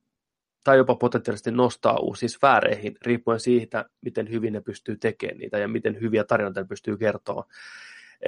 tai 0.65 0.77
jopa 0.77 0.95
potentiaalisesti 0.95 1.51
nostaa 1.51 1.99
uusiin 1.99 2.31
sfääreihin, 2.31 2.97
riippuen 3.03 3.41
siitä, 3.41 3.85
miten 4.01 4.31
hyvin 4.31 4.53
ne 4.53 4.61
pystyy 4.61 4.97
tekemään 4.97 5.39
niitä 5.39 5.59
ja 5.59 5.69
miten 5.69 6.01
hyviä 6.01 6.25
tarinoita 6.25 6.61
ne 6.61 6.67
pystyy 6.67 6.97
kertoa. 6.97 7.45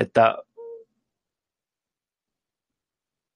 Että 0.01 0.39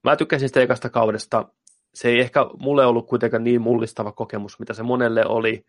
mä 0.04 0.16
tykkäsin 0.16 0.48
sitä 0.48 0.60
ekasta 0.60 0.90
kaudesta. 0.90 1.48
Se 1.94 2.08
ei 2.08 2.20
ehkä 2.20 2.40
mulle 2.58 2.86
ollut 2.86 3.06
kuitenkaan 3.06 3.44
niin 3.44 3.60
mullistava 3.60 4.12
kokemus, 4.12 4.58
mitä 4.58 4.74
se 4.74 4.82
monelle 4.82 5.26
oli, 5.26 5.64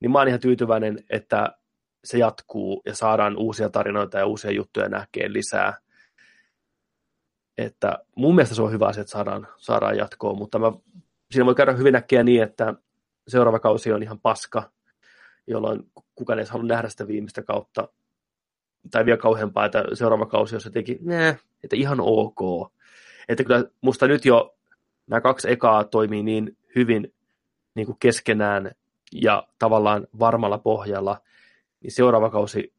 niin 0.00 0.10
mä 0.10 0.18
oon 0.18 0.28
ihan 0.28 0.40
tyytyväinen, 0.40 1.04
että 1.10 1.58
se 2.04 2.18
jatkuu 2.18 2.82
ja 2.86 2.94
saadaan 2.94 3.36
uusia 3.36 3.70
tarinoita 3.70 4.18
ja 4.18 4.26
uusia 4.26 4.50
juttuja 4.50 4.88
näkee 4.88 5.32
lisää. 5.32 5.78
Että 7.58 7.98
mun 8.16 8.34
mielestä 8.34 8.54
se 8.54 8.62
on 8.62 8.72
hyvä 8.72 8.86
asia, 8.86 9.00
että 9.00 9.10
saadaan, 9.10 9.48
saadaan 9.56 9.96
jatkoa, 9.96 10.34
mutta 10.34 10.58
mä, 10.58 10.72
siinä 11.30 11.46
voi 11.46 11.54
käydä 11.54 11.72
hyvin 11.72 11.96
äkkiä 11.96 12.22
niin, 12.22 12.42
että 12.42 12.74
seuraava 13.28 13.58
kausi 13.58 13.92
on 13.92 14.02
ihan 14.02 14.20
paska, 14.20 14.70
jolloin 15.46 15.90
kukaan 16.14 16.38
ei 16.38 16.44
halua 16.48 16.66
nähdä 16.66 16.88
sitä 16.88 17.08
viimeistä 17.08 17.42
kautta. 17.42 17.88
Tai 18.90 19.04
vielä 19.04 19.18
kauheampaa, 19.18 19.64
että 19.64 19.84
seuraava 19.92 20.26
kausi 20.26 20.56
on 20.56 20.60
jotenkin, 20.64 20.98
että 21.64 21.76
ihan 21.76 21.98
ok. 22.00 22.72
Että 23.28 23.44
kyllä 23.44 23.64
musta 23.80 24.08
nyt 24.08 24.24
jo 24.24 24.56
nämä 25.06 25.20
kaksi 25.20 25.50
ekaa 25.50 25.84
toimii 25.84 26.22
niin 26.22 26.56
hyvin 26.74 27.14
niin 27.74 27.86
kuin 27.86 27.96
keskenään 28.00 28.70
ja 29.12 29.48
tavallaan 29.58 30.06
varmalla 30.18 30.58
pohjalla, 30.58 31.20
niin 31.80 31.92
seuraava 31.92 32.30
kausi 32.30 32.72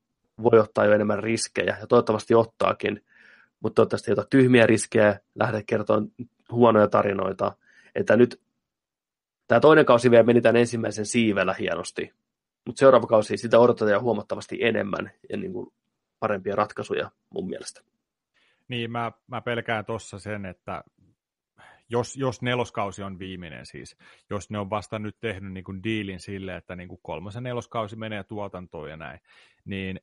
voi 0.43 0.59
ottaa 0.59 0.85
jo 0.85 0.91
enemmän 0.91 1.23
riskejä, 1.23 1.77
ja 1.81 1.87
toivottavasti 1.87 2.35
ottaakin, 2.35 3.05
mutta 3.59 3.75
toivottavasti 3.75 4.11
ei 4.11 4.13
ota 4.13 4.27
tyhmiä 4.29 4.67
riskejä, 4.67 5.19
lähde 5.35 5.63
kertomaan 5.63 6.11
huonoja 6.51 6.87
tarinoita. 6.87 7.51
Että 7.95 8.15
nyt 8.15 8.41
tämä 9.47 9.59
toinen 9.59 9.85
kausi 9.85 10.11
vielä 10.11 10.23
meni 10.23 10.41
tämän 10.41 10.55
ensimmäisen 10.55 11.05
siivellä 11.05 11.53
hienosti, 11.53 12.13
mutta 12.65 12.79
seuraava 12.79 13.07
kausi 13.07 13.37
sitä 13.37 13.59
odotetaan 13.59 14.01
huomattavasti 14.01 14.57
enemmän 14.61 15.11
ja 15.29 15.37
niin 15.37 15.53
kuin 15.53 15.73
parempia 16.19 16.55
ratkaisuja 16.55 17.11
mun 17.29 17.47
mielestä. 17.47 17.81
Niin, 18.67 18.91
mä, 18.91 19.11
mä 19.27 19.41
pelkään 19.41 19.85
tuossa 19.85 20.19
sen, 20.19 20.45
että 20.45 20.83
jos, 21.89 22.15
jos 22.15 22.41
neloskausi 22.41 23.03
on 23.03 23.19
viimeinen 23.19 23.65
siis, 23.65 23.97
jos 24.29 24.49
ne 24.49 24.59
on 24.59 24.69
vasta 24.69 24.99
nyt 24.99 25.17
tehnyt 25.19 25.53
niin 25.53 25.63
kuin 25.63 25.83
diilin 25.83 26.19
sille, 26.19 26.55
että 26.55 26.75
niin 26.75 26.89
kuin 26.89 26.99
kolmosen 27.03 27.43
neloskausi 27.43 27.95
menee 27.95 28.23
tuotantoon 28.23 28.89
ja 28.89 28.97
näin, 28.97 29.19
niin 29.65 29.99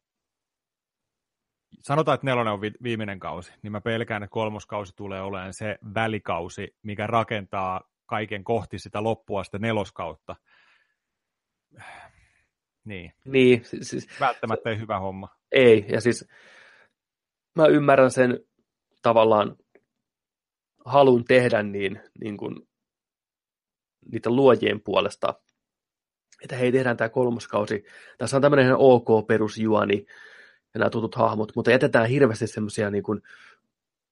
sanotaan, 1.80 2.14
että 2.14 2.26
nelonen 2.26 2.52
on 2.52 2.60
vi- 2.60 2.82
viimeinen 2.82 3.18
kausi, 3.18 3.52
niin 3.62 3.72
mä 3.72 3.80
pelkään, 3.80 4.22
että 4.22 4.32
kolmoskausi 4.32 4.92
tulee 4.96 5.22
olemaan 5.22 5.54
se 5.54 5.78
välikausi, 5.94 6.76
mikä 6.82 7.06
rakentaa 7.06 7.80
kaiken 8.06 8.44
kohti 8.44 8.78
sitä 8.78 9.02
loppua 9.02 9.44
sitä 9.44 9.58
neloskautta. 9.58 10.36
Niin. 12.84 13.12
Niin. 13.24 13.64
Siis, 13.64 14.20
Välttämättä 14.20 14.70
ei 14.70 14.78
hyvä 14.78 14.98
homma. 14.98 15.28
Ei, 15.52 15.86
ja 15.88 16.00
siis 16.00 16.28
mä 17.54 17.66
ymmärrän 17.66 18.10
sen 18.10 18.40
tavallaan 19.04 19.56
halun 20.84 21.24
tehdä 21.24 21.62
niin, 21.62 22.00
niin 22.20 22.36
kuin, 22.36 22.68
niitä 24.12 24.30
luojien 24.30 24.80
puolesta, 24.80 25.34
että 26.42 26.56
hei, 26.56 26.72
tehdään 26.72 26.96
tämä 26.96 27.08
kolmoskausi. 27.08 27.84
Tässä 28.18 28.36
on 28.36 28.42
tämmöinen 28.42 28.76
ok 28.76 29.26
perusjuoni 29.26 30.06
ja 30.74 30.78
nämä 30.78 30.90
tutut 30.90 31.14
hahmot, 31.14 31.52
mutta 31.56 31.70
jätetään 31.70 32.08
hirveästi 32.08 32.46
semmoisia 32.46 32.90
niin 32.90 33.02
kuin, 33.02 33.22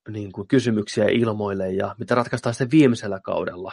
niin 0.08 0.32
kuin 0.32 0.48
kysymyksiä 0.48 1.04
ilmoille 1.04 1.72
ja 1.72 1.94
mitä 1.98 2.14
ratkaistaan 2.14 2.54
sitten 2.54 2.70
viimeisellä 2.70 3.20
kaudella. 3.20 3.72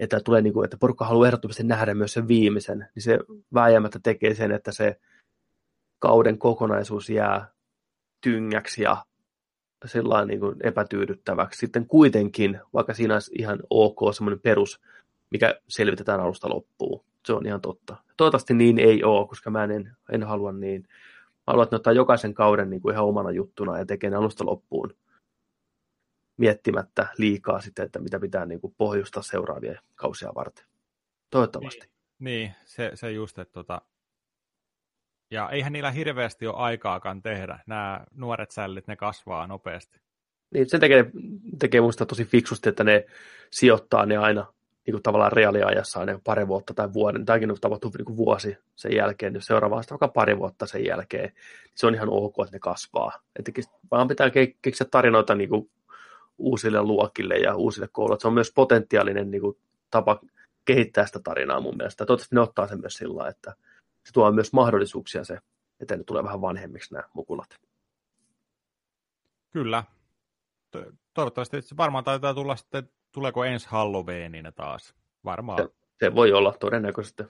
Että 0.00 0.20
tulee 0.20 0.42
niin 0.42 0.52
kuin, 0.52 0.64
että 0.64 0.76
porukka 0.76 1.04
haluaa 1.04 1.26
ehdottomasti 1.26 1.62
nähdä 1.62 1.94
myös 1.94 2.12
sen 2.12 2.28
viimeisen, 2.28 2.88
niin 2.94 3.02
se 3.02 3.18
vääjäämättä 3.54 3.98
tekee 4.02 4.34
sen, 4.34 4.52
että 4.52 4.72
se 4.72 5.00
kauden 5.98 6.38
kokonaisuus 6.38 7.10
jää 7.10 7.50
tyngäksi 8.20 8.82
ja 8.82 9.06
sellainen 9.84 10.28
niin 10.28 10.40
kuin 10.40 10.56
epätyydyttäväksi. 10.62 11.58
Sitten 11.58 11.86
kuitenkin, 11.86 12.60
vaikka 12.74 12.94
siinä 12.94 13.14
olisi 13.14 13.32
ihan 13.38 13.58
ok 13.70 13.98
semmoinen 14.14 14.40
perus, 14.40 14.80
mikä 15.30 15.60
selvitetään 15.68 16.20
alusta 16.20 16.48
loppuun. 16.48 17.04
Se 17.24 17.32
on 17.32 17.46
ihan 17.46 17.60
totta. 17.60 17.96
Toivottavasti 18.16 18.54
niin 18.54 18.78
ei 18.78 19.04
ole, 19.04 19.28
koska 19.28 19.50
mä 19.50 19.64
en, 19.64 19.96
en 20.12 20.22
halua 20.22 20.52
niin. 20.52 20.82
Mä 20.82 21.42
haluan, 21.46 21.64
että 21.64 21.74
ne 21.74 21.76
ottaa 21.76 21.92
jokaisen 21.92 22.34
kauden 22.34 22.70
niin 22.70 22.82
kuin 22.82 22.92
ihan 22.92 23.04
omana 23.04 23.30
juttuna 23.30 23.78
ja 23.78 23.86
tekee 23.86 24.10
ne 24.10 24.16
alusta 24.16 24.46
loppuun 24.46 24.94
miettimättä 26.36 27.08
liikaa 27.18 27.60
sitten, 27.60 27.84
että 27.84 27.98
mitä 27.98 28.20
pitää 28.20 28.46
niin 28.46 28.60
kuin 28.60 28.74
pohjustaa 28.78 29.22
seuraavia 29.22 29.80
kausia 29.94 30.32
varten. 30.34 30.66
Toivottavasti. 31.30 31.80
Niin, 32.18 32.40
niin 32.40 32.54
se, 32.64 32.90
se 32.94 33.12
just, 33.12 33.38
että 33.38 33.52
tota, 33.52 33.82
ja 35.30 35.50
eihän 35.50 35.72
niillä 35.72 35.90
hirveästi 35.90 36.46
ole 36.46 36.56
aikaakaan 36.56 37.22
tehdä. 37.22 37.58
Nämä 37.66 38.04
nuoret 38.14 38.50
sällit, 38.50 38.86
ne 38.86 38.96
kasvaa 38.96 39.46
nopeasti. 39.46 40.00
Niin, 40.54 40.70
sen 40.70 40.80
tekee, 40.80 41.10
tekee 41.58 41.80
musta 41.80 42.06
tosi 42.06 42.24
fiksusti, 42.24 42.68
että 42.68 42.84
ne 42.84 43.06
sijoittaa 43.50 44.06
ne 44.06 44.16
aina 44.16 44.46
niin 44.86 44.92
kuin 44.92 45.02
tavallaan 45.02 45.32
reaaliajassa 45.32 46.00
aina 46.00 46.20
pari 46.24 46.48
vuotta 46.48 46.74
tai 46.74 46.92
vuoden. 46.92 47.24
Tämäkin 47.24 47.50
on 47.50 47.56
tapahtunut 47.60 47.94
niin 47.94 48.04
kuin 48.04 48.16
vuosi 48.16 48.58
sen 48.76 48.94
jälkeen, 48.94 49.34
jos 49.34 49.46
seuraava 49.46 49.76
vaikka 49.76 50.08
pari 50.08 50.38
vuotta 50.38 50.66
sen 50.66 50.84
jälkeen. 50.84 51.24
Niin 51.24 51.72
se 51.74 51.86
on 51.86 51.94
ihan 51.94 52.08
ok, 52.10 52.34
että 52.44 52.56
ne 52.56 52.58
kasvaa. 52.58 53.12
Että 53.38 53.52
vaan 53.90 54.08
pitää 54.08 54.30
keksiä 54.62 54.86
tarinoita 54.90 55.34
niin 55.34 55.48
kuin 55.48 55.70
uusille 56.38 56.82
luokille 56.82 57.36
ja 57.36 57.56
uusille 57.56 57.88
kouluille. 57.92 58.20
Se 58.20 58.28
on 58.28 58.34
myös 58.34 58.52
potentiaalinen 58.52 59.30
niin 59.30 59.40
kuin, 59.40 59.58
tapa 59.90 60.20
kehittää 60.64 61.06
sitä 61.06 61.20
tarinaa 61.24 61.60
mun 61.60 61.76
mielestä. 61.76 62.06
Toivottavasti 62.06 62.34
ne 62.34 62.40
ottaa 62.40 62.66
sen 62.66 62.80
myös 62.80 62.94
sillä 62.94 63.28
että 63.28 63.54
se 64.06 64.12
tuo 64.12 64.32
myös 64.32 64.52
mahdollisuuksia 64.52 65.24
se, 65.24 65.38
että 65.80 65.96
ne 65.96 66.04
tulee 66.04 66.24
vähän 66.24 66.40
vanhemmiksi 66.40 66.94
nämä 66.94 67.04
mukulat. 67.14 67.60
Kyllä. 69.50 69.84
Toivottavasti 71.14 71.62
se 71.62 71.76
varmaan 71.76 72.04
taitaa 72.04 72.34
tulla 72.34 72.56
sitten, 72.56 72.90
tuleeko 73.12 73.44
ensi 73.44 73.66
Halloweenina 73.70 74.52
taas? 74.52 74.94
Varmaan. 75.24 75.58
Se, 75.58 75.68
se 76.00 76.14
voi 76.14 76.32
olla 76.32 76.52
todennäköisesti. 76.60 77.22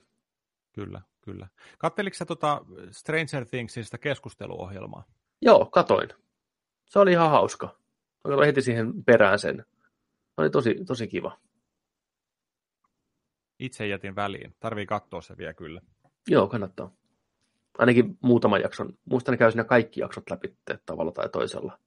Kyllä, 0.73 1.01
kyllä. 1.21 1.49
Katteliko 1.79 2.15
sä 2.17 2.25
tota 2.25 2.65
Stranger 2.91 3.47
Thingsista 3.47 3.99
keskusteluohjelmaa? 3.99 5.05
Joo, 5.43 5.67
katoin. 5.67 6.09
Se 6.85 6.99
oli 6.99 7.13
ihan 7.13 7.31
hauska. 7.31 7.67
Mä 7.67 8.29
katsoin 8.29 8.47
heti 8.47 8.63
siihen 8.63 9.05
perään 9.05 9.39
sen. 9.39 9.65
Se 10.35 10.41
oli 10.41 10.51
tosi, 10.51 10.85
tosi 10.87 11.09
kiva. 11.09 11.39
Itse 13.59 13.87
jätin 13.87 14.17
väliin. 14.17 14.55
Tarvii 14.61 14.87
katsoa 14.87 15.21
se 15.21 15.37
vielä 15.37 15.55
kyllä. 15.55 15.81
Joo, 16.29 16.49
kannattaa. 16.49 16.91
Ainakin 17.79 18.19
muutaman 18.23 18.61
jakson. 18.61 18.99
Muistan, 19.05 19.33
ne 19.33 19.39
käy 19.39 19.51
siinä 19.51 19.65
kaikki 19.65 20.01
jaksot 20.01 20.31
läpi 20.31 20.57
tavalla 20.87 21.13
tai 21.13 21.29
toisella. 21.29 21.79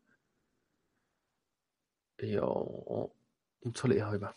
Joo, 2.22 3.16
mutta 3.66 3.82
se 3.82 3.88
oli 3.88 3.96
ihan 3.96 4.12
hyvä. 4.12 4.34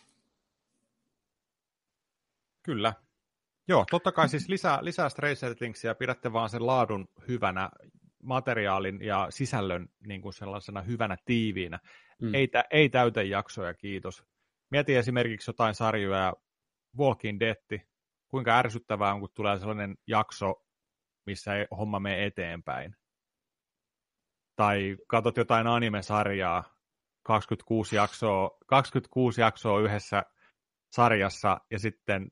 Kyllä. 2.63 2.93
Joo, 3.67 3.85
totta 3.91 4.11
kai 4.11 4.29
siis 4.29 4.49
lisää, 4.49 4.79
lisää 4.81 5.09
Stranger 5.09 5.55
Thingsia, 5.57 5.95
pidätte 5.95 6.33
vaan 6.33 6.49
sen 6.49 6.67
laadun 6.67 7.07
hyvänä 7.27 7.69
materiaalin 8.23 9.01
ja 9.01 9.27
sisällön 9.29 9.89
niin 10.07 10.21
kuin 10.21 10.33
sellaisena 10.33 10.81
hyvänä 10.81 11.17
tiiviinä. 11.25 11.79
Mm. 12.21 12.33
Ei, 12.33 12.47
tä, 12.47 12.65
ei 12.71 12.89
täytä 12.89 13.23
jaksoja, 13.23 13.73
kiitos. 13.73 14.23
Mieti 14.69 14.95
esimerkiksi 14.95 15.49
jotain 15.49 15.75
sarjoja, 15.75 16.33
Walking 16.97 17.39
Dead, 17.39 17.79
kuinka 18.33 18.57
ärsyttävää 18.57 19.13
on, 19.13 19.19
kun 19.19 19.29
tulee 19.33 19.59
sellainen 19.59 19.97
jakso, 20.07 20.65
missä 21.25 21.55
ei 21.55 21.67
homma 21.77 21.99
mene 21.99 22.25
eteenpäin. 22.25 22.95
Tai 24.55 24.97
katsot 25.07 25.37
jotain 25.37 25.67
anime-sarjaa, 25.67 26.63
26 27.23 27.95
jaksoa, 27.95 28.57
26 28.67 29.41
jaksoa 29.41 29.79
yhdessä 29.79 30.23
sarjassa 30.91 31.61
ja 31.71 31.79
sitten 31.79 32.31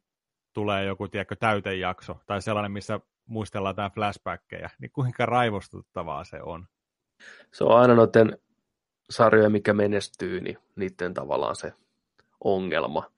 tulee 0.54 0.86
joku 0.86 1.08
tiedätkö, 1.08 1.36
täytejakso 1.36 2.20
tai 2.26 2.42
sellainen, 2.42 2.72
missä 2.72 3.00
muistellaan 3.26 3.72
jotain 3.72 3.92
flashbackkejä, 3.92 4.70
niin 4.80 4.92
kuinka 4.92 5.26
raivostuttavaa 5.26 6.24
se 6.24 6.42
on. 6.42 6.68
Se 7.54 7.64
on 7.64 7.80
aina 7.80 7.96
noiden 7.96 8.38
sarjoja, 9.10 9.50
mikä 9.50 9.74
menestyy, 9.74 10.42
niin 10.42 10.58
niiden 10.76 11.14
tavallaan 11.14 11.56
se 11.56 11.74
ongelma 12.44 13.12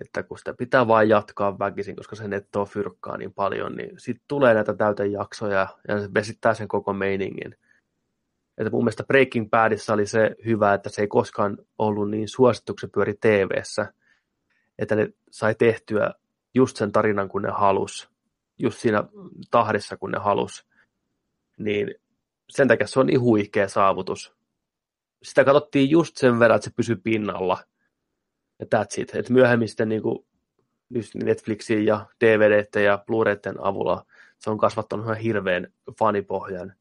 että 0.00 0.22
kun 0.22 0.38
sitä 0.38 0.54
pitää 0.54 0.88
vain 0.88 1.08
jatkaa 1.08 1.58
väkisin, 1.58 1.96
koska 1.96 2.16
se 2.16 2.28
nettoa 2.28 2.64
fyrkkaa 2.64 3.16
niin 3.16 3.34
paljon, 3.34 3.76
niin 3.76 3.90
sitten 3.98 4.24
tulee 4.28 4.54
näitä 4.54 4.74
täytejaksoja 4.74 5.68
ja 5.88 6.00
se 6.00 6.14
vesittää 6.14 6.54
sen 6.54 6.68
koko 6.68 6.92
meiningin. 6.92 7.56
Että 8.58 8.70
mun 8.70 8.84
mielestä 8.84 9.04
Breaking 9.04 9.50
Badissa 9.50 9.94
oli 9.94 10.06
se 10.06 10.36
hyvä, 10.44 10.74
että 10.74 10.90
se 10.90 11.02
ei 11.02 11.08
koskaan 11.08 11.58
ollut 11.78 12.10
niin 12.10 12.28
suosituksen 12.28 12.90
pyöri 12.90 13.14
tv 13.14 13.48
että 14.78 14.96
ne 14.96 15.08
sai 15.30 15.54
tehtyä 15.54 16.14
just 16.54 16.76
sen 16.76 16.92
tarinan, 16.92 17.28
kun 17.28 17.42
ne 17.42 17.50
halus, 17.50 18.10
just 18.58 18.78
siinä 18.78 19.04
tahdissa, 19.50 19.96
kun 19.96 20.10
ne 20.10 20.18
halus. 20.18 20.66
Niin 21.58 21.94
sen 22.48 22.68
takia 22.68 22.86
se 22.86 23.00
on 23.00 23.06
niin 23.06 23.20
huikea 23.20 23.68
saavutus. 23.68 24.34
Sitä 25.22 25.44
katsottiin 25.44 25.90
just 25.90 26.16
sen 26.16 26.38
verran, 26.38 26.56
että 26.56 26.64
se 26.64 26.74
pysyy 26.76 26.96
pinnalla– 26.96 27.58
ja 28.58 28.66
that's 28.66 29.02
it. 29.02 29.14
Et 29.14 29.30
myöhemmin 29.30 29.68
sitten 29.68 29.88
niin 29.88 30.02
kuin, 30.02 30.18
Netflixin 31.14 31.86
ja 31.86 32.06
DVD 32.24 32.82
ja 32.82 33.04
Blu-rayten 33.06 33.60
avulla 33.60 34.04
se 34.38 34.50
on 34.50 34.58
kasvattanut 34.58 35.06
ihan 35.06 35.16
hirveän 35.16 35.72
fanipohjan. 35.98 36.74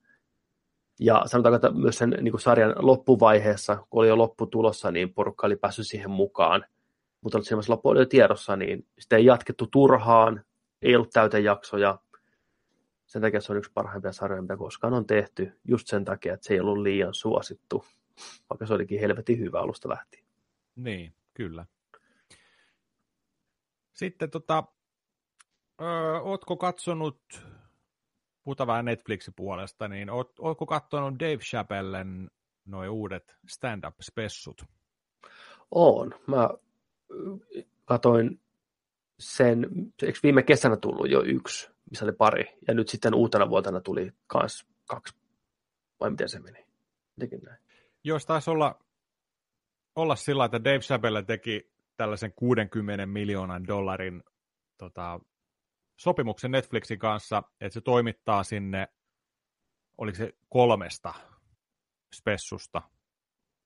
Ja 1.00 1.24
sanotaanko, 1.26 1.56
että 1.56 1.72
myös 1.72 1.98
sen 1.98 2.10
niin 2.10 2.32
kuin 2.32 2.42
sarjan 2.42 2.76
loppuvaiheessa, 2.78 3.76
kun 3.76 4.02
oli 4.02 4.08
jo 4.08 4.18
loppu 4.18 4.48
tulossa, 4.48 4.92
niin 4.92 5.14
porukka 5.14 5.48
oli 5.48 5.56
päässyt 5.56 5.88
siihen 5.88 6.12
mukaan. 6.12 6.66
Mutta 7.22 7.42
siinä 7.42 7.62
loppu 7.68 7.90
oli 7.90 8.00
jo 8.00 8.06
tiedossa, 8.06 8.56
niin 8.56 8.86
sitä 9.00 9.16
ei 9.16 9.26
jatkettu 9.26 9.68
turhaan, 9.68 10.44
ei 10.82 10.96
ollut 10.96 11.10
täytejaksoja. 11.10 12.00
Sen 13.06 13.22
takia 13.22 13.42
se 13.42 13.52
on 13.52 13.58
yksi 13.58 13.72
parhaimpia 13.74 14.12
sarjoja, 14.12 14.42
mitä 14.42 14.58
koskaan 14.58 14.94
on 14.94 15.08
tehty, 15.08 15.52
just 15.68 15.88
sen 15.88 16.06
takia, 16.06 16.34
että 16.34 16.48
se 16.48 16.54
ei 16.54 16.60
ollut 16.60 16.78
liian 16.78 17.14
suosittu, 17.14 17.86
vaikka 18.50 18.66
se 18.66 18.74
olikin 18.74 19.00
helvetin 19.00 19.40
hyvä 19.40 19.60
alusta 19.60 19.90
lähtien. 19.90 20.24
Niin, 20.76 21.14
Kyllä. 21.38 21.66
Sitten 23.94 24.30
tota, 24.30 24.64
öö, 25.82 26.20
ootko 26.20 26.58
katsonut, 26.58 27.22
puhutaan 28.44 28.68
vähän 28.68 28.86
Netflixin 28.86 29.34
puolesta, 29.36 29.88
niin 29.88 30.10
oot, 30.10 30.40
ootko 30.40 30.66
katsonut 30.66 31.20
Dave 31.20 31.38
Chappellen 31.38 32.32
noin 32.66 32.90
uudet 32.90 33.36
stand-up-spessut? 33.48 34.66
Oon. 35.72 36.16
Mä 36.28 36.50
katoin 37.86 38.42
sen, 39.20 39.68
eikö 40.02 40.20
viime 40.24 40.44
kesänä 40.44 40.78
tullut 40.78 41.10
jo 41.10 41.24
yksi, 41.24 41.70
missä 41.90 42.06
oli 42.06 42.14
pari, 42.14 42.58
ja 42.68 42.74
nyt 42.74 42.90
sitten 42.90 43.16
uutena 43.16 43.50
vuotena 43.50 43.82
tuli 43.82 44.12
kans 44.28 44.68
kaksi, 44.86 45.16
vai 46.00 46.10
miten 46.10 46.30
se 46.30 46.40
meni? 46.40 46.66
Mitenkin 47.16 47.42
näin? 47.46 47.62
Jos 48.04 48.26
taisi 48.26 48.50
olla 48.50 48.80
olla 49.98 50.16
sillä, 50.16 50.46
että 50.46 50.64
Dave 50.64 50.80
Chappelle 50.80 51.24
teki 51.24 51.72
tällaisen 51.98 52.34
60 52.34 53.06
miljoonan 53.06 53.68
dollarin 53.68 54.24
tota, 54.78 55.20
sopimuksen 56.00 56.52
Netflixin 56.52 57.00
kanssa, 57.00 57.44
että 57.62 57.74
se 57.74 57.82
toimittaa 57.82 58.44
sinne, 58.44 58.88
oliko 59.98 60.18
se 60.18 60.34
kolmesta 60.50 61.14
spessusta, 62.16 62.82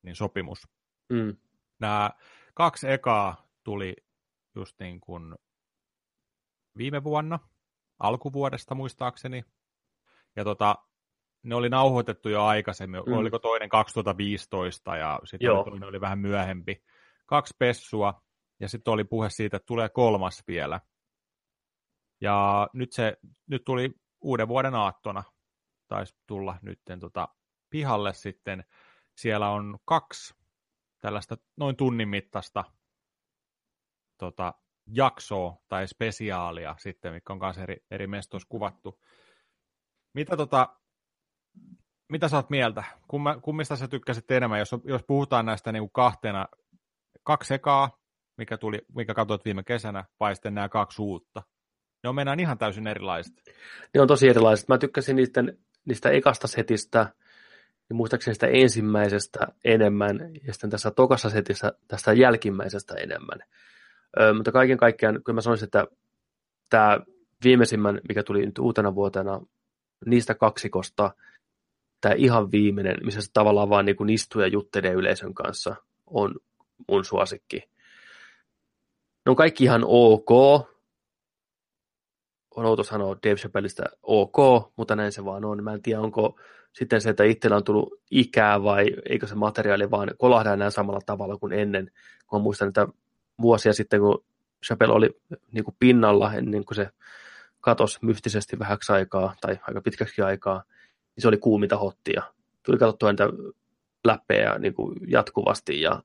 niin 0.04 0.16
sopimus. 0.16 0.68
Mm. 1.10 1.38
Nämä 1.80 2.12
kaksi 2.54 2.92
ekaa 2.92 3.48
tuli 3.64 3.96
just 4.56 4.80
niin 4.80 5.02
kuin 5.02 5.36
viime 6.78 7.04
vuonna, 7.04 7.40
alkuvuodesta 8.00 8.76
muistaakseni. 8.76 9.44
Ja 10.36 10.44
tota, 10.44 10.76
ne 11.44 11.56
oli 11.56 11.70
nauhoitettu 11.70 12.30
jo 12.30 12.44
aikaisemmin, 12.44 13.02
mm. 13.06 13.14
oliko 13.14 13.40
toinen 13.40 13.70
2015 13.70 14.98
ja 14.98 15.20
sitten 15.26 15.50
toinen 15.66 15.90
oli 15.90 16.02
vähän 16.02 16.20
myöhempi. 16.20 16.84
Kaksi 17.26 17.56
pessua 17.60 18.22
ja 18.60 18.70
sitten 18.70 18.94
oli 18.94 19.04
puhe 19.04 19.30
siitä, 19.30 19.58
että 19.58 19.68
tulee 19.68 19.90
kolmas 19.90 20.44
vielä. 20.48 20.80
Ja 22.22 22.68
nyt 22.74 22.92
se 22.92 23.18
nyt 23.48 23.64
tuli 23.66 23.94
uuden 24.22 24.48
vuoden 24.48 24.76
aattona, 24.76 25.24
taisi 25.88 26.16
tulla 26.28 26.58
nyt 26.62 26.80
tota, 27.00 27.28
pihalle 27.70 28.14
sitten. 28.14 28.64
Siellä 29.18 29.50
on 29.50 29.78
kaksi 29.86 30.34
tällaista 31.02 31.38
noin 31.58 31.76
tunnin 31.76 32.10
mittaista 32.10 32.64
tota, 34.18 34.54
jaksoa 34.88 35.58
tai 35.68 35.88
spesiaalia 35.88 36.76
sitten, 36.80 37.14
mikä 37.14 37.34
on 37.34 37.40
myös 37.40 37.58
eri, 37.58 37.78
eri 37.92 38.08
mestoissa 38.08 38.48
kuvattu. 38.50 39.02
Mitä, 40.14 40.38
tota, 40.38 40.81
mitä 42.10 42.28
sä 42.28 42.36
oot 42.36 42.50
mieltä? 42.50 42.84
Kumma, 43.08 43.40
kummista 43.40 43.76
sä 43.76 43.88
tykkäsit 43.88 44.32
enemmän, 44.32 44.60
jos, 44.60 44.72
jos 44.84 45.04
puhutaan 45.08 45.46
näistä 45.46 45.72
niin 45.72 45.82
kuin 45.82 45.92
kahtena, 45.92 46.48
kaksi 47.24 47.54
ekaa, 47.54 47.98
mikä, 48.38 48.58
tuli, 48.58 48.82
mikä 48.96 49.14
katsoit 49.14 49.46
viime 49.46 49.64
kesänä, 49.64 50.06
vai 50.20 50.36
sitten 50.36 50.54
nämä 50.54 50.70
kaksi 50.70 51.02
uutta? 51.02 51.44
Ne 52.04 52.10
on 52.10 52.16
mennään 52.16 52.40
ihan 52.40 52.58
täysin 52.58 52.88
erilaiset. 52.88 53.34
Ne 53.94 54.02
on 54.02 54.08
tosi 54.08 54.30
erilaiset. 54.30 54.68
Mä 54.68 54.78
tykkäsin 54.78 55.16
niistä, 55.16 55.44
niistä 55.86 56.10
ekasta 56.10 56.48
setistä, 56.48 57.14
ja 57.90 57.96
muistaakseni 57.96 58.36
sitä 58.36 58.48
ensimmäisestä 58.48 59.48
enemmän, 59.66 60.20
ja 60.48 60.54
sitten 60.54 60.70
tässä 60.70 60.92
tokassa 60.92 61.30
setissä 61.30 61.74
tästä 61.88 62.14
jälkimmäisestä 62.14 62.94
enemmän. 62.96 63.40
Ö, 64.20 64.34
mutta 64.34 64.52
kaiken 64.52 64.78
kaikkiaan, 64.78 65.24
kun 65.24 65.36
mä 65.36 65.42
sanoisin, 65.42 65.66
että 65.66 65.88
tämä 66.70 67.00
viimeisimmän, 67.44 68.02
mikä 68.10 68.24
tuli 68.24 68.46
nyt 68.46 68.60
uutena 68.60 68.96
vuotena, 68.96 69.42
niistä 70.06 70.36
kaksikosta, 70.36 71.12
tämä 72.02 72.16
ihan 72.16 72.52
viimeinen, 72.52 72.98
missä 73.04 73.22
se 73.22 73.30
tavallaan 73.34 73.70
vaan 73.70 73.86
niin 73.86 74.10
istuu 74.10 74.42
ja 74.42 74.48
juttelee 74.48 74.94
yleisön 74.94 75.34
kanssa, 75.34 75.76
on 76.08 76.36
mun 76.90 77.06
suosikki. 77.06 77.58
Ne 79.26 79.30
on 79.30 79.36
kaikki 79.36 79.64
ihan 79.64 79.84
ok. 79.88 80.32
On 82.56 82.66
outo 82.66 82.84
sanoa 82.84 83.16
Dave 83.16 83.36
Chappellista 83.36 83.84
ok, 84.04 84.38
mutta 84.78 84.96
näin 84.96 85.12
se 85.12 85.26
vaan 85.26 85.46
on. 85.46 85.64
Mä 85.64 85.74
en 85.74 85.82
tiedä, 85.82 86.02
onko 86.02 86.40
sitten 86.74 87.02
se, 87.02 87.10
että 87.10 87.24
itsellä 87.24 87.58
on 87.58 87.64
tullut 87.64 88.02
ikää 88.12 88.64
vai 88.64 88.86
eikö 89.10 89.28
se 89.28 89.36
materiaali 89.36 89.92
vaan 89.92 90.12
kolahda 90.18 90.54
enää 90.54 90.70
samalla 90.70 91.02
tavalla 91.06 91.38
kuin 91.38 91.54
ennen. 91.54 91.92
Kun 92.28 92.42
muistan, 92.42 92.68
että 92.68 92.88
vuosia 93.42 93.74
sitten, 93.74 94.00
kun 94.00 94.24
Chappelle 94.66 94.94
oli 94.94 95.10
niin 95.52 95.64
kuin 95.64 95.76
pinnalla 95.80 96.34
ennen 96.34 96.66
kuin 96.66 96.76
se 96.76 96.90
katosi 97.62 98.00
mystisesti 98.02 98.60
vähäksi 98.60 98.92
aikaa 98.92 99.36
tai 99.42 99.60
aika 99.68 99.82
pitkäksi 99.82 100.22
aikaa, 100.22 100.64
se 101.20 101.28
oli 101.28 101.38
kuuminta 101.38 101.78
hottia. 101.78 102.24
Tuli 102.66 102.78
katsottua 102.78 103.12
niitä 103.12 103.30
läppejä 104.06 104.60
niin 104.60 104.74
kuin 104.74 104.96
jatkuvasti 105.08 105.82
ja 105.82 106.04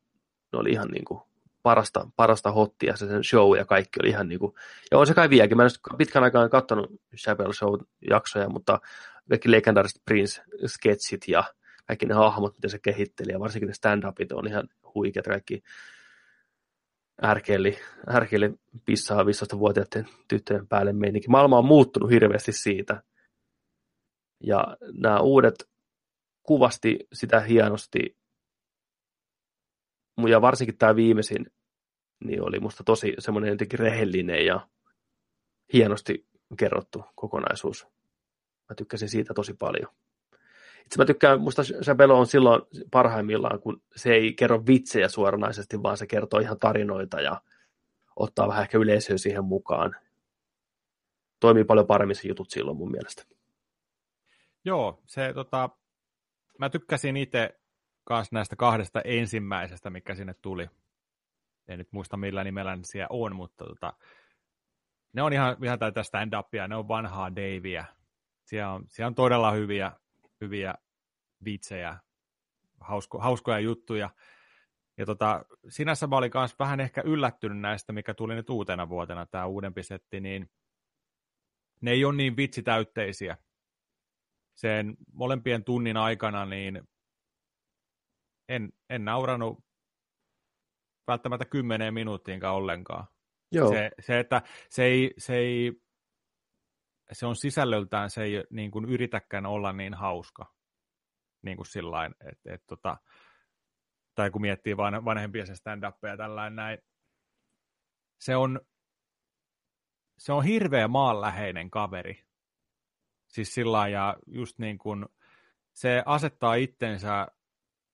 ne 0.52 0.58
oli 0.58 0.70
ihan 0.70 0.88
niin 0.88 1.04
kuin 1.04 1.20
parasta, 1.62 2.08
parasta 2.16 2.52
hottia, 2.52 2.96
se 2.96 3.06
sen 3.08 3.24
show 3.24 3.56
ja 3.56 3.64
kaikki 3.64 4.00
oli 4.02 4.08
ihan 4.08 4.28
niin 4.28 4.38
kuin, 4.38 4.54
ja 4.90 4.98
on 4.98 5.06
se 5.06 5.14
kai 5.14 5.30
vieläkin, 5.30 5.56
mä 5.56 5.64
en 5.64 5.96
pitkän 5.98 6.22
aikaa 6.22 6.48
katsonut 6.48 7.00
Chappelle 7.16 7.52
Show-jaksoja, 7.52 8.48
mutta 8.48 8.80
kaikki 9.28 9.50
legendaariset 9.50 10.02
Prince-sketsit 10.10 11.20
ja 11.28 11.44
kaikki 11.86 12.06
ne 12.06 12.14
hahmot, 12.14 12.54
mitä 12.54 12.68
se 12.68 12.78
kehitteli, 12.78 13.32
ja 13.32 13.40
varsinkin 13.40 13.66
ne 13.66 13.72
stand-upit 13.72 14.32
on 14.32 14.46
ihan 14.46 14.68
huikeat, 14.94 15.26
kaikki 15.26 15.62
ärkeili, 17.24 17.78
ärkeili 18.14 18.54
pissaa 18.84 19.22
15-vuotiaiden 19.22 20.08
tyttöjen 20.28 20.68
päälle 20.68 20.92
meininki. 20.92 21.28
Maailma 21.28 21.58
on 21.58 21.64
muuttunut 21.64 22.10
hirveästi 22.10 22.52
siitä. 22.52 23.02
Ja 24.40 24.76
nämä 24.92 25.20
uudet 25.20 25.70
kuvasti 26.42 26.98
sitä 27.12 27.40
hienosti, 27.40 28.16
ja 30.28 30.40
varsinkin 30.40 30.78
tämä 30.78 30.96
viimeisin, 30.96 31.46
niin 32.24 32.42
oli 32.42 32.60
musta 32.60 32.84
tosi 32.84 33.14
semmoinen 33.18 33.50
jotenkin 33.50 33.78
rehellinen 33.78 34.46
ja 34.46 34.68
hienosti 35.72 36.26
kerrottu 36.58 37.04
kokonaisuus. 37.14 37.86
Mä 38.68 38.74
tykkäsin 38.76 39.08
siitä 39.08 39.34
tosi 39.34 39.54
paljon. 39.54 39.92
Itse 40.86 40.98
mä 40.98 41.04
tykkään, 41.04 41.40
musta 41.40 41.62
Chappelle 41.62 42.14
on 42.14 42.26
silloin 42.26 42.62
parhaimmillaan, 42.90 43.60
kun 43.60 43.82
se 43.96 44.14
ei 44.14 44.32
kerro 44.32 44.66
vitsejä 44.66 45.08
suoranaisesti, 45.08 45.82
vaan 45.82 45.96
se 45.96 46.06
kertoo 46.06 46.40
ihan 46.40 46.58
tarinoita 46.58 47.20
ja 47.20 47.40
ottaa 48.16 48.48
vähän 48.48 48.62
ehkä 48.62 48.78
yleisöä 48.78 49.16
siihen 49.16 49.44
mukaan. 49.44 49.96
Toimii 51.40 51.64
paljon 51.64 51.86
paremmin 51.86 52.16
se 52.16 52.28
jutut 52.28 52.50
silloin 52.50 52.76
mun 52.76 52.90
mielestä. 52.90 53.35
Joo, 54.66 55.02
se 55.06 55.32
tota, 55.32 55.70
mä 56.58 56.70
tykkäsin 56.70 57.16
itse 57.16 57.60
kanssa 58.04 58.36
näistä 58.36 58.56
kahdesta 58.56 59.00
ensimmäisestä, 59.00 59.90
mikä 59.90 60.14
sinne 60.14 60.34
tuli. 60.34 60.70
En 61.68 61.78
nyt 61.78 61.92
muista 61.92 62.16
millä 62.16 62.44
nimellä 62.44 62.76
ne 62.76 62.82
siellä 62.84 63.06
on, 63.10 63.36
mutta 63.36 63.64
tota, 63.64 63.92
ne 65.12 65.22
on 65.22 65.32
ihan, 65.32 65.56
ihan 65.64 65.78
tätä 65.78 66.02
stand-upia, 66.02 66.68
ne 66.68 66.76
on 66.76 66.88
vanhaa 66.88 67.36
Davia. 67.36 67.84
Siellä 68.44 68.72
on, 68.72 68.84
siellä 68.88 69.06
on 69.06 69.14
todella 69.14 69.50
hyviä, 69.50 69.92
hyviä 70.40 70.74
vitsejä, 71.44 71.98
hausko, 72.80 73.18
hauskoja 73.18 73.58
juttuja. 73.58 74.10
Ja 74.96 75.06
tota, 75.06 75.44
sinänsä 75.68 76.06
mä 76.06 76.16
olin 76.16 76.30
myös 76.34 76.58
vähän 76.58 76.80
ehkä 76.80 77.02
yllättynyt 77.04 77.58
näistä, 77.58 77.92
mikä 77.92 78.14
tuli 78.14 78.34
nyt 78.34 78.50
uutena 78.50 78.88
vuotena, 78.88 79.26
tämä 79.26 79.46
uudempi 79.46 79.82
setti, 79.82 80.20
niin 80.20 80.50
ne 81.80 81.90
ei 81.90 82.04
ole 82.04 82.16
niin 82.16 82.36
vitsitäytteisiä. 82.36 83.36
Sen 84.56 84.96
molempien 85.12 85.64
tunnin 85.64 85.96
aikana 85.96 86.46
niin 86.46 86.82
en, 88.48 88.72
en 88.90 89.04
nauranut 89.04 89.64
välttämättä 91.06 91.44
kymmeneen 91.44 91.94
minuuttiinkaan 91.94 92.54
ollenkaan. 92.54 93.06
Joo. 93.52 93.72
Se, 93.72 93.90
se, 94.00 94.20
että 94.20 94.42
se 94.70 94.84
ei, 94.84 95.14
se 95.18 95.36
ei 95.36 95.72
se 97.12 97.26
on 97.26 97.36
sisällöltään, 97.36 98.10
se 98.10 98.22
ei 98.22 98.44
niin 98.50 98.70
kuin 98.70 98.84
yritäkään 98.84 99.46
olla 99.46 99.72
niin 99.72 99.94
hauska. 99.94 100.54
Niin 101.42 101.56
kuin 101.56 101.66
sillain, 101.66 102.14
että 102.28 102.54
et, 102.54 102.66
tota, 102.66 102.96
tai 104.14 104.30
kun 104.30 104.40
miettii 104.40 104.76
van, 104.76 105.04
vanhempia 105.04 105.46
se 105.46 105.54
stand-upia 105.54 106.16
tällainen 106.16 106.56
näin. 106.56 106.78
Se 108.20 108.36
on, 108.36 108.60
se 110.18 110.32
on 110.32 110.44
hirveä 110.44 110.88
maanläheinen 110.88 111.70
kaveri. 111.70 112.25
Siis 113.28 113.54
sillä 113.54 113.88
ja 113.88 114.16
just 114.26 114.58
niin 114.58 114.78
kuin, 114.78 115.06
se 115.72 116.02
asettaa 116.06 116.54
itsensä 116.54 117.26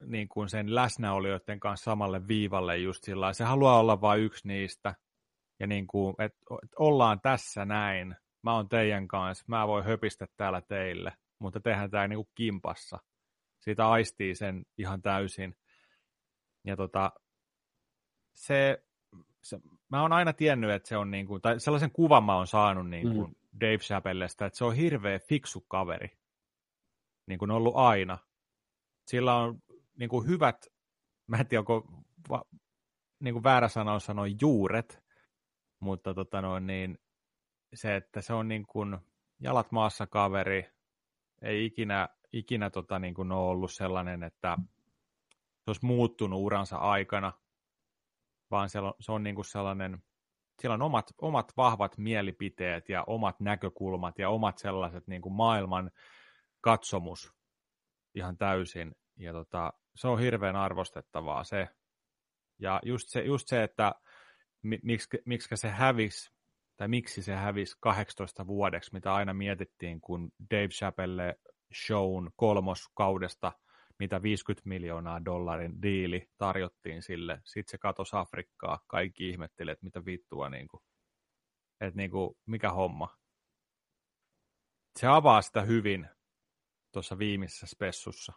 niin 0.06 0.28
kuin 0.28 0.48
sen 0.48 0.74
läsnäolijoiden 0.74 1.60
kanssa 1.60 1.84
samalle 1.84 2.28
viivalle 2.28 2.78
just 2.78 3.04
sillä 3.04 3.32
Se 3.32 3.44
haluaa 3.44 3.78
olla 3.78 4.00
vain 4.00 4.20
yksi 4.20 4.48
niistä. 4.48 4.94
Ja 5.60 5.66
niin 5.66 5.86
kuin, 5.86 6.14
että 6.18 6.38
ollaan 6.78 7.20
tässä 7.20 7.64
näin 7.64 8.16
mä 8.42 8.54
oon 8.54 8.68
teidän 8.68 9.08
kanssa, 9.08 9.44
mä 9.48 9.68
voin 9.68 9.84
höpistä 9.84 10.26
täällä 10.36 10.60
teille, 10.60 11.12
mutta 11.38 11.60
tehdään 11.60 11.90
tämä 11.90 12.08
niinku 12.08 12.30
kimpassa. 12.34 12.98
Siitä 13.60 13.88
aistii 13.88 14.34
sen 14.34 14.64
ihan 14.78 15.02
täysin. 15.02 15.56
Ja 16.64 16.76
tota, 16.76 17.12
se, 18.34 18.84
se, 19.42 19.60
mä 19.88 20.02
oon 20.02 20.12
aina 20.12 20.32
tiennyt, 20.32 20.70
että 20.70 20.88
se 20.88 20.96
on 20.96 21.10
niin 21.10 21.26
kuin, 21.26 21.42
tai 21.42 21.60
sellaisen 21.60 21.90
kuvan 21.90 22.24
mä 22.24 22.36
oon 22.36 22.46
saanut 22.46 22.90
niin 22.90 23.12
kuin 23.14 23.28
mm. 23.28 23.34
Dave 23.60 23.78
Chappellesta, 23.78 24.46
että 24.46 24.56
se 24.56 24.64
on 24.64 24.74
hirveä 24.74 25.18
fiksu 25.18 25.60
kaveri. 25.60 26.18
Niin 27.26 27.38
kuin 27.38 27.50
ollut 27.50 27.76
aina. 27.76 28.18
Sillä 29.06 29.36
on 29.36 29.62
niin 29.98 30.08
kuin 30.08 30.26
hyvät, 30.26 30.66
mä 31.26 31.36
en 31.36 31.46
tiedä, 31.46 31.60
onko 31.60 31.88
va, 32.28 32.44
niin 33.20 33.34
kuin 33.34 33.44
väärä 33.44 33.68
sana 33.68 33.92
on 33.92 34.00
sanoa 34.00 34.26
juuret, 34.40 35.02
mutta 35.80 36.14
tota 36.14 36.42
noin, 36.42 36.66
niin 36.66 36.98
se, 37.74 37.96
että 37.96 38.20
se 38.20 38.32
on 38.32 38.48
niin 38.48 38.66
kuin 38.66 38.98
jalat 39.40 39.72
maassa 39.72 40.06
kaveri, 40.06 40.70
ei 41.42 41.64
ikinä, 41.66 42.08
ikinä 42.32 42.70
tota 42.70 42.98
niin 42.98 43.14
kuin 43.14 43.32
ole 43.32 43.50
ollut 43.50 43.72
sellainen, 43.72 44.22
että 44.22 44.58
se 45.34 45.64
olisi 45.66 45.86
muuttunut 45.86 46.40
uransa 46.40 46.76
aikana, 46.76 47.32
vaan 48.50 48.70
se 48.70 48.80
on, 48.80 48.94
se 49.00 49.12
on 49.12 49.22
niin 49.22 49.34
kuin 49.34 49.44
sellainen, 49.44 50.02
siellä 50.60 50.74
on 50.74 50.82
omat, 50.82 51.06
omat 51.20 51.52
vahvat 51.56 51.98
mielipiteet 51.98 52.88
ja 52.88 53.04
omat 53.06 53.40
näkökulmat 53.40 54.18
ja 54.18 54.30
omat 54.30 54.58
sellaiset 54.58 55.06
niin 55.06 55.22
kuin 55.22 55.32
maailman 55.32 55.90
katsomus 56.60 57.32
ihan 58.14 58.36
täysin. 58.36 58.94
Ja 59.16 59.32
tota, 59.32 59.72
se 59.96 60.08
on 60.08 60.20
hirveän 60.20 60.56
arvostettavaa 60.56 61.44
se. 61.44 61.68
Ja 62.58 62.80
just 62.84 63.08
se, 63.08 63.20
just 63.20 63.48
se 63.48 63.62
että 63.62 63.94
miksi, 64.82 65.08
miksi 65.26 65.56
se 65.56 65.68
hävisi 65.68 66.32
tai 66.76 66.88
miksi 66.88 67.22
se 67.22 67.34
hävisi 67.34 67.76
18 67.80 68.46
vuodeksi, 68.46 68.90
mitä 68.92 69.14
aina 69.14 69.34
mietittiin, 69.34 70.00
kun 70.00 70.32
Dave 70.50 70.68
Chappelle 70.68 71.34
shown 71.86 72.30
kolmoskaudesta, 72.36 73.52
mitä 74.02 74.22
50 74.22 74.68
miljoonaa 74.68 75.24
dollarin 75.24 75.82
diili 75.82 76.30
tarjottiin 76.38 77.02
sille. 77.02 77.40
Sitten 77.44 77.70
se 77.70 77.78
katosi 77.78 78.16
Afrikkaa. 78.16 78.80
Kaikki 78.86 79.28
ihmetteli, 79.28 79.70
että 79.70 79.84
mitä 79.84 80.04
vittua, 80.04 80.48
niin 80.48 80.68
kuin, 80.68 80.82
että 81.80 81.96
niin 81.96 82.10
kuin, 82.10 82.34
mikä 82.46 82.70
homma. 82.70 83.18
Se 84.98 85.06
avaa 85.06 85.42
sitä 85.42 85.62
hyvin 85.62 86.08
tuossa 86.92 87.18
viimeisessä 87.18 87.66
spessussa. 87.66 88.32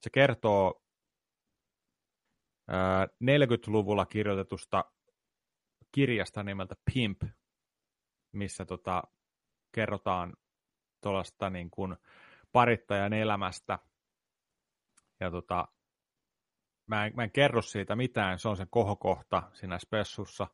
Se 0.00 0.10
kertoo 0.10 0.84
40-luvulla 3.24 4.06
kirjoitetusta 4.06 4.84
kirjasta 5.92 6.42
nimeltä 6.42 6.74
Pimp, 6.94 7.22
missä 8.32 8.64
tota, 8.64 9.02
kerrotaan 9.72 10.36
tuollaista 11.02 11.50
niin 11.50 11.70
parittajan 12.52 13.12
elämästä. 13.12 13.78
Ja 15.24 15.30
tota, 15.30 15.68
mä, 16.86 17.06
en, 17.06 17.12
mä 17.16 17.24
en 17.24 17.30
kerro 17.30 17.62
siitä 17.62 17.96
mitään, 17.96 18.38
se 18.38 18.48
on 18.48 18.56
se 18.56 18.66
kohokohta 18.70 19.50
siinä 19.52 19.78
spessussa. 19.78 20.46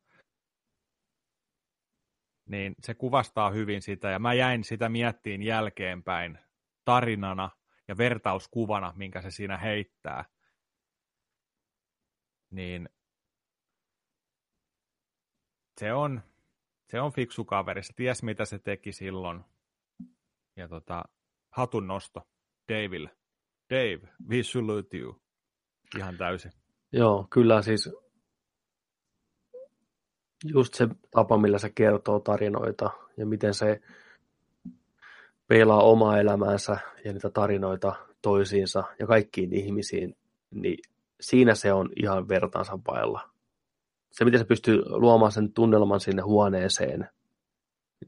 niin 2.47 2.75
se 2.83 2.95
kuvastaa 2.95 3.51
hyvin 3.51 3.83
sitä, 3.83 4.11
ja 4.11 4.19
mä 4.19 4.35
jäin 4.35 4.65
sitä 4.65 4.89
miettiin 4.89 5.43
jälkeenpäin 5.43 6.39
tarinana 6.85 7.51
ja 7.89 7.97
vertauskuvana, 7.99 8.93
minkä 8.97 9.23
se 9.23 9.31
siinä 9.31 9.59
heittää. 9.59 10.25
Niin 12.51 12.89
se 15.81 15.93
on, 15.93 16.23
se 16.91 17.01
on 17.01 17.13
fiksu 17.13 17.45
kaveri, 17.45 17.83
se 17.83 17.93
ties 17.97 18.23
mitä 18.23 18.45
se 18.45 18.59
teki 18.59 18.93
silloin. 18.93 19.45
Ja 20.57 20.69
tota, 20.69 21.05
hatun 21.51 21.87
nosto 21.87 22.29
Daville. 22.69 23.20
Dave, 23.71 24.01
we 24.29 24.43
salute 24.43 24.99
you. 24.99 25.17
Ihan 25.99 26.17
täysin. 26.17 26.53
Joo, 26.93 27.27
kyllä 27.31 27.63
siis 27.63 27.91
just 30.45 30.75
se 30.75 30.89
tapa, 31.11 31.39
millä 31.39 31.59
se 31.59 31.71
kertoo 31.71 32.21
tarinoita 32.21 32.91
ja 33.17 33.27
miten 33.27 33.55
se 33.55 33.81
peilaa 35.47 35.83
omaa 35.83 36.21
elämäänsä 36.21 36.77
ja 37.05 37.13
niitä 37.13 37.31
tarinoita 37.31 37.95
toisiinsa 38.23 38.85
ja 38.99 39.07
kaikkiin 39.07 39.53
ihmisiin, 39.53 40.17
niin 40.51 40.79
siinä 41.21 41.55
se 41.55 41.73
on 41.73 41.91
ihan 41.97 42.29
vertaansa 42.29 42.79
paella. 42.85 43.31
Se, 44.11 44.25
miten 44.25 44.41
se 44.41 44.47
pystyy 44.47 44.83
luomaan 44.87 45.33
sen 45.33 45.53
tunnelman 45.53 46.01
sinne 46.01 46.23
huoneeseen 46.23 47.09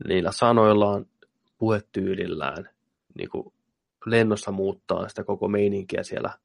niillä 0.09 0.33
sanoillaan, 0.33 1.07
puhetyylillään, 1.59 2.69
niin 3.15 3.31
kuin 3.31 3.53
lennossa 4.07 4.51
muuttaa 4.51 5.09
sitä 5.09 5.25
koko 5.25 5.49
meininkiä 5.49 6.03
siellä 6.03 6.39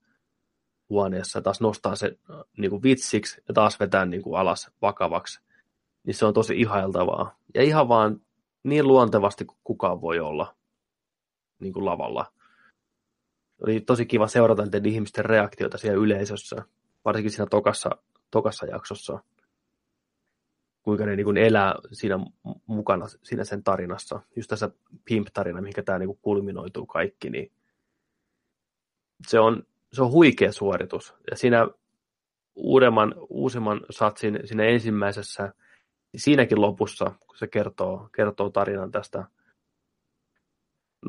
huoneessa, 0.90 1.42
taas 1.42 1.62
nostaa 1.62 1.96
se 1.96 2.18
niin 2.58 2.70
kuin 2.70 2.84
vitsiksi 2.84 3.42
ja 3.48 3.54
taas 3.54 3.80
vetää 3.80 4.06
niin 4.06 4.22
kuin 4.22 4.40
alas 4.40 4.72
vakavaksi 4.82 5.48
niin 6.08 6.16
se 6.16 6.26
on 6.26 6.34
tosi 6.34 6.62
ihailtavaa. 6.62 7.38
Ja 7.54 7.64
ihan 7.64 7.88
vaan 7.88 8.22
niin 8.64 8.88
luontevasti 8.88 9.46
kuin 9.46 9.58
kukaan 9.64 10.02
voi 10.02 10.20
olla 10.20 10.56
niin 11.60 11.74
kuin 11.74 11.86
lavalla. 11.86 12.34
Oli 13.64 13.82
tosi 13.82 14.06
kiva 14.06 14.28
seurata 14.28 14.64
niiden 14.64 14.86
ihmisten 14.86 15.26
reaktioita 15.26 15.78
siellä 15.78 16.04
yleisössä, 16.04 16.64
varsinkin 17.06 17.32
siinä 17.32 17.46
tokassa, 17.46 17.90
tokassa 18.32 18.66
jaksossa. 18.66 19.20
Kuinka 20.88 21.06
ne 21.06 21.16
niin 21.16 21.38
elää 21.38 21.76
siinä 21.92 22.20
mukana 22.66 23.06
siinä 23.24 23.44
sen 23.44 23.64
tarinassa. 23.64 24.20
Just 24.36 24.50
tässä 24.50 24.70
Pimp-tarina, 25.06 25.62
mihinkä 25.62 25.84
tämä 25.84 26.00
niin 26.00 26.18
kulminoituu 26.22 26.86
kaikki, 26.86 27.30
niin 27.30 27.52
se 29.28 29.40
on, 29.40 29.64
se 29.94 30.02
on 30.02 30.12
huikea 30.12 30.52
suoritus. 30.52 31.16
Ja 31.32 31.38
siinä 31.38 31.68
uudemman, 32.56 33.16
uusimman 33.30 33.82
satsin 33.90 34.40
siinä 34.46 34.64
ensimmäisessä 34.64 35.54
niin 36.14 36.22
siinäkin 36.22 36.62
lopussa, 36.62 37.06
kun 37.06 37.38
se 37.38 37.48
kertoo, 37.48 38.10
kertoo 38.16 38.50
tarinan 38.50 38.92
tästä 38.92 39.26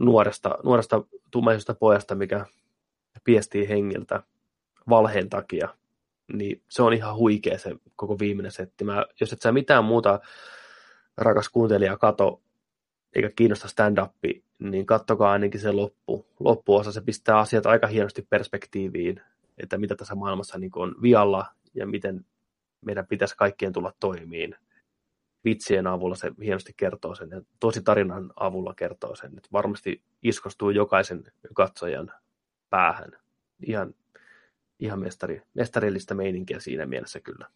nuoresta, 0.00 0.58
nuoresta 0.64 1.02
tummeisesta 1.30 1.74
pojasta, 1.74 2.14
mikä 2.14 2.46
piestii 3.24 3.68
hengiltä 3.68 4.22
valheen 4.88 5.28
takia, 5.28 5.68
niin 6.32 6.62
se 6.68 6.82
on 6.82 6.92
ihan 6.92 7.16
huikea 7.16 7.58
se 7.58 7.74
koko 7.96 8.18
viimeinen 8.18 8.52
setti. 8.52 8.84
Mä, 8.84 9.06
jos 9.20 9.32
et 9.32 9.42
sä 9.42 9.52
mitään 9.52 9.84
muuta 9.84 10.20
rakas 11.16 11.48
kuuntelija 11.48 11.96
kato, 11.96 12.40
eikä 13.14 13.30
kiinnosta 13.36 13.68
stand-upi, 13.68 14.42
niin 14.58 14.86
kattokaa 14.86 15.32
ainakin 15.32 15.60
se 15.60 15.72
loppu. 15.72 16.26
Loppuosa 16.40 16.92
se 16.92 17.00
pistää 17.00 17.38
asiat 17.38 17.66
aika 17.66 17.86
hienosti 17.86 18.26
perspektiiviin, 18.30 19.20
että 19.58 19.78
mitä 19.78 19.96
tässä 19.96 20.14
maailmassa 20.14 20.58
niin 20.58 20.70
on 20.76 20.94
vialla 21.02 21.46
ja 21.74 21.86
miten 21.86 22.26
meidän 22.80 23.06
pitäisi 23.06 23.36
kaikkien 23.36 23.72
tulla 23.72 23.92
toimiin 24.00 24.54
vitsien 25.44 25.86
avulla 25.86 26.14
se 26.14 26.32
hienosti 26.42 26.72
kertoo 26.76 27.14
sen 27.14 27.28
ja 27.30 27.40
tosi 27.60 27.82
tarinan 27.82 28.32
avulla 28.36 28.74
kertoo 28.74 29.14
sen, 29.14 29.30
että 29.36 29.48
varmasti 29.52 30.02
iskostuu 30.22 30.70
jokaisen 30.70 31.24
katsojan 31.54 32.12
päähän. 32.70 33.10
Ihan, 33.66 33.94
ihan 34.78 35.00
mestari, 35.00 35.42
mestarillista 35.54 36.14
meininkiä 36.14 36.60
siinä 36.60 36.86
mielessä 36.86 37.20
kyllä. 37.20 37.46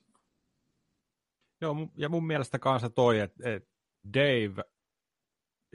Joo, 1.61 1.77
ja 1.97 2.09
mun 2.09 2.27
mielestä 2.27 2.59
kanssa 2.59 2.91
toi, 2.91 3.21
että 3.21 3.45
Dave 4.15 4.65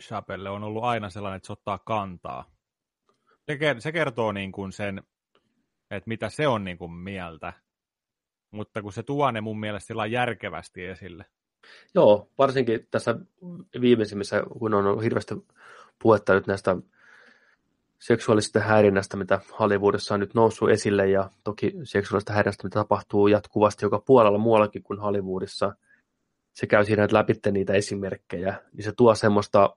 Chappelle 0.01 0.49
on 0.49 0.63
ollut 0.63 0.83
aina 0.83 1.09
sellainen, 1.09 1.37
että 1.37 1.47
se 1.47 1.53
ottaa 1.53 1.77
kantaa. 1.77 2.51
Se, 3.79 3.91
kertoo 3.91 4.31
niin 4.31 4.51
kuin 4.51 4.71
sen, 4.71 5.03
että 5.91 6.07
mitä 6.07 6.29
se 6.29 6.47
on 6.47 6.63
niin 6.63 6.77
kuin 6.77 6.91
mieltä, 6.91 7.53
mutta 8.51 8.81
kun 8.81 8.93
se 8.93 9.03
tuo 9.03 9.31
ne 9.31 9.41
mun 9.41 9.59
mielestä 9.59 9.87
sillä 9.87 10.05
järkevästi 10.05 10.85
esille. 10.85 11.25
Joo, 11.95 12.31
varsinkin 12.37 12.87
tässä 12.91 13.15
viimeisimmissä, 13.81 14.43
kun 14.59 14.73
on 14.73 14.85
ollut 14.85 15.03
hirveästi 15.03 15.35
puhetta 16.01 16.33
nyt 16.33 16.47
näistä 16.47 16.75
seksuaalisesta 17.99 18.59
häirinnästä, 18.59 19.17
mitä 19.17 19.39
Hollywoodissa 19.59 20.13
on 20.13 20.19
nyt 20.19 20.33
noussut 20.33 20.69
esille, 20.69 21.09
ja 21.09 21.29
toki 21.43 21.73
seksuaalista 21.83 22.33
häirinnästä, 22.33 22.63
mitä 22.63 22.73
tapahtuu 22.73 23.27
jatkuvasti 23.27 23.85
joka 23.85 23.99
puolella 23.99 24.37
muuallakin 24.37 24.83
kuin 24.83 24.99
Hollywoodissa. 24.99 25.75
Se 26.53 26.67
käy 26.67 26.85
siinä 26.85 27.07
läpi 27.11 27.33
niitä 27.51 27.73
esimerkkejä, 27.73 28.61
niin 28.73 28.83
se 28.83 28.91
tuo 28.91 29.15
semmoista 29.15 29.75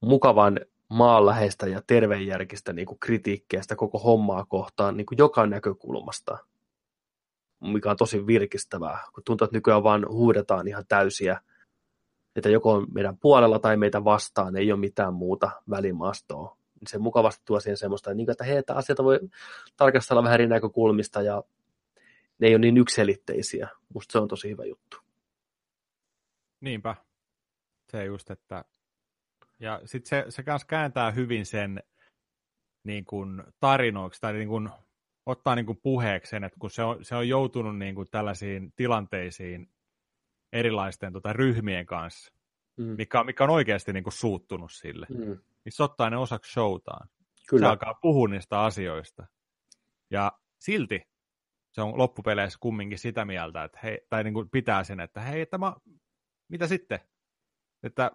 mukavan 0.00 0.60
maanläheistä 0.88 1.66
ja 1.66 1.82
terveenjärkistä 1.86 2.72
niin 2.72 2.86
kuin 2.86 2.98
kritiikkiä 2.98 3.62
sitä 3.62 3.76
koko 3.76 3.98
hommaa 3.98 4.44
kohtaan 4.44 4.96
niin 4.96 5.06
kuin 5.06 5.18
joka 5.18 5.46
näkökulmasta– 5.46 6.38
mikä 7.62 7.90
on 7.90 7.96
tosi 7.96 8.26
virkistävää, 8.26 8.98
kun 9.14 9.22
tuntuu, 9.24 9.44
että 9.44 9.56
nykyään 9.56 9.82
vaan 9.82 10.06
huudetaan 10.08 10.68
ihan 10.68 10.84
täysiä, 10.88 11.40
että 12.36 12.48
joko 12.48 12.72
on 12.72 12.86
meidän 12.94 13.16
puolella 13.16 13.58
tai 13.58 13.76
meitä 13.76 14.04
vastaan, 14.04 14.56
ei 14.56 14.72
ole 14.72 14.80
mitään 14.80 15.14
muuta 15.14 15.50
välimaastoa. 15.70 16.56
Se 16.86 16.98
mukavasti 16.98 17.42
tuo 17.44 17.60
siihen 17.60 17.76
semmoista, 17.76 18.10
että 18.30 18.44
hei, 18.44 18.56
että 18.56 18.74
asioita 18.74 19.04
voi 19.04 19.20
tarkastella 19.76 20.22
vähän 20.22 20.34
eri 20.34 20.46
näkökulmista 20.46 21.22
ja 21.22 21.42
ne 22.38 22.46
ei 22.46 22.54
ole 22.54 22.60
niin 22.60 22.78
ykselitteisiä. 22.78 23.68
Musta 23.94 24.12
se 24.12 24.18
on 24.18 24.28
tosi 24.28 24.50
hyvä 24.50 24.64
juttu. 24.64 24.96
Niinpä. 26.60 26.96
Se 27.90 28.04
just, 28.04 28.30
että 28.30 28.64
ja 29.60 29.80
sitten 29.84 30.08
se, 30.08 30.30
se 30.30 30.42
kanssa 30.42 30.66
kääntää 30.66 31.10
hyvin 31.10 31.46
sen 31.46 31.82
niin 32.84 33.04
kuin 33.04 33.42
tarinoiksi 33.60 34.20
tai 34.20 34.32
niin 34.32 34.48
kuin 34.48 34.68
ottaa 35.26 35.54
niin 35.54 35.66
kuin 35.66 35.78
puheeksi 35.82 36.30
sen, 36.30 36.44
että 36.44 36.58
kun 36.58 36.70
se 36.70 36.82
on, 36.82 37.04
se 37.04 37.14
on 37.14 37.28
joutunut 37.28 37.78
niin 37.78 37.94
kuin 37.94 38.08
tällaisiin 38.10 38.72
tilanteisiin 38.76 39.70
erilaisten 40.52 41.12
tota, 41.12 41.32
ryhmien 41.32 41.86
kanssa, 41.86 42.32
mm. 42.76 42.84
mikä, 42.84 43.24
mikä 43.24 43.44
on 43.44 43.50
oikeasti 43.50 43.92
niin 43.92 44.04
kuin 44.04 44.12
suuttunut 44.12 44.72
sille, 44.72 45.06
mm. 45.10 45.38
Niin 45.64 45.72
se 45.72 45.82
ottaa 45.82 46.10
ne 46.10 46.16
osaksi 46.16 46.52
showtaan. 46.52 47.08
Kyllä. 47.48 47.66
Se 47.66 47.70
alkaa 47.70 47.94
puhua 48.02 48.28
niistä 48.28 48.60
asioista. 48.60 49.26
Ja 50.10 50.32
silti 50.60 51.02
se 51.72 51.82
on 51.82 51.98
loppupeleissä 51.98 52.58
kumminkin 52.60 52.98
sitä 52.98 53.24
mieltä, 53.24 53.64
että 53.64 53.78
hei, 53.82 54.00
tai 54.10 54.24
niin 54.24 54.34
kuin 54.34 54.50
pitää 54.50 54.84
sen, 54.84 55.00
että 55.00 55.20
hei, 55.20 55.40
että 55.40 55.58
mä, 55.58 55.74
mitä 56.48 56.66
sitten? 56.66 57.00
Että 57.82 58.10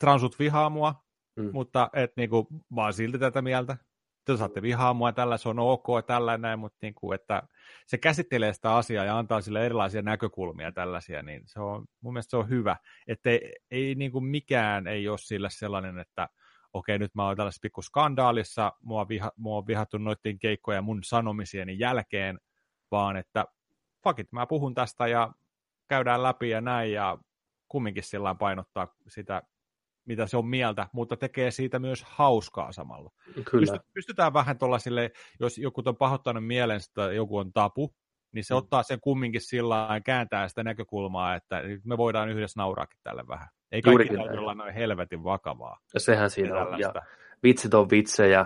transut 0.00 0.38
vihaa 0.38 0.70
mua, 0.70 1.04
mm. 1.36 1.50
mutta 1.52 1.90
et, 1.92 2.12
niin 2.16 2.30
kuin, 2.30 2.46
mä 2.70 2.82
oon 2.82 2.92
silti 2.92 3.18
tätä 3.18 3.42
mieltä 3.42 3.76
te 4.26 4.36
saatte 4.36 4.62
vihaa 4.62 4.94
mua, 4.94 5.12
tällä 5.12 5.36
se 5.36 5.48
on 5.48 5.58
ok, 5.58 5.86
tällä 6.06 6.38
näin, 6.38 6.58
mutta 6.58 6.78
niin 6.82 6.94
kuin, 6.94 7.14
että 7.14 7.42
se 7.86 7.98
käsittelee 7.98 8.52
sitä 8.52 8.76
asiaa 8.76 9.04
ja 9.04 9.18
antaa 9.18 9.40
sille 9.40 9.66
erilaisia 9.66 10.02
näkökulmia 10.02 10.72
tällaisia, 10.72 11.22
niin 11.22 11.42
se 11.46 11.60
on, 11.60 11.84
mun 12.00 12.12
mielestä 12.12 12.30
se 12.30 12.36
on 12.36 12.48
hyvä, 12.48 12.76
että 13.06 13.30
ei, 13.30 13.52
ei 13.70 13.94
niin 13.94 14.12
kuin 14.12 14.24
mikään 14.24 14.86
ei 14.86 15.08
ole 15.08 15.18
sillä 15.18 15.48
sellainen, 15.50 15.98
että 15.98 16.28
okei, 16.78 16.98
nyt 16.98 17.14
mä 17.14 17.26
oon 17.26 17.36
tällaisessa 17.36 17.62
pikku 17.62 17.82
skandaalissa, 17.82 18.72
mua, 18.82 19.08
viha, 19.08 19.32
mua 19.36 19.56
on 19.56 19.66
vihattu 19.66 19.98
noiden 19.98 20.38
keikkoja 20.38 20.82
mun 20.82 21.04
sanomisieni 21.04 21.78
jälkeen, 21.78 22.38
vaan 22.90 23.16
että 23.16 23.44
fuck 24.04 24.18
it, 24.18 24.32
mä 24.32 24.46
puhun 24.46 24.74
tästä 24.74 25.06
ja 25.06 25.32
käydään 25.88 26.22
läpi 26.22 26.50
ja 26.50 26.60
näin, 26.60 26.92
ja 26.92 27.18
kumminkin 27.68 28.02
sillä 28.02 28.34
painottaa 28.34 28.88
sitä 29.08 29.42
mitä 30.06 30.26
se 30.26 30.36
on 30.36 30.46
mieltä, 30.46 30.88
mutta 30.92 31.16
tekee 31.16 31.50
siitä 31.50 31.78
myös 31.78 32.04
hauskaa 32.04 32.72
samalla. 32.72 33.10
Kyllä. 33.50 33.78
pystytään 33.94 34.32
vähän 34.32 34.58
tuolla 34.58 34.78
sille, 34.78 35.10
jos 35.40 35.58
joku 35.58 35.82
on 35.84 35.96
pahoittanut 35.96 36.46
mielen, 36.46 36.80
että 36.90 37.12
joku 37.12 37.36
on 37.36 37.52
tapu, 37.52 37.94
niin 38.32 38.44
se 38.44 38.54
mm. 38.54 38.58
ottaa 38.58 38.82
sen 38.82 39.00
kumminkin 39.00 39.40
sillä 39.40 40.00
kääntää 40.04 40.48
sitä 40.48 40.64
näkökulmaa, 40.64 41.34
että 41.34 41.62
me 41.84 41.96
voidaan 41.96 42.28
yhdessä 42.28 42.60
nauraakin 42.60 42.98
tälle 43.02 43.28
vähän. 43.28 43.48
Ei 43.72 43.82
kaikki 43.82 44.16
täytyy 44.16 44.38
olla 44.38 44.54
noin 44.54 44.74
helvetin 44.74 45.24
vakavaa. 45.24 45.80
Ja 45.94 46.00
sehän 46.00 46.30
siinä 46.30 46.60
on. 46.60 46.80
Ja 46.80 46.92
vitsit 47.42 47.74
on 47.74 47.90
vitsejä, 47.90 48.38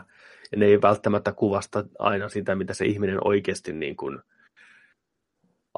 ja 0.52 0.56
ne 0.56 0.66
ei 0.66 0.82
välttämättä 0.82 1.32
kuvasta 1.32 1.84
aina 1.98 2.28
sitä, 2.28 2.54
mitä 2.54 2.74
se 2.74 2.84
ihminen 2.84 3.18
oikeasti 3.24 3.72
niin 3.72 3.96
kuin, 3.96 4.18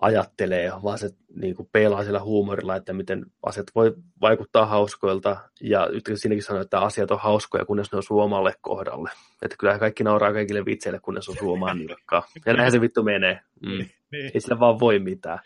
ajattelee, 0.01 0.73
vaan 0.83 0.99
se 0.99 1.11
niin 1.35 1.57
kuin 1.57 1.69
peilaa 1.73 2.05
sillä 2.05 2.21
huumorilla, 2.21 2.77
että 2.77 2.93
miten 2.93 3.27
asiat 3.43 3.67
voi 3.75 3.95
vaikuttaa 4.21 4.67
hauskoilta. 4.67 5.37
Ja 5.61 5.89
siinäkin 6.15 6.43
sanoo, 6.43 6.63
että 6.63 6.81
asiat 6.81 7.11
on 7.11 7.21
hauskoja, 7.21 7.65
kunnes 7.65 7.93
ne 7.93 7.99
osuu 7.99 8.21
omalle 8.21 8.55
kohdalle. 8.61 9.11
Että 9.43 9.57
kyllä 9.59 9.79
kaikki 9.79 10.05
nauraa 10.05 10.33
kaikille 10.33 10.65
vitseille, 10.65 11.01
kunnes 11.01 11.29
osuu 11.29 11.53
omaan 11.53 11.79
nilkkaan. 11.79 12.23
Ja 12.47 12.55
näin 12.55 12.73
se 12.73 12.81
vittu 12.81 13.03
menee. 13.03 13.41
Mm. 13.61 13.69
Niin. 13.69 14.31
Ei 14.35 14.41
sillä 14.41 14.61
vaan 14.61 14.81
voi 14.81 14.99
mitään. 14.99 15.39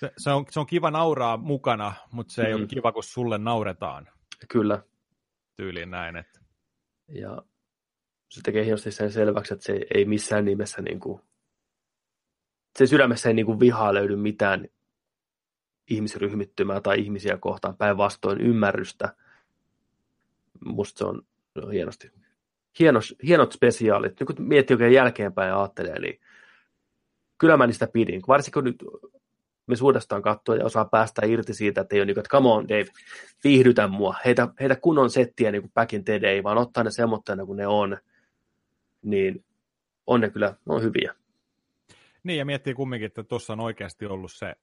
Se, 0.00 0.12
se, 0.18 0.30
on, 0.30 0.44
se 0.50 0.60
on 0.60 0.66
kiva 0.66 0.90
nauraa 0.90 1.36
mukana, 1.36 1.92
mutta 2.12 2.32
se 2.32 2.42
ei 2.42 2.54
Mm. 2.54 2.60
ole 2.60 2.66
kiva, 2.66 2.92
kun 2.92 3.02
sulle 3.02 3.38
nauretaan 3.38 4.08
Kyllä. 4.48 4.82
tyyliin 5.56 5.90
näin. 5.90 6.16
Että... 6.16 6.40
Ja 7.08 7.42
se 8.30 8.40
tekee 8.44 8.64
hienosti 8.64 8.90
sen 8.92 9.12
selväksi, 9.12 9.54
että 9.54 9.64
se 9.64 9.80
ei 9.94 10.04
missään 10.04 10.44
nimessä 10.44 10.82
niin 10.82 11.00
kuin, 11.00 11.20
se 12.78 12.86
sydämessä 12.86 13.28
ei 13.28 13.34
niin 13.34 13.46
kuin 13.46 13.60
vihaa 13.60 13.94
löydy 13.94 14.16
mitään 14.16 14.68
ihmisryhmittymää 15.90 16.80
tai 16.80 17.00
ihmisiä 17.00 17.36
kohtaan, 17.36 17.76
päinvastoin 17.76 18.40
ymmärrystä. 18.40 19.16
Musta 20.64 20.98
se 20.98 21.04
on, 21.04 21.22
se 21.52 21.60
on 21.66 21.72
hienosti. 21.72 22.10
Hienos, 22.78 23.16
hienot 23.26 23.52
spesiaalit. 23.52 24.20
Nyt 24.20 24.26
kun 24.26 24.46
miettii 24.48 24.74
oikein 24.74 24.92
jälkeenpäin 24.92 25.48
ja 25.48 25.60
ajattelee, 25.60 25.98
niin 26.00 26.20
kyllä 27.38 27.56
mä 27.56 27.66
niistä 27.66 27.86
pidin. 27.92 28.22
Varsinkin 28.28 28.52
kun 28.52 28.64
nyt 28.64 28.84
me 29.66 29.76
suudestaan 29.76 30.22
katsoa 30.22 30.56
ja 30.56 30.64
osaa 30.64 30.84
päästä 30.84 31.26
irti 31.26 31.54
siitä, 31.54 31.80
että 31.80 31.96
ei 31.96 32.00
ole 32.00 32.06
niin 32.06 32.14
kuin, 32.14 32.20
että 32.20 32.36
come 32.36 32.48
on 32.48 32.68
Dave, 32.68 32.86
viihdytä 33.44 33.88
mua, 33.88 34.14
heitä, 34.24 34.48
heitä 34.60 34.76
kunnon 34.76 35.10
settiä 35.10 35.52
niin 35.52 35.62
kuin 35.62 35.72
back 35.72 35.92
in 35.92 36.04
the 36.04 36.20
day, 36.20 36.42
vaan 36.42 36.58
ottaa 36.58 36.84
ne 36.84 36.90
semmoitteena 36.90 37.46
kuin 37.46 37.56
ne 37.56 37.66
on, 37.66 37.98
niin 39.02 39.44
on 40.06 40.20
ne 40.20 40.30
kyllä, 40.30 40.46
ne 40.48 40.74
on 40.74 40.82
hyviä. 40.82 41.14
Niin, 42.22 42.38
ja 42.38 42.44
miettii 42.44 42.74
kumminkin, 42.74 43.06
että 43.06 43.22
tuossa 43.22 43.52
on 43.52 43.60
oikeasti 43.60 44.06
ollut 44.06 44.32
se, 44.32 44.56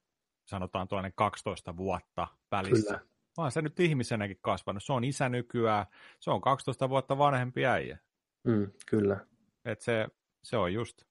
sanotaan 0.46 0.88
tuollainen 0.88 1.14
12 1.16 1.78
vuotta 1.78 2.28
välissä. 2.52 2.94
Kyllä. 2.94 3.14
Vaan 3.38 3.52
se 3.52 3.62
nyt 3.62 3.80
ihmisenäkin 3.80 4.38
kasvanut. 4.42 4.84
Se 4.84 4.94
on 4.94 5.04
isä 5.04 5.30
nykyään, 5.30 5.86
se 6.20 6.32
on 6.32 6.42
12 6.42 6.90
vuotta 6.90 7.18
vanhempi 7.18 7.66
äijä. 7.66 7.98
Mm, 8.44 8.72
kyllä, 8.86 9.26
Et 9.66 9.82
se, 9.82 10.08
se 10.44 10.58
on 10.58 10.74
just 10.74 11.04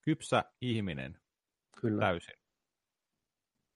kypsä 0.00 0.44
ihminen 0.60 1.18
kyllä. 1.80 2.00
täysin. 2.00 2.34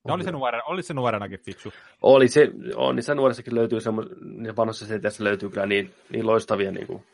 Ja 0.08 0.14
oli 0.14 0.24
se, 0.24 0.32
nuorena, 0.32 0.64
oli 0.64 0.82
se 0.82 0.94
nuorenakin 0.94 1.40
fiksu. 1.40 1.72
Oli 2.02 2.28
se, 2.28 2.50
on, 2.74 3.02
se 3.02 3.14
nuorissakin 3.14 3.54
löytyy 3.54 3.80
semmoinen, 3.80 4.44
ja 4.44 4.56
vanhassa 4.56 4.86
seteissä 4.86 5.24
löytyy 5.24 5.50
kyllä 5.50 5.66
niin, 5.66 5.94
niin 6.10 6.26
loistavia 6.26 6.72
niin 6.72 6.86
kuin, 6.86 7.04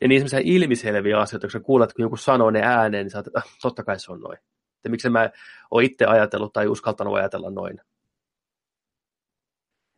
ja 0.00 0.08
niin 0.08 0.20
semmoisia 0.20 0.52
ilmiselviä 0.54 1.18
asioita, 1.18 1.46
kun 1.46 1.50
sä 1.50 1.60
kuulet, 1.60 1.92
kun 1.92 2.02
joku 2.02 2.16
sanoo 2.16 2.50
ne 2.50 2.60
ääneen, 2.62 3.04
niin 3.04 3.10
sä 3.10 3.18
että 3.18 3.30
ah, 3.34 3.44
totta 3.62 3.84
kai 3.84 4.00
se 4.00 4.12
on 4.12 4.20
noin. 4.20 4.38
Ja 4.84 4.90
miksi 4.90 5.10
mä 5.10 5.30
oon 5.70 5.82
itse 5.82 6.04
ajatellut 6.04 6.52
tai 6.52 6.66
uskaltanut 6.66 7.14
ajatella 7.14 7.50
noin. 7.50 7.80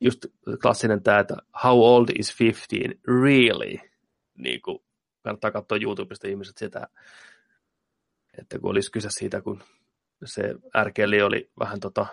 Just 0.00 0.26
klassinen 0.62 1.02
tämä, 1.02 1.18
että 1.18 1.36
how 1.64 1.78
old 1.80 2.08
is 2.18 2.40
15 2.40 2.76
really? 3.22 3.78
Niin 4.38 4.62
kuin, 4.62 4.78
kannattaa 5.22 5.50
katsoa 5.50 5.78
YouTubesta 5.82 6.28
ihmiset 6.28 6.58
sitä, 6.58 6.88
että 8.38 8.58
kun 8.58 8.70
olisi 8.70 8.92
kyse 8.92 9.08
siitä, 9.10 9.40
kun 9.40 9.62
se 10.24 10.54
ärkeli 10.76 11.22
oli 11.22 11.50
vähän 11.58 11.80
tota, 11.80 12.06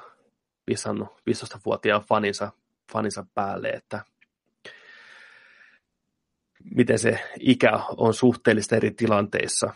pissannut 0.66 1.10
15-vuotiaan 1.10 2.02
faninsa, 2.02 2.52
faninsa 2.94 3.26
päälle, 3.34 3.70
että 3.70 4.06
miten 6.76 7.00
se 7.00 7.20
ikä 7.40 7.80
on 7.98 8.14
suhteellista 8.14 8.76
eri 8.76 8.92
tilanteissa. 8.92 9.74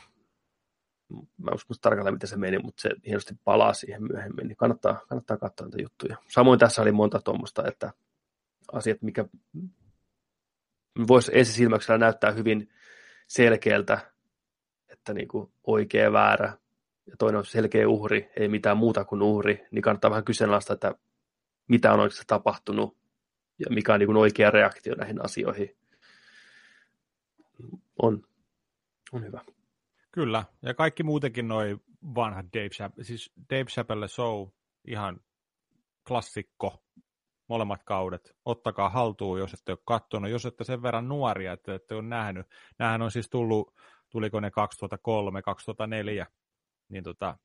Mä 1.38 1.52
en 1.52 1.56
usko 1.56 1.74
tarkalleen, 1.82 2.16
miten 2.16 2.30
se 2.30 2.38
meni, 2.38 2.60
mutta 2.60 2.82
se 2.82 2.90
hienosti 3.06 3.36
palaa 3.44 3.74
siihen 3.74 4.04
myöhemmin, 4.04 4.48
niin 4.48 4.58
kannattaa, 4.58 5.02
kannattaa 5.10 5.38
katsoa 5.38 5.68
näitä 5.68 5.82
juttuja. 5.82 6.18
Samoin 6.28 6.60
tässä 6.60 6.82
oli 6.82 6.92
monta 6.92 7.22
tuommoista, 7.22 7.68
että 7.68 7.94
asiat, 8.72 9.02
mikä 9.02 9.26
voisi 11.08 11.32
ensisilmäyksellä 11.34 11.98
näyttää 11.98 12.32
hyvin 12.32 12.70
selkeältä, 13.28 14.00
että 14.88 15.14
niin 15.14 15.28
kuin 15.28 15.52
oikea 15.64 16.12
väärä, 16.12 16.58
ja 17.10 17.16
toinen 17.18 17.38
on 17.38 17.46
selkeä 17.46 17.88
uhri, 17.88 18.30
ei 18.38 18.48
mitään 18.48 18.78
muuta 18.78 19.06
kuin 19.06 19.22
uhri, 19.22 19.68
niin 19.72 19.82
kannattaa 19.82 20.12
vähän 20.12 20.26
kyseenalaista, 20.26 20.74
että 20.74 20.96
mitä 21.68 21.94
on 21.94 22.00
oikeasti 22.00 22.24
tapahtunut 22.28 22.98
ja 23.60 23.66
mikä 23.70 23.94
on 23.94 24.00
niin 24.00 24.08
kuin 24.08 24.18
oikea 24.18 24.52
reaktio 24.52 24.96
näihin 24.96 25.26
asioihin. 25.26 25.78
On, 28.02 28.24
on 29.12 29.26
hyvä. 29.26 29.42
Kyllä, 30.12 30.44
ja 30.62 30.74
kaikki 30.74 31.04
muutenkin 31.04 31.48
noi 31.48 31.78
vanhat 32.16 32.46
Dave 32.54 32.70
Chappelle, 32.70 33.04
siis 33.04 33.32
Dave 33.50 33.66
Chappelle 33.66 34.08
Show, 34.08 34.48
ihan 34.88 35.22
klassikko, 36.08 36.84
molemmat 37.48 37.84
kaudet. 37.84 38.36
Ottakaa 38.46 38.90
haltuun, 38.90 39.40
jos 39.40 39.54
ette 39.54 39.72
ole 39.72 39.80
katsonut, 39.86 40.32
jos 40.32 40.46
ette 40.46 40.64
sen 40.64 40.82
verran 40.82 41.08
nuoria, 41.08 41.54
että 41.54 41.76
ette 41.76 41.96
ole 41.96 42.04
nähnyt. 42.04 42.48
Nämähän 42.80 43.02
on 43.02 43.12
siis 43.12 43.30
tullut, 43.30 43.76
tuliko 44.10 44.40
ne 44.40 44.52
2003, 44.52 45.42
2004, 45.42 46.28
niin 46.90 47.04
tota, 47.04 47.38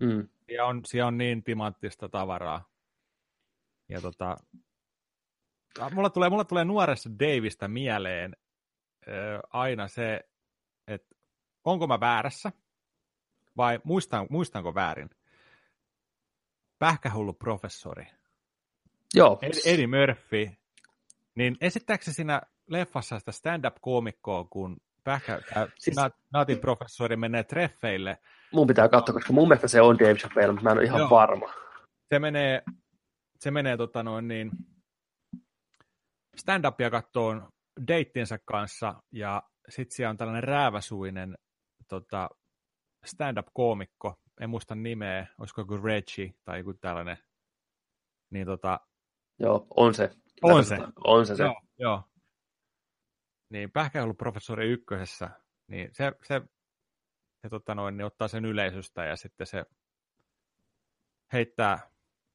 Mm. 0.00 0.28
siellä 0.46 0.64
on, 0.68 0.80
siellä 0.84 1.06
on 1.08 1.18
niin 1.18 1.42
timanttista 1.44 2.08
tavaraa. 2.08 2.68
Ja 3.88 4.00
tota, 4.00 4.36
mulla 5.92 6.10
tulee, 6.10 6.30
mulla 6.30 6.44
tulee 6.44 6.64
nuoressa 6.64 7.10
Davista 7.18 7.68
mieleen 7.68 8.36
ö, 9.08 9.40
aina 9.52 9.88
se, 9.88 10.20
että 10.86 11.14
onko 11.64 11.86
mä 11.86 12.00
väärässä 12.00 12.52
vai 13.56 13.80
muistan, 13.84 14.26
muistanko 14.30 14.74
väärin. 14.74 15.10
Pähkähullu 16.78 17.32
professori, 17.32 18.06
Joo, 19.14 19.38
Ed- 19.42 19.72
Eddie 19.72 19.86
Murphy, 19.86 20.50
niin 21.34 21.56
esittääkö 21.60 22.04
siinä 22.12 22.42
leffassa 22.66 23.18
sitä 23.18 23.32
stand-up-koomikkoa, 23.32 24.44
kun 24.44 24.76
pähkä, 25.04 25.34
äh, 25.34 25.40
Siis- 25.64 25.72
siis... 25.78 25.96
Naatin 26.32 26.58
professori 26.58 27.16
menee 27.16 27.44
treffeille, 27.44 28.18
mun 28.54 28.66
pitää 28.66 28.88
katsoa, 28.88 29.12
koska 29.12 29.32
mun 29.32 29.48
mielestä 29.48 29.68
se 29.68 29.80
on 29.80 29.98
Dave 29.98 30.14
Chappelle, 30.14 30.52
mutta 30.52 30.64
mä 30.64 30.70
en 30.70 30.78
ole 30.78 30.84
ihan 30.84 30.98
Joo. 30.98 31.10
varma. 31.10 31.52
se 32.08 32.18
menee, 32.18 32.62
se 33.40 33.50
menee 33.50 33.76
tota 33.76 34.02
noin 34.02 34.28
niin, 34.28 34.50
stand-upia 36.36 36.90
kattoon 36.90 37.48
deittinsä 37.88 38.38
kanssa, 38.44 39.02
ja 39.12 39.42
sitten 39.68 39.96
siellä 39.96 40.10
on 40.10 40.16
tällainen 40.16 40.44
rääväsuinen 40.44 41.34
tota, 41.88 42.28
stand-up-koomikko, 43.04 44.14
en 44.40 44.50
muista 44.50 44.74
nimeä, 44.74 45.26
olisiko 45.38 45.60
joku 45.60 45.76
Reggie 45.76 46.34
tai 46.44 46.58
joku 46.58 46.74
tällainen, 46.74 47.18
niin 48.30 48.46
tota, 48.46 48.80
Joo, 49.38 49.66
on 49.76 49.94
se. 49.94 50.10
On 50.42 50.64
se. 50.64 50.78
On 51.04 51.26
se 51.26 51.36
se. 51.36 51.42
Joo, 51.42 51.60
joo. 51.78 52.02
Niin 53.50 53.70
pähkähullu 53.70 54.14
professori 54.14 54.68
ykkösessä, 54.68 55.30
niin 55.70 55.88
se, 55.92 56.12
se, 56.22 56.42
se 57.44 57.48
tota 57.50 57.74
noin, 57.74 57.96
niin 57.96 58.04
ottaa 58.06 58.28
sen 58.28 58.44
yleisöstä 58.44 59.04
ja 59.04 59.16
sitten 59.16 59.46
se 59.46 59.64
heittää 61.32 61.78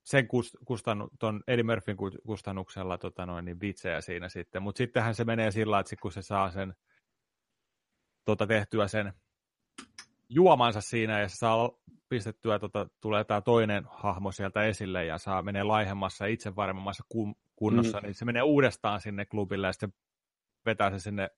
sen 0.03 0.27
kust, 0.27 0.55
kustannu, 0.65 1.09
ton 1.19 1.43
Eddie 1.47 1.63
Murphyn 1.63 1.97
ku- 1.97 2.17
kustannuksella 2.25 2.97
tota 2.97 3.25
noin, 3.25 3.45
niin 3.45 3.59
vitsejä 3.59 4.01
siinä 4.01 4.29
sitten, 4.29 4.63
mutta 4.63 4.77
sittenhän 4.77 5.15
se 5.15 5.23
menee 5.25 5.51
sillä 5.51 5.79
että 5.79 5.89
sit 5.89 5.99
kun 5.99 6.11
se 6.11 6.21
saa 6.21 6.51
sen 6.51 6.73
tota, 8.25 8.47
tehtyä 8.47 8.87
sen 8.87 9.13
juomansa 10.29 10.81
siinä 10.81 11.19
ja 11.19 11.29
se 11.29 11.35
saa 11.35 11.69
pistettyä, 12.09 12.59
tota, 12.59 12.87
tulee 13.01 13.23
tämä 13.23 13.41
toinen 13.41 13.83
hahmo 13.89 14.31
sieltä 14.31 14.63
esille 14.63 15.05
ja 15.05 15.17
saa 15.17 15.41
menee 15.41 15.63
laihemmassa 15.63 16.25
ja 16.27 16.33
itse 16.33 16.55
varmemmassa 16.55 17.03
kun, 17.09 17.35
kunnossa, 17.55 17.97
Mm. 17.99 18.05
niin 18.05 18.15
se 18.15 18.25
menee 18.25 18.41
uudestaan 18.41 19.01
sinne 19.01 19.25
klubille 19.25 19.67
ja 19.67 19.73
sitten 19.73 19.93
vetää 20.65 20.91
se 20.91 20.99
sinne 20.99 21.29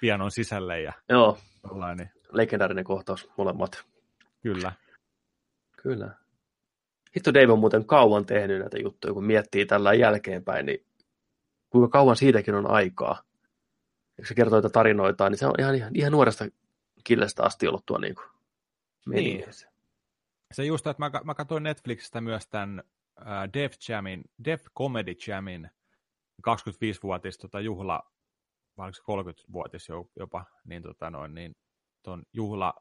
pianon 0.00 0.30
sisälle 0.30 0.80
ja 0.80 0.92
Joo, 1.08 1.38
jollain, 1.68 1.98
niin 1.98 2.10
legendaarinen 2.32 2.84
kohtaus 2.84 3.30
molemmat. 3.36 3.84
kyllä. 4.42 4.72
Kyllä. 5.82 6.10
Hitto 7.16 7.34
Dave 7.34 7.52
on 7.52 7.58
muuten 7.58 7.86
kauan 7.86 8.26
tehnyt 8.26 8.60
näitä 8.60 8.78
juttuja, 8.78 9.14
kun 9.14 9.24
miettii 9.24 9.66
tällä 9.66 9.94
jälkeenpäin, 9.94 10.66
niin 10.66 10.86
kuinka 11.70 11.88
kauan 11.88 12.16
siitäkin 12.16 12.54
on 12.54 12.70
aikaa. 12.70 13.22
Ja 14.18 14.26
se 14.26 14.34
kertoo 14.34 14.56
näitä 14.56 14.68
tarinoita, 14.68 15.30
niin 15.30 15.38
se 15.38 15.46
on 15.46 15.54
ihan, 15.58 15.74
ihan, 15.74 15.96
ihan 15.96 16.12
nuoresta 16.12 16.44
killestä 17.04 17.42
asti 17.42 17.68
ollut 17.68 17.86
tuo 17.86 17.98
niin 17.98 18.14
kuin, 18.14 18.26
meiningissä. 19.06 19.70
Se 20.52 20.64
just, 20.64 20.86
että 20.86 21.02
mä, 21.02 21.10
mä 21.24 21.34
katsoin 21.34 21.62
Netflixistä 21.62 22.20
myös 22.20 22.46
tämän 22.48 22.82
äh, 23.20 23.26
Def 23.52 23.72
Jamin, 23.88 24.24
Def 24.44 24.64
Comedy 24.78 25.14
Jamin 25.26 25.70
25-vuotis 26.48 27.38
tota, 27.38 27.60
juhla, 27.60 28.12
vai 28.76 28.84
oliko 28.86 29.32
se 29.32 29.32
30-vuotis 29.32 29.88
jo- 29.88 30.10
jopa, 30.16 30.44
niin, 30.64 30.82
tota, 30.82 31.10
noin, 31.10 31.34
niin 31.34 31.56
ton 32.06 32.22
juhla, 32.32 32.74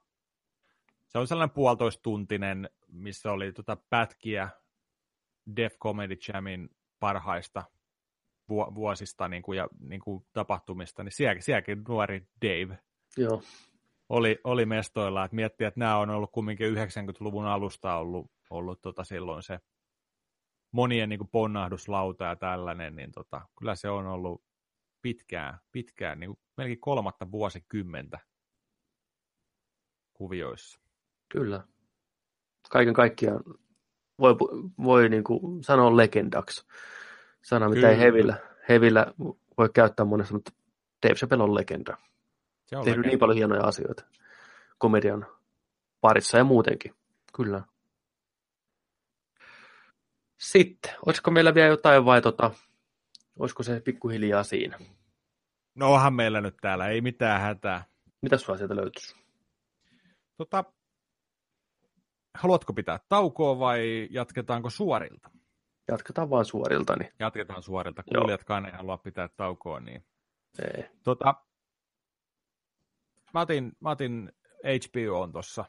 se 1.08 1.18
oli 1.18 1.28
sellainen 1.28 1.54
puolitoista 1.54 2.02
tuntinen, 2.02 2.70
missä 2.88 3.32
oli 3.32 3.52
tota, 3.52 3.78
pätkiä 3.90 4.50
Def 5.56 5.76
Comedy 5.80 6.18
Jamin 6.28 6.70
parhaista 7.00 7.64
vu- 8.50 8.76
vuosista 8.76 9.28
niin 9.28 9.44
kuin, 9.44 9.58
ja 9.58 9.68
niin 9.80 10.02
kuin, 10.02 10.26
tapahtumista, 10.34 11.04
niin 11.04 11.12
sielläkin, 11.12 11.44
sielläkin 11.44 11.84
nuori 11.88 12.28
Dave 12.42 12.80
Joo, 13.18 13.42
oli, 14.10 14.40
oli 14.44 14.66
mestoilla, 14.66 15.26
että 15.26 15.36
miettii, 15.36 15.68
että 15.68 15.80
nämä 15.80 15.98
on 15.98 16.10
ollut 16.10 16.32
kumminkin 16.32 16.76
90-luvun 16.76 17.46
alusta 17.46 17.96
ollut, 17.96 18.32
ollut 18.50 18.82
tota 18.82 19.04
silloin 19.04 19.44
se 19.44 19.60
monien 20.72 21.10
niin 21.10 21.20
kuin 21.20 21.30
ponnahduslauta 21.30 22.26
ja 22.26 22.36
tällainen, 22.36 22.96
niin 22.96 23.12
tota, 23.12 23.42
kyllä 23.60 23.76
se 23.76 23.90
on 23.90 24.08
ollut 24.08 24.44
pitkään, 25.02 25.60
pitkään 25.72 26.20
niin 26.20 26.30
kuin 26.30 26.40
melkein 26.58 26.80
kolmatta 26.80 27.32
vuosikymmentä 27.32 28.20
kuvioissa. 30.16 30.80
kyllä. 31.30 31.64
Kaiken 32.70 32.94
kaikkiaan 32.94 33.44
voi, 34.20 34.36
voi 34.84 35.10
niin 35.10 35.24
kuin 35.24 35.64
sanoa 35.64 35.98
legendaksi. 35.98 36.66
Sana, 37.42 37.70
mitä 37.70 37.90
ei 37.90 37.96
Kyllä. 37.96 38.06
hevillä, 38.06 38.38
hevillä 38.70 39.14
voi 39.58 39.70
käyttää 39.74 40.06
monessa, 40.06 40.34
mutta 40.34 40.52
Dave 41.04 41.16
Chappelle 41.16 41.44
on 41.44 41.56
legenda. 41.56 41.98
Se 42.66 42.78
on 42.78 42.84
Tehnyt 42.84 42.98
legenda. 42.98 43.08
niin 43.08 43.20
paljon 43.20 43.38
hienoja 43.38 43.64
asioita 43.64 44.04
komedian 44.78 45.28
parissa 46.02 46.38
ja 46.38 46.44
muutenkin. 46.44 46.94
Kyllä. 47.36 47.62
Sitten, 50.38 50.92
olisiko 51.06 51.32
meillä 51.32 51.54
vielä 51.54 51.68
jotain 51.70 52.06
vai 52.06 52.22
tota, 52.22 52.52
olisiko 53.40 53.64
se 53.64 53.80
pikkuhiljaa 53.80 54.44
siinä? 54.44 54.78
No 55.76 55.94
onhan 55.94 56.14
meillä 56.14 56.42
nyt 56.42 56.56
täällä, 56.62 56.88
ei 56.88 57.02
mitään 57.02 57.42
hätää. 57.42 57.86
Mitä 58.22 58.38
sulla 58.38 58.58
sieltä 58.58 58.76
löytyisi? 58.76 59.25
Tota, 60.38 60.64
haluatko 62.36 62.74
pitää 62.74 63.00
taukoa 63.10 63.60
vai 63.60 64.08
jatketaanko 64.12 64.70
suorilta? 64.70 65.30
Jatketaan 65.88 66.30
vaan 66.30 66.46
suorilta, 66.46 66.96
niin 66.96 67.12
Jatketaan 67.20 67.64
suorilta. 67.64 68.04
Kuulijatkaan 68.04 68.66
ei 68.66 68.72
halua 68.72 68.98
pitää 68.98 69.30
taukoa, 69.38 69.80
niin 69.80 70.06
ei. 70.60 70.84
Tota, 71.04 71.36
mä 73.34 73.42
otin, 73.42 73.72
mä 73.80 73.90
otin 73.90 74.32
HBOn 74.64 75.32
tuossa 75.32 75.66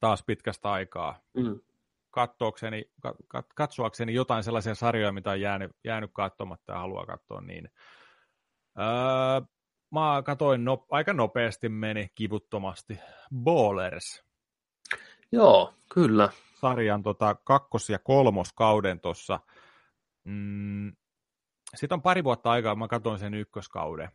taas 0.00 0.22
pitkästä 0.26 0.70
aikaa 0.72 1.20
Mm. 1.34 1.60
katsoakseni, 2.10 2.84
kat, 3.02 3.16
kat- 3.36 3.52
katsoakseni 3.54 4.14
jotain 4.14 4.44
sellaisia 4.44 4.74
sarjoja, 4.74 5.12
mitä 5.12 5.30
on 5.30 5.40
jäänyt, 5.40 5.70
jäänyt 5.84 6.10
katsomatta 6.14 6.72
ja 6.72 6.78
haluaa 6.78 7.06
katsoa 7.06 7.40
niin. 7.40 7.70
Öö, 8.78 9.40
mä 9.90 10.22
katoin 10.24 10.64
no, 10.64 10.86
aika 10.90 11.12
nopeasti 11.12 11.68
meni 11.68 12.08
kivuttomasti 12.14 12.98
Ballers 13.34 14.28
Joo, 15.32 15.74
kyllä. 15.94 16.28
sarjan 16.54 17.02
tota, 17.02 17.34
kakkos- 17.34 17.90
ja 17.90 17.98
kolmoskauden 17.98 19.00
tuossa. 19.00 19.40
Mm, 20.24 20.92
siitä 21.74 21.94
on 21.94 22.02
pari 22.02 22.24
vuotta 22.24 22.50
aikaa, 22.50 22.74
mä 22.74 22.88
katsoin 22.88 23.18
sen 23.18 23.34
ykköskauden. 23.34 24.08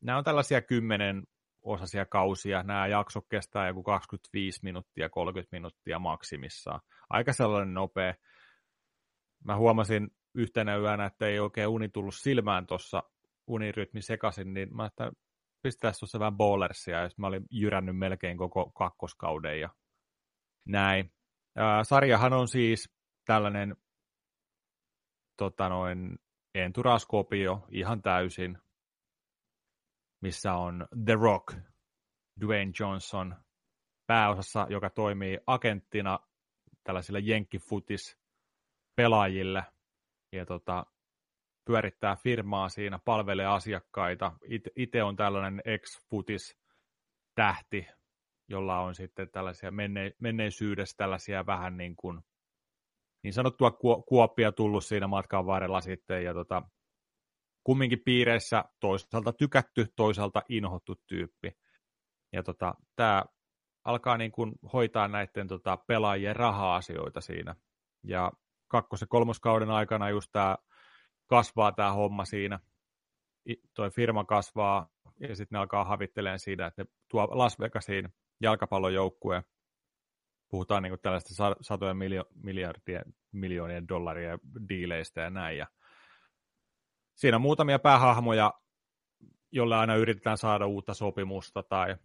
Nämä 0.00 0.18
on 0.18 0.24
tällaisia 0.24 0.62
kymmenen 0.62 1.26
osasia 1.62 2.06
kausia. 2.06 2.62
Nämä 2.62 2.86
jaksot 2.86 3.26
kestää 3.28 3.68
joku 3.68 3.82
25 3.82 4.60
minuuttia, 4.62 5.08
30 5.08 5.56
minuuttia 5.56 5.98
maksimissaan. 5.98 6.80
Aika 7.10 7.32
sellainen 7.32 7.74
nopea. 7.74 8.14
Mä 9.44 9.56
huomasin 9.56 10.10
yhtenä 10.34 10.76
yönä, 10.76 11.04
että 11.04 11.26
ei 11.26 11.38
oikein 11.38 11.68
uni 11.68 11.88
tullut 11.88 12.14
silmään 12.14 12.66
tuossa 12.66 13.02
unirytmi 13.48 14.02
sekaisin, 14.02 14.54
niin 14.54 14.76
mä 14.76 14.86
että 14.86 15.12
pistäisi 15.62 15.98
tuossa 15.98 16.18
vähän 16.18 16.36
ballersia, 16.36 17.02
ja 17.02 17.10
mä 17.16 17.26
olin 17.26 17.44
jyrännyt 17.50 17.98
melkein 17.98 18.36
koko 18.38 18.70
kakkoskauden 18.70 19.60
ja 19.60 19.68
näin. 20.68 21.12
Ää, 21.56 21.84
sarjahan 21.84 22.32
on 22.32 22.48
siis 22.48 22.90
tällainen 23.24 23.76
tota 25.36 25.68
noin, 25.68 26.18
enturaskopio 26.54 27.66
ihan 27.70 28.02
täysin, 28.02 28.58
missä 30.22 30.54
on 30.54 30.88
The 31.04 31.14
Rock, 31.14 31.56
Dwayne 32.40 32.72
Johnson 32.80 33.36
pääosassa, 34.06 34.66
joka 34.70 34.90
toimii 34.90 35.38
agenttina 35.46 36.18
tällaisille 36.84 37.18
jenkkifutis 37.18 38.18
pelaajille 38.96 39.64
ja 40.32 40.46
tota, 40.46 40.86
pyörittää 41.68 42.16
firmaa 42.16 42.68
siinä, 42.68 42.98
palvelee 43.04 43.46
asiakkaita. 43.46 44.32
Itse 44.76 45.02
on 45.02 45.16
tällainen 45.16 45.62
ex-futis 45.64 46.56
tähti, 47.34 47.86
jolla 48.48 48.80
on 48.80 48.94
sitten 48.94 49.30
tällaisia 49.30 49.70
menne- 49.70 50.12
menneisyydestä 50.18 50.96
tällaisia 50.96 51.46
vähän 51.46 51.76
niin 51.76 51.96
kuin 51.96 52.20
niin 53.22 53.32
sanottua 53.32 53.70
kuo- 53.70 54.02
kuoppia 54.08 54.52
tullut 54.52 54.84
siinä 54.84 55.06
matkan 55.06 55.46
varrella 55.46 55.80
sitten 55.80 56.24
ja 56.24 56.34
tota, 56.34 56.62
kumminkin 57.64 58.02
piireissä 58.04 58.64
toisaalta 58.80 59.32
tykätty, 59.32 59.86
toisaalta 59.96 60.42
inhottu 60.48 60.94
tyyppi. 61.06 61.52
Ja 62.32 62.42
tota, 62.42 62.74
tämä 62.96 63.24
alkaa 63.84 64.16
niin 64.16 64.32
kuin 64.32 64.52
hoitaa 64.72 65.08
näiden 65.08 65.48
tota, 65.48 65.76
pelaajien 65.76 66.36
raha-asioita 66.36 67.20
siinä. 67.20 67.54
Ja 68.04 68.32
kakkos- 68.68 69.00
ja 69.00 69.06
kolmoskauden 69.06 69.70
aikana 69.70 70.10
just 70.10 70.28
tämä 70.32 70.56
kasvaa 71.28 71.72
tämä 71.72 71.92
homma 71.92 72.24
siinä. 72.24 72.60
Toi 73.74 73.90
firma 73.90 74.24
kasvaa 74.24 74.88
ja 75.20 75.36
sitten 75.36 75.56
ne 75.56 75.58
alkaa 75.58 75.84
havitteleen 75.84 76.38
siitä, 76.38 76.66
että 76.66 76.82
ne 76.82 76.88
tuo 77.08 77.28
Las 77.30 77.60
Vegasiin 77.60 78.08
jalkapallojoukkueen 78.40 79.42
puhutaan 80.48 80.82
niin 80.82 81.00
tällaista 81.02 81.34
sa- 81.34 81.56
satojen 81.60 81.96
miljo- 81.96 82.30
miljardien, 82.34 83.14
miljoonien 83.32 83.88
dollarien 83.88 84.38
diileistä 84.68 85.20
ja 85.20 85.30
näin. 85.30 85.58
Ja 85.58 85.66
siinä 87.14 87.36
on 87.36 87.42
muutamia 87.42 87.78
päähahmoja, 87.78 88.54
jolle 89.52 89.76
aina 89.76 89.96
yritetään 89.96 90.38
saada 90.38 90.66
uutta 90.66 90.94
sopimusta 90.94 91.62
tai 91.62 91.96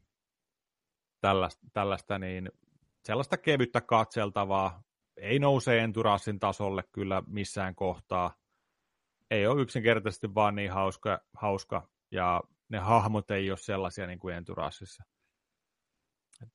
tällaista, 1.21 1.67
tällaista 1.73 2.19
niin 2.19 2.51
sellaista 3.03 3.37
kevyttä 3.37 3.81
katseltavaa. 3.81 4.83
Ei 5.17 5.39
nouse 5.39 5.79
Enturassin 5.79 6.39
tasolle 6.39 6.83
kyllä 6.91 7.23
missään 7.27 7.75
kohtaa. 7.75 8.42
Ei 9.33 9.47
ole 9.47 9.61
yksinkertaisesti 9.61 10.35
vaan 10.35 10.55
niin 10.55 10.71
hauska, 10.71 11.19
hauska 11.33 11.87
ja 12.11 12.41
ne 12.69 12.79
hahmot 12.79 13.31
ei 13.31 13.51
ole 13.51 13.57
sellaisia 13.57 14.07
niin 14.07 14.19
kuin 14.19 14.35
Enturassissa 14.35 15.03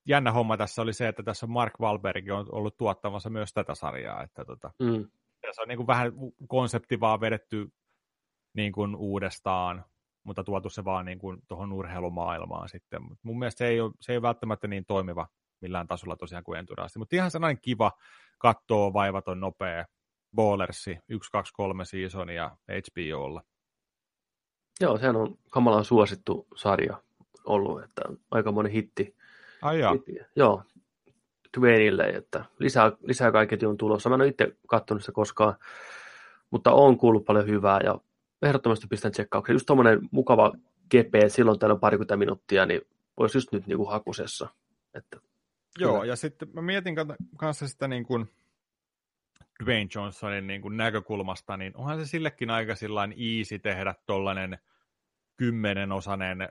jännä 0.09 0.33
homma 0.33 0.57
tässä 0.57 0.83
oli 0.83 0.93
se, 0.93 1.09
että 1.09 1.23
tässä 1.23 1.47
Mark 1.47 1.73
Wahlberg 1.81 2.25
on 2.31 2.47
ollut 2.53 2.77
tuottamassa 2.77 3.31
myös 3.31 3.53
tätä 3.53 3.75
sarjaa, 3.75 4.23
että 4.23 4.45
tota, 4.45 4.71
Mm. 4.79 5.11
tässä 5.41 5.63
on 5.63 5.69
niin 5.69 5.77
kuin 5.77 5.87
vähän 5.87 6.13
konsepti 6.49 7.01
vaan 7.01 7.21
vedetty 7.21 7.69
niin 8.55 8.73
kuin 8.73 8.97
uudestaan, 8.97 9.85
mutta 10.25 10.45
tuotu 10.45 10.71
se 10.71 10.85
vaan 10.85 11.05
niin 11.05 11.19
kuin 11.19 11.43
tuohon 11.49 11.73
urheilumaailmaan 11.73 12.69
sitten. 12.69 13.03
Mut 13.03 13.19
mun 13.23 13.39
mielestä 13.39 13.59
se 13.59 13.67
ei, 13.67 13.81
ole, 13.81 13.93
se 14.01 14.13
ei 14.13 14.17
ole 14.17 14.23
välttämättä 14.23 14.69
niin 14.69 14.85
toimiva 14.85 15.29
millään 15.61 15.87
tasolla 15.87 16.17
tosiaan 16.17 16.45
kuin 16.45 16.59
Enturasti, 16.59 16.99
mutta 16.99 17.17
ihan 17.17 17.31
sellainen 17.31 17.61
kiva, 17.63 17.93
kattoo 18.39 18.93
vaivaton 18.93 19.41
nopea 19.41 19.85
Ballersi, 20.35 20.99
1, 21.09 21.31
2, 21.33 21.53
3 21.53 21.85
seasonia 21.85 22.57
HBOlla. 22.69 23.43
Joo, 24.81 24.99
sehän 24.99 25.17
on 25.17 25.39
kamalan 25.51 25.85
suosittu 25.85 26.47
sarja 26.57 27.03
ollut, 27.45 27.83
että 27.83 28.03
aika 28.31 28.53
moni 28.53 28.73
hitti. 28.73 29.17
Ai 29.63 29.81
jaa. 29.81 29.93
hitti. 29.93 30.13
Joo, 30.37 30.63
Dwayneille, 31.59 32.05
että 32.05 32.45
lisää, 32.59 32.93
lisää 33.03 33.33
kaiketi 33.33 33.67
on 33.67 33.77
tulossa. 33.77 34.09
Mä 34.09 34.15
en 34.15 34.21
ole 34.21 34.29
itse 34.29 34.57
katsonut 34.67 35.03
sitä 35.03 35.13
koskaan, 35.13 35.55
mutta 36.51 36.73
on 36.73 36.99
kuullut 36.99 37.25
paljon 37.25 37.47
hyvää 37.47 37.81
ja 37.85 37.99
ehdottomasti 38.43 38.87
pistän 38.87 39.13
tsekkauksen. 39.13 39.55
Just 39.55 39.67
tommonen 39.67 40.01
mukava 40.11 40.53
että 40.95 41.29
silloin 41.29 41.59
täällä 41.59 41.75
on 41.75 41.81
parikymmentä 41.81 42.17
minuuttia, 42.17 42.67
niin 42.67 42.81
olisi 43.17 43.37
just 43.37 43.53
nyt 43.53 43.67
niin 43.67 43.77
kuin 43.77 43.91
hakusessa. 43.91 44.49
Että, 44.95 45.21
Joo, 45.79 45.93
Kyllä. 45.93 46.07
ja 46.07 46.17
sitten 46.17 46.49
mä 46.53 46.63
mietin 46.63 46.95
kanssa 47.37 47.69
sitä 47.69 47.89
niin 47.89 48.05
kuin 48.05 48.31
Dwayne 49.65 49.89
Johnsonin 49.95 50.47
niin 50.47 50.63
kuin 50.63 50.77
näkökulmasta, 50.77 51.57
niin 51.57 51.77
onhan 51.77 51.99
se 51.99 52.07
sillekin 52.07 52.51
aika 52.51 52.75
sillain 52.75 53.15
easy 53.19 53.59
tehdä 53.59 53.95
tollainen 54.07 54.59
kymmenenosainen 55.37 56.49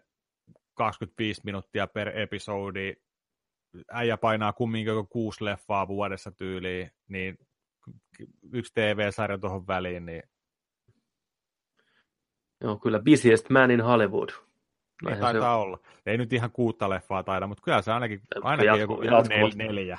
25 0.73 1.41
minuuttia 1.43 1.87
per 1.87 2.19
episodi. 2.19 2.93
Äijä 3.91 4.17
painaa 4.17 4.53
kumminkin 4.53 4.93
joko 4.93 5.07
kuusi 5.11 5.45
leffaa 5.45 5.87
vuodessa 5.87 6.31
tyyliin, 6.31 6.91
niin 7.07 7.37
yksi 8.53 8.73
TV-sarja 8.73 9.37
tuohon 9.37 9.67
väliin, 9.67 10.05
niin 10.05 10.23
joo, 12.61 12.77
kyllä 12.77 12.99
busiest 12.99 13.49
man 13.49 13.71
in 13.71 13.81
Hollywood. 13.81 14.29
ei 14.29 14.35
Näinhän 15.03 15.21
taitaa 15.21 15.57
se 15.57 15.61
olla. 15.61 15.79
Ei 16.05 16.17
nyt 16.17 16.33
ihan 16.33 16.51
kuutta 16.51 16.89
leffaa 16.89 17.23
taida, 17.23 17.47
mutta 17.47 17.63
kyllä 17.63 17.81
se 17.81 17.91
ainakin, 17.91 18.19
Mutta 18.35 18.49
ainakin 18.49 18.67
jatku- 18.67 18.81
joku, 18.81 19.01
joku 19.01 19.27
nel, 19.27 19.51
neljä. 19.55 19.97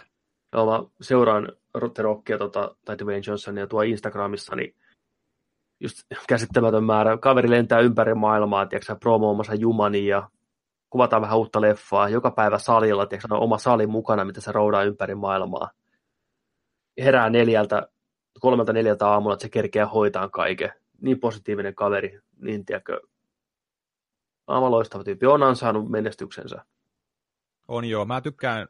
Joo, 0.52 0.66
mä 0.66 0.88
seuraan 1.00 1.52
The 1.94 2.02
Rockia 2.02 2.38
tota, 2.38 2.76
tai 2.84 2.98
Dwayne 2.98 3.22
Johnsonia 3.26 3.66
tuo 3.66 3.82
Instagramissa, 3.82 4.56
niin 4.56 4.74
just 5.80 5.98
käsittämätön 6.28 6.84
määrä. 6.84 7.18
Kaveri 7.18 7.50
lentää 7.50 7.80
ympäri 7.80 8.14
maailmaa, 8.14 8.66
tiedätkö, 8.66 8.96
promoomassa 8.96 9.54
Jumani 9.54 10.06
ja 10.06 10.30
kuvataan 10.90 11.22
vähän 11.22 11.38
uutta 11.38 11.60
leffaa. 11.60 12.08
Joka 12.08 12.30
päivä 12.30 12.58
salilla, 12.58 13.06
tiedätkö, 13.06 13.34
on 13.34 13.42
oma 13.42 13.58
sali 13.58 13.86
mukana, 13.86 14.24
mitä 14.24 14.40
se 14.40 14.52
roudaa 14.52 14.84
ympäri 14.84 15.14
maailmaa. 15.14 15.70
Herää 16.98 17.30
neljältä, 17.30 17.88
kolmelta 18.40 18.72
neljältä 18.72 19.08
aamulla, 19.08 19.34
että 19.34 19.42
se 19.42 19.48
kerkeää 19.48 19.86
hoitaa 19.86 20.28
kaiken. 20.28 20.72
Niin 21.00 21.20
positiivinen 21.20 21.74
kaveri, 21.74 22.20
niin 22.36 22.64
tiedätkö, 22.64 23.00
aivan 24.46 24.70
loistava 24.70 25.04
tyyppi. 25.04 25.26
On 25.26 25.42
ansainnut 25.42 25.88
menestyksensä. 25.88 26.64
On 27.68 27.84
joo, 27.84 28.04
mä 28.04 28.20
tykkään, 28.20 28.68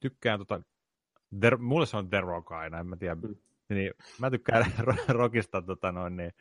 tykkään 0.00 0.38
tota, 0.38 0.60
The, 1.40 1.56
mulle 1.56 1.86
se 1.86 1.96
on 1.96 2.10
The 2.10 2.20
Rock 2.20 2.52
aina, 2.52 2.80
en 2.80 2.86
mä 2.86 2.96
tiedä. 2.96 3.14
Mm. 3.14 3.36
Niin, 3.68 3.92
mä 4.20 4.30
tykkään 4.30 4.66
Rockista 5.08 5.62
tota 5.62 5.92
noin, 5.92 6.16
niin, 6.16 6.32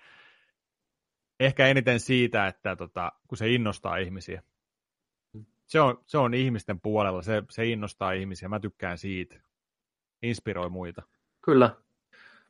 ehkä 1.39 1.67
eniten 1.67 1.99
siitä, 1.99 2.47
että 2.47 2.75
tota, 2.75 3.11
kun 3.27 3.37
se 3.37 3.49
innostaa 3.49 3.97
ihmisiä. 3.97 4.43
Mm. 5.33 5.45
Se 5.65 5.81
on, 5.81 6.01
se 6.05 6.17
on 6.17 6.33
ihmisten 6.33 6.79
puolella, 6.79 7.21
se, 7.21 7.43
se 7.49 7.65
innostaa 7.65 8.11
ihmisiä, 8.11 8.49
mä 8.49 8.59
tykkään 8.59 8.97
siitä. 8.97 9.35
Inspiroi 10.21 10.69
muita. 10.69 11.01
Kyllä. 11.41 11.75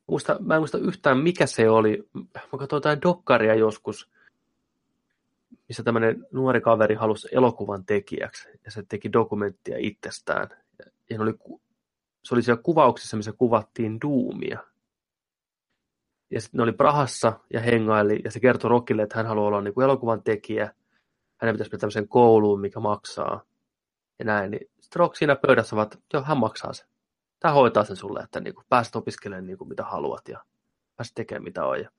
Muista, 0.08 0.38
mä 0.40 0.56
en 0.56 0.62
muista 0.62 0.78
yhtään, 0.78 1.18
mikä 1.18 1.46
se 1.46 1.70
oli. 1.70 2.10
Mä 2.14 2.58
katsoin 2.60 2.78
jotain 2.78 3.02
dokkaria 3.02 3.56
joskus, 3.56 4.12
missä 5.68 5.84
tämmöinen 5.84 6.28
nuori 6.32 6.62
kaveri 6.62 6.96
halusi 6.96 7.28
elokuvan 7.32 7.86
tekijäksi, 7.86 8.50
ja 8.66 8.72
se 8.72 8.84
teki 8.90 9.14
dokumenttia 9.14 9.78
itsestään. 9.80 10.50
Ja 11.10 11.22
oli, 11.22 11.34
se 12.24 12.36
oli 12.36 12.44
siellä 12.44 12.62
kuvauksessa, 12.62 13.18
missä 13.18 13.34
kuvattiin 13.34 13.98
Duumia. 14.02 14.60
Ja 16.32 16.42
sitten 16.42 16.58
ne 16.58 16.64
oli 16.64 16.72
Prahassa 16.72 17.40
ja 17.54 17.60
hengaili, 17.60 18.22
ja 18.24 18.32
se 18.32 18.40
kertoi 18.40 18.70
Rockille, 18.70 19.04
että 19.04 19.18
hän 19.18 19.26
haluaa 19.26 19.48
olla 19.48 19.62
niin 19.62 19.74
kuin 19.74 19.84
elokuvan 19.84 20.24
tekijä. 20.24 20.74
Hänen 21.38 21.56
pitäisi 21.56 21.72
mennä 21.72 21.80
tämmöiseen 21.80 22.08
kouluun, 22.08 22.62
mikä 22.62 22.80
maksaa. 22.80 23.44
Ja 24.20 24.26
näin, 24.26 24.52
niin 24.52 24.72
sitten 24.80 25.00
Rock 25.00 25.16
siinä 25.16 25.36
pöydässä 25.36 25.76
vaan, 25.76 25.84
että 25.86 25.98
joo, 26.14 26.24
hän 26.24 26.38
maksaa 26.38 26.74
sen. 26.74 26.88
Tämä 27.40 27.54
hoitaa 27.54 27.84
sen 27.84 27.96
sulle, 27.96 28.20
että 28.20 28.40
niin 28.40 28.56
kuin 28.56 28.66
pääset 28.70 28.96
opiskelemaan 28.96 29.46
niin 29.46 29.58
kuin 29.58 29.68
mitä 29.68 29.84
haluat 29.84 30.28
ja 30.28 30.44
pääset 30.96 31.16
tekemään 31.16 31.44
mitä 31.44 31.66
on. 31.66 31.80
Ja 31.80 31.90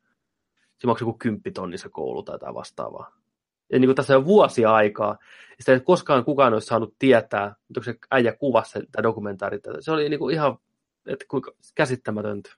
se 0.78 0.86
maksaa 0.86 1.09
joku 1.09 1.18
kymppitonni 1.18 1.78
se 1.78 1.88
koulu 1.88 2.22
tai 2.22 2.34
jotain 2.34 2.55
vastaavaa. 2.55 3.23
Ja 3.73 3.78
niin 3.78 3.89
kuin 3.89 3.97
tässä 3.97 4.16
on 4.16 4.24
vuosia 4.24 4.74
aikaa. 4.74 5.19
Sitä 5.61 5.73
ei 5.73 5.81
koskaan 5.81 6.24
kukaan 6.24 6.53
olisi 6.53 6.66
saanut 6.66 6.95
tietää, 6.99 7.55
mutta 7.69 7.85
se 7.85 7.95
äijä 8.11 8.32
kuvasi 8.32 8.78
tämä 8.93 9.03
dokumentaari. 9.03 9.61
Se 9.81 9.93
oli 9.93 10.09
niin 10.09 10.19
kuin 10.19 10.35
ihan 10.35 10.59
että 11.07 11.24
kuinka 11.28 11.53
käsittämätöntä. 11.74 12.51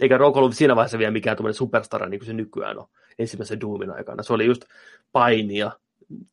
Eikä 0.00 0.18
Rock 0.18 0.36
ollut 0.36 0.54
siinä 0.54 0.76
vaiheessa 0.76 0.98
vielä 0.98 1.10
mikään 1.10 1.36
tuommoinen 1.36 1.54
superstara, 1.54 2.08
niin 2.08 2.20
kuin 2.20 2.26
se 2.26 2.32
nykyään 2.32 2.78
on 2.78 2.88
ensimmäisen 3.18 3.60
Doomin 3.60 3.90
aikana. 3.90 4.22
Se 4.22 4.32
oli 4.32 4.46
just 4.46 4.64
painia, 5.12 5.70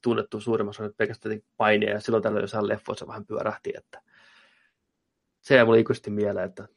tunnettu 0.02 0.42
suurimmassa 0.42 0.84
nyt 0.84 0.98
pelkästään 0.98 1.42
painia, 1.58 1.90
ja 1.90 2.00
silloin 2.00 2.24
tällöin 2.24 2.44
jossain 2.44 2.68
leffoissa 2.68 3.08
vähän 3.08 3.26
pyörähti, 3.26 3.74
että 3.78 4.02
se 5.42 5.56
jäi 5.56 5.66
mulle 5.66 5.80
ikuisesti 5.80 6.10
mieleen, 6.10 6.46
että 6.46 6.68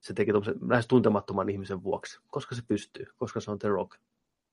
se 0.00 0.14
teki 0.14 0.32
lähes 0.68 0.86
tuntemattoman 0.86 1.48
ihmisen 1.48 1.82
vuoksi, 1.82 2.20
koska 2.28 2.54
se 2.54 2.62
pystyy, 2.68 3.06
koska 3.16 3.40
se 3.40 3.50
on 3.50 3.58
The 3.58 3.68
Rock. 3.68 3.96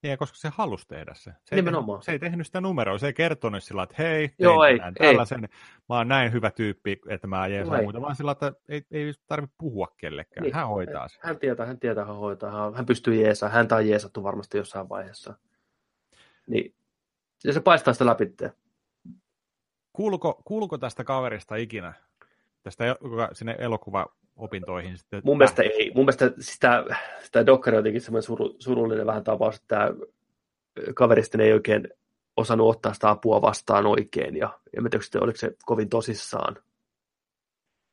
Niin, 0.03 0.17
koska 0.17 0.37
se 0.37 0.49
halusi 0.53 0.87
tehdä 0.87 1.13
se. 1.13 1.31
Se 1.43 1.55
Nimenomaan. 1.55 1.99
Ei, 1.99 2.03
se 2.03 2.11
ei 2.11 2.19
tehnyt 2.19 2.47
sitä 2.47 2.61
numeroa, 2.61 2.97
se 2.97 3.07
ei 3.07 3.13
kertonut 3.13 3.63
sillä, 3.63 3.83
että 3.83 3.95
hei, 3.97 4.31
Joo, 4.39 4.63
ei, 4.63 4.79
tällaisen, 4.97 5.43
ei. 5.43 5.49
mä 5.89 5.97
oon 5.97 6.07
näin 6.07 6.31
hyvä 6.31 6.51
tyyppi, 6.51 7.01
että 7.09 7.27
mä 7.27 7.47
jeesaan 7.47 7.83
muuta, 7.83 8.01
vaan 8.01 8.15
sillä, 8.15 8.31
että 8.31 8.53
ei, 8.69 8.85
ei 8.91 9.13
tarvitse 9.27 9.55
puhua 9.57 9.87
kellekään. 9.97 10.43
Niin. 10.43 10.55
Hän 10.55 10.67
hoitaa 10.67 11.07
sen. 11.07 11.19
Hän 11.23 11.39
tietää, 11.39 11.65
hän 11.65 11.79
tietää, 11.79 12.05
hän 12.05 12.15
hoitaa. 12.15 12.71
Hän 12.71 12.85
pystyy 12.85 13.15
jeesaan, 13.15 13.51
häntä 13.51 13.75
on 13.75 13.87
jeesattu 13.87 14.23
varmasti 14.23 14.57
jossain 14.57 14.89
vaiheessa. 14.89 15.33
Niin. 16.47 16.75
Ja 17.43 17.53
se 17.53 17.59
paistaa 17.59 17.93
sitä 17.93 18.05
läpi. 18.05 18.35
Kuuluko, 19.93 20.41
kuuluko 20.45 20.77
tästä 20.77 21.03
kaverista 21.03 21.55
ikinä, 21.55 21.93
tästä 22.63 22.95
sinne 23.33 23.55
elokuvaopintoihin 24.37 24.97
sitten? 24.97 25.21
Mun 25.25 25.37
mielestä 25.37 25.63
ei. 25.63 25.91
Mun 25.95 26.05
mielestä 26.05 26.31
sitä, 26.39 26.85
sitä 27.23 27.45
dokkari 27.45 27.77
on 27.77 27.79
jotenkin 27.79 28.01
semmoinen 28.01 28.23
suru, 28.23 28.55
surullinen 28.59 29.05
vähän 29.05 29.23
tapaus, 29.23 29.55
että 29.55 29.67
tämä 29.67 29.89
kaveristen 30.95 31.41
ei 31.41 31.53
oikein 31.53 31.87
osannut 32.37 32.69
ottaa 32.69 32.93
sitä 32.93 33.09
apua 33.09 33.41
vastaan 33.41 33.85
oikein, 33.85 34.37
ja 34.37 34.59
en 34.77 34.89
tiedä, 34.89 35.23
oliko 35.23 35.37
se 35.37 35.55
kovin 35.65 35.89
tosissaan 35.89 36.55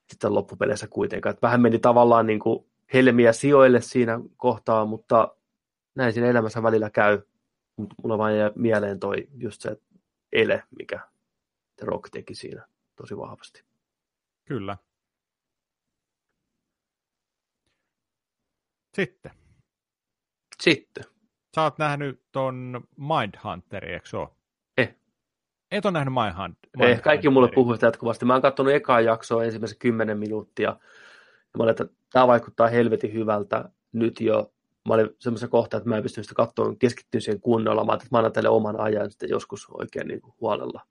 sitten 0.09 0.35
loppupeleissä 0.35 0.87
kuitenkaan. 0.89 1.31
Että 1.31 1.47
vähän 1.47 1.61
meni 1.61 1.79
tavallaan 1.79 2.27
niin 2.27 2.41
kuin 2.41 2.67
helmiä 2.93 3.33
sijoille 3.33 3.81
siinä 3.81 4.21
kohtaa, 4.37 4.87
mutta 4.87 5.35
näin 5.95 6.13
siinä 6.13 6.29
elämässä 6.29 6.63
välillä 6.63 6.91
käy. 6.91 7.23
Mulla 8.03 8.19
vain 8.19 8.39
jää 8.39 8.51
mieleen 8.55 9.01
toi 9.01 9.29
just 9.37 9.61
se 9.61 9.77
ele, 10.33 10.63
mikä 10.79 11.01
The 11.77 11.87
Rock 11.87 12.11
teki 12.11 12.35
siinä 12.35 12.67
tosi 12.97 13.17
vahvasti. 13.17 13.65
Kyllä. 14.45 14.77
Sitten. 18.95 19.33
Sitten. 20.61 21.05
Sä 21.55 21.63
oot 21.63 21.79
nähnyt 21.79 22.23
ton 22.33 22.81
Mindhunterin, 22.97 23.95
eikö 23.95 24.19
ole? 24.19 24.29
Eh. 24.79 24.95
Et 25.71 25.85
ole 25.85 25.93
nähnyt 25.93 26.15
Mindhunt, 26.15 26.59
Mindhunterin? 26.63 26.97
Eh, 26.97 27.03
kaikki 27.03 27.29
mulle 27.29 27.51
puhuu 27.55 27.75
sitä 27.75 27.87
jatkuvasti. 27.87 28.25
Mä 28.25 28.33
oon 28.33 28.43
katsonut 28.43 28.73
ekaa 28.73 29.01
jaksoa 29.01 29.45
ensimmäisen 29.45 29.79
kymmenen 29.79 30.19
minuuttia. 30.19 30.69
Ja 30.69 31.59
mä 31.59 31.63
olin, 31.63 31.71
että 31.71 31.87
tämä 32.13 32.27
vaikuttaa 32.27 32.69
helvetin 32.69 33.13
hyvältä 33.13 33.71
nyt 33.93 34.21
jo. 34.21 34.53
Mä 34.89 34.95
olin 34.95 35.11
semmoisessa 35.19 35.49
kohtaa, 35.49 35.79
että 35.79 35.89
mä 35.89 35.97
en 35.97 36.03
pystynyt 36.03 36.27
sitä 36.27 36.35
katsoa 36.35 36.75
keskittyä 36.79 37.21
siihen 37.21 37.41
kunnolla. 37.41 37.85
Mä 37.85 37.95
että 37.95 38.07
mä 38.11 38.19
annan 38.19 38.33
teille 38.33 38.49
oman 38.49 38.81
ajan 38.81 39.11
sitten 39.11 39.29
joskus 39.29 39.67
oikein 39.71 40.09
niin 40.09 40.21
kuin 40.21 40.35
huolella. 40.41 40.87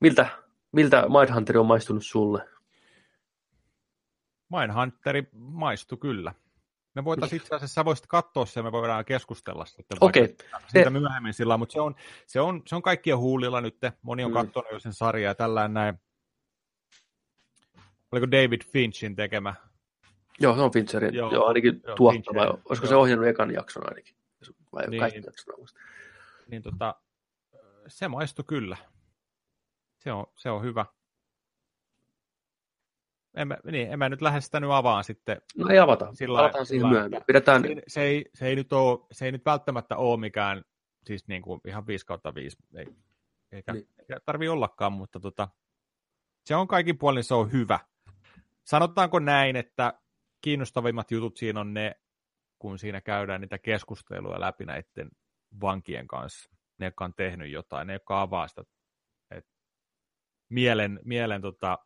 Miltä, 0.00 0.26
miltä 0.72 1.06
Mindhunter 1.08 1.58
on 1.58 1.66
maistunut 1.66 2.04
sulle? 2.04 2.48
Mindhunteri 4.48 5.28
maistui 5.32 5.98
kyllä. 5.98 6.34
Me 6.94 7.04
voitaisiin 7.04 7.42
itse 7.42 7.54
asiassa, 7.54 7.74
sä 7.74 7.84
voisit 7.84 8.06
katsoa 8.06 8.46
sen, 8.46 8.64
me 8.64 8.72
voidaan 8.72 9.04
keskustella 9.04 9.64
sitten 9.64 9.98
okay. 10.00 10.28
siitä 10.68 10.90
myöhemmin 10.90 11.34
sillä, 11.34 11.56
mutta 11.56 11.72
se 11.72 11.80
on, 11.80 11.94
se, 12.26 12.40
on, 12.40 12.62
se 12.66 12.76
on 12.76 12.82
kaikkien 12.82 13.18
huulilla 13.18 13.60
nyt. 13.60 13.76
Moni 14.02 14.24
on 14.24 14.30
mm. 14.30 14.34
katsonut 14.34 14.72
jo 14.72 14.78
sen 14.78 14.92
sarjaa 14.92 15.30
ja 15.30 15.34
tällään 15.34 15.74
näin. 15.74 16.00
Oliko 18.12 18.30
David 18.30 18.60
Finchin 18.72 19.16
tekemä? 19.16 19.54
Joo, 20.40 20.54
se 20.54 20.60
on 20.60 20.72
Fincherin. 20.72 21.14
Joo, 21.14 21.32
joo 21.32 21.46
ainakin 21.46 21.80
joo, 21.86 21.96
tuottava. 21.96 22.40
Fincher, 22.40 22.60
Olisiko 22.68 22.86
joo. 22.86 22.88
se 22.88 22.96
ohjannut 22.96 23.28
ekan 23.28 23.50
jakson 23.50 23.88
ainakin? 23.88 24.16
Vai 24.72 24.86
niin, 24.86 25.00
kaikki 25.00 25.22
jakson 25.26 25.66
Niin 26.50 26.62
tota, 26.62 26.94
se 27.88 28.08
maistui 28.08 28.44
kyllä. 28.48 28.76
Se 29.98 30.12
on, 30.12 30.26
se 30.36 30.50
on 30.50 30.62
hyvä 30.62 30.86
en 33.34 33.48
mä, 33.48 33.56
niin, 33.64 33.92
en 33.92 33.98
mä 33.98 34.08
nyt 34.08 34.22
lähde 34.22 34.40
sitä 34.40 34.60
nyt 34.60 34.70
avaan 34.70 35.04
sitten. 35.04 35.42
No 35.56 35.68
ei 35.68 35.78
avata, 35.78 36.14
sillä 36.14 36.38
avataan 36.38 36.66
siihen 36.66 36.88
myöhemmin. 36.88 37.20
Pidetään... 37.26 37.62
Se, 37.62 37.82
se, 37.88 38.02
ei, 38.02 38.24
se, 38.34 38.46
ei 38.46 38.56
nyt 38.56 38.72
ole, 38.72 39.06
se 39.12 39.24
ei 39.24 39.32
nyt 39.32 39.44
välttämättä 39.44 39.96
ole 39.96 40.20
mikään 40.20 40.64
siis 41.06 41.28
niin 41.28 41.42
kuin 41.42 41.60
ihan 41.66 41.86
5 41.86 42.06
kautta 42.06 42.34
5, 42.34 42.56
ei, 42.76 42.86
eikä, 43.52 43.72
niin. 43.72 43.88
eikä 43.98 44.20
tarvi 44.24 44.48
ollakaan, 44.48 44.92
mutta 44.92 45.20
tota, 45.20 45.48
se 46.44 46.56
on 46.56 46.68
kaikin 46.68 46.98
puolin 46.98 47.24
se 47.24 47.34
on 47.34 47.52
hyvä. 47.52 47.80
Sanotaanko 48.64 49.18
näin, 49.18 49.56
että 49.56 50.00
kiinnostavimmat 50.40 51.10
jutut 51.10 51.36
siinä 51.36 51.60
on 51.60 51.74
ne, 51.74 51.94
kun 52.58 52.78
siinä 52.78 53.00
käydään 53.00 53.40
niitä 53.40 53.58
keskusteluja 53.58 54.40
läpi 54.40 54.64
näiden 54.64 55.10
vankien 55.60 56.06
kanssa, 56.06 56.50
ne, 56.78 56.86
jotka 56.86 57.04
on 57.04 57.14
tehnyt 57.14 57.50
jotain, 57.50 57.86
ne, 57.86 57.92
jotka 57.92 58.20
avaa 58.20 58.48
sitä 58.48 58.62
että 59.30 59.50
mielen, 60.48 61.00
mielen 61.04 61.42
tota, 61.42 61.78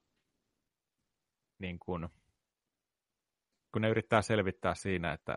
niin 1.63 1.79
kuin, 1.79 2.09
kun 3.73 3.83
ne 3.83 3.89
yrittää 3.89 4.23
selvittää 4.23 4.75
siinä, 4.75 5.13
että 5.13 5.37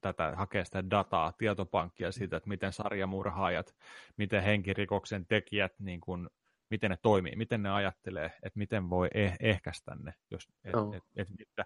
tätä 0.00 0.32
hakee 0.36 0.64
sitä 0.64 0.90
dataa, 0.90 1.32
tietopankkia 1.32 2.12
siitä, 2.12 2.36
että 2.36 2.48
miten 2.48 2.72
sarjamurhaajat, 2.72 3.76
miten 4.16 4.42
henkirikoksen 4.42 5.26
tekijät, 5.26 5.72
niin 5.78 6.00
kuin, 6.00 6.28
miten 6.70 6.90
ne 6.90 6.96
toimii, 7.02 7.36
miten 7.36 7.62
ne 7.62 7.70
ajattelee, 7.70 8.26
että 8.26 8.58
miten 8.58 8.90
voi 8.90 9.08
eh- 9.08 9.36
ehkäistä 9.40 9.94
ne, 9.94 10.14
jos, 10.30 10.48
et, 10.64 10.74
oh. 10.74 10.94
et, 10.94 11.02
et, 11.16 11.28
että, 11.40 11.64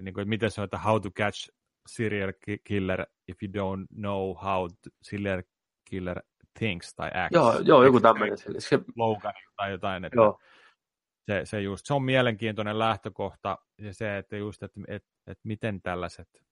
niin 0.00 0.14
kuin, 0.14 0.22
että 0.22 0.28
miten 0.28 0.50
se 0.50 0.60
on, 0.60 0.64
että 0.64 0.78
how 0.78 1.00
to 1.02 1.10
catch 1.10 1.50
serial 1.86 2.32
killer 2.64 3.06
if 3.28 3.36
you 3.42 3.52
don't 3.52 3.86
know 3.96 4.36
how 4.42 4.68
to, 4.68 4.90
serial 5.02 5.42
killer 5.84 6.22
thinks 6.58 6.94
tai 6.94 7.10
acts. 7.14 7.34
Joo, 7.34 7.58
joo 7.58 7.84
joku 7.84 8.00
tämmöinen. 8.00 8.38
Se... 8.58 8.78
Logan 8.96 9.34
tai 9.56 9.70
jotain. 9.70 10.04
Että, 10.04 10.16
joo 10.16 10.40
se, 11.26 11.40
se, 11.44 11.60
just, 11.60 11.86
se 11.86 11.94
on 11.94 12.02
mielenkiintoinen 12.02 12.78
lähtökohta 12.78 13.58
ja 13.78 13.94
se, 13.94 14.18
että 14.18 14.36
just, 14.36 14.62
että, 14.62 14.80
että, 14.88 15.08
että 15.26 15.48
miten 15.48 15.82
tällaiset 15.82 16.44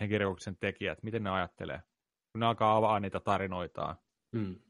henkirikoksen 0.00 0.56
tekijät, 0.56 1.02
miten 1.02 1.22
ne 1.22 1.30
ajattelee, 1.30 1.82
kun 2.32 2.40
ne 2.40 2.46
alkaa 2.46 2.76
avaa 2.76 3.00
niitä 3.00 3.20
tarinoitaan. 3.20 3.96
Mm. 4.32 4.60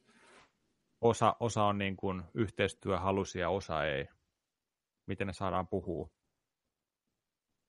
Osa, 1.01 1.37
osa 1.41 1.65
on 1.65 1.79
niin 1.79 1.97
kuin 1.97 2.23
yhteistyöhalusia, 2.35 3.49
osa 3.49 3.85
ei. 3.85 4.09
Miten 5.07 5.27
ne 5.27 5.33
saadaan 5.33 5.69
puhua. 5.69 6.09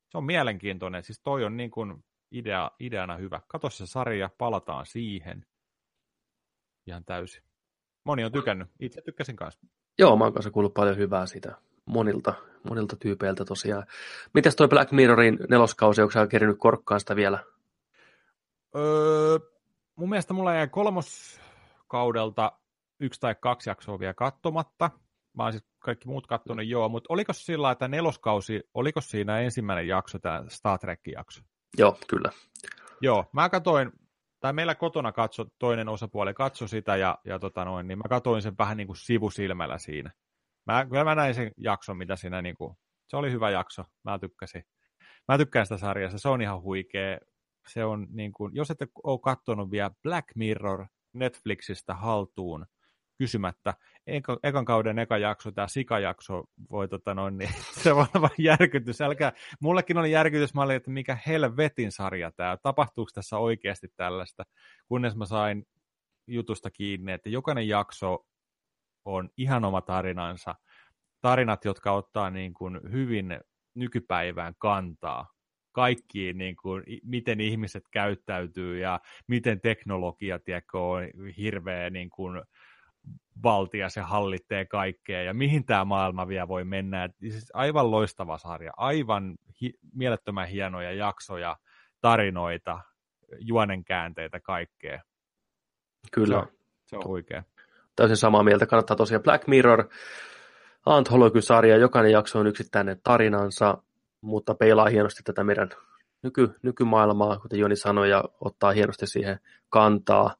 Se 0.09 0.17
on 0.17 0.23
mielenkiintoinen. 0.23 1.03
Siis 1.03 1.19
toi 1.23 1.43
on 1.43 1.57
niin 1.57 1.71
kuin 1.71 2.03
idea, 2.31 2.71
ideana 2.79 3.17
hyvä. 3.17 3.41
Kato 3.47 3.69
se 3.69 3.87
sarja, 3.87 4.29
palataan 4.37 4.85
siihen. 4.85 5.45
Ihan 6.87 7.05
täysin. 7.05 7.43
Moni 8.03 8.25
on 8.25 8.31
tykännyt. 8.31 8.67
Itse 8.79 9.01
tykkäsin 9.01 9.35
kanssa. 9.35 9.67
Joo, 9.99 10.15
mä 10.15 10.23
oon 10.23 10.33
kanssa 10.33 10.51
kuullut 10.51 10.73
paljon 10.73 10.97
hyvää 10.97 11.25
siitä 11.25 11.55
monilta, 11.85 12.33
monilta 12.69 12.95
tyypeiltä 12.95 13.45
tosiaan. 13.45 13.85
Mitäs 14.33 14.55
toi 14.55 14.67
Black 14.67 14.91
Mirrorin 14.91 15.39
neloskausi, 15.49 16.01
onko 16.01 16.11
sä 16.11 16.27
kerinyt 16.27 16.57
korkkaan 16.59 16.99
sitä 16.99 17.15
vielä? 17.15 17.39
Öö, 18.75 19.39
mun 19.95 20.09
mielestä 20.09 20.33
mulla 20.33 20.53
jäi 20.53 20.67
kolmoskaudelta 20.67 22.51
yksi 22.99 23.19
tai 23.19 23.35
kaksi 23.39 23.69
jaksoa 23.69 23.99
vielä 23.99 24.13
katsomatta. 24.13 24.89
Mä 25.37 25.43
oon 25.43 25.53
siis 25.53 25.65
kaikki 25.79 26.07
muut 26.07 26.27
kattonut, 26.27 26.65
joo, 26.65 26.89
mutta 26.89 27.13
oliko 27.13 27.33
sillä 27.33 27.71
että 27.71 27.87
neloskausi, 27.87 28.63
oliko 28.73 29.01
siinä 29.01 29.39
ensimmäinen 29.39 29.87
jakso, 29.87 30.19
tämä 30.19 30.43
Star 30.47 30.79
Trek-jakso? 30.79 31.43
Joo, 31.77 31.97
kyllä. 32.07 32.31
Joo, 33.01 33.25
mä 33.31 33.49
katsoin 33.49 33.91
tai 34.43 34.53
meillä 34.53 34.75
kotona 34.75 35.11
katso, 35.11 35.45
toinen 35.59 35.89
osapuoli 35.89 36.33
katso 36.33 36.67
sitä 36.67 36.95
ja, 36.95 37.17
ja 37.25 37.39
tota 37.39 37.65
noin, 37.65 37.87
niin 37.87 37.97
mä 37.97 38.03
katsoin 38.09 38.41
sen 38.41 38.57
vähän 38.57 38.77
niin 38.77 38.87
kuin 38.87 38.97
sivusilmällä 38.97 39.77
siinä. 39.77 40.11
Mä, 40.65 40.85
kyllä 40.85 41.03
mä 41.03 41.15
näin 41.15 41.35
sen 41.35 41.51
jakson, 41.57 41.97
mitä 41.97 42.15
siinä, 42.15 42.41
niin 42.41 42.55
kuin, 42.55 42.75
se 43.07 43.17
oli 43.17 43.31
hyvä 43.31 43.49
jakso, 43.49 43.83
mä 44.03 44.19
tykkäsin. 44.19 44.63
Mä 45.27 45.37
tykkään 45.37 45.65
sitä 45.65 45.77
sarjasta, 45.77 46.19
se 46.19 46.29
on 46.29 46.41
ihan 46.41 46.61
huikea. 46.61 47.17
Se 47.67 47.85
on 47.85 48.07
niin 48.09 48.33
kuin, 48.33 48.55
jos 48.55 48.71
ette 48.71 48.87
ole 49.03 49.19
katsonut 49.19 49.71
vielä 49.71 49.91
Black 50.03 50.27
Mirror 50.35 50.85
Netflixistä 51.13 51.93
haltuun, 51.93 52.65
kysymättä. 53.17 53.73
Eka, 54.07 54.39
ekan 54.43 54.65
kauden 54.65 54.99
eka 54.99 55.17
jakso, 55.17 55.51
tämä 55.51 55.67
sikajakso, 55.67 56.43
voi 56.71 56.87
tota 56.87 57.13
noin, 57.13 57.37
niin 57.37 57.49
se 57.83 57.95
voi 57.95 58.05
olla 58.15 58.29
järkytys. 58.37 59.01
Älkää, 59.01 59.31
mullekin 59.61 59.97
oli 59.97 60.11
järkytys, 60.11 60.53
mä 60.53 60.61
olin, 60.61 60.75
että 60.75 60.91
mikä 60.91 61.17
helvetin 61.27 61.91
sarja 61.91 62.31
tämä, 62.31 62.57
tapahtuuko 62.63 63.11
tässä 63.13 63.37
oikeasti 63.37 63.87
tällaista, 63.95 64.43
kunnes 64.87 65.15
mä 65.15 65.25
sain 65.25 65.65
jutusta 66.27 66.71
kiinni, 66.71 67.11
että 67.11 67.29
jokainen 67.29 67.67
jakso 67.67 68.25
on 69.05 69.29
ihan 69.37 69.65
oma 69.65 69.81
tarinansa. 69.81 70.55
Tarinat, 71.21 71.65
jotka 71.65 71.91
ottaa 71.91 72.29
niin 72.29 72.53
kuin 72.53 72.79
hyvin 72.91 73.39
nykypäivään 73.75 74.53
kantaa 74.57 75.33
kaikkiin, 75.71 76.37
niin 76.37 76.55
kuin, 76.55 76.83
miten 77.03 77.41
ihmiset 77.41 77.83
käyttäytyy 77.91 78.79
ja 78.79 78.99
miten 79.27 79.61
teknologia 79.61 80.39
tiedätkö, 80.39 80.79
on 80.79 81.03
hirveä 81.37 81.89
niin 81.89 82.09
kuin, 82.09 82.41
valtia, 83.43 83.89
se 83.89 84.01
hallitsee 84.01 84.65
kaikkea 84.65 85.23
ja 85.23 85.33
mihin 85.33 85.65
tämä 85.65 85.85
maailma 85.85 86.27
vielä 86.27 86.47
voi 86.47 86.63
mennä. 86.63 87.09
Siis 87.19 87.51
aivan 87.53 87.91
loistava 87.91 88.37
sarja, 88.37 88.71
aivan 88.77 89.35
hi- 89.61 89.79
mielettömän 89.93 90.47
hienoja 90.47 90.91
jaksoja, 90.91 91.57
tarinoita, 92.01 92.79
juonenkäänteitä, 93.39 94.39
kaikkea. 94.39 95.01
Kyllä. 96.11 96.35
Se 96.35 96.41
on, 96.41 96.47
se 96.85 96.95
on 96.97 97.03
huikea. 97.05 97.43
Täysin 97.95 98.17
samaa 98.17 98.43
mieltä. 98.43 98.65
Kannattaa 98.65 98.97
tosiaan 98.97 99.23
Black 99.23 99.47
Mirror, 99.47 99.89
Anthology-sarja, 100.85 101.77
jokainen 101.77 102.11
jakso 102.11 102.39
on 102.39 102.47
yksittäinen 102.47 102.99
tarinansa, 103.03 103.77
mutta 104.21 104.55
peilaa 104.55 104.89
hienosti 104.89 105.23
tätä 105.23 105.43
meidän 105.43 105.69
nyky, 106.21 106.55
nykymaailmaa, 106.61 107.39
kuten 107.39 107.59
Joni 107.59 107.75
sanoi, 107.75 108.09
ja 108.09 108.23
ottaa 108.41 108.71
hienosti 108.71 109.07
siihen 109.07 109.39
kantaa 109.69 110.35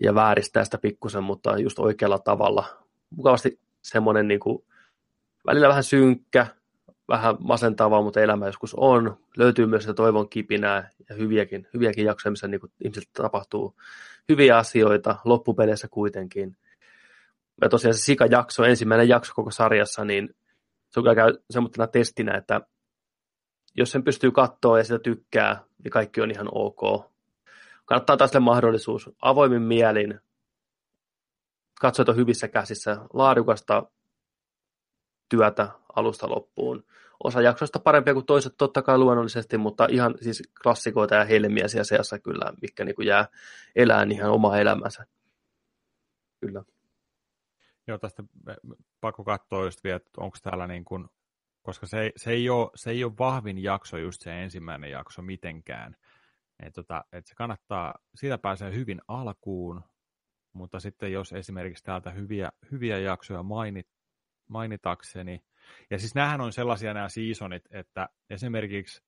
ja 0.00 0.14
vääristää 0.14 0.64
sitä 0.64 0.78
pikkusen, 0.78 1.22
mutta 1.22 1.58
just 1.58 1.78
oikealla 1.78 2.18
tavalla. 2.18 2.64
Mukavasti 3.10 3.60
semmoinen 3.82 4.28
niin 4.28 4.40
kuin, 4.40 4.64
välillä 5.46 5.68
vähän 5.68 5.84
synkkä, 5.84 6.46
vähän 7.08 7.36
masentavaa, 7.38 8.02
mutta 8.02 8.20
elämä 8.20 8.46
joskus 8.46 8.74
on. 8.74 9.16
Löytyy 9.36 9.66
myös 9.66 9.82
sitä 9.82 9.94
toivon 9.94 10.28
kipinää 10.28 10.90
ja 11.08 11.14
hyviäkin, 11.14 11.68
hyviäkin 11.74 12.04
jaksoja, 12.04 12.30
missä 12.30 12.48
niin 12.48 12.60
ihmisiltä 12.80 13.10
tapahtuu 13.12 13.76
hyviä 14.28 14.58
asioita 14.58 15.16
loppupeleissä 15.24 15.88
kuitenkin. 15.88 16.56
Ja 17.62 17.68
tosiaan 17.68 17.94
se 17.94 18.00
Sika-jakso, 18.00 18.64
ensimmäinen 18.64 19.08
jakso 19.08 19.32
koko 19.36 19.50
sarjassa, 19.50 20.04
niin 20.04 20.34
se 20.90 21.00
on 21.00 21.14
käy 21.14 21.34
semmoisena 21.50 21.86
testinä, 21.86 22.36
että 22.36 22.60
jos 23.74 23.90
sen 23.90 24.04
pystyy 24.04 24.30
katsoa 24.30 24.78
ja 24.78 24.84
sitä 24.84 24.98
tykkää, 24.98 25.64
niin 25.84 25.90
kaikki 25.90 26.20
on 26.20 26.30
ihan 26.30 26.48
ok 26.52 27.13
kannattaa 27.84 28.16
taas 28.16 28.30
mahdollisuus 28.40 29.10
avoimin 29.22 29.62
mielin, 29.62 30.20
katsoa 31.80 32.14
hyvissä 32.14 32.48
käsissä, 32.48 32.96
laadukasta 33.12 33.82
työtä 35.28 35.68
alusta 35.96 36.30
loppuun. 36.30 36.84
Osa 37.24 37.40
jaksoista 37.40 37.78
parempia 37.78 38.14
kuin 38.14 38.26
toiset 38.26 38.54
totta 38.58 38.82
kai 38.82 38.98
luonnollisesti, 38.98 39.58
mutta 39.58 39.86
ihan 39.90 40.14
siis 40.20 40.42
klassikoita 40.62 41.14
ja 41.14 41.24
helmiä 41.24 41.68
siellä 41.68 41.84
seassa 41.84 42.18
kyllä, 42.18 42.52
mikä 42.62 42.84
niin 42.84 42.94
kuin 42.94 43.06
jää 43.06 43.28
elään 43.76 44.12
ihan 44.12 44.30
oma 44.30 44.58
elämänsä. 44.58 45.06
Kyllä. 46.40 46.64
Joo, 47.86 47.98
tästä 47.98 48.24
pakko 49.00 49.24
katsoa 49.24 49.64
just 49.64 49.84
vielä, 49.84 49.96
että 49.96 50.10
onko 50.16 50.36
täällä 50.42 50.66
niin 50.66 50.84
kuin, 50.84 51.08
koska 51.62 51.86
se, 51.86 52.12
se, 52.16 52.30
ei 52.30 52.50
ole, 52.50 52.70
se 52.74 52.90
ei 52.90 53.04
ole 53.04 53.12
vahvin 53.18 53.62
jakso 53.62 53.96
just 53.98 54.22
se 54.22 54.42
ensimmäinen 54.42 54.90
jakso 54.90 55.22
mitenkään. 55.22 55.96
Et 56.62 56.72
tota, 56.72 57.04
et 57.12 57.26
se 57.26 57.34
kannattaa, 57.34 57.94
siitä 58.14 58.38
pääsee 58.38 58.74
hyvin 58.74 59.00
alkuun, 59.08 59.82
mutta 60.52 60.80
sitten 60.80 61.12
jos 61.12 61.32
esimerkiksi 61.32 61.84
täältä 61.84 62.10
hyviä, 62.10 62.52
hyviä 62.70 62.98
jaksoja 62.98 63.42
mainit, 63.42 63.88
mainitakseni, 64.48 65.44
ja 65.90 65.98
siis 65.98 66.14
näähän 66.14 66.40
on 66.40 66.52
sellaisia 66.52 66.94
nämä 66.94 67.08
seasonit, 67.08 67.64
että 67.70 68.08
esimerkiksi 68.30 69.04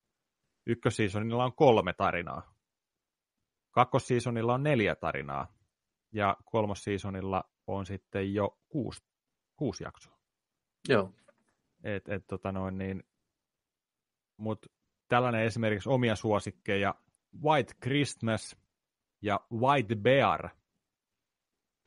ykkösseasonilla 0.66 1.44
on 1.44 1.56
kolme 1.56 1.92
tarinaa, 1.92 2.54
kakkosseasonilla 3.70 4.54
on 4.54 4.62
neljä 4.62 4.96
tarinaa, 4.96 5.56
ja 6.12 6.36
kolmosseasonilla 6.44 7.44
on 7.66 7.86
sitten 7.86 8.34
jo 8.34 8.58
kuusi, 8.68 9.04
kuusi 9.56 9.84
jaksoa. 9.84 10.18
Joo. 10.88 11.12
Et, 11.84 12.08
et, 12.08 12.26
tota 12.26 12.52
noin, 12.52 12.78
niin, 12.78 13.02
mut 14.36 14.66
tällainen 15.08 15.42
esimerkiksi 15.42 15.88
omia 15.88 16.16
suosikkeja 16.16 16.94
White 17.42 17.74
Christmas 17.82 18.56
ja 19.22 19.40
White 19.52 19.94
Bear, 19.94 20.48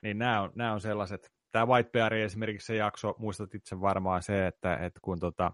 niin 0.02 0.18
nämä 0.18 0.42
on, 0.42 0.52
nämä 0.56 0.74
on 0.74 0.82
sellaiset, 0.82 1.32
tämä 1.52 1.68
White 1.68 1.90
Bear 1.90 2.14
esimerkiksi 2.14 2.66
se 2.66 2.76
jakso, 2.76 3.16
muistat 3.18 3.56
itse 3.56 3.82
varmaan 3.82 4.24
se, 4.24 4.48
että, 4.48 4.76
että 4.76 5.00
kun 5.04 5.20
tota, 5.20 5.52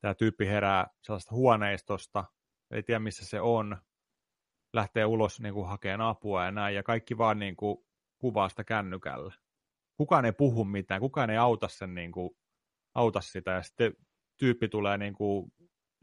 tämä 0.00 0.14
tyyppi 0.14 0.46
herää 0.46 0.86
sellaista 1.02 1.34
huoneistosta, 1.34 2.24
ei 2.70 2.82
tiedä 2.82 2.98
missä 2.98 3.26
se 3.26 3.40
on, 3.40 3.76
lähtee 4.72 5.04
ulos 5.04 5.40
niin 5.40 5.54
kuin 5.54 5.68
hakemaan 5.68 6.10
apua 6.10 6.44
ja 6.44 6.50
näin, 6.50 6.74
ja 6.74 6.82
kaikki 6.82 7.18
vaan 7.18 7.38
niin 7.38 7.56
kuin, 7.56 7.78
kuvaa 8.18 8.48
sitä 8.48 8.64
kännykällä. 8.64 9.32
Kukaan 9.96 10.24
ei 10.24 10.32
puhu 10.32 10.64
mitään, 10.64 11.00
kukaan 11.00 11.30
ei 11.30 11.36
auta 11.36 11.68
sen 11.68 11.94
niin 11.94 12.12
kuin, 12.12 12.30
auta 12.94 13.20
sitä, 13.20 13.50
ja 13.50 13.62
sitten 13.62 13.92
tyyppi 14.36 14.68
tulee 14.68 14.98
niin 14.98 15.14
kuin, 15.14 15.52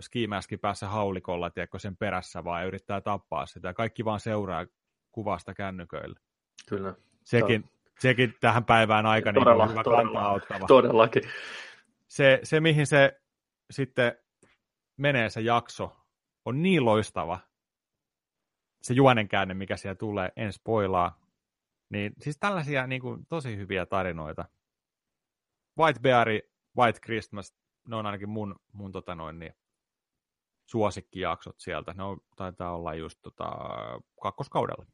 skimäski 0.01 0.57
päässä 0.57 0.87
haulikolla, 0.87 1.49
tiedätkö, 1.49 1.79
sen 1.79 1.97
perässä 1.97 2.43
vaan 2.43 2.61
ja 2.61 2.67
yrittää 2.67 3.01
tappaa 3.01 3.45
sitä. 3.45 3.73
Kaikki 3.73 4.05
vaan 4.05 4.19
seuraa 4.19 4.65
kuvasta 5.11 5.53
kännyköillä. 5.53 6.19
Kyllä. 6.69 6.95
Sekin, 7.23 7.63
to... 7.63 7.69
sekin 7.99 8.33
tähän 8.39 8.65
päivään 8.65 9.05
aika 9.05 9.33
todella, 9.33 9.65
niin 9.65 9.71
hyvä 9.71 9.83
todella, 9.83 10.21
auttava. 10.21 10.67
Todellakin. 10.67 11.23
Se, 12.07 12.39
se, 12.43 12.59
mihin 12.59 12.87
se 12.87 13.21
sitten 13.71 14.17
menee 14.97 15.29
se 15.29 15.41
jakso, 15.41 15.97
on 16.45 16.61
niin 16.61 16.85
loistava. 16.85 17.39
Se 18.81 18.93
juonenkäänne, 18.93 19.53
mikä 19.53 19.77
siellä 19.77 19.95
tulee, 19.95 20.31
en 20.35 20.53
spoilaa. 20.53 21.19
Niin, 21.89 22.13
siis 22.21 22.37
tällaisia 22.39 22.87
niin 22.87 23.01
kuin, 23.01 23.25
tosi 23.29 23.57
hyviä 23.57 23.85
tarinoita. 23.85 24.45
White 25.79 25.99
Bear, 25.99 26.27
White 26.77 26.99
Christmas, 26.99 27.55
ne 27.87 27.95
on 27.95 28.05
ainakin 28.05 28.29
mun, 28.29 28.55
mun 28.73 28.91
tota 28.91 29.15
noin, 29.15 29.39
niin, 29.39 29.53
suosikkijaksot 30.67 31.59
sieltä. 31.59 31.93
Ne 31.93 32.03
on, 32.03 32.17
taitaa 32.35 32.75
olla 32.75 32.93
just 32.93 33.19
tota, 33.21 33.45
kakkoskaudella. 34.21 34.85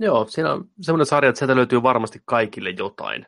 Joo, 0.00 0.26
siinä 0.28 0.52
on 0.52 0.70
semmoinen 0.80 1.06
sarja, 1.06 1.28
että 1.28 1.38
sieltä 1.38 1.56
löytyy 1.56 1.82
varmasti 1.82 2.22
kaikille 2.24 2.70
jotain. 2.70 3.26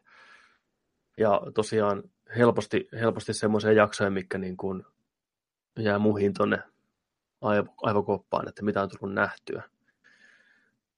Ja 1.19 1.41
tosiaan 1.55 2.03
helposti, 2.37 2.89
helposti 2.93 3.35
semmoisia 3.35 3.73
jaksoja, 3.73 4.11
mikä 4.11 4.39
niin 4.39 4.57
kuin 4.57 4.85
jää 5.79 5.99
muihin 5.99 6.35
tuonne 6.35 6.63
aivo, 7.41 7.75
aivokoppaan, 7.83 8.49
että 8.49 8.65
mitä 8.65 8.83
on 8.83 8.89
tullut 8.89 9.15
nähtyä. 9.15 9.63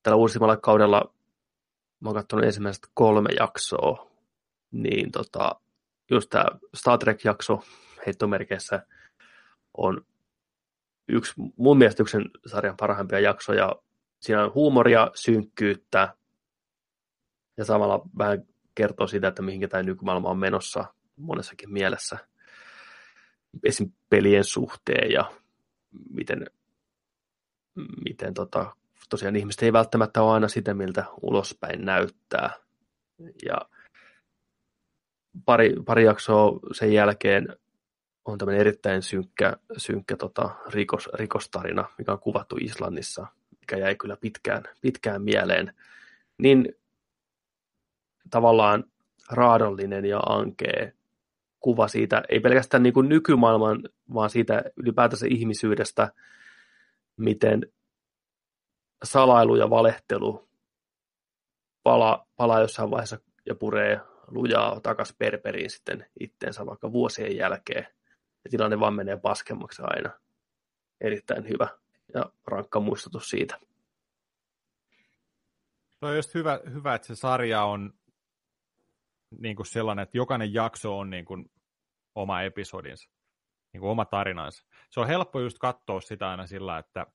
Tällä 0.03 0.17
uusimmalla 0.17 0.57
kaudella 0.57 1.15
mä 2.01 2.09
oon 2.09 2.17
katsonut 2.17 2.45
ensimmäiset 2.45 2.83
kolme 2.95 3.31
jaksoa, 3.39 4.11
niin 4.71 5.13
tota, 5.13 5.61
just 6.11 6.31
tämä 6.31 6.45
Star 6.75 6.99
Trek-jakso 6.99 7.63
heittomerkeissä– 8.07 8.83
on 9.81 10.07
yksi 11.09 11.33
mun 11.57 11.79
mielestä 11.79 12.03
yksi 12.03 12.17
sarjan 12.47 12.77
parhaimpia 12.77 13.21
jaksoja. 13.21 13.77
Siinä 14.21 14.45
on 14.45 14.55
huumoria, 14.55 15.11
synkkyyttä 15.15 16.15
ja 17.57 17.65
samalla 17.65 18.03
vähän 18.19 18.45
kertoo 18.75 19.07
siitä, 19.07 19.29
että 19.29 19.43
mihinkä 19.43 19.69
tämä 19.69 19.83
nykymaailma 19.83 20.31
on 20.31 20.39
menossa 20.39 20.85
monessakin 21.17 21.73
mielessä. 21.73 22.19
Esim. 23.65 23.93
pelien 24.09 24.45
suhteen 24.45 25.13
ja 25.13 25.33
miten, 26.11 26.47
miten 28.05 28.35
tota, 28.35 28.77
tosiaan 29.09 29.37
ihmiset 29.37 29.63
ei 29.63 29.73
välttämättä 29.73 30.23
ole 30.23 30.33
aina 30.33 30.49
sitä, 30.49 30.75
miltä 30.75 31.05
ulospäin 31.23 31.85
näyttää. 31.85 32.51
Ja 33.47 33.61
pari, 35.45 35.75
pari 35.87 36.05
jaksoa 36.05 36.61
sen 36.73 36.93
jälkeen 36.93 37.57
on 38.25 38.39
tämmöinen 38.39 38.61
erittäin 38.61 39.03
synkkä, 39.03 39.57
synkkä 39.77 40.17
tota, 40.17 40.51
rikos, 40.69 41.09
rikostarina, 41.15 41.89
mikä 41.99 42.13
on 42.13 42.19
kuvattu 42.19 42.57
Islannissa, 42.61 43.27
mikä 43.61 43.77
jäi 43.77 43.95
kyllä 43.95 44.17
pitkään, 44.17 44.63
pitkään 44.81 45.23
mieleen. 45.23 45.75
Niin 46.39 46.75
tavallaan 48.31 48.85
raadollinen 49.31 50.05
ja 50.05 50.19
ankee 50.19 50.93
kuva 51.61 51.89
siitä, 51.89 52.23
ei 52.29 52.41
pelkästään 52.41 52.83
niin 52.83 52.93
kuin 52.93 53.09
nykymaailman, 53.09 53.83
vaan 54.15 54.31
siitä 54.31 54.63
ylipäätänsä 54.77 55.27
ihmisyydestä, 55.31 56.13
miten 57.17 57.73
salailu 59.05 59.57
ja 59.57 59.71
valehtelu 59.71 60.49
palaa, 61.83 62.27
palaa 62.37 62.61
jossain 62.61 62.91
vaiheessa 62.91 63.19
ja 63.47 63.55
puree 63.55 64.01
lujaa 64.27 64.81
takas 64.81 65.15
perperiin 65.19 65.71
sitten 65.71 66.07
itteensä 66.21 66.67
vaikka 66.67 66.93
vuosien 66.93 67.37
jälkeen. 67.37 67.87
Ja 68.45 68.51
tilanne 68.51 68.81
vaan 68.81 68.95
menee 68.95 69.17
paskemmaksi 69.17 69.83
aina. 69.85 70.11
Erittäin 71.01 71.49
hyvä 71.49 71.69
ja 72.15 72.33
rankka 72.47 72.81
muistutus 72.81 73.31
siitä. 73.31 73.61
Se 75.91 76.07
on 76.07 76.17
just 76.17 76.35
hyvä, 76.35 76.61
hyvä, 76.73 76.95
että 76.95 77.07
se 77.07 77.17
sarja 77.17 77.63
on 77.63 77.95
niin 79.39 79.57
kuin 79.57 79.67
sellainen, 79.67 80.03
että 80.03 80.19
jokainen 80.19 80.55
jakso 80.55 80.99
on 80.99 81.11
niin 81.11 81.25
kuin 81.25 81.51
oma 82.15 82.43
episodinsa, 82.43 83.11
niin 83.73 83.81
kuin 83.81 83.91
oma 83.91 84.05
tarinansa. 84.05 84.65
Se 84.91 85.01
on 85.01 85.07
helppo 85.07 85.41
just 85.41 85.59
katsoa 85.59 86.01
sitä 86.01 86.31
aina 86.31 86.47
sillä, 86.47 86.79
että 86.79 87.07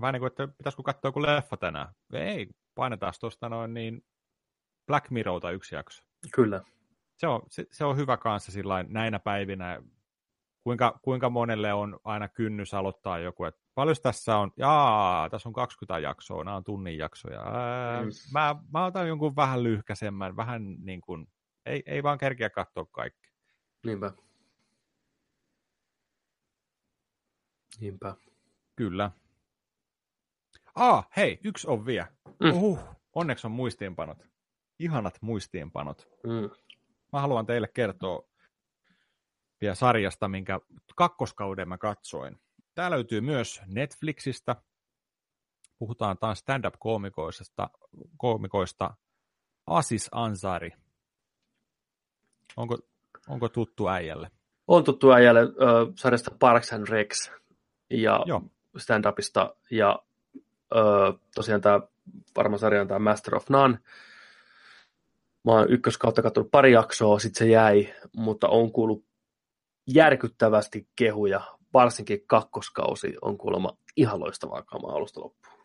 vähän 0.00 0.12
niin 0.12 0.20
kuin, 0.20 0.26
että 0.26 0.48
pitäisikö 0.48 0.82
katsoa 0.82 1.08
joku 1.08 1.22
leffa 1.22 1.56
tänään. 1.56 1.88
Ei, 2.12 2.48
painetaan 2.74 3.12
tuosta 3.20 3.48
noin 3.48 3.74
niin 3.74 4.04
Black 4.86 5.10
Mirrorta 5.10 5.50
yksi 5.50 5.74
jakso. 5.74 6.02
Kyllä. 6.32 6.60
Se 7.16 7.26
on, 7.26 7.42
se, 7.50 7.66
se 7.72 7.84
on 7.84 7.96
hyvä 7.96 8.16
kanssa 8.16 8.52
näinä 8.88 9.18
päivinä. 9.18 9.82
Kuinka, 10.64 10.98
kuinka 11.02 11.30
monelle 11.30 11.72
on 11.72 11.98
aina 12.04 12.28
kynnys 12.28 12.74
aloittaa 12.74 13.18
joku, 13.18 13.44
että 13.44 13.60
paljon 13.74 13.96
tässä 14.02 14.36
on, 14.36 14.52
jaa, 14.56 15.30
tässä 15.30 15.48
on 15.48 15.52
20 15.52 15.98
jaksoa, 15.98 16.44
nämä 16.44 16.56
on 16.56 16.64
tunnin 16.64 16.98
jaksoja. 16.98 17.40
Ää, 17.40 18.02
mm. 18.02 18.08
mä, 18.32 18.56
mä 18.72 18.84
otan 18.84 19.08
jonkun 19.08 19.36
vähän 19.36 19.62
lyhkäisemmän, 19.62 20.36
vähän 20.36 20.76
niin 20.84 21.00
kuin, 21.00 21.26
ei, 21.66 21.82
ei 21.86 22.02
vaan 22.02 22.18
kerkeä 22.18 22.50
katsoa 22.50 22.86
kaikki. 22.90 23.30
Niinpä. 23.86 24.12
Niinpä. 27.80 28.14
Kyllä. 28.76 29.10
Ah, 30.74 31.08
hei, 31.16 31.40
yksi 31.44 31.68
on 31.68 31.86
vielä. 31.86 32.06
Mm. 32.40 32.50
Uhuh, 32.50 32.78
onneksi 33.14 33.46
on 33.46 33.50
muistiinpanot. 33.50 34.26
Ihanat 34.78 35.18
muistiinpanot. 35.20 36.08
Mm. 36.24 36.50
Mä 37.12 37.20
haluan 37.20 37.46
teille 37.46 37.68
kertoa 37.68 38.29
vielä 39.60 39.74
sarjasta, 39.74 40.28
minkä 40.28 40.60
kakkoskauden 40.96 41.68
mä 41.68 41.78
katsoin. 41.78 42.40
Tämä 42.74 42.90
löytyy 42.90 43.20
myös 43.20 43.62
Netflixistä. 43.66 44.56
Puhutaan 45.78 46.18
taas 46.18 46.38
stand-up-koomikoista 46.38 47.70
koomikoista. 48.16 48.94
Asis 49.66 50.08
Ansari. 50.12 50.70
Onko, 52.56 52.78
onko 53.28 53.48
tuttu 53.48 53.88
äijälle? 53.88 54.30
On 54.68 54.84
tuttu 54.84 55.12
äijälle 55.12 55.40
äh, 55.40 55.94
sarjasta 55.96 56.30
Parks 56.38 56.72
and 56.72 56.88
Rex 56.88 57.30
ja 57.90 58.24
Joo. 58.26 58.42
stand-upista. 58.78 59.56
Ja 59.70 60.02
äh, 60.76 61.20
tosiaan 61.34 61.60
tämä 61.60 61.80
varma 62.36 62.58
sarja 62.58 62.80
on 62.80 62.88
tämä 62.88 62.98
Master 62.98 63.34
of 63.36 63.50
None. 63.50 63.78
Mä 65.44 65.52
oon 65.52 65.72
ykköskautta 65.72 66.22
katsonut 66.22 66.50
pari 66.50 66.72
jaksoa, 66.72 67.18
sitten 67.18 67.38
se 67.38 67.52
jäi, 67.52 67.94
mutta 68.16 68.48
on 68.48 68.72
kuullut 68.72 69.09
järkyttävästi 69.86 70.88
kehuja 70.96 71.40
varsinkin 71.72 72.26
kakkoskausi 72.26 73.16
on 73.22 73.38
kuulemma 73.38 73.76
ihan 73.96 74.20
loistavaa 74.20 74.62
kamaa 74.62 74.92
alusta 74.92 75.20
loppuun. 75.20 75.60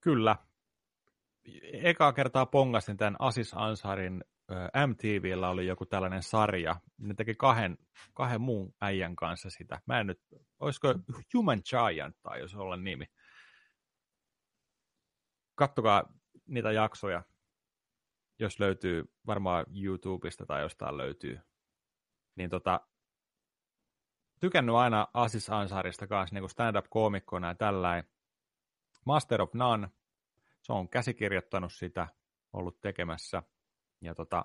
Kyllä. 0.00 0.36
Ekaa 1.72 2.12
kertaa 2.12 2.46
pongasin 2.46 2.96
tämän 2.96 3.16
Asis 3.18 3.54
Ansarin 3.54 4.24
MTVllä 4.86 5.48
oli 5.48 5.66
joku 5.66 5.86
tällainen 5.86 6.22
sarja. 6.22 6.80
Ne 6.98 7.14
teki 7.14 7.34
kahden, 7.34 7.78
kahden 8.14 8.40
muun 8.40 8.74
äijän 8.80 9.16
kanssa 9.16 9.50
sitä. 9.50 9.80
Mä 9.86 10.00
en 10.00 10.06
nyt, 10.06 10.20
olisiko 10.60 10.94
Human 11.34 11.60
Giant 11.70 12.16
tai 12.22 12.40
jos 12.40 12.54
olla 12.54 12.76
nimi. 12.76 13.04
Kattokaa 15.54 16.12
niitä 16.46 16.72
jaksoja, 16.72 17.22
jos 18.38 18.60
löytyy 18.60 19.04
varmaan 19.26 19.66
YouTubesta 19.82 20.46
tai 20.46 20.62
jostain 20.62 20.96
löytyy. 20.96 21.40
Niin 22.36 22.50
tota, 22.50 22.87
tykännyt 24.40 24.74
aina 24.74 25.08
Asis 25.14 25.50
Ansarista 25.50 26.06
kanssa 26.06 26.34
niin 26.34 26.50
stand-up-koomikkona 26.50 27.48
ja 27.48 27.54
tällainen. 27.54 28.10
Master 29.06 29.42
of 29.42 29.54
None, 29.54 29.88
se 30.62 30.72
on 30.72 30.88
käsikirjoittanut 30.88 31.72
sitä, 31.72 32.08
ollut 32.52 32.80
tekemässä. 32.80 33.42
Ja 34.00 34.14
tota, 34.14 34.44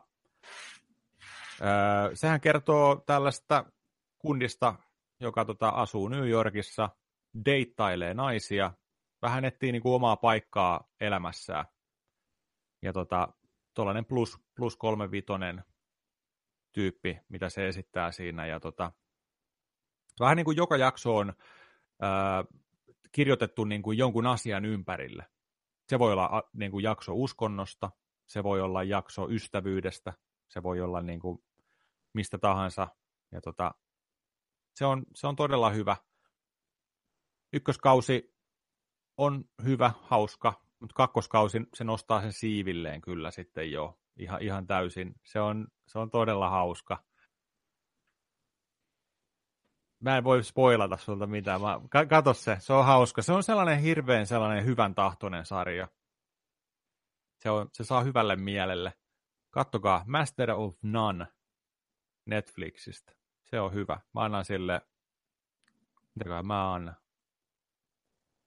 öö, 1.62 2.16
sehän 2.16 2.42
kertoo 2.42 3.04
tällaista 3.06 3.66
kundista, 4.20 4.76
joka 5.20 5.46
tota, 5.46 5.70
asuu 5.70 6.08
New 6.08 6.30
Yorkissa, 6.30 6.90
deittailee 7.46 8.14
naisia, 8.14 8.74
vähän 9.22 9.46
etsii 9.46 9.72
niin 9.72 9.82
kuin 9.82 9.96
omaa 9.96 10.16
paikkaa 10.16 10.90
elämässään. 11.00 11.66
Ja 12.82 12.94
tota, 12.94 13.28
tuollainen 13.74 14.06
plus, 14.06 14.38
plus 14.56 14.78
kolme 14.78 15.10
tyyppi, 16.72 17.20
mitä 17.30 17.50
se 17.50 17.68
esittää 17.68 18.12
siinä. 18.12 18.46
Ja 18.46 18.60
tota, 18.60 18.92
Vähän 20.20 20.38
niin 20.38 20.46
kuin 20.46 20.58
joka 20.58 20.78
jakso 20.78 21.18
on 21.18 21.34
ää, 22.02 22.44
kirjoitettu 23.12 23.64
niin 23.64 23.82
kuin 23.82 23.98
jonkun 23.98 24.28
asian 24.28 24.66
ympärille. 24.66 25.26
Se 25.90 26.00
voi 26.00 26.14
olla 26.14 26.44
niin 26.54 26.72
kuin 26.72 26.84
jakso 26.84 27.14
uskonnosta, 27.16 27.92
se 28.28 28.44
voi 28.44 28.62
olla 28.62 28.84
jakso 28.84 29.30
ystävyydestä, 29.30 30.14
se 30.48 30.64
voi 30.64 30.82
olla 30.82 31.02
niin 31.02 31.20
kuin 31.20 31.44
mistä 32.14 32.38
tahansa. 32.38 32.88
Ja 33.32 33.42
tota, 33.42 33.72
se, 34.76 34.86
on, 34.86 35.04
se 35.16 35.28
on 35.28 35.36
todella 35.36 35.70
hyvä. 35.70 35.98
Ykköskausi 37.54 38.36
on 39.18 39.46
hyvä, 39.64 39.92
hauska, 40.02 40.66
mutta 40.80 40.94
kakkoskausi 40.94 41.58
se 41.74 41.84
nostaa 41.84 42.22
sen 42.22 42.34
siivilleen 42.34 43.02
kyllä 43.02 43.32
sitten 43.32 43.72
jo 43.72 44.00
ihan, 44.18 44.42
ihan 44.42 44.68
täysin. 44.68 45.16
Se 45.24 45.40
on, 45.40 45.68
se 45.88 46.00
on 46.00 46.10
todella 46.10 46.50
hauska 46.50 47.04
mä 50.04 50.18
en 50.18 50.24
voi 50.24 50.44
spoilata 50.44 50.98
sulta 50.98 51.28
mitään. 51.28 51.62
Mä, 51.62 51.80
kato 52.08 52.34
se, 52.34 52.58
se 52.60 52.74
on 52.74 52.86
hauska. 52.86 53.22
Se 53.22 53.34
on 53.34 53.44
sellainen 53.44 53.80
hirveän 53.80 54.28
sellainen 54.28 54.66
hyvän 54.66 54.96
tahtoinen 54.96 55.46
sarja. 55.46 55.88
Se, 57.40 57.50
on, 57.50 57.70
se 57.74 57.84
saa 57.84 58.04
hyvälle 58.04 58.36
mielelle. 58.36 58.94
Kattokaa 59.50 60.04
Master 60.08 60.52
of 60.52 60.76
None 60.82 61.28
Netflixistä. 62.26 63.14
Se 63.44 63.60
on 63.60 63.74
hyvä. 63.74 64.00
Mä 64.14 64.22
annan 64.24 64.46
sille, 64.46 64.82
mitäkään 66.16 66.48
mä 66.48 66.74
annan, 66.74 66.96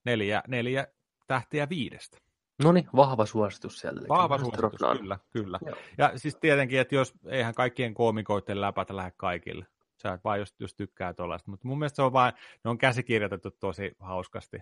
neljä, 0.05 0.43
neljä 0.49 0.87
tähtiä 1.27 1.69
viidestä. 1.69 2.19
No 2.65 2.73
niin, 2.73 2.89
vahva 2.97 3.27
suositus 3.27 3.79
sieltä. 3.79 4.09
Vahva 4.09 4.39
suositus, 4.39 4.99
kyllä, 4.99 5.19
kyllä. 5.31 5.59
Joo. 5.67 5.77
Ja 5.99 6.19
siis 6.19 6.37
tietenkin, 6.37 6.81
että 6.81 6.95
jos 6.95 7.15
eihän 7.27 7.55
kaikkien 7.55 7.95
koomikoiden 7.95 8.61
läpätä 8.61 8.97
lähde 8.97 9.13
kaikille 9.17 9.67
sä 10.03 10.19
vaan 10.25 10.39
just, 10.39 10.61
just 10.61 10.77
tykkää 10.77 11.15
tuollaista. 11.15 11.51
Mutta 11.51 11.69
mun 11.69 11.79
mielestä 11.79 11.97
se 11.97 12.03
on 12.03 12.13
vaan, 12.13 12.33
ne 12.65 12.71
on 12.71 12.79
käsikirjoitettu 12.79 13.51
tosi 13.51 13.93
hauskasti. 13.99 14.59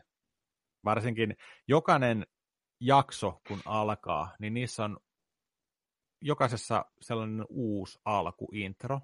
Varsinkin 0.84 1.36
jokainen 1.68 2.26
jakso, 2.80 3.40
kun 3.48 3.60
alkaa, 3.64 4.34
niin 4.38 4.54
niissä 4.54 4.84
on 4.84 4.98
jokaisessa 6.20 6.84
sellainen 7.00 7.46
uusi 7.48 7.98
alkuintro. 8.04 9.00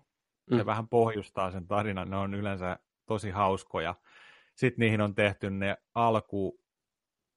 Se 0.49 0.63
mm. 0.63 0.67
vähän 0.67 0.89
pohjustaa 0.89 1.51
sen 1.51 1.67
tarinan, 1.67 2.11
ne 2.11 2.17
on 2.17 2.35
yleensä 2.35 2.79
tosi 3.07 3.31
hauskoja. 3.31 3.95
Sitten 4.55 4.83
niihin 4.83 5.01
on 5.01 5.15
tehty 5.15 5.51
ne 5.51 5.77
alku 5.95 6.61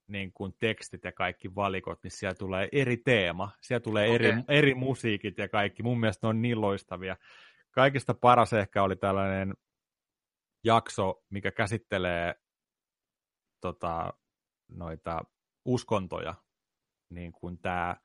niin 0.08 0.34
kuin 0.34 0.56
tekstit 0.60 1.04
ja 1.04 1.12
kaikki 1.12 1.56
valikot, 1.56 2.04
niin 2.04 2.12
siellä 2.12 2.36
tulee 2.36 2.70
eri 2.72 2.98
teema, 2.98 3.52
siellä 3.62 3.84
tulee 3.84 4.06
okay. 4.06 4.16
eri, 4.16 4.44
eri 4.48 4.76
musiikit 4.76 5.38
ja 5.38 5.48
kaikki. 5.48 5.84
Mun 5.84 6.00
mielestä 6.00 6.28
ne 6.28 6.30
on 6.30 6.42
niin 6.42 6.62
loistavia 6.62 7.18
kaikista 7.74 8.14
paras 8.14 8.54
ehkä 8.54 8.84
oli 8.84 8.96
tällainen 8.96 9.54
jakso, 10.64 11.24
mikä 11.30 11.52
käsittelee 11.52 12.36
tota, 13.62 14.14
noita 14.68 15.26
uskontoja, 15.66 16.36
niin 17.10 17.32
kuin 17.32 17.58
tämä 17.58 17.96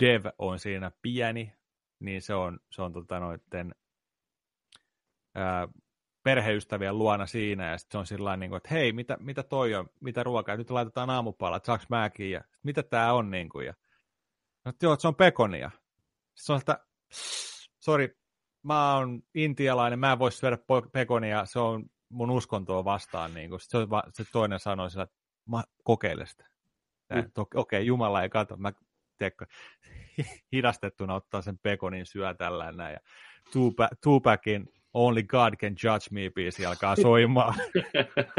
Dev 0.00 0.24
on 0.38 0.58
siinä 0.58 0.90
pieni, 1.02 1.52
niin 2.00 2.22
se 2.22 2.34
on, 2.34 2.60
se 2.70 2.82
on 2.82 2.92
tota 2.92 3.20
noiden 3.20 3.74
ää, 5.34 5.68
perheystävien 6.22 6.98
luona 6.98 7.26
siinä, 7.26 7.70
ja 7.70 7.78
sitten 7.78 7.92
se 7.92 7.98
on 7.98 8.06
sillä 8.06 8.36
niin 8.36 8.50
kuin, 8.50 8.56
että 8.56 8.68
hei, 8.70 8.92
mitä, 8.92 9.16
mitä 9.20 9.42
toi 9.42 9.74
on, 9.74 9.90
mitä 10.00 10.22
ruokaa, 10.22 10.56
nyt 10.56 10.70
laitetaan 10.70 11.10
aamupala, 11.10 11.56
että 11.56 11.66
saaks 11.66 11.88
mäkin, 11.88 12.30
ja 12.30 12.44
mitä 12.62 12.82
tämä 12.82 13.12
on, 13.12 13.30
niin 13.30 13.48
kuin, 13.48 13.66
ja 13.66 13.74
no, 14.64 14.72
joo, 14.82 14.92
että 14.92 15.02
se 15.02 15.08
on 15.08 15.14
pekonia. 15.14 15.70
Sitten 15.70 16.44
se 16.44 16.52
on 16.52 16.58
että, 16.58 16.86
sori, 17.80 18.16
mä 18.66 18.96
oon 18.96 19.22
intialainen, 19.34 19.98
mä 19.98 20.12
en 20.12 20.18
voi 20.18 20.32
syödä 20.32 20.58
pekonia, 20.92 21.44
se 21.46 21.58
on 21.58 21.84
mun 22.08 22.30
uskontoa 22.30 22.84
vastaan. 22.84 23.34
Niin 23.34 23.50
kun. 23.50 23.60
Sitten 23.60 23.80
se, 23.80 24.22
se 24.22 24.30
toinen 24.32 24.60
sanoi 24.60 24.90
sillä, 24.90 25.02
että 25.02 25.16
mä 25.50 25.64
kokeilen 25.84 26.26
sitä. 26.26 26.44
Mm. 27.14 27.18
Okei, 27.36 27.60
okay, 27.60 27.82
Jumala 27.82 28.22
ei 28.22 28.28
katso, 28.28 28.56
mä 28.56 28.72
teekö, 29.18 29.46
hidastettuna 30.52 31.14
ottaa 31.14 31.42
sen 31.42 31.58
pekonin 31.58 32.06
syö 32.06 32.34
tällä 32.34 32.72
näin. 32.72 32.92
Ja 32.92 33.00
Tupacin 34.02 34.68
Only 34.96 35.22
God 35.22 35.54
Can 35.56 35.72
Judge 35.84 36.06
Me 36.10 36.30
biisi 36.34 36.66
alkaa 36.66 36.96
soimaan. 36.96 37.54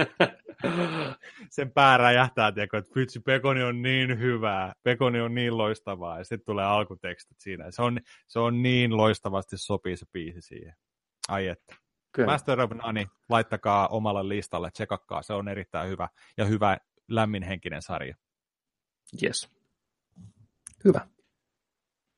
sen 1.55 1.71
pää 1.71 1.97
räjähtää, 1.97 2.51
tiedätkö, 2.51 2.77
että 2.77 2.91
vitsi, 2.95 3.19
Pekoni 3.19 3.63
on 3.63 3.81
niin 3.81 4.19
hyvää, 4.19 4.73
Pekoni 4.83 5.21
on 5.21 5.35
niin 5.35 5.57
loistavaa, 5.57 6.17
ja 6.17 6.23
sitten 6.23 6.45
tulee 6.45 6.65
alkutekstit 6.65 7.37
siinä. 7.39 7.71
Se 7.71 7.81
on, 7.81 7.99
se 8.27 8.39
on 8.39 8.61
niin 8.63 8.97
loistavasti 8.97 9.57
sopii 9.57 9.97
se 9.97 10.05
biisi 10.13 10.41
siihen. 10.41 10.73
Ai 11.27 11.47
että. 11.47 11.75
Kyllä. 12.11 12.31
Master 12.31 12.61
of 12.61 12.71
None, 12.71 13.05
laittakaa 13.29 13.87
omalle 13.87 14.29
listalle, 14.29 14.71
tsekakkaa, 14.71 15.21
se 15.21 15.33
on 15.33 15.47
erittäin 15.47 15.89
hyvä 15.89 16.09
ja 16.37 16.45
hyvä 16.45 16.77
lämminhenkinen 17.07 17.81
sarja. 17.81 18.15
Yes. 19.23 19.49
Hyvä. 20.85 21.07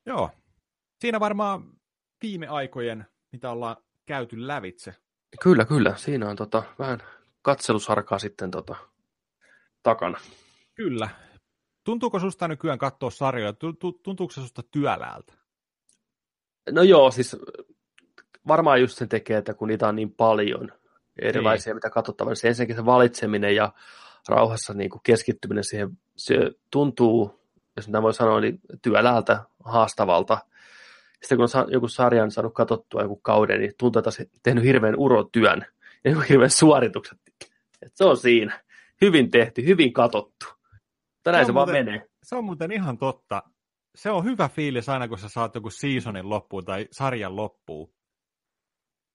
Joo. 0.06 0.30
Siinä 1.00 1.20
varmaan 1.20 1.64
viime 2.22 2.46
aikojen, 2.46 3.06
mitä 3.32 3.50
ollaan 3.50 3.76
käyty 4.10 4.46
lävitse. 4.48 4.94
Kyllä, 5.42 5.64
kyllä. 5.64 5.96
Siinä 5.96 6.28
on 6.28 6.36
tota, 6.36 6.62
vähän 6.78 6.98
katselusarkaa 7.42 8.18
sitten 8.18 8.50
tota, 8.50 8.76
takana. 9.82 10.18
Kyllä. 10.74 11.08
Tuntuuko 11.84 12.18
susta 12.18 12.48
nykyään 12.48 12.78
katsoa 12.78 13.10
sarjoja? 13.10 13.52
Tuntuuko 14.02 14.32
se 14.32 14.40
susta 14.40 14.62
työläältä? 14.70 15.32
No 16.70 16.82
joo, 16.82 17.10
siis 17.10 17.36
varmaan 18.48 18.80
just 18.80 18.98
sen 18.98 19.08
tekee, 19.08 19.38
että 19.38 19.54
kun 19.54 19.68
niitä 19.68 19.88
on 19.88 19.96
niin 19.96 20.14
paljon 20.14 20.72
erilaisia, 21.22 21.70
niin. 21.70 21.76
mitä 21.76 21.90
katsottavaa, 21.90 22.30
niin 22.30 22.36
se 22.36 22.48
ensinnäkin 22.48 22.76
se 22.76 22.84
valitseminen 22.84 23.54
ja 23.54 23.72
rauhassa 24.28 24.74
niin 24.74 24.90
kuin 24.90 25.00
keskittyminen 25.02 25.64
siihen, 25.64 25.98
se 26.16 26.36
tuntuu, 26.70 27.40
jos 27.76 27.86
mitä 27.86 28.02
voi 28.02 28.14
sanoa, 28.14 28.40
niin 28.40 28.60
työläältä, 28.82 29.44
haastavalta. 29.64 30.38
Sitten 31.22 31.38
kun 31.38 31.48
on 31.54 31.72
joku 31.72 31.88
sarjan 31.88 32.30
saanut 32.30 32.54
katsottua 32.54 33.02
joku 33.02 33.16
kauden, 33.16 33.60
niin 33.60 33.72
tuntuu, 33.78 34.00
että 34.00 34.10
tehnyt 34.42 34.64
hirveän 34.64 34.96
urotyön 34.96 35.66
ja 36.04 36.20
hirveän 36.20 36.50
suoritukset. 36.50 37.18
Et 37.82 37.92
se 37.94 38.04
on 38.04 38.16
siinä. 38.16 38.60
Hyvin 39.00 39.30
tehty, 39.30 39.66
hyvin 39.66 39.92
katottu. 39.92 40.46
Näin 41.26 41.44
se, 41.44 41.46
se 41.46 41.54
vaan 41.54 41.68
muuten, 41.68 41.86
menee. 41.86 42.06
Se 42.22 42.36
on 42.36 42.44
muuten 42.44 42.72
ihan 42.72 42.98
totta. 42.98 43.42
Se 43.94 44.10
on 44.10 44.24
hyvä 44.24 44.48
fiilis 44.48 44.88
aina, 44.88 45.08
kun 45.08 45.18
sä 45.18 45.28
saat 45.28 45.54
joku 45.54 45.70
seasonin 45.70 46.28
loppuun 46.28 46.64
tai 46.64 46.88
sarjan 46.90 47.36
loppuun. 47.36 47.94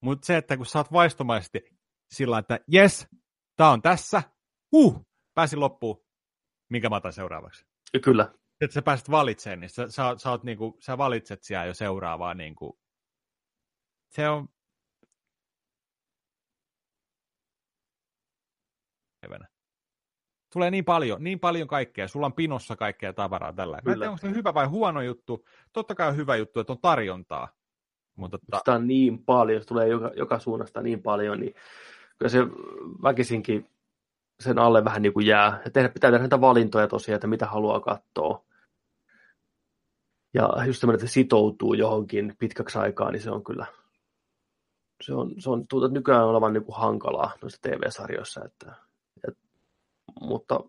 Mutta 0.02 0.26
se, 0.26 0.38
että 0.38 0.58
kun 0.58 0.66
sä 0.66 0.80
oot 0.80 0.92
vaistomaisesti 0.92 1.76
sillä 2.12 2.38
että 2.38 2.60
jes, 2.68 3.08
tää 3.56 3.70
on 3.70 3.82
tässä, 3.82 4.24
huh, 4.72 5.06
pääsin 5.34 5.60
loppuun, 5.60 6.06
minkä 6.70 6.90
mä 6.90 6.96
otan 6.96 7.14
seuraavaksi. 7.14 7.66
Kyllä. 8.04 8.34
Että 8.62 8.74
sä 8.74 8.82
pääset 8.82 9.12
valitsemaan, 9.12 9.60
niin 9.60 9.70
sä, 9.70 9.90
sä, 9.90 10.16
sä, 10.18 10.30
oot 10.30 10.44
niinku, 10.44 10.78
sä 10.80 10.98
valitset 10.98 11.44
siellä 11.44 11.66
jo 11.66 11.74
seuraavaa. 11.74 12.34
Niinku. 12.34 12.80
Se 14.10 14.30
on... 14.30 14.48
Hyvänä. 19.26 19.48
Tulee 20.54 20.72
niin 20.72 20.86
paljon, 20.86 21.24
niin 21.24 21.40
paljon 21.40 21.68
kaikkea. 21.68 22.08
Sulla 22.08 22.26
on 22.26 22.34
pinossa 22.34 22.76
kaikkea 22.76 23.14
tavaraa 23.14 23.54
tällä. 23.54 23.80
Mä 23.86 23.92
en 23.92 24.00
tiedä, 24.00 24.12
onko 24.12 24.22
se 24.22 24.30
hyvä 24.30 24.54
vai 24.54 24.66
huono 24.66 25.02
juttu. 25.02 25.46
Totta 25.74 25.96
kai 25.96 26.08
on 26.08 26.16
hyvä 26.16 26.36
juttu, 26.36 26.60
että 26.60 26.74
on 26.74 26.80
tarjontaa. 26.82 27.48
Mutta 28.16 28.38
ta... 28.52 28.58
Sitä 28.58 28.74
on 28.74 28.88
niin 28.88 29.26
paljon, 29.26 29.62
se 29.62 29.68
tulee 29.68 29.88
joka, 29.88 30.12
joka 30.16 30.40
suunnasta 30.40 30.82
niin 30.82 31.02
paljon, 31.02 31.40
niin 31.40 31.54
kyllä 32.18 32.30
se 32.30 32.40
väkisinkin 33.04 33.75
sen 34.40 34.60
alle 34.60 34.84
vähän 34.86 35.02
niin 35.02 35.14
kuin 35.14 35.26
jää. 35.26 35.62
Ja 35.66 35.72
tehdä, 35.72 35.90
pitää 35.90 36.12
tehdä 36.12 36.24
näitä 36.24 36.42
valintoja 36.42 36.88
tosiaan, 36.88 37.16
että 37.16 37.28
mitä 37.28 37.46
haluaa 37.46 37.80
katsoa. 37.80 38.46
Ja 40.34 40.50
just 40.66 40.80
semmoinen, 40.80 40.96
että 40.96 41.08
se 41.08 41.14
sitoutuu 41.14 41.74
johonkin 41.74 42.36
pitkäksi 42.40 42.78
aikaa, 42.78 43.12
niin 43.12 43.22
se 43.22 43.32
on 43.32 43.44
kyllä, 43.44 43.66
se 45.04 45.14
on, 45.14 45.32
se 45.38 45.50
on 45.50 45.68
tuntuu 45.68 45.90
nykyään 45.90 46.26
olevan 46.26 46.54
niin 46.54 46.64
kuin 46.64 46.78
hankalaa 46.78 47.32
noissa 47.42 47.62
TV-sarjoissa. 47.62 48.46
Että, 48.46 48.76
et, 49.28 49.38
mutta 50.22 50.60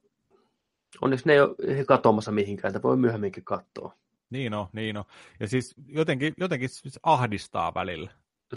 onneksi 1.01 1.27
ne 1.27 1.33
ei 1.33 1.41
ole 1.41 1.85
katoamassa 1.87 2.33
mihinkään, 2.33 2.71
että 2.71 2.83
voi 2.83 2.97
myöhemminkin 2.97 3.45
katsoa. 3.45 3.95
Niin 4.31 4.55
on, 4.55 4.67
niin 4.73 4.97
on. 4.97 5.05
Ja 5.41 5.49
siis 5.49 5.75
jotenkin, 5.87 6.35
jotenkin 6.37 6.69
siis 6.69 7.01
ahdistaa 7.03 7.75
välillä. 7.75 8.11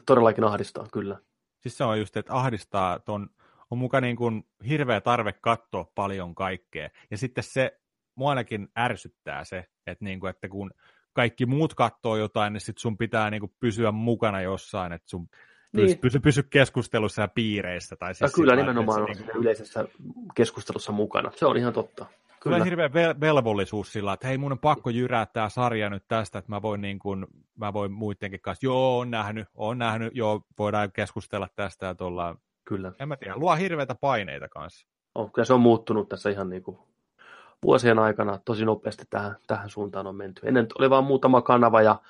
Todellakin 0.05 0.43
ahdistaa, 0.43 0.87
kyllä. 0.91 1.17
Siis 1.59 1.77
se 1.77 1.83
on 1.83 1.99
just, 1.99 2.17
että 2.17 2.33
ahdistaa 2.33 2.99
ton, 2.99 3.29
on 3.71 3.77
mukaan 3.77 4.03
niin 4.03 4.15
kuin 4.15 4.43
hirveä 4.67 5.01
tarve 5.01 5.33
katsoa 5.33 5.91
paljon 5.95 6.35
kaikkea. 6.35 6.89
Ja 7.11 7.17
sitten 7.17 7.43
se, 7.43 7.79
mua 8.15 8.29
ainakin 8.29 8.67
ärsyttää 8.77 9.43
se, 9.43 9.65
että, 9.87 10.05
niin 10.05 10.19
kuin, 10.19 10.29
että 10.29 10.49
kun 10.49 10.71
kaikki 11.13 11.45
muut 11.45 11.73
katsoo 11.73 12.17
jotain, 12.17 12.53
niin 12.53 12.61
sit 12.61 12.77
sun 12.77 12.97
pitää 12.97 13.29
niin 13.29 13.39
kuin 13.39 13.53
pysyä 13.59 13.91
mukana 13.91 14.41
jossain, 14.41 14.93
että 14.93 15.09
sun 15.09 15.29
niin. 15.73 15.97
pysy, 15.97 16.19
pysy 16.19 16.43
keskustelussa 16.43 17.21
ja 17.21 17.27
piireissä. 17.27 17.95
Tai 17.95 18.15
siis 18.15 18.31
ja 18.31 18.35
kyllä 18.35 18.55
nimenomaan 18.55 19.01
on 19.01 19.05
niin 19.05 19.25
kuin... 19.25 19.35
yleisessä 19.35 19.85
keskustelussa 20.35 20.91
mukana. 20.91 21.31
Se 21.35 21.45
on 21.45 21.57
ihan 21.57 21.73
totta. 21.73 22.05
Kyllä. 22.39 22.57
Tulee 22.57 22.69
hirveä 22.69 22.87
vel- 22.87 23.19
velvollisuus 23.19 23.91
sillä, 23.91 24.13
että 24.13 24.27
hei 24.27 24.37
mun 24.37 24.51
on 24.51 24.59
pakko 24.59 24.89
jyrää 24.89 25.25
tämä 25.25 25.49
sarja 25.49 25.89
nyt 25.89 26.03
tästä, 26.07 26.39
että 26.39 26.51
mä 26.51 26.61
voin, 26.61 26.81
niin 26.81 26.99
kuin, 26.99 27.27
mä 27.55 27.73
voin 27.73 27.91
muidenkin 27.91 28.41
kanssa, 28.41 28.65
joo 28.65 28.99
on 28.99 29.11
nähnyt, 29.11 29.47
on 29.55 29.77
nähnyt, 29.77 30.15
joo 30.15 30.41
voidaan 30.59 30.91
keskustella 30.91 31.47
tästä 31.55 31.85
ja 31.85 31.95
tuolla. 31.95 32.35
Kyllä. 32.65 32.91
En 32.99 33.07
mä 33.07 33.17
tiedä, 33.17 33.37
luo 33.37 33.55
hirveitä 33.55 33.95
paineita 33.95 34.49
kanssa. 34.49 34.87
On, 35.15 35.31
kyllä 35.31 35.45
se 35.45 35.53
on 35.53 35.61
muuttunut 35.61 36.09
tässä 36.09 36.29
ihan 36.29 36.49
niin 36.49 36.63
kuin 36.63 36.79
vuosien 37.63 37.99
aikana 37.99 38.39
tosi 38.45 38.65
nopeasti 38.65 39.03
tähän, 39.09 39.35
tähän 39.47 39.69
suuntaan 39.69 40.07
on 40.07 40.15
menty. 40.15 40.41
Ennen 40.47 40.67
oli 40.79 40.89
vain 40.89 41.05
muutama 41.05 41.41
kanava 41.41 41.81
ja 41.81 42.01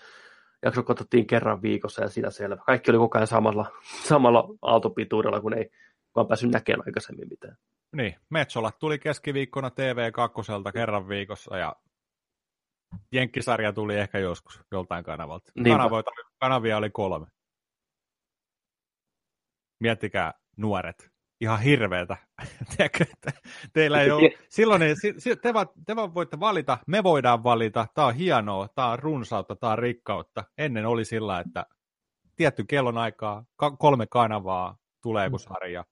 jakso 0.64 0.84
katsottiin 0.84 1.28
kerran 1.28 1.62
viikossa 1.62 2.02
ja 2.02 2.10
sitä 2.10 2.30
selvä. 2.30 2.62
Kaikki 2.66 2.92
oli 2.92 2.98
koko 2.98 3.18
ajan 3.18 3.28
samalla, 3.28 3.72
samalla 4.04 4.48
aaltopituudella, 4.62 5.42
kun 5.42 5.54
ei 5.54 5.72
vaan 6.16 6.28
päässyt 6.28 6.52
näkemään 6.52 6.84
aikaisemmin 6.88 7.30
mitään. 7.30 7.58
Niin, 7.96 8.16
Metsola 8.30 8.72
tuli 8.72 9.00
keskiviikkona 9.00 9.70
TV2 9.70 10.72
kerran 10.74 11.08
viikossa 11.08 11.58
ja 11.58 11.76
Jenkkisarja 13.12 13.74
tuli 13.74 13.96
ehkä 13.96 14.20
joskus 14.20 14.62
joltain 14.72 15.04
kanavalta. 15.04 15.52
Kanavoita, 15.64 16.12
kanavia 16.40 16.78
oli 16.78 16.90
kolme. 16.90 17.28
Miettikää 19.80 20.34
nuoret. 20.60 21.10
Ihan 21.42 21.62
hirveetä. 21.62 22.18
teillä 23.74 24.02
ei 24.02 24.12
ole... 24.12 24.30
Silloin 24.50 24.82
ei, 24.82 24.96
te, 25.42 25.54
va, 25.54 25.66
te 25.86 25.96
voitte 25.96 26.40
valita, 26.40 26.78
me 26.88 27.04
voidaan 27.04 27.44
valita. 27.44 27.88
Tämä 27.94 28.08
on 28.08 28.16
hienoa, 28.16 28.68
tämä 28.76 28.92
on 28.92 29.00
runsautta, 29.00 29.56
tämä 29.56 29.74
on 29.74 29.80
rikkautta. 29.80 30.44
Ennen 30.58 30.86
oli 30.86 31.06
sillä, 31.06 31.40
että 31.40 31.66
tietty 32.36 32.64
kellon 32.64 32.98
aikaa, 32.98 33.46
kolme 33.78 34.08
kanavaa, 34.08 34.78
tulee 35.02 35.26
joku 35.26 35.38
sarja 35.38 35.84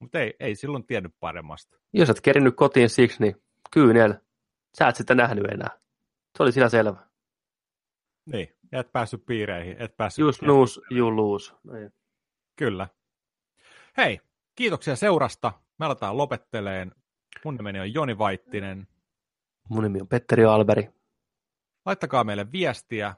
mutta 0.00 0.20
ei, 0.20 0.34
ei 0.40 0.54
silloin 0.54 0.86
tiennyt 0.86 1.12
paremmasta. 1.20 1.76
Jos 1.92 2.10
et 2.10 2.20
kerinyt 2.20 2.56
kotiin 2.56 2.90
siksi, 2.90 3.22
niin 3.22 3.42
kyynel. 3.70 4.14
Sä 4.78 4.88
et 4.88 4.96
sitä 4.96 5.14
nähnyt 5.14 5.44
enää. 5.44 5.78
Se 6.36 6.42
oli 6.42 6.52
siinä 6.52 6.68
selvä. 6.68 7.08
Niin, 8.26 8.56
et 8.72 8.92
päässyt 8.92 9.26
piireihin. 9.26 9.76
Et 9.78 9.96
päässyt 9.96 10.22
Just 10.22 10.42
lose, 10.42 10.80
you 10.90 11.16
lose. 11.16 11.54
Niin. 11.72 11.92
Kyllä. 12.56 12.88
Hei, 13.98 14.20
kiitoksia 14.54 14.96
seurasta. 14.96 15.52
Me 15.78 15.86
aletaan 15.86 16.16
lopetteleen. 16.16 16.92
Mun 17.44 17.54
nimeni 17.54 17.80
on 17.80 17.94
Joni 17.94 18.18
Vaittinen. 18.18 18.86
Mun 19.68 19.82
nimi 19.82 20.00
on 20.00 20.08
Petteri 20.08 20.44
Alberi. 20.44 20.88
Laittakaa 21.86 22.24
meille 22.24 22.52
viestiä 22.52 23.14